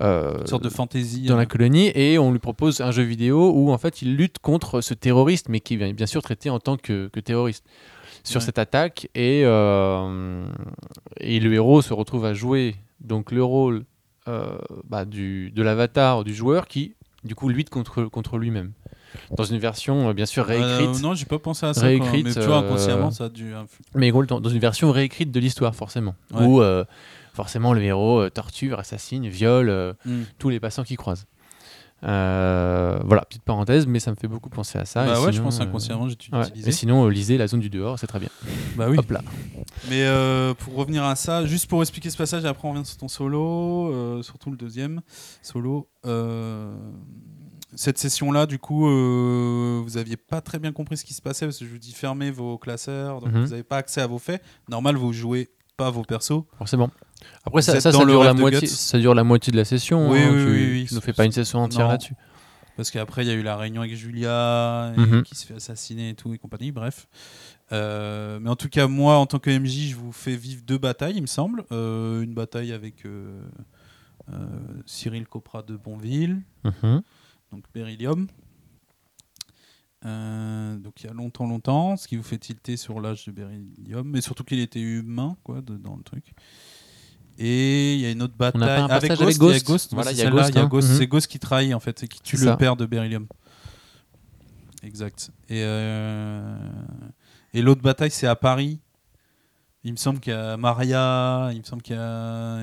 euh, 0.01 0.41
Une 0.41 0.47
sorte 0.47 0.63
de 0.65 0.69
fantaisie. 0.69 1.27
dans 1.27 1.35
euh, 1.35 1.39
la 1.39 1.47
colonie 1.47 1.91
et 1.95 2.19
on 2.19 2.31
lui 2.33 2.39
propose 2.39 2.81
un 2.81 2.91
jeu 2.93 3.03
vidéo 3.03 3.51
où 3.53 3.73
en 3.73 3.79
fait 3.79 4.03
il 4.03 4.17
lutte 4.17 4.39
contre 4.39 4.81
ce 4.81 4.95
terroriste 4.95 5.49
mais 5.49 5.61
qui 5.61 5.75
est 5.75 5.93
bien 5.93 6.07
sûr 6.07 6.23
traité 6.23 6.51
en 6.51 6.61
tant 6.61 6.77
que, 6.77 7.09
que 7.09 7.21
terroriste 7.21 7.65
sur 8.25 8.41
Ouais. 8.41 8.45
cette 8.47 8.59
attaque 8.59 9.09
et, 9.15 9.43
euh, 9.45 10.47
et 11.21 11.41
le 11.41 11.53
héros 11.53 11.83
se 11.83 11.93
retrouve 11.95 12.25
à 12.27 12.35
jouer 12.35 12.77
donc 13.01 13.33
le 13.33 13.43
rôle 13.43 13.85
euh, 14.29 14.59
bah, 14.85 15.05
du, 15.05 15.51
de 15.51 15.63
l'avatar 15.63 16.23
du 16.25 16.35
joueur 16.35 16.69
qui 16.69 16.95
du 17.25 17.35
coup 17.35 17.49
lutte 17.49 17.71
contre, 17.71 18.05
contre 18.05 18.39
lui-même 18.39 18.73
dans 19.37 19.45
une 19.45 19.59
version 19.59 20.09
euh, 20.09 20.13
bien 20.13 20.27
sûr 20.27 20.45
réécrite 20.45 20.97
Euh, 20.97 20.99
non, 21.01 21.15
j'ai 21.15 21.25
pas 21.27 21.39
pensé 21.39 21.67
à 21.67 21.75
ça. 21.75 21.83
Réécrite, 21.83 22.25
quoi. 22.25 22.33
Mais 22.35 22.41
tu 22.41 22.47
vois, 22.47 22.57
euh, 22.63 22.67
inconsciemment, 22.67 23.11
ça 23.11 23.25
a 23.25 23.29
dû. 23.29 23.53
mais 23.95 24.11
gros, 24.11 24.25
dans 24.25 24.49
une 24.51 24.59
version 24.59 24.91
réécrite 24.93 25.31
de 25.31 25.41
l'histoire 25.41 25.75
forcément 25.75 26.15
Ouais. 26.35 26.45
où 26.45 26.61
euh, 26.63 26.85
forcément 27.35 27.73
le 27.73 27.83
héros 27.83 28.21
euh, 28.21 28.31
torture 28.31 28.79
assassine 28.79 29.29
viole 29.29 29.69
euh, 29.71 29.93
Mm. 30.05 30.23
tous 30.39 30.49
les 30.49 30.61
passants 30.61 30.83
qui 30.85 30.97
croisent. 30.97 31.27
Euh, 32.05 33.01
voilà, 33.05 33.23
petite 33.25 33.43
parenthèse, 33.43 33.89
mais 33.89 33.99
ça 33.99 34.13
me 34.13 34.17
fait 34.17 34.29
beaucoup 34.29 34.51
penser 34.51 34.79
à 34.79 34.85
ça. 34.85 35.05
bah 35.05 35.15
et 35.17 35.19
ouais, 35.19 35.27
je 35.27 35.33
sinon, 35.33 35.45
pense 35.47 35.59
euh, 35.59 35.65
inconsciemment, 35.65 36.09
j'ai 36.09 36.15
ouais. 36.33 36.43
utilisé. 36.47 36.69
Et 36.69 36.73
sinon, 36.73 37.05
euh, 37.07 37.11
lisez 37.11 37.37
La 37.39 37.49
zone 37.49 37.59
du 37.59 37.71
dehors, 37.71 37.99
c'est 37.99 38.07
très 38.07 38.21
bien. 38.21 38.29
Bah 38.77 38.87
oui. 38.89 38.97
Hop 38.99 39.11
là. 39.11 39.21
Mais 39.91 40.05
euh, 40.05 40.55
pour 40.55 40.75
revenir 40.77 41.03
à 41.03 41.17
ça, 41.17 41.45
juste 41.45 41.67
pour 41.67 41.81
expliquer 41.83 42.11
ce 42.11 42.17
passage, 42.17 42.45
et 42.45 42.47
après 42.47 42.69
on 42.69 42.71
revient 42.73 42.85
sur 42.87 42.99
ton 42.99 43.09
solo, 43.09 43.93
euh, 43.93 44.23
surtout 44.23 44.51
le 44.53 44.57
deuxième 44.57 45.01
solo. 45.43 45.89
Cette 47.75 47.99
session-là, 47.99 48.47
du 48.47 48.59
coup, 48.59 48.89
euh, 48.89 49.81
vous 49.85 49.97
aviez 49.99 50.17
pas 50.17 50.41
très 50.41 50.59
bien 50.59 50.73
compris 50.73 50.97
ce 50.97 51.05
qui 51.05 51.15
se 51.15 51.21
passait 51.23 51.47
parce 51.47 51.59
que 51.59 51.65
je 51.67 51.71
vous 51.71 51.79
dis 51.79 51.93
fermez 51.93 52.31
vos 52.31 52.57
classeurs, 52.59 53.21
donc 53.21 53.33
Mhm. 53.33 53.45
vous 53.45 53.51
n'avez 53.51 53.63
pas 53.63 53.77
accès 53.77 54.01
à 54.01 54.07
vos 54.07 54.19
faits. 54.19 54.43
Normal, 54.69 54.97
vous 54.97 55.13
jouez 55.13 55.49
pas 55.77 55.91
vos 55.91 56.03
persos. 56.03 56.43
Forcément. 56.57 56.91
Après, 57.45 57.61
Vous 57.61 57.67
ça, 57.67 57.81
ça, 57.81 57.91
dure 57.91 58.25
la 58.25 58.33
moitié, 58.35 58.61
Guts. 58.61 58.67
ça 58.69 58.99
dure 58.99 59.15
la 59.15 59.25
moitié 59.25 59.51
de 59.53 59.57
la 59.57 59.65
session. 59.65 60.11
Oui, 60.11 60.19
hein, 60.21 60.31
oui, 60.33 60.45
tu, 60.45 60.51
oui, 60.51 60.71
oui. 60.73 60.89
nous 60.93 61.01
fais 61.01 61.13
pas 61.13 61.25
une 61.25 61.33
session 61.33 61.61
entière 61.61 61.89
là-dessus. 61.89 62.15
Parce 62.77 62.91
qu'après, 62.93 63.25
il 63.25 63.29
y 63.29 63.31
a 63.33 63.35
eu 63.35 63.43
la 63.43 63.57
réunion 63.57 63.83
avec 63.83 63.95
Julia, 63.97 64.93
Mhm. 64.97 65.23
qui 65.25 65.35
se 65.35 65.45
fait 65.47 65.55
assassiner 65.55 66.11
et 66.11 66.15
tout, 66.15 66.33
et 66.33 66.39
compagnie, 66.39 66.71
bref. 66.73 67.09
Euh, 67.73 68.39
mais 68.41 68.49
en 68.49 68.57
tout 68.57 68.69
cas, 68.69 68.87
moi, 68.87 69.17
en 69.17 69.27
tant 69.27 69.39
que 69.41 69.51
MJ, 69.51 69.91
je 69.91 69.97
vous 69.97 70.13
fais 70.13 70.37
vivre 70.37 70.63
deux 70.65 70.79
batailles, 70.79 71.17
il 71.17 71.23
me 71.23 71.27
semble. 71.27 71.65
Euh, 71.73 72.23
une 72.23 72.35
bataille 72.35 72.73
avec 72.73 73.05
Cyril 74.87 75.27
Copra 75.27 75.63
de 75.63 75.77
Bonville, 75.77 76.43
Mhm. 76.65 77.03
Donc 77.53 77.65
Beryllium. 77.75 78.27
Euh, 80.05 80.77
donc 80.79 81.03
il 81.03 81.07
y 81.07 81.11
a 81.11 81.13
longtemps, 81.13 81.47
longtemps, 81.47 81.97
ce 81.97 82.07
qui 82.07 82.17
vous 82.17 82.23
fait 82.23 82.39
tilter 82.39 82.77
sur 82.77 83.01
l'âge 83.01 83.25
de 83.27 83.33
Beryllium, 83.33 84.09
mais 84.09 84.21
surtout 84.21 84.45
qu'il 84.45 84.61
était 84.61 84.81
humain, 84.81 85.37
quoi, 85.43 85.61
de- 85.61 85.77
dans 85.77 85.97
le 85.97 86.03
truc. 86.05 86.35
Et 87.37 87.95
il 87.95 88.01
y 88.01 88.07
a 88.07 88.11
une 88.11 88.23
autre 88.23 88.35
bataille 88.37 88.63
un 88.63 88.87
avec 88.87 89.11
Ghost. 89.11 89.23
avec 89.23 89.37
il 89.37 89.43
y 89.53 89.55
a 89.57 89.61
Ghost. 89.61 89.95
Voilà, 89.95 90.13
il 90.13 90.17
c'est 90.17 90.25
y 90.25 90.27
a 90.27 90.31
Ghost, 90.31 90.57
hein. 90.57 90.97
C'est 90.97 91.07
Ghost 91.07 91.27
qui 91.27 91.39
trahit 91.39 91.75
en 91.75 91.81
fait, 91.81 92.03
et 92.05 92.09
qui 92.09 92.21
tue 92.21 92.37
C'est 92.37 92.45
le 92.45 92.51
ça. 92.53 92.57
père 92.57 92.77
de 92.77 92.87
Beryllium. 92.87 93.27
Exact. 94.83 95.31
Et, 95.49 95.63
euh, 95.65 96.59
et 97.55 97.63
l'autre 97.63 97.83
bataille, 97.83 98.11
c'est 98.13 98.27
à 98.29 98.37
Paris. 98.37 98.81
Il 99.85 99.93
me 99.93 99.97
semble 99.97 100.21
qu'il 100.21 100.33
y 100.33 100.37
a 100.37 100.57
Maria, 100.57 101.51
il 101.53 101.59
me 101.59 101.65
semble 101.65 101.83
qu'il 101.83 101.97
y 101.97 101.99
a. 101.99 102.63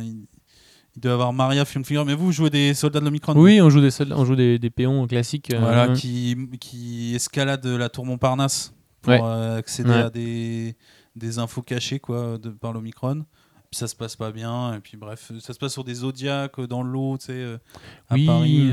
Il 0.95 0.99
il 0.99 1.01
doit 1.01 1.11
y 1.11 1.13
avoir 1.13 1.33
Maria 1.33 1.65
Fionfigure, 1.65 2.05
mais 2.05 2.13
vous, 2.15 2.25
vous 2.27 2.31
jouez 2.31 2.49
des 2.49 2.73
soldats 2.73 2.99
de 3.01 3.05
l'Omicron 3.05 3.33
Oui, 3.35 3.61
on 3.61 3.69
joue 3.69 3.81
des, 3.81 3.91
soldats- 3.91 4.15
on 4.17 4.23
joue 4.25 4.35
des, 4.37 4.57
des 4.59 4.69
péons 4.69 5.05
classiques. 5.07 5.53
euh, 5.53 5.59
Voilà, 5.59 5.89
qui, 5.93 6.37
qui 6.59 7.13
escalade 7.15 7.65
la 7.65 7.89
tour 7.89 8.05
Montparnasse 8.05 8.73
pour 9.01 9.11
Ouais. 9.13 9.19
euh, 9.21 9.57
accéder 9.57 9.89
Ouais. 9.89 9.95
à 10.03 10.09
des, 10.09 10.75
des 11.15 11.37
infos 11.39 11.61
cachées 11.61 11.99
quoi, 11.99 12.37
de, 12.37 12.49
par 12.49 12.71
l'Omicron. 12.73 13.25
Puis 13.71 13.79
ça 13.79 13.87
se 13.87 13.95
passe 13.95 14.15
pas 14.15 14.31
bien, 14.31 14.75
et 14.75 14.79
puis 14.79 14.95
bref, 14.95 15.31
ça 15.41 15.53
se 15.53 15.59
passe 15.59 15.73
sur 15.73 15.83
des 15.83 15.95
zodiacs 15.95 16.57
euh, 16.59 16.67
dans 16.67 16.81
l'eau, 16.81 17.17
tu 17.17 17.25
sais, 17.25 17.57
à 18.07 18.13
Oui. 18.15 18.25
Paris. 18.25 18.71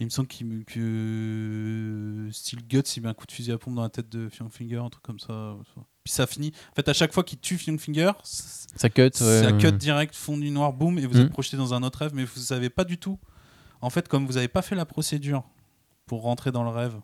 il 0.00 0.04
me 0.06 0.10
semble 0.10 0.28
qu'il 0.28 0.46
me- 0.48 0.64
que 0.64 2.28
Steel 2.32 2.60
Guts, 2.68 2.82
il 2.96 3.02
met 3.04 3.08
un 3.08 3.14
coup 3.14 3.26
de 3.26 3.32
fusil 3.32 3.52
à 3.52 3.58
pompe 3.58 3.74
dans 3.76 3.82
la 3.82 3.88
tête 3.88 4.10
de 4.10 4.28
Finger, 4.28 4.76
un 4.78 4.90
truc 4.90 5.02
comme 5.02 5.18
ça. 5.20 5.56
Puis 6.04 6.12
ça 6.12 6.26
finit. 6.26 6.52
En 6.72 6.74
fait, 6.74 6.88
à 6.88 6.92
chaque 6.92 7.12
fois 7.12 7.22
qu'il 7.22 7.38
tue 7.38 7.58
Finger, 7.58 8.12
Ça 8.24 8.88
cut. 8.90 9.02
ouais, 9.02 9.10
ça 9.12 9.52
cut 9.52 9.72
direct, 9.72 10.14
fond 10.16 10.36
du 10.36 10.50
noir, 10.50 10.72
boum, 10.72 10.98
et 10.98 11.06
vous 11.06 11.16
Mm. 11.18 11.22
êtes 11.22 11.30
projeté 11.30 11.56
dans 11.56 11.74
un 11.74 11.82
autre 11.82 12.00
rêve, 12.00 12.12
mais 12.14 12.24
vous 12.24 12.40
savez 12.40 12.70
pas 12.70 12.84
du 12.84 12.98
tout. 12.98 13.18
En 13.80 13.90
fait, 13.90 14.08
comme 14.08 14.26
vous 14.26 14.34
n'avez 14.34 14.48
pas 14.48 14.62
fait 14.62 14.74
la 14.74 14.84
procédure 14.86 15.44
pour 16.06 16.22
rentrer 16.22 16.50
dans 16.52 16.64
le 16.64 16.70
rêve, 16.70 16.94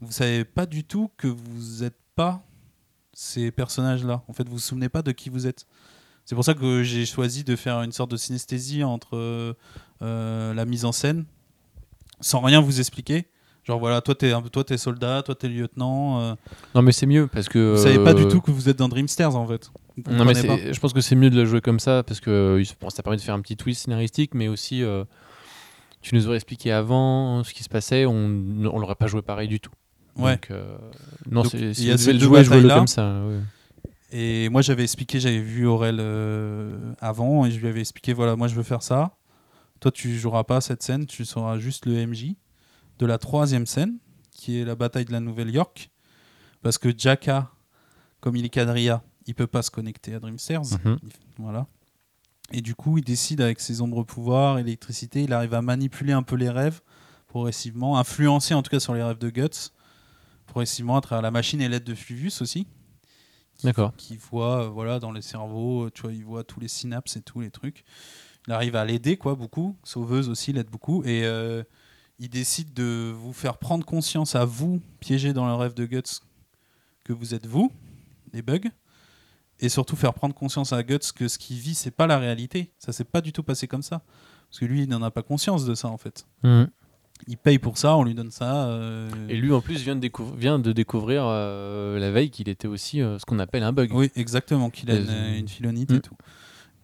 vous 0.00 0.12
savez 0.12 0.44
pas 0.44 0.66
du 0.66 0.84
tout 0.84 1.10
que 1.16 1.28
vous 1.28 1.82
n'êtes 1.82 1.96
pas 2.16 2.42
ces 3.12 3.50
personnages-là. 3.50 4.22
En 4.28 4.32
fait, 4.32 4.44
vous 4.48 4.54
vous 4.54 4.58
souvenez 4.58 4.88
pas 4.88 5.02
de 5.02 5.12
qui 5.12 5.30
vous 5.30 5.46
êtes. 5.46 5.66
C'est 6.24 6.34
pour 6.34 6.44
ça 6.44 6.54
que 6.54 6.82
j'ai 6.82 7.06
choisi 7.06 7.44
de 7.44 7.54
faire 7.56 7.80
une 7.82 7.92
sorte 7.92 8.10
de 8.10 8.16
synesthésie 8.16 8.82
entre 8.82 9.16
euh, 9.16 9.54
euh, 10.02 10.52
la 10.54 10.64
mise 10.64 10.84
en 10.84 10.90
scène, 10.92 11.24
sans 12.20 12.40
rien 12.40 12.60
vous 12.60 12.80
expliquer. 12.80 13.26
Genre 13.66 13.80
voilà, 13.80 14.00
toi 14.00 14.14
t'es 14.14 14.32
toi 14.52 14.62
t'es 14.64 14.78
soldat, 14.78 15.22
toi 15.22 15.34
t'es 15.34 15.48
lieutenant. 15.48 16.20
euh, 16.20 16.34
Non, 16.74 16.82
mais 16.82 16.92
c'est 16.92 17.06
mieux 17.06 17.26
parce 17.26 17.48
que. 17.48 17.74
vous 17.76 17.82
savez 17.82 17.98
pas 17.98 18.14
du 18.14 18.22
euh, 18.22 18.28
tout 18.30 18.40
que 18.40 18.50
vous 18.52 18.68
êtes 18.68 18.78
dans 18.78 18.88
Dreamsters 18.88 19.34
en 19.34 19.46
fait. 19.46 19.70
Vous 19.96 20.12
Non, 20.12 20.24
mais 20.24 20.34
je 20.34 20.78
pense 20.78 20.92
que 20.92 21.00
c'est 21.00 21.16
mieux 21.16 21.30
de 21.30 21.36
le 21.36 21.44
jouer 21.46 21.60
comme 21.60 21.80
ça 21.80 22.02
parce 22.04 22.20
que 22.20 22.30
euh, 22.60 22.64
bon, 22.80 22.90
ça 22.90 23.02
permet 23.02 23.16
de 23.16 23.22
faire 23.22 23.34
un 23.34 23.40
petit 23.40 23.56
twist 23.56 23.84
scénaristique, 23.84 24.34
mais 24.34 24.46
aussi 24.48 24.84
tu 26.00 26.14
nous 26.14 26.26
aurais 26.28 26.36
expliqué 26.36 26.70
avant 26.70 27.42
ce 27.42 27.52
qui 27.52 27.64
se 27.64 27.68
passait, 27.68 28.06
on 28.06 28.14
on 28.14 28.78
l'aurait 28.78 28.94
pas 28.94 29.08
joué 29.08 29.22
pareil 29.22 29.48
du 29.48 29.58
tout. 29.58 29.72
Ouais. 30.16 30.32
Donc, 30.36 30.50
non, 31.30 31.42
Donc, 31.42 31.50
si 31.74 31.86
y 31.86 31.90
a 31.90 31.96
vous 31.96 32.02
devez 32.04 32.12
le 32.12 32.18
jouer, 32.20 32.44
jouez-le 32.44 32.68
comme 32.68 32.86
ça. 32.86 33.20
ouais. 33.26 33.40
Et 34.12 34.48
moi, 34.48 34.62
j'avais 34.62 34.84
expliqué, 34.84 35.18
j'avais 35.20 35.40
vu 35.40 35.66
Aurel 35.66 35.98
euh, 36.00 36.74
avant, 37.00 37.44
et 37.44 37.50
je 37.50 37.58
lui 37.58 37.68
avais 37.68 37.80
expliqué 37.80 38.12
voilà, 38.12 38.36
moi 38.36 38.48
je 38.48 38.54
veux 38.54 38.62
faire 38.62 38.82
ça. 38.82 39.16
Toi, 39.80 39.90
tu 39.90 40.16
joueras 40.16 40.44
pas 40.44 40.60
cette 40.60 40.82
scène, 40.82 41.06
tu 41.06 41.24
seras 41.24 41.58
juste 41.58 41.86
le 41.86 42.06
MJ 42.06 42.34
de 42.98 43.06
la 43.06 43.18
troisième 43.18 43.66
scène, 43.66 43.98
qui 44.32 44.58
est 44.60 44.64
la 44.64 44.74
bataille 44.74 45.04
de 45.04 45.12
la 45.12 45.20
Nouvelle-York. 45.20 45.90
Parce 46.62 46.78
que 46.78 46.88
Jaka, 46.96 47.50
comme 48.20 48.36
il 48.36 48.44
est 48.44 48.48
quadrilla, 48.48 49.02
il 49.26 49.34
peut 49.34 49.46
pas 49.46 49.62
se 49.62 49.70
connecter 49.70 50.14
à 50.14 50.20
Dreamsters. 50.20 50.62
Mhm. 50.84 50.98
Il- 51.02 51.08
Voilà. 51.38 51.66
Et 52.52 52.60
du 52.60 52.74
coup, 52.74 52.96
il 52.98 53.04
décide 53.04 53.40
avec 53.40 53.60
ses 53.60 53.80
ombres 53.80 54.04
pouvoirs, 54.04 54.58
électricité, 54.58 55.24
il 55.24 55.32
arrive 55.32 55.52
à 55.54 55.62
manipuler 55.62 56.12
un 56.12 56.22
peu 56.22 56.36
les 56.36 56.48
rêves 56.50 56.80
progressivement, 57.26 57.98
influencer 57.98 58.54
en 58.54 58.62
tout 58.62 58.70
cas 58.70 58.78
sur 58.80 58.94
les 58.94 59.02
rêves 59.02 59.18
de 59.18 59.30
Guts, 59.30 59.72
progressivement 60.46 60.96
à 60.96 61.00
travers 61.00 61.22
la 61.22 61.32
machine 61.32 61.60
et 61.60 61.68
l'aide 61.68 61.82
de 61.84 61.94
Fluvius 61.94 62.40
aussi 62.40 62.66
D'accord. 63.64 63.92
qui 63.96 64.16
voit 64.16 64.64
euh, 64.64 64.68
voilà 64.68 65.00
dans 65.00 65.10
les 65.12 65.22
cerveaux, 65.22 65.86
euh, 65.86 65.90
tu 65.90 66.02
vois, 66.02 66.12
il 66.12 66.24
voit 66.24 66.44
tous 66.44 66.60
les 66.60 66.68
synapses 66.68 67.16
et 67.16 67.20
tous 67.22 67.40
les 67.40 67.50
trucs. 67.50 67.84
Il 68.46 68.52
arrive 68.52 68.76
à 68.76 68.84
l'aider 68.84 69.16
quoi 69.16 69.34
beaucoup, 69.34 69.76
sauveuse 69.82 70.28
aussi 70.28 70.52
l'aide 70.52 70.70
beaucoup 70.70 71.02
et 71.04 71.24
euh, 71.24 71.64
il 72.18 72.28
décide 72.30 72.72
de 72.74 73.12
vous 73.16 73.32
faire 73.32 73.58
prendre 73.58 73.84
conscience 73.84 74.34
à 74.34 74.44
vous 74.44 74.80
piégés 75.00 75.32
dans 75.32 75.46
le 75.46 75.54
rêve 75.54 75.74
de 75.74 75.84
Guts 75.86 76.20
que 77.04 77.12
vous 77.12 77.34
êtes 77.34 77.46
vous, 77.46 77.70
les 78.32 78.42
bugs 78.42 78.70
et 79.60 79.68
surtout 79.68 79.96
faire 79.96 80.12
prendre 80.14 80.34
conscience 80.34 80.72
à 80.72 80.82
Guts 80.82 80.98
que 81.14 81.28
ce 81.28 81.38
qu'il 81.38 81.56
vit 81.58 81.74
c'est 81.74 81.90
pas 81.90 82.06
la 82.06 82.18
réalité, 82.18 82.72
ça 82.78 82.92
s'est 82.92 83.04
pas 83.04 83.20
du 83.20 83.32
tout 83.32 83.42
passé 83.42 83.66
comme 83.68 83.82
ça 83.82 84.02
parce 84.48 84.60
que 84.60 84.64
lui 84.64 84.82
il 84.82 84.88
n'en 84.88 85.02
a 85.02 85.10
pas 85.10 85.22
conscience 85.22 85.64
de 85.64 85.74
ça 85.74 85.88
en 85.88 85.98
fait. 85.98 86.26
Mhm. 86.42 86.68
Il 87.28 87.38
paye 87.38 87.58
pour 87.58 87.78
ça, 87.78 87.96
on 87.96 88.04
lui 88.04 88.12
donne 88.14 88.30
ça. 88.30 88.66
euh, 88.68 89.08
Et 89.30 89.36
lui, 89.36 89.50
en 89.50 89.62
plus, 89.62 89.80
vient 89.82 89.94
de, 89.96 90.00
découvrir, 90.02 90.36
vient 90.36 90.58
de 90.58 90.70
découvrir 90.72 91.22
euh, 91.24 91.98
la 91.98 92.10
veille 92.10 92.28
qu'il 92.28 92.46
était 92.50 92.68
aussi 92.68 93.00
euh, 93.00 93.18
ce 93.18 93.24
qu'on 93.24 93.38
appelle 93.38 93.62
un 93.62 93.72
bug. 93.72 93.90
Oui, 93.94 94.10
exactement, 94.16 94.68
qu'il 94.68 94.90
a 94.90 94.96
une, 94.96 95.34
une 95.38 95.48
philonite 95.48 95.90
Mm. 95.92 95.94
et 95.94 96.00
tout. 96.02 96.16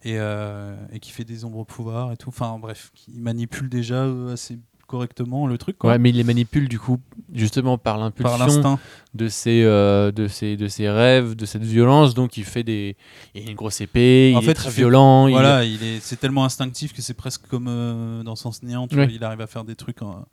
Et, 0.01 0.17
euh, 0.17 0.75
et 0.91 0.99
qui 0.99 1.11
fait 1.11 1.23
des 1.23 1.45
ombres 1.45 1.63
pouvoirs 1.65 2.11
et 2.11 2.17
tout. 2.17 2.29
Enfin 2.29 2.57
bref, 2.57 2.89
qui 2.95 3.11
manipule 3.19 3.69
déjà 3.69 4.05
assez 4.31 4.57
correctement 4.93 5.47
le 5.47 5.57
truc. 5.57 5.77
Quoi. 5.79 5.91
Ouais, 5.91 5.97
mais 5.97 6.11
il 6.11 6.17
les 6.17 6.23
manipule 6.23 6.69
du 6.69 6.79
coup 6.79 6.99
justement 7.33 7.77
par 7.79 7.97
l'impulsion 7.97 8.77
de 9.15 9.27
ses, 9.27 9.63
euh, 9.63 10.11
de, 10.11 10.27
ses, 10.27 10.55
de 10.55 10.67
ses 10.67 10.87
rêves, 10.89 11.35
de 11.35 11.45
cette 11.45 11.63
violence. 11.63 12.13
Donc 12.13 12.37
il 12.37 12.43
fait 12.45 12.63
des. 12.63 12.95
Il 13.33 13.47
a 13.47 13.49
une 13.51 13.55
grosse 13.55 13.81
épée, 13.81 14.33
En 14.35 14.39
il 14.41 14.45
fait, 14.45 14.51
est 14.51 14.53
très 14.53 14.69
il 14.69 14.71
fait- 14.73 14.81
violent. 14.81 15.27
il- 15.27 15.31
Voilà, 15.33 15.63
il 15.65 15.81
est, 15.83 15.99
c'est 15.99 16.17
tellement 16.17 16.45
instinctif 16.45 16.93
que 16.93 17.01
c'est 17.01 17.15
presque 17.15 17.47
comme 17.47 17.67
euh, 17.67 18.21
dans 18.23 18.35
Sens 18.35 18.61
Néant. 18.61 18.87
tu 18.87 18.95
Ouais. 18.95 19.05
vois, 19.05 19.13
il 19.13 19.23
arrive 19.23 19.41
à 19.41 19.47
faire 19.47 19.63
des 19.63 19.75
trucs. 19.75 20.01
en- 20.03 20.25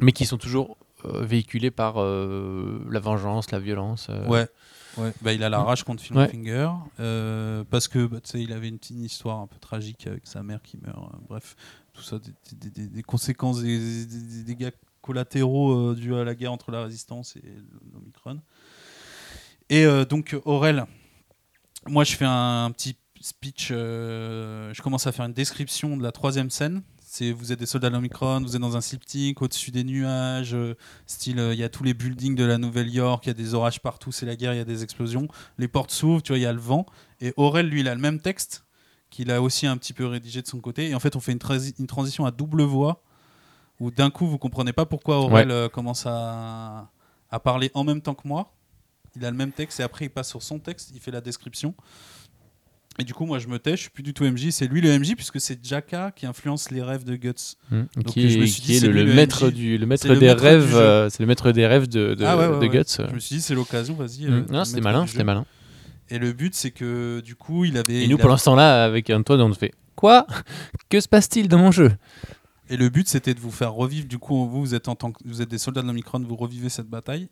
Mais 0.00 0.12
qui 0.12 0.24
sont 0.24 0.38
toujours 0.38 0.76
euh, 1.04 1.24
véhiculés 1.24 1.70
par 1.70 1.94
euh, 1.98 2.80
la 2.90 3.00
vengeance, 3.00 3.50
la 3.50 3.58
violence. 3.60 4.08
Ouais. 4.28 4.46
Ouais. 4.98 5.12
Bah, 5.22 5.32
il 5.32 5.44
a 5.44 5.48
la 5.48 5.60
Mm. 5.60 5.64
rage 5.64 5.84
contre 5.84 6.02
Ouais. 6.14 6.26
Finger 6.28 6.68
euh, 6.98 7.62
parce 7.70 7.86
que 7.86 8.06
bah, 8.06 8.18
il 8.34 8.52
avait 8.52 8.68
une 8.68 8.78
petite 8.78 8.98
histoire 8.98 9.38
un 9.38 9.46
peu 9.46 9.56
tragique 9.60 10.06
avec 10.08 10.22
sa 10.26 10.42
mère 10.42 10.60
qui 10.62 10.78
meurt. 10.84 10.98
euh, 10.98 11.16
bref, 11.28 11.54
tout 12.00 12.06
ça, 12.06 12.18
des, 12.52 13.02
conséquences, 13.02 13.62
des, 13.62 14.44
dégâts 14.44 14.70
collatéraux 15.02 15.90
euh, 15.90 15.94
dus 15.94 16.14
à 16.14 16.24
la 16.24 16.34
guerre 16.34 16.52
entre 16.52 16.70
la 16.70 16.82
résistance 16.82 17.36
et 17.36 17.42
l'Omicron. 17.92 18.40
Et 19.68 19.84
euh, 19.84 20.04
donc 20.04 20.36
Aurel, 20.44 20.86
moi 21.86 22.04
je 22.04 22.16
fais 22.16 22.26
un, 22.26 22.70
petit 22.72 22.96
speech, 23.20 23.68
euh, 23.70 24.72
je 24.74 24.82
commence 24.82 25.06
à 25.06 25.12
faire 25.12 25.26
une 25.26 25.32
description 25.32 25.96
de 25.96 26.02
la 26.02 26.12
troisième 26.12 26.50
scène. 26.50 26.82
C'est 27.02 27.32
vous 27.32 27.52
êtes 27.52 27.58
des 27.58 27.66
soldats 27.66 27.88
de 27.88 27.94
l'Omicron, 27.94 28.40
vous 28.40 28.54
êtes 28.54 28.62
dans 28.62 28.76
un 28.76 28.80
sceptique 28.80 29.42
au-dessus 29.42 29.72
des 29.72 29.82
nuages, 29.82 30.56
style 31.06 31.38
il 31.52 31.58
y 31.58 31.64
a 31.64 31.68
tous 31.68 31.82
les 31.82 31.92
buildings 31.92 32.36
de 32.36 32.44
la 32.44 32.56
Nouvelle-York, 32.56 33.26
il 33.26 33.28
y 33.28 33.30
a 33.30 33.34
des 33.34 33.54
orages 33.54 33.80
partout, 33.80 34.12
c'est 34.12 34.26
la 34.26 34.36
guerre, 34.36 34.54
il 34.54 34.58
y 34.58 34.60
a 34.60 34.64
des 34.64 34.84
explosions, 34.84 35.26
les 35.58 35.66
portes 35.66 35.90
s'ouvrent, 35.90 36.22
tu 36.22 36.30
vois, 36.30 36.38
il 36.38 36.42
y 36.42 36.46
a 36.46 36.52
le 36.52 36.60
vent. 36.60 36.86
Et 37.20 37.34
Aurel, 37.36 37.68
lui, 37.68 37.80
il 37.80 37.88
a 37.88 37.96
le 37.96 38.00
même 38.00 38.20
texte 38.20 38.64
qu'il 39.10 39.30
a 39.30 39.42
aussi 39.42 39.66
un 39.66 39.76
petit 39.76 39.92
peu 39.92 40.06
rédigé 40.06 40.40
de 40.42 40.46
son 40.46 40.60
côté. 40.60 40.88
Et 40.90 40.94
en 40.94 41.00
fait, 41.00 41.16
on 41.16 41.20
fait 41.20 41.32
une, 41.32 41.38
transi- 41.38 41.74
une 41.78 41.86
transition 41.86 42.24
à 42.24 42.30
double 42.30 42.62
voix 42.62 43.02
où 43.80 43.90
d'un 43.90 44.10
coup, 44.10 44.26
vous 44.26 44.38
comprenez 44.38 44.72
pas 44.72 44.86
pourquoi 44.86 45.18
Aurel 45.18 45.50
euh, 45.50 45.68
commence 45.68 46.04
à, 46.06 46.88
à 47.30 47.40
parler 47.40 47.70
en 47.74 47.84
même 47.84 48.00
temps 48.00 48.14
que 48.14 48.26
moi. 48.28 48.52
Il 49.16 49.24
a 49.24 49.30
le 49.30 49.36
même 49.36 49.52
texte 49.52 49.80
et 49.80 49.82
après, 49.82 50.04
il 50.06 50.10
passe 50.10 50.28
sur 50.28 50.42
son 50.42 50.58
texte, 50.58 50.92
il 50.94 51.00
fait 51.00 51.10
la 51.10 51.20
description. 51.20 51.74
Et 52.98 53.04
du 53.04 53.14
coup, 53.14 53.24
moi, 53.24 53.38
je 53.38 53.48
me 53.48 53.58
tais, 53.58 53.72
je 53.76 53.82
suis 53.82 53.90
plus 53.90 54.02
du 54.02 54.12
tout 54.12 54.24
MJ. 54.24 54.50
C'est 54.50 54.66
lui 54.66 54.80
le 54.80 54.96
MJ 54.98 55.14
puisque 55.16 55.40
c'est 55.40 55.64
Jaka 55.64 56.10
qui 56.14 56.26
influence 56.26 56.70
les 56.70 56.82
rêves 56.82 57.04
de 57.04 57.16
Guts. 57.16 57.56
Hmm. 57.70 57.84
Donc, 57.96 58.06
qui 58.06 58.28
je 58.30 58.38
me 58.38 58.46
suis 58.46 58.62
dit, 58.62 58.76
est 58.76 58.80
le, 58.80 58.88
lui 58.92 59.00
le 59.00 59.04
le 59.06 59.14
maître 59.14 59.46
MJ. 59.48 59.52
du 59.54 59.78
le 59.78 59.86
maître 59.86 60.06
le 60.08 60.16
des 60.16 60.26
maître 60.26 60.42
rêves 60.42 60.76
euh, 60.76 61.08
c'est 61.08 61.20
le 61.20 61.26
maître 61.26 61.50
des 61.52 61.66
rêves 61.66 61.88
de, 61.88 62.14
de, 62.14 62.24
Ah 62.24 62.36
ouais, 62.36 62.46
ouais, 62.48 62.54
de 62.68 62.72
ouais. 62.72 62.84
Guts 62.84 62.96
Je 63.08 63.14
me 63.14 63.18
suis 63.18 63.36
dit, 63.36 63.42
c'est 63.42 63.54
l'occasion, 63.54 63.94
vas-y. 63.94 64.26
Hmm. 64.26 64.32
euh, 64.32 64.42
non 64.50 64.64
c'était 64.64 64.80
malin 64.82 65.06
c'était 65.06 65.24
malin 65.24 65.46
Et 66.10 66.18
le 66.18 66.32
but, 66.32 66.54
c'est 66.54 66.72
que 66.72 67.20
du 67.20 67.36
coup, 67.36 67.64
il 67.64 67.76
avait. 67.76 68.04
et 68.04 68.08
nous 68.08 68.18
pendant 68.18 68.36
ce 68.36 68.46
temps-là 68.46 68.84
avec 68.84 69.10
Antoine 69.10 69.40
on 69.40 69.54
fait 69.54 69.72
quoi? 69.94 70.26
Que 70.88 71.00
se 71.00 71.08
passe-t-il 71.08 71.48
dans 71.48 71.58
mon 71.58 71.70
jeu? 71.70 71.92
Et 72.68 72.76
le 72.76 72.88
but, 72.88 73.08
c'était 73.08 73.34
de 73.34 73.40
vous 73.40 73.50
faire 73.50 73.72
revivre. 73.72 74.08
Du 74.08 74.18
coup, 74.18 74.46
vous, 74.46 74.60
vous 74.60 74.74
êtes, 74.74 74.88
en 74.88 74.94
tant 74.94 75.12
que, 75.12 75.22
vous 75.24 75.42
êtes 75.42 75.48
des 75.48 75.58
soldats 75.58 75.82
de 75.82 75.86
l'Omicron, 75.86 76.20
vous 76.20 76.36
revivez 76.36 76.68
cette 76.68 76.88
bataille. 76.88 77.28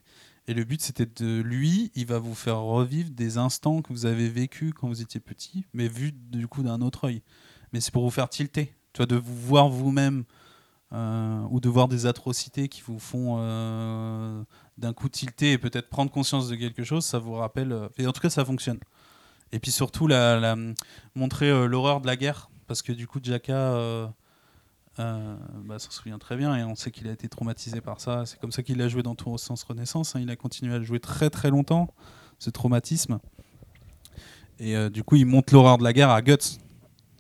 Et 0.49 0.55
le 0.55 0.65
but, 0.65 0.81
c'était 0.81 1.07
de 1.07 1.41
lui, 1.41 1.91
il 1.95 2.07
va 2.07 2.19
vous 2.19 2.35
faire 2.35 2.61
revivre 2.61 3.11
des 3.11 3.37
instants 3.37 3.83
que 3.83 3.93
vous 3.93 4.07
avez 4.07 4.29
vécu 4.29 4.73
quand 4.73 4.89
vous 4.89 5.03
étiez 5.03 5.21
petit, 5.21 5.67
mais 5.75 5.89
vu 5.89 6.13
du 6.13 6.49
coup 6.49 6.63
d'un 6.63 6.81
autre 6.81 7.05
œil. 7.05 7.23
Mais 7.73 7.81
c'est 7.81 7.93
pour 7.93 8.03
vous 8.05 8.11
faire 8.11 8.29
tilter, 8.29 8.75
tu 8.93 8.99
vois, 8.99 9.07
de 9.07 9.17
vous 9.17 9.37
voir 9.37 9.69
vous-même 9.69 10.25
euh, 10.93 11.43
ou 11.51 11.61
de 11.61 11.69
voir 11.69 11.87
des 11.87 12.07
atrocités 12.07 12.69
qui 12.69 12.83
vous 12.87 12.99
font 12.99 13.37
euh, 13.39 14.43
d'un 14.79 14.93
coup 14.95 15.09
tilter 15.09 15.53
et 15.53 15.59
peut-être 15.59 15.89
prendre 15.91 16.11
conscience 16.11 16.49
de 16.49 16.57
quelque 16.57 16.85
chose. 16.85 17.05
Ça 17.05 17.19
vous 17.19 17.35
rappelle. 17.35 17.73
euh, 17.73 17.89
et 17.99 18.07
en 18.07 18.13
tout 18.13 18.21
cas, 18.23 18.31
ça 18.31 18.45
fonctionne. 18.45 18.79
Et 19.53 19.59
puis 19.59 19.71
surtout, 19.71 20.07
la, 20.07 20.39
la- 20.39 20.57
montrer 21.15 21.51
euh, 21.51 21.67
l'horreur 21.67 22.01
de 22.01 22.07
la 22.07 22.17
guerre, 22.17 22.49
parce 22.67 22.81
que 22.83 22.93
du 22.93 23.07
coup, 23.07 23.19
Jaka. 23.23 23.53
euh, 23.53 24.07
euh, 25.01 25.37
bah, 25.65 25.79
s'en 25.79 25.91
souvient 25.93 26.19
très 26.19 26.37
bien 26.37 26.57
et 26.57 26.65
on 26.65 26.75
sait 26.75 26.91
qu'il 26.91 27.07
a 27.07 27.13
été 27.13 27.29
traumatisé 27.29 27.81
par 27.81 28.01
ça. 28.01 28.27
C'est 28.27 28.41
comme 28.41 28.51
ça 28.51 28.65
qu'il 28.65 28.83
a 28.83 28.89
joué 28.89 29.05
dans 29.05 29.15
Tour 29.15 29.33
au 29.35 29.39
sens 29.39 29.63
Renaissance. 29.63 30.17
hein. 30.17 30.21
Il 30.21 30.29
a 30.29 30.35
continué 30.35 30.75
à 30.75 30.79
le 30.79 30.85
jouer 30.85 30.99
très 30.99 31.31
très 31.31 31.51
longtemps, 31.51 31.89
ce 32.41 32.51
traumatisme. 32.51 33.21
Et 34.59 34.77
euh, 34.77 34.91
du 34.91 35.05
coup, 35.05 35.15
il 35.17 35.25
monte 35.27 35.53
l'horreur 35.53 35.79
de 35.79 35.85
la 35.85 35.93
guerre 35.93 36.11
à 36.11 36.21
Guts, 36.21 36.59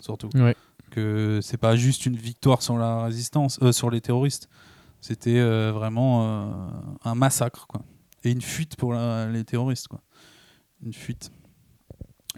surtout. 0.00 0.28
Ouais. 0.34 0.56
Que 0.90 1.38
c'est 1.40 1.56
pas 1.56 1.76
juste 1.76 2.04
une 2.06 2.16
victoire 2.16 2.62
sur 2.62 2.76
la 2.78 3.04
résistance, 3.04 3.60
sur 3.72 3.90
les 3.90 4.00
terroristes. 4.00 4.48
C'était 5.00 5.38
euh, 5.38 5.72
vraiment 5.72 6.22
euh, 6.24 6.50
un 7.04 7.14
massacre, 7.14 7.66
quoi. 7.66 7.82
Et 8.24 8.30
une 8.32 8.42
fuite 8.42 8.76
pour 8.76 8.92
la- 8.92 9.28
les 9.30 9.44
terroristes, 9.44 9.88
quoi. 9.88 10.00
Une 10.84 10.92
fuite. 10.92 11.30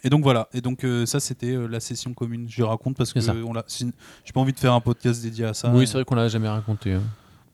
Et 0.03 0.09
donc 0.11 0.23
voilà. 0.23 0.49
Et 0.53 0.61
donc 0.61 0.85
euh, 0.85 1.05
ça, 1.07 1.21
c'était 1.21 1.55
euh, 1.55 1.67
la 1.67 1.81
session 1.81 2.15
commune. 2.15 2.47
Je 2.49 2.63
raconte 2.63 2.97
parce 2.97 3.13
que 3.13 3.21
ça. 3.21 3.35
on 3.35 3.53
l'a. 3.53 3.65
J'ai 3.69 4.33
pas 4.33 4.41
envie 4.41 4.53
de 4.53 4.59
faire 4.59 4.73
un 4.75 4.81
podcast 4.81 5.23
dédié 5.23 5.45
à 5.47 5.55
ça. 5.55 5.71
oui, 5.75 5.87
c'est 5.87 5.95
vrai 5.95 6.05
qu'on 6.05 6.15
l'a 6.15 6.29
jamais 6.29 6.49
raconté. 6.49 6.95
hein. 6.95 7.03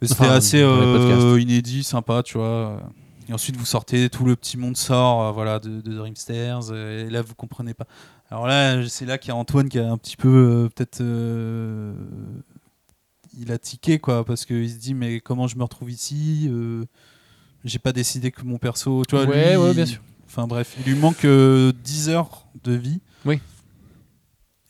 Mais 0.00 0.08
C'était 0.08 0.22
Enfin, 0.22 0.32
assez 0.34 0.60
dans 0.62 0.80
les 0.80 0.86
euh, 0.86 0.98
podcasts. 0.98 1.42
inédit, 1.42 1.82
sympa, 1.82 2.22
tu 2.22 2.36
vois. 2.38 2.80
Et 3.28 3.32
ensuite, 3.32 3.56
vous 3.56 3.64
sortez, 3.64 4.08
tout 4.10 4.24
le 4.24 4.36
petit 4.36 4.56
monde 4.56 4.76
sort 4.76 5.22
euh, 5.22 5.32
voilà, 5.32 5.58
de, 5.58 5.80
de 5.80 5.92
Dreamsters. 5.94 6.70
euh, 6.70 7.06
Et 7.06 7.10
là, 7.10 7.22
vous 7.22 7.34
comprenez 7.34 7.74
pas. 7.74 7.86
Alors 8.30 8.46
là, 8.46 8.86
c'est 8.88 9.06
là 9.06 9.18
qu'il 9.18 9.28
y 9.30 9.32
a 9.32 9.36
Antoine 9.36 9.68
qui 9.68 9.78
a 9.80 9.90
un 9.90 9.96
petit 9.98 10.16
peu, 10.16 10.28
euh, 10.28 10.68
peut-être. 10.68 11.00
euh, 11.00 11.94
il 13.38 13.52
a 13.52 13.58
tiqué, 13.58 13.98
quoi, 13.98 14.24
parce 14.24 14.44
qu'il 14.44 14.68
se 14.70 14.76
dit, 14.76 14.94
mais 14.94 15.20
comment 15.20 15.46
je 15.46 15.56
me 15.56 15.62
retrouve 15.62 15.90
ici 15.90 16.48
Euh, 16.50 16.84
J'ai 17.64 17.78
pas 17.78 17.92
décidé 17.92 18.30
que 18.30 18.42
mon 18.44 18.58
perso. 18.58 19.02
Tu 19.08 19.16
vois, 19.16 19.24
Ouais, 19.26 19.50
lui, 19.52 19.56
ouais, 19.56 19.74
bien 19.74 19.86
sûr. 19.86 20.00
Enfin 20.26 20.46
bref, 20.46 20.76
il 20.84 20.92
lui 20.92 20.98
manque 20.98 21.24
euh, 21.24 21.72
10 21.84 22.08
heures 22.10 22.46
de 22.64 22.72
vie. 22.72 23.00
Oui. 23.24 23.40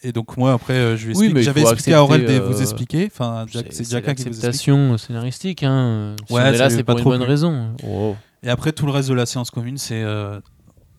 Et 0.03 0.13
donc, 0.13 0.37
moi, 0.37 0.53
après, 0.53 0.75
euh, 0.75 0.97
je 0.97 1.09
lui 1.09 1.15
Oui, 1.17 1.27
explique. 1.27 1.35
mais 1.35 1.41
il 1.41 1.45
J'avais 1.45 1.63
expliqué 1.63 1.95
à 1.95 2.03
Aurel 2.05 2.25
de 2.27 2.39
vous 2.39 2.59
euh, 2.59 2.61
expliquer. 2.61 3.07
Enfin, 3.11 3.47
c'est 3.71 3.89
Jacka 3.89 4.15
qui 4.15 4.25
vous 4.29 4.45
explique. 4.47 4.99
scénaristique. 4.99 5.63
Hein. 5.63 6.15
Si 6.27 6.33
Ouais, 6.35 6.43
on 6.43 6.47
est 6.47 6.59
là, 6.59 6.71
c'est 6.71 6.85
pas 6.85 6.93
pour 6.93 6.99
une 6.99 7.03
trop 7.03 7.11
bonne 7.11 7.21
plu. 7.21 7.29
raison. 7.29 7.75
Oh. 7.87 8.15
Et 8.43 8.49
après, 8.51 8.73
tout 8.73 8.87
le 8.87 8.93
reste 8.93 9.09
de 9.09 9.15
la 9.15 9.27
séance 9.27 9.51
commune, 9.51 9.79
c'est. 9.79 10.03
euh, 10.03 10.39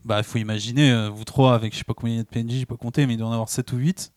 bah, 0.04 0.18
il 0.20 0.24
faut 0.24 0.40
imaginer, 0.40 0.92
euh, 0.92 1.10
vous 1.10 1.24
trois, 1.26 1.54
avec 1.54 1.74
je 1.74 1.78
sais 1.80 1.84
pas 1.84 1.94
combien 1.94 2.16
il 2.16 2.18
y 2.18 2.20
a 2.20 2.24
de 2.24 2.28
PNJ, 2.30 2.60
j'ai 2.60 2.66
pas 2.66 2.76
compté, 2.78 3.06
mais 3.06 3.14
il 3.14 3.18
doit 3.18 3.28
en 3.28 3.32
avoir 3.34 3.50
7 3.50 3.72
ou 3.74 3.78
8. 3.78 4.12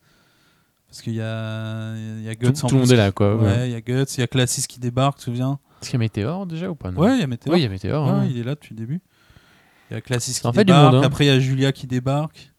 Parce 0.91 1.01
qu'il 1.01 1.13
y 1.13 1.21
a, 1.21 1.95
il 1.95 2.23
y 2.23 2.29
a 2.29 2.35
Guts 2.35 2.51
Tout, 2.51 2.65
en 2.65 2.67
tout 2.67 2.75
le 2.75 2.81
monde 2.81 2.91
est 2.91 2.95
là, 2.97 3.11
quoi. 3.11 3.35
Ouais, 3.37 3.43
ouais. 3.45 3.69
il 3.69 3.71
y 3.71 3.75
a 3.75 3.81
Guts, 3.81 4.03
il 4.17 4.19
y 4.19 4.23
a 4.23 4.27
Classis 4.27 4.67
qui 4.67 4.77
débarque, 4.79 5.15
tu 5.17 5.21
te 5.21 5.31
souviens 5.31 5.57
Est-ce 5.81 5.89
qu'il 5.89 5.97
y 5.97 6.01
a 6.01 6.05
Météor 6.05 6.45
déjà 6.45 6.69
ou 6.69 6.75
pas 6.75 6.91
non 6.91 6.99
Ouais, 6.99 7.15
il 7.15 7.21
y 7.21 7.23
a 7.23 7.27
Météor. 7.27 7.53
Oui, 7.55 7.61
il 7.61 7.63
y 7.63 7.65
a 7.65 7.69
Météor. 7.69 8.05
Ouais, 8.05 8.11
hein. 8.11 8.27
il 8.29 8.37
est 8.37 8.43
là 8.43 8.55
depuis 8.55 8.75
le 8.75 8.79
début. 8.79 9.01
Il 9.89 9.93
y 9.93 9.97
a 9.97 10.01
Classis 10.01 10.39
qui 10.39 10.45
en 10.45 10.51
fait 10.53 10.59
du 10.59 10.65
débarque, 10.65 10.93
monde, 10.93 11.03
hein. 11.03 11.07
après 11.07 11.23
il 11.25 11.27
y 11.29 11.31
a 11.31 11.39
Julia 11.39 11.71
qui 11.71 11.87
débarque. 11.87 12.51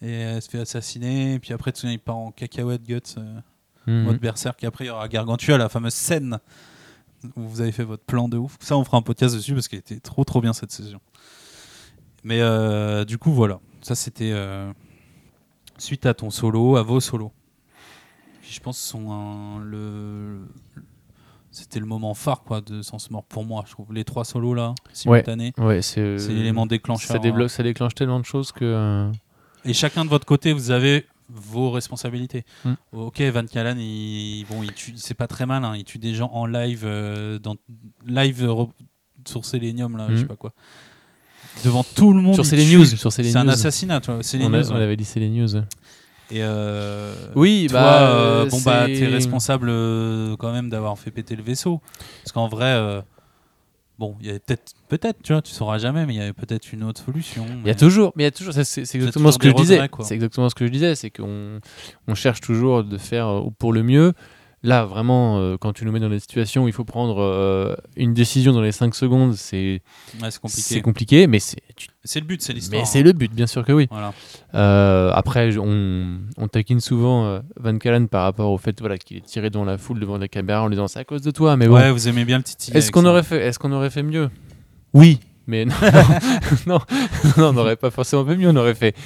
Et 0.00 0.12
elle 0.12 0.42
se 0.42 0.48
fait 0.48 0.60
assassiner. 0.60 1.34
Et 1.34 1.38
puis 1.40 1.52
après, 1.52 1.72
tu 1.72 1.76
te 1.76 1.80
souviens, 1.80 1.94
il 1.94 1.98
part 1.98 2.16
en 2.18 2.30
cacahuète, 2.30 2.82
Guts, 2.84 3.00
euh, 3.18 3.40
Mhm. 3.86 4.02
mode 4.04 4.18
berserk. 4.20 4.62
Et 4.62 4.66
après, 4.66 4.84
il 4.84 4.88
y 4.88 4.90
aura 4.90 5.08
Gargantua, 5.08 5.58
la 5.58 5.68
fameuse 5.68 5.94
scène 5.94 6.38
où 7.36 7.42
vous 7.48 7.60
avez 7.60 7.72
fait 7.72 7.82
votre 7.84 8.04
plan 8.04 8.28
de 8.28 8.36
ouf. 8.36 8.56
Ça, 8.60 8.76
on 8.76 8.84
fera 8.84 8.98
un 8.98 9.02
podcast 9.02 9.34
dessus 9.34 9.54
parce 9.54 9.68
qu'elle 9.68 9.78
était 9.78 9.98
trop 10.00 10.22
trop 10.24 10.40
bien 10.40 10.52
cette 10.52 10.70
saison. 10.72 10.98
Mais 12.24 12.40
euh, 12.42 13.04
du 13.04 13.16
coup, 13.18 13.32
voilà. 13.32 13.58
Ça, 13.82 13.94
c'était 13.94 14.32
euh, 14.32 14.70
suite 15.78 16.04
à 16.06 16.14
ton 16.14 16.30
solo, 16.30 16.76
à 16.76 16.82
vos 16.82 17.00
solos. 17.00 17.32
Qui, 18.46 18.52
je 18.54 18.60
pense, 18.60 18.78
sont 18.78 19.10
un- 19.10 19.60
le. 19.64 20.46
C'était 21.50 21.80
le 21.80 21.86
moment 21.86 22.12
phare 22.12 22.42
quoi, 22.42 22.60
de 22.60 22.82
Sens 22.82 23.10
Mort 23.10 23.24
pour 23.24 23.44
moi, 23.44 23.64
je 23.66 23.72
trouve. 23.72 23.92
Les 23.92 24.04
trois 24.04 24.24
solos 24.24 24.52
là, 24.54 24.74
simultanés. 24.92 25.52
Ouais, 25.58 25.80
c'est. 25.82 26.16
L'élément 26.28 26.66
déclencheur. 26.66 27.08
Ça, 27.12 27.18
débloque, 27.18 27.50
ça 27.50 27.62
déclenche 27.62 27.94
tellement 27.94 28.20
de 28.20 28.24
choses 28.26 28.52
que. 28.52 28.64
euh, 28.64 29.10
Et 29.64 29.72
chacun 29.72 30.04
de 30.04 30.10
votre 30.10 30.26
côté, 30.26 30.52
vous 30.52 30.70
avez 30.70 31.06
vos 31.28 31.70
responsabilités. 31.70 32.44
Mm. 32.64 32.72
Ok, 32.92 33.20
Van 33.22 33.46
Callen, 33.46 33.78
il, 33.80 34.44
bon, 34.48 34.62
il 34.62 34.72
tue, 34.72 34.92
c'est 34.96 35.14
pas 35.14 35.26
très 35.26 35.44
mal, 35.46 35.64
hein, 35.64 35.74
il 35.76 35.82
tue 35.84 35.98
des 35.98 36.14
gens 36.14 36.30
en 36.32 36.46
live, 36.46 36.82
euh, 36.84 37.38
dans 37.40 37.56
live 38.06 38.44
euh, 38.44 38.64
sur 39.26 39.44
Selenium, 39.44 39.96
là, 39.96 40.06
je 40.10 40.14
Mm. 40.14 40.18
sais 40.18 40.24
pas 40.26 40.36
quoi. 40.36 40.52
Devant 41.64 41.82
tout 41.82 42.12
le 42.12 42.20
monde. 42.20 42.34
Sur 42.34 42.44
il 42.44 42.48
C'est 42.60 42.76
news. 42.76 42.84
Un 43.38 43.48
assassinat, 43.48 44.00
les 44.38 44.44
On, 44.44 44.52
a- 44.52 44.70
on 44.72 44.76
avait 44.76 44.96
dit 44.96 45.04
news. 45.30 45.48
Et 46.30 46.42
euh, 46.42 47.14
Oui, 47.36 47.66
toi, 47.70 47.80
bah. 47.80 48.10
euh, 48.10 48.46
bon 48.46 48.60
bah, 48.64 48.86
t'es 48.86 49.06
responsable 49.06 49.68
euh, 49.70 50.36
quand 50.36 50.52
même 50.52 50.68
d'avoir 50.68 50.98
fait 50.98 51.10
péter 51.10 51.36
le 51.36 51.42
vaisseau, 51.42 51.80
parce 52.22 52.32
qu'en 52.32 52.48
vrai, 52.48 52.72
euh, 52.74 53.00
bon, 53.98 54.16
il 54.20 54.26
y 54.26 54.30
avait 54.30 54.40
peut-être, 54.40 54.72
peut-être, 54.88 55.22
tu 55.22 55.32
vois, 55.32 55.42
tu 55.42 55.52
sauras 55.52 55.78
jamais, 55.78 56.04
mais 56.04 56.14
il 56.14 56.16
y 56.16 56.20
avait 56.20 56.32
peut-être 56.32 56.72
une 56.72 56.82
autre 56.82 57.04
solution. 57.04 57.46
Il 57.64 57.68
y 57.68 57.70
a 57.70 57.74
toujours, 57.76 58.12
mais 58.16 58.24
il 58.24 58.26
y 58.26 58.28
a 58.28 58.32
toujours, 58.32 58.54
c'est 58.54 58.80
exactement 58.94 59.30
ce 59.30 59.38
que 59.38 59.48
je 59.50 59.54
disais. 59.54 59.80
C'est 60.00 60.14
exactement 60.14 60.48
ce 60.48 60.54
que 60.54 60.66
je 60.66 60.72
disais, 60.72 60.94
c'est 60.96 61.10
qu'on 61.10 61.60
on 62.08 62.14
cherche 62.14 62.40
toujours 62.40 62.82
de 62.82 62.98
faire 62.98 63.42
pour 63.58 63.72
le 63.72 63.82
mieux. 63.82 64.12
Là, 64.66 64.84
vraiment, 64.84 65.38
euh, 65.38 65.56
quand 65.60 65.72
tu 65.72 65.84
nous 65.84 65.92
mets 65.92 66.00
dans 66.00 66.08
des 66.08 66.18
situations 66.18 66.64
où 66.64 66.68
il 66.68 66.72
faut 66.74 66.84
prendre 66.84 67.22
euh, 67.22 67.76
une 67.96 68.14
décision 68.14 68.52
dans 68.52 68.60
les 68.62 68.72
5 68.72 68.96
secondes, 68.96 69.34
c'est 69.34 69.80
Ouais, 70.20 70.30
c'est 70.30 70.40
compliqué. 70.40 70.62
c'est 70.62 70.80
compliqué, 70.80 71.26
mais 71.28 71.38
c'est 71.38 71.60
tu- 71.76 71.86
C'est 72.02 72.18
le 72.18 72.26
but, 72.26 72.42
c'est 72.42 72.52
l'histoire. 72.52 72.80
mais 72.82 72.84
c'est 72.84 72.98
hein. 72.98 73.02
le 73.04 73.12
but, 73.12 73.32
bien 73.32 73.46
sûr 73.46 73.64
que 73.64 73.70
oui. 73.72 73.86
Voilà. 73.90 74.12
Euh, 74.54 75.12
après, 75.14 75.56
on, 75.56 76.18
on 76.36 76.48
taquine 76.48 76.80
souvent 76.80 77.40
Van 77.60 77.78
Callen 77.78 78.08
par 78.08 78.24
rapport 78.24 78.50
au 78.50 78.58
fait 78.58 78.78
voilà, 78.80 78.98
qu'il 78.98 79.18
est 79.18 79.24
tiré 79.24 79.50
dans 79.50 79.64
la 79.64 79.78
foule 79.78 80.00
devant 80.00 80.18
la 80.18 80.26
caméra 80.26 80.62
en 80.62 80.66
lui 80.66 80.74
disant 80.74 80.88
c'est 80.88 80.98
à 80.98 81.04
cause 81.04 81.22
de 81.22 81.30
toi. 81.30 81.56
Mais 81.56 81.68
bon, 81.68 81.74
Ouais, 81.76 81.92
vous 81.92 82.08
aimez 82.08 82.24
bien 82.24 82.38
le 82.38 82.44
titi. 82.44 82.72
est-ce 82.74 82.90
qu'on 82.90 83.06
aurait 83.06 83.22
fait, 83.22 83.38
est-ce 83.46 83.58
qu'on 83.60 83.70
aurait 83.72 83.90
fait 83.90 84.02
mieux? 84.02 84.30
Oui, 84.94 85.20
mais 85.46 85.64
non, 85.64 85.74
non, 86.66 86.78
non, 87.36 87.48
on 87.50 87.52
n'aurait 87.52 87.76
pas 87.76 87.90
forcément 87.92 88.24
fait 88.26 88.36
mieux. 88.36 88.48
On 88.48 88.56
aurait 88.56 88.74
fait 88.74 88.96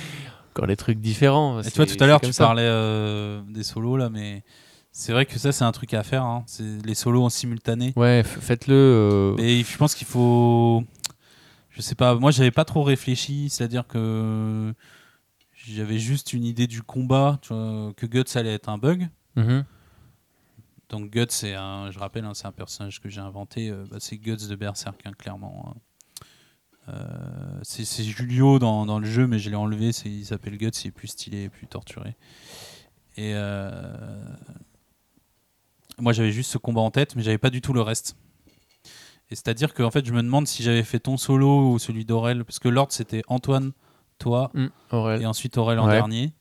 encore 0.54 0.66
des 0.68 0.76
trucs 0.76 1.00
différents. 1.00 1.60
Et 1.60 1.64
C'est- 1.64 1.72
toi, 1.72 1.84
tout 1.84 2.02
à 2.02 2.06
l'heure, 2.06 2.20
c'est 2.22 2.28
tu 2.28 2.32
ça. 2.32 2.44
parlais 2.46 2.62
euh, 2.64 3.42
des 3.48 3.62
solos 3.62 3.96
là, 3.98 4.08
mais 4.10 4.42
c'est 5.00 5.12
vrai 5.12 5.24
que 5.26 5.38
ça, 5.38 5.50
c'est 5.52 5.64
un 5.64 5.72
truc 5.72 5.94
à 5.94 6.02
faire. 6.02 6.24
hein. 6.24 6.44
C'est 6.46 6.84
les 6.84 6.94
solos 6.94 7.24
en 7.24 7.28
simultané. 7.30 7.92
Ouais, 7.96 8.22
faites-le. 8.22 8.74
euh, 8.74 9.36
Et 9.38 9.62
je 9.64 9.76
pense 9.78 9.94
qu'il 9.94 10.06
faut. 10.06 10.84
Je 11.70 11.80
sais 11.82 11.94
pas. 11.94 12.14
Moi, 12.16 12.30
j'avais 12.30 12.50
pas 12.50 12.64
trop 12.64 12.82
réfléchi. 12.82 13.48
C'est-à-dire 13.48 13.86
que 13.86 14.74
j'avais 15.54 15.98
juste 15.98 16.32
une 16.32 16.44
idée 16.44 16.66
du 16.66 16.82
combat, 16.82 17.38
tu 17.42 17.54
vois, 17.54 17.92
que 17.96 18.06
Guts 18.06 18.24
allait 18.36 18.54
être 18.54 18.68
un 18.68 18.78
bug. 18.78 19.08
mhm. 19.36 19.64
Donc 20.90 21.10
Guts, 21.10 21.26
c'est 21.28 21.54
un, 21.54 21.90
je 21.92 21.98
rappelle, 22.00 22.24
hein, 22.24 22.32
c'est 22.34 22.46
un 22.46 22.52
personnage 22.52 23.00
que 23.00 23.08
j'ai 23.08 23.20
inventé. 23.20 23.70
euh, 23.70 23.84
bah, 23.90 23.98
c'est 24.00 24.16
Guts 24.16 24.48
de 24.48 24.54
Berserk, 24.56 25.00
hein, 25.06 25.12
clairement. 25.16 25.76
Euh, 26.88 26.94
c'est 27.62 28.02
Julio 28.02 28.58
dans, 28.58 28.84
dans 28.86 28.98
le 28.98 29.06
jeu, 29.06 29.26
mais 29.28 29.38
je 29.38 29.50
l'ai 29.50 29.56
enlevé. 29.56 29.90
Il 30.04 30.24
s'appelle 30.26 30.56
Guts, 30.58 30.70
il 30.84 30.88
est 30.88 30.90
plus 30.90 31.06
stylé, 31.08 31.48
plus 31.48 31.68
torturé. 31.68 32.16
Et 33.16 33.32
euh, 33.34 34.24
moi, 36.00 36.12
j'avais 36.12 36.32
juste 36.32 36.50
ce 36.50 36.58
combat 36.58 36.80
en 36.80 36.90
tête, 36.90 37.16
mais 37.16 37.22
j'avais 37.22 37.38
pas 37.38 37.50
du 37.50 37.60
tout 37.60 37.72
le 37.72 37.80
reste. 37.82 38.16
Et 39.30 39.36
c'est-à-dire 39.36 39.74
que 39.74 39.82
en 39.82 39.90
fait, 39.90 40.04
je 40.04 40.12
me 40.12 40.22
demande 40.22 40.46
si 40.48 40.62
j'avais 40.62 40.82
fait 40.82 40.98
ton 40.98 41.16
solo 41.16 41.72
ou 41.72 41.78
celui 41.78 42.04
d'Aurel, 42.04 42.44
parce 42.44 42.58
que 42.58 42.68
l'ordre 42.68 42.92
c'était 42.92 43.22
Antoine, 43.28 43.72
toi, 44.18 44.50
Mm, 44.54 44.66
Aurel. 44.92 45.22
et 45.22 45.26
ensuite 45.26 45.56
Aurel 45.56 45.78
en 45.78 45.86
Ouais. 45.86 45.92
dernier. 45.92 46.32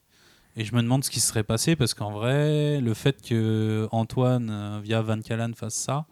Et 0.56 0.66
je 0.66 0.76
me 0.76 0.82
demande 0.82 1.04
ce 1.04 1.10
qui 1.12 1.20
se 1.20 1.28
serait 1.28 1.44
passé 1.44 1.76
parce 1.76 1.94
qu'en 1.94 2.12
vrai, 2.12 2.82
le 2.82 2.94
fait 2.96 3.22
que 3.22 3.88
Antoine 3.92 4.50
euh, 4.52 4.80
via 4.84 5.02
Van 5.02 5.20
Callen 5.22 5.54
fasse 5.54 5.76
ça, 5.76 6.06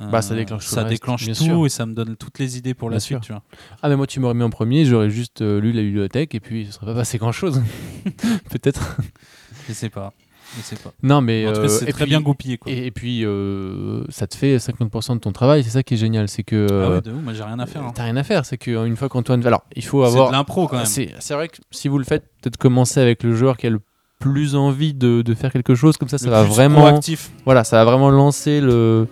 euh, 0.00 0.08
Bah, 0.08 0.22
ça 0.22 0.34
déclenche 0.36 0.64
tout 0.66 0.74
ça 0.74 0.84
déclenche 0.84 1.26
tout 1.26 1.34
sûr. 1.34 1.66
et 1.66 1.68
ça 1.68 1.84
me 1.84 1.92
donne 1.92 2.16
toutes 2.16 2.38
les 2.38 2.56
idées 2.56 2.72
pour 2.74 2.88
la 2.88 3.00
suite. 3.00 3.20
Tu 3.22 3.32
vois. 3.32 3.42
Ah, 3.82 3.88
mais 3.88 3.96
moi, 3.96 4.06
tu 4.06 4.20
m'aurais 4.20 4.34
mis 4.34 4.44
en 4.44 4.50
premier, 4.50 4.84
j'aurais 4.84 5.10
juste 5.10 5.42
euh, 5.42 5.60
lu 5.60 5.72
la 5.72 5.82
bibliothèque 5.82 6.34
et 6.36 6.40
puis 6.40 6.62
il 6.62 6.66
ne 6.68 6.72
serait 6.72 6.86
pas 6.86 6.94
passé 6.94 7.18
grand-chose. 7.18 7.60
Peut-être. 8.50 8.96
Je 9.68 9.72
sais 9.72 9.90
pas, 9.90 10.12
sais 10.62 10.76
pas. 10.76 10.92
Non, 11.02 11.20
mais. 11.20 11.46
en 11.46 11.52
tout 11.52 11.60
cas, 11.60 11.64
euh, 11.66 11.68
c'est 11.68 11.86
très 11.86 12.04
puis- 12.04 12.10
bien 12.10 12.20
goupillé 12.20 12.58
quoi. 12.58 12.70
Et, 12.72 12.86
et 12.86 12.90
puis, 12.90 13.24
euh, 13.24 14.04
ça 14.08 14.26
te 14.26 14.36
fait 14.36 14.56
50% 14.58 15.14
de 15.14 15.20
ton 15.20 15.32
travail, 15.32 15.62
c'est 15.64 15.70
ça 15.70 15.82
qui 15.82 15.94
est 15.94 15.96
génial. 15.98 16.28
C'est 16.28 16.42
que. 16.42 16.66
ah 16.70 16.72
euh, 16.72 16.94
ouais, 16.96 17.00
de 17.02 17.10
ouf, 17.12 17.22
moi 17.22 17.32
j'ai 17.34 17.42
rien 17.42 17.58
à 17.58 17.66
faire. 17.66 17.82
hein. 17.82 17.92
T'as 17.94 18.04
rien 18.04 18.16
à 18.16 18.22
faire, 18.22 18.44
c'est 18.44 18.58
qu'une 18.58 18.96
fois 18.96 19.08
qu'Antoine. 19.08 19.44
Alors, 19.46 19.64
il 19.74 19.84
faut 19.84 20.02
C'est 20.04 20.12
avoir. 20.12 20.28
de 20.28 20.32
l'impro 20.34 20.66
quand 20.68 20.76
même. 20.76 20.86
C'est 20.86 21.10
c'est 21.18 21.34
vrai 21.34 21.48
que 21.48 21.56
si 21.70 21.88
vous 21.88 21.98
le 21.98 22.04
faites, 22.04 22.24
peut-être 22.42 22.56
commencer 22.56 23.00
avec 23.00 23.22
le 23.22 23.34
joueur 23.34 23.56
qui 23.56 23.66
a 23.66 23.70
le 23.70 23.80
plus 24.18 24.54
envie 24.56 24.94
de, 24.94 25.20
de 25.22 25.34
faire 25.34 25.52
quelque 25.52 25.74
chose, 25.74 25.96
comme 25.98 26.08
ça, 26.08 26.16
ça 26.18 26.30
va 26.30 26.42
vraiment. 26.42 26.78
proactif. 26.80 27.30
Voilà, 27.44 27.64
ça 27.64 27.76
va 27.76 27.84
vraiment 27.90 28.10
lancer 28.10 28.60
le 28.60 29.08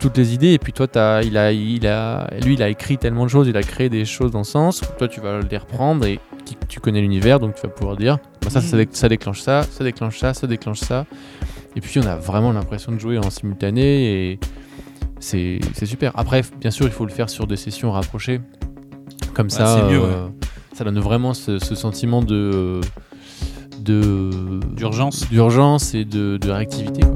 toutes 0.00 0.16
les 0.16 0.32
idées 0.32 0.52
et 0.52 0.58
puis 0.60 0.72
toi 0.72 0.86
as, 0.94 1.22
il 1.24 1.36
a 1.36 1.50
il 1.50 1.84
a 1.88 2.28
lui 2.44 2.54
il 2.54 2.62
a 2.62 2.68
écrit 2.68 2.98
tellement 2.98 3.24
de 3.24 3.30
choses 3.30 3.48
il 3.48 3.56
a 3.56 3.64
créé 3.64 3.88
des 3.88 4.04
choses 4.04 4.30
dans 4.30 4.44
ce 4.44 4.52
sens 4.52 4.80
toi 4.96 5.08
tu 5.08 5.20
vas 5.20 5.40
les 5.40 5.56
reprendre 5.58 6.06
et 6.06 6.20
tu, 6.48 6.54
tu 6.68 6.80
connais 6.80 7.00
l'univers 7.00 7.38
donc 7.40 7.54
tu 7.54 7.62
vas 7.62 7.68
pouvoir 7.68 7.96
dire 7.96 8.18
bah, 8.42 8.50
ça, 8.50 8.60
ça, 8.60 8.76
Mhm. 8.76 8.84
dé- 8.84 8.88
ça 8.92 9.08
déclenche 9.08 9.40
ça 9.40 9.62
ça 9.62 9.84
déclenche 9.84 10.18
ça 10.18 10.34
ça 10.34 10.46
déclenche 10.46 10.80
ça 10.80 11.06
et 11.76 11.80
puis 11.80 11.98
on 12.00 12.06
a 12.06 12.16
vraiment 12.16 12.52
l'impression 12.52 12.92
de 12.92 12.98
jouer 12.98 13.18
en 13.18 13.30
simultané 13.30 14.30
et 14.32 14.40
c'est 15.20 15.60
super 15.84 16.12
après 16.18 16.42
bien 16.60 16.70
sûr 16.70 16.86
il 16.86 16.92
faut 16.92 17.04
le 17.04 17.10
faire 17.12 17.28
sur 17.30 17.46
des 17.46 17.56
sessions 17.56 17.90
rapprochées 17.92 18.40
comme 19.34 19.50
ça 19.50 19.76
c'est 19.78 19.92
mieux, 19.92 20.02
euh, 20.02 20.28
ça 20.74 20.84
donne 20.84 20.98
vraiment 20.98 21.34
ce, 21.34 21.58
ce 21.58 21.74
sentiment 21.74 22.22
de 22.22 22.80
de 23.80 24.30
D'urgence. 24.76 25.28
d'urgence 25.30 25.94
et 25.94 26.04
de, 26.04 26.36
de 26.36 26.50
réactivité 26.50 27.00
quoi. 27.02 27.14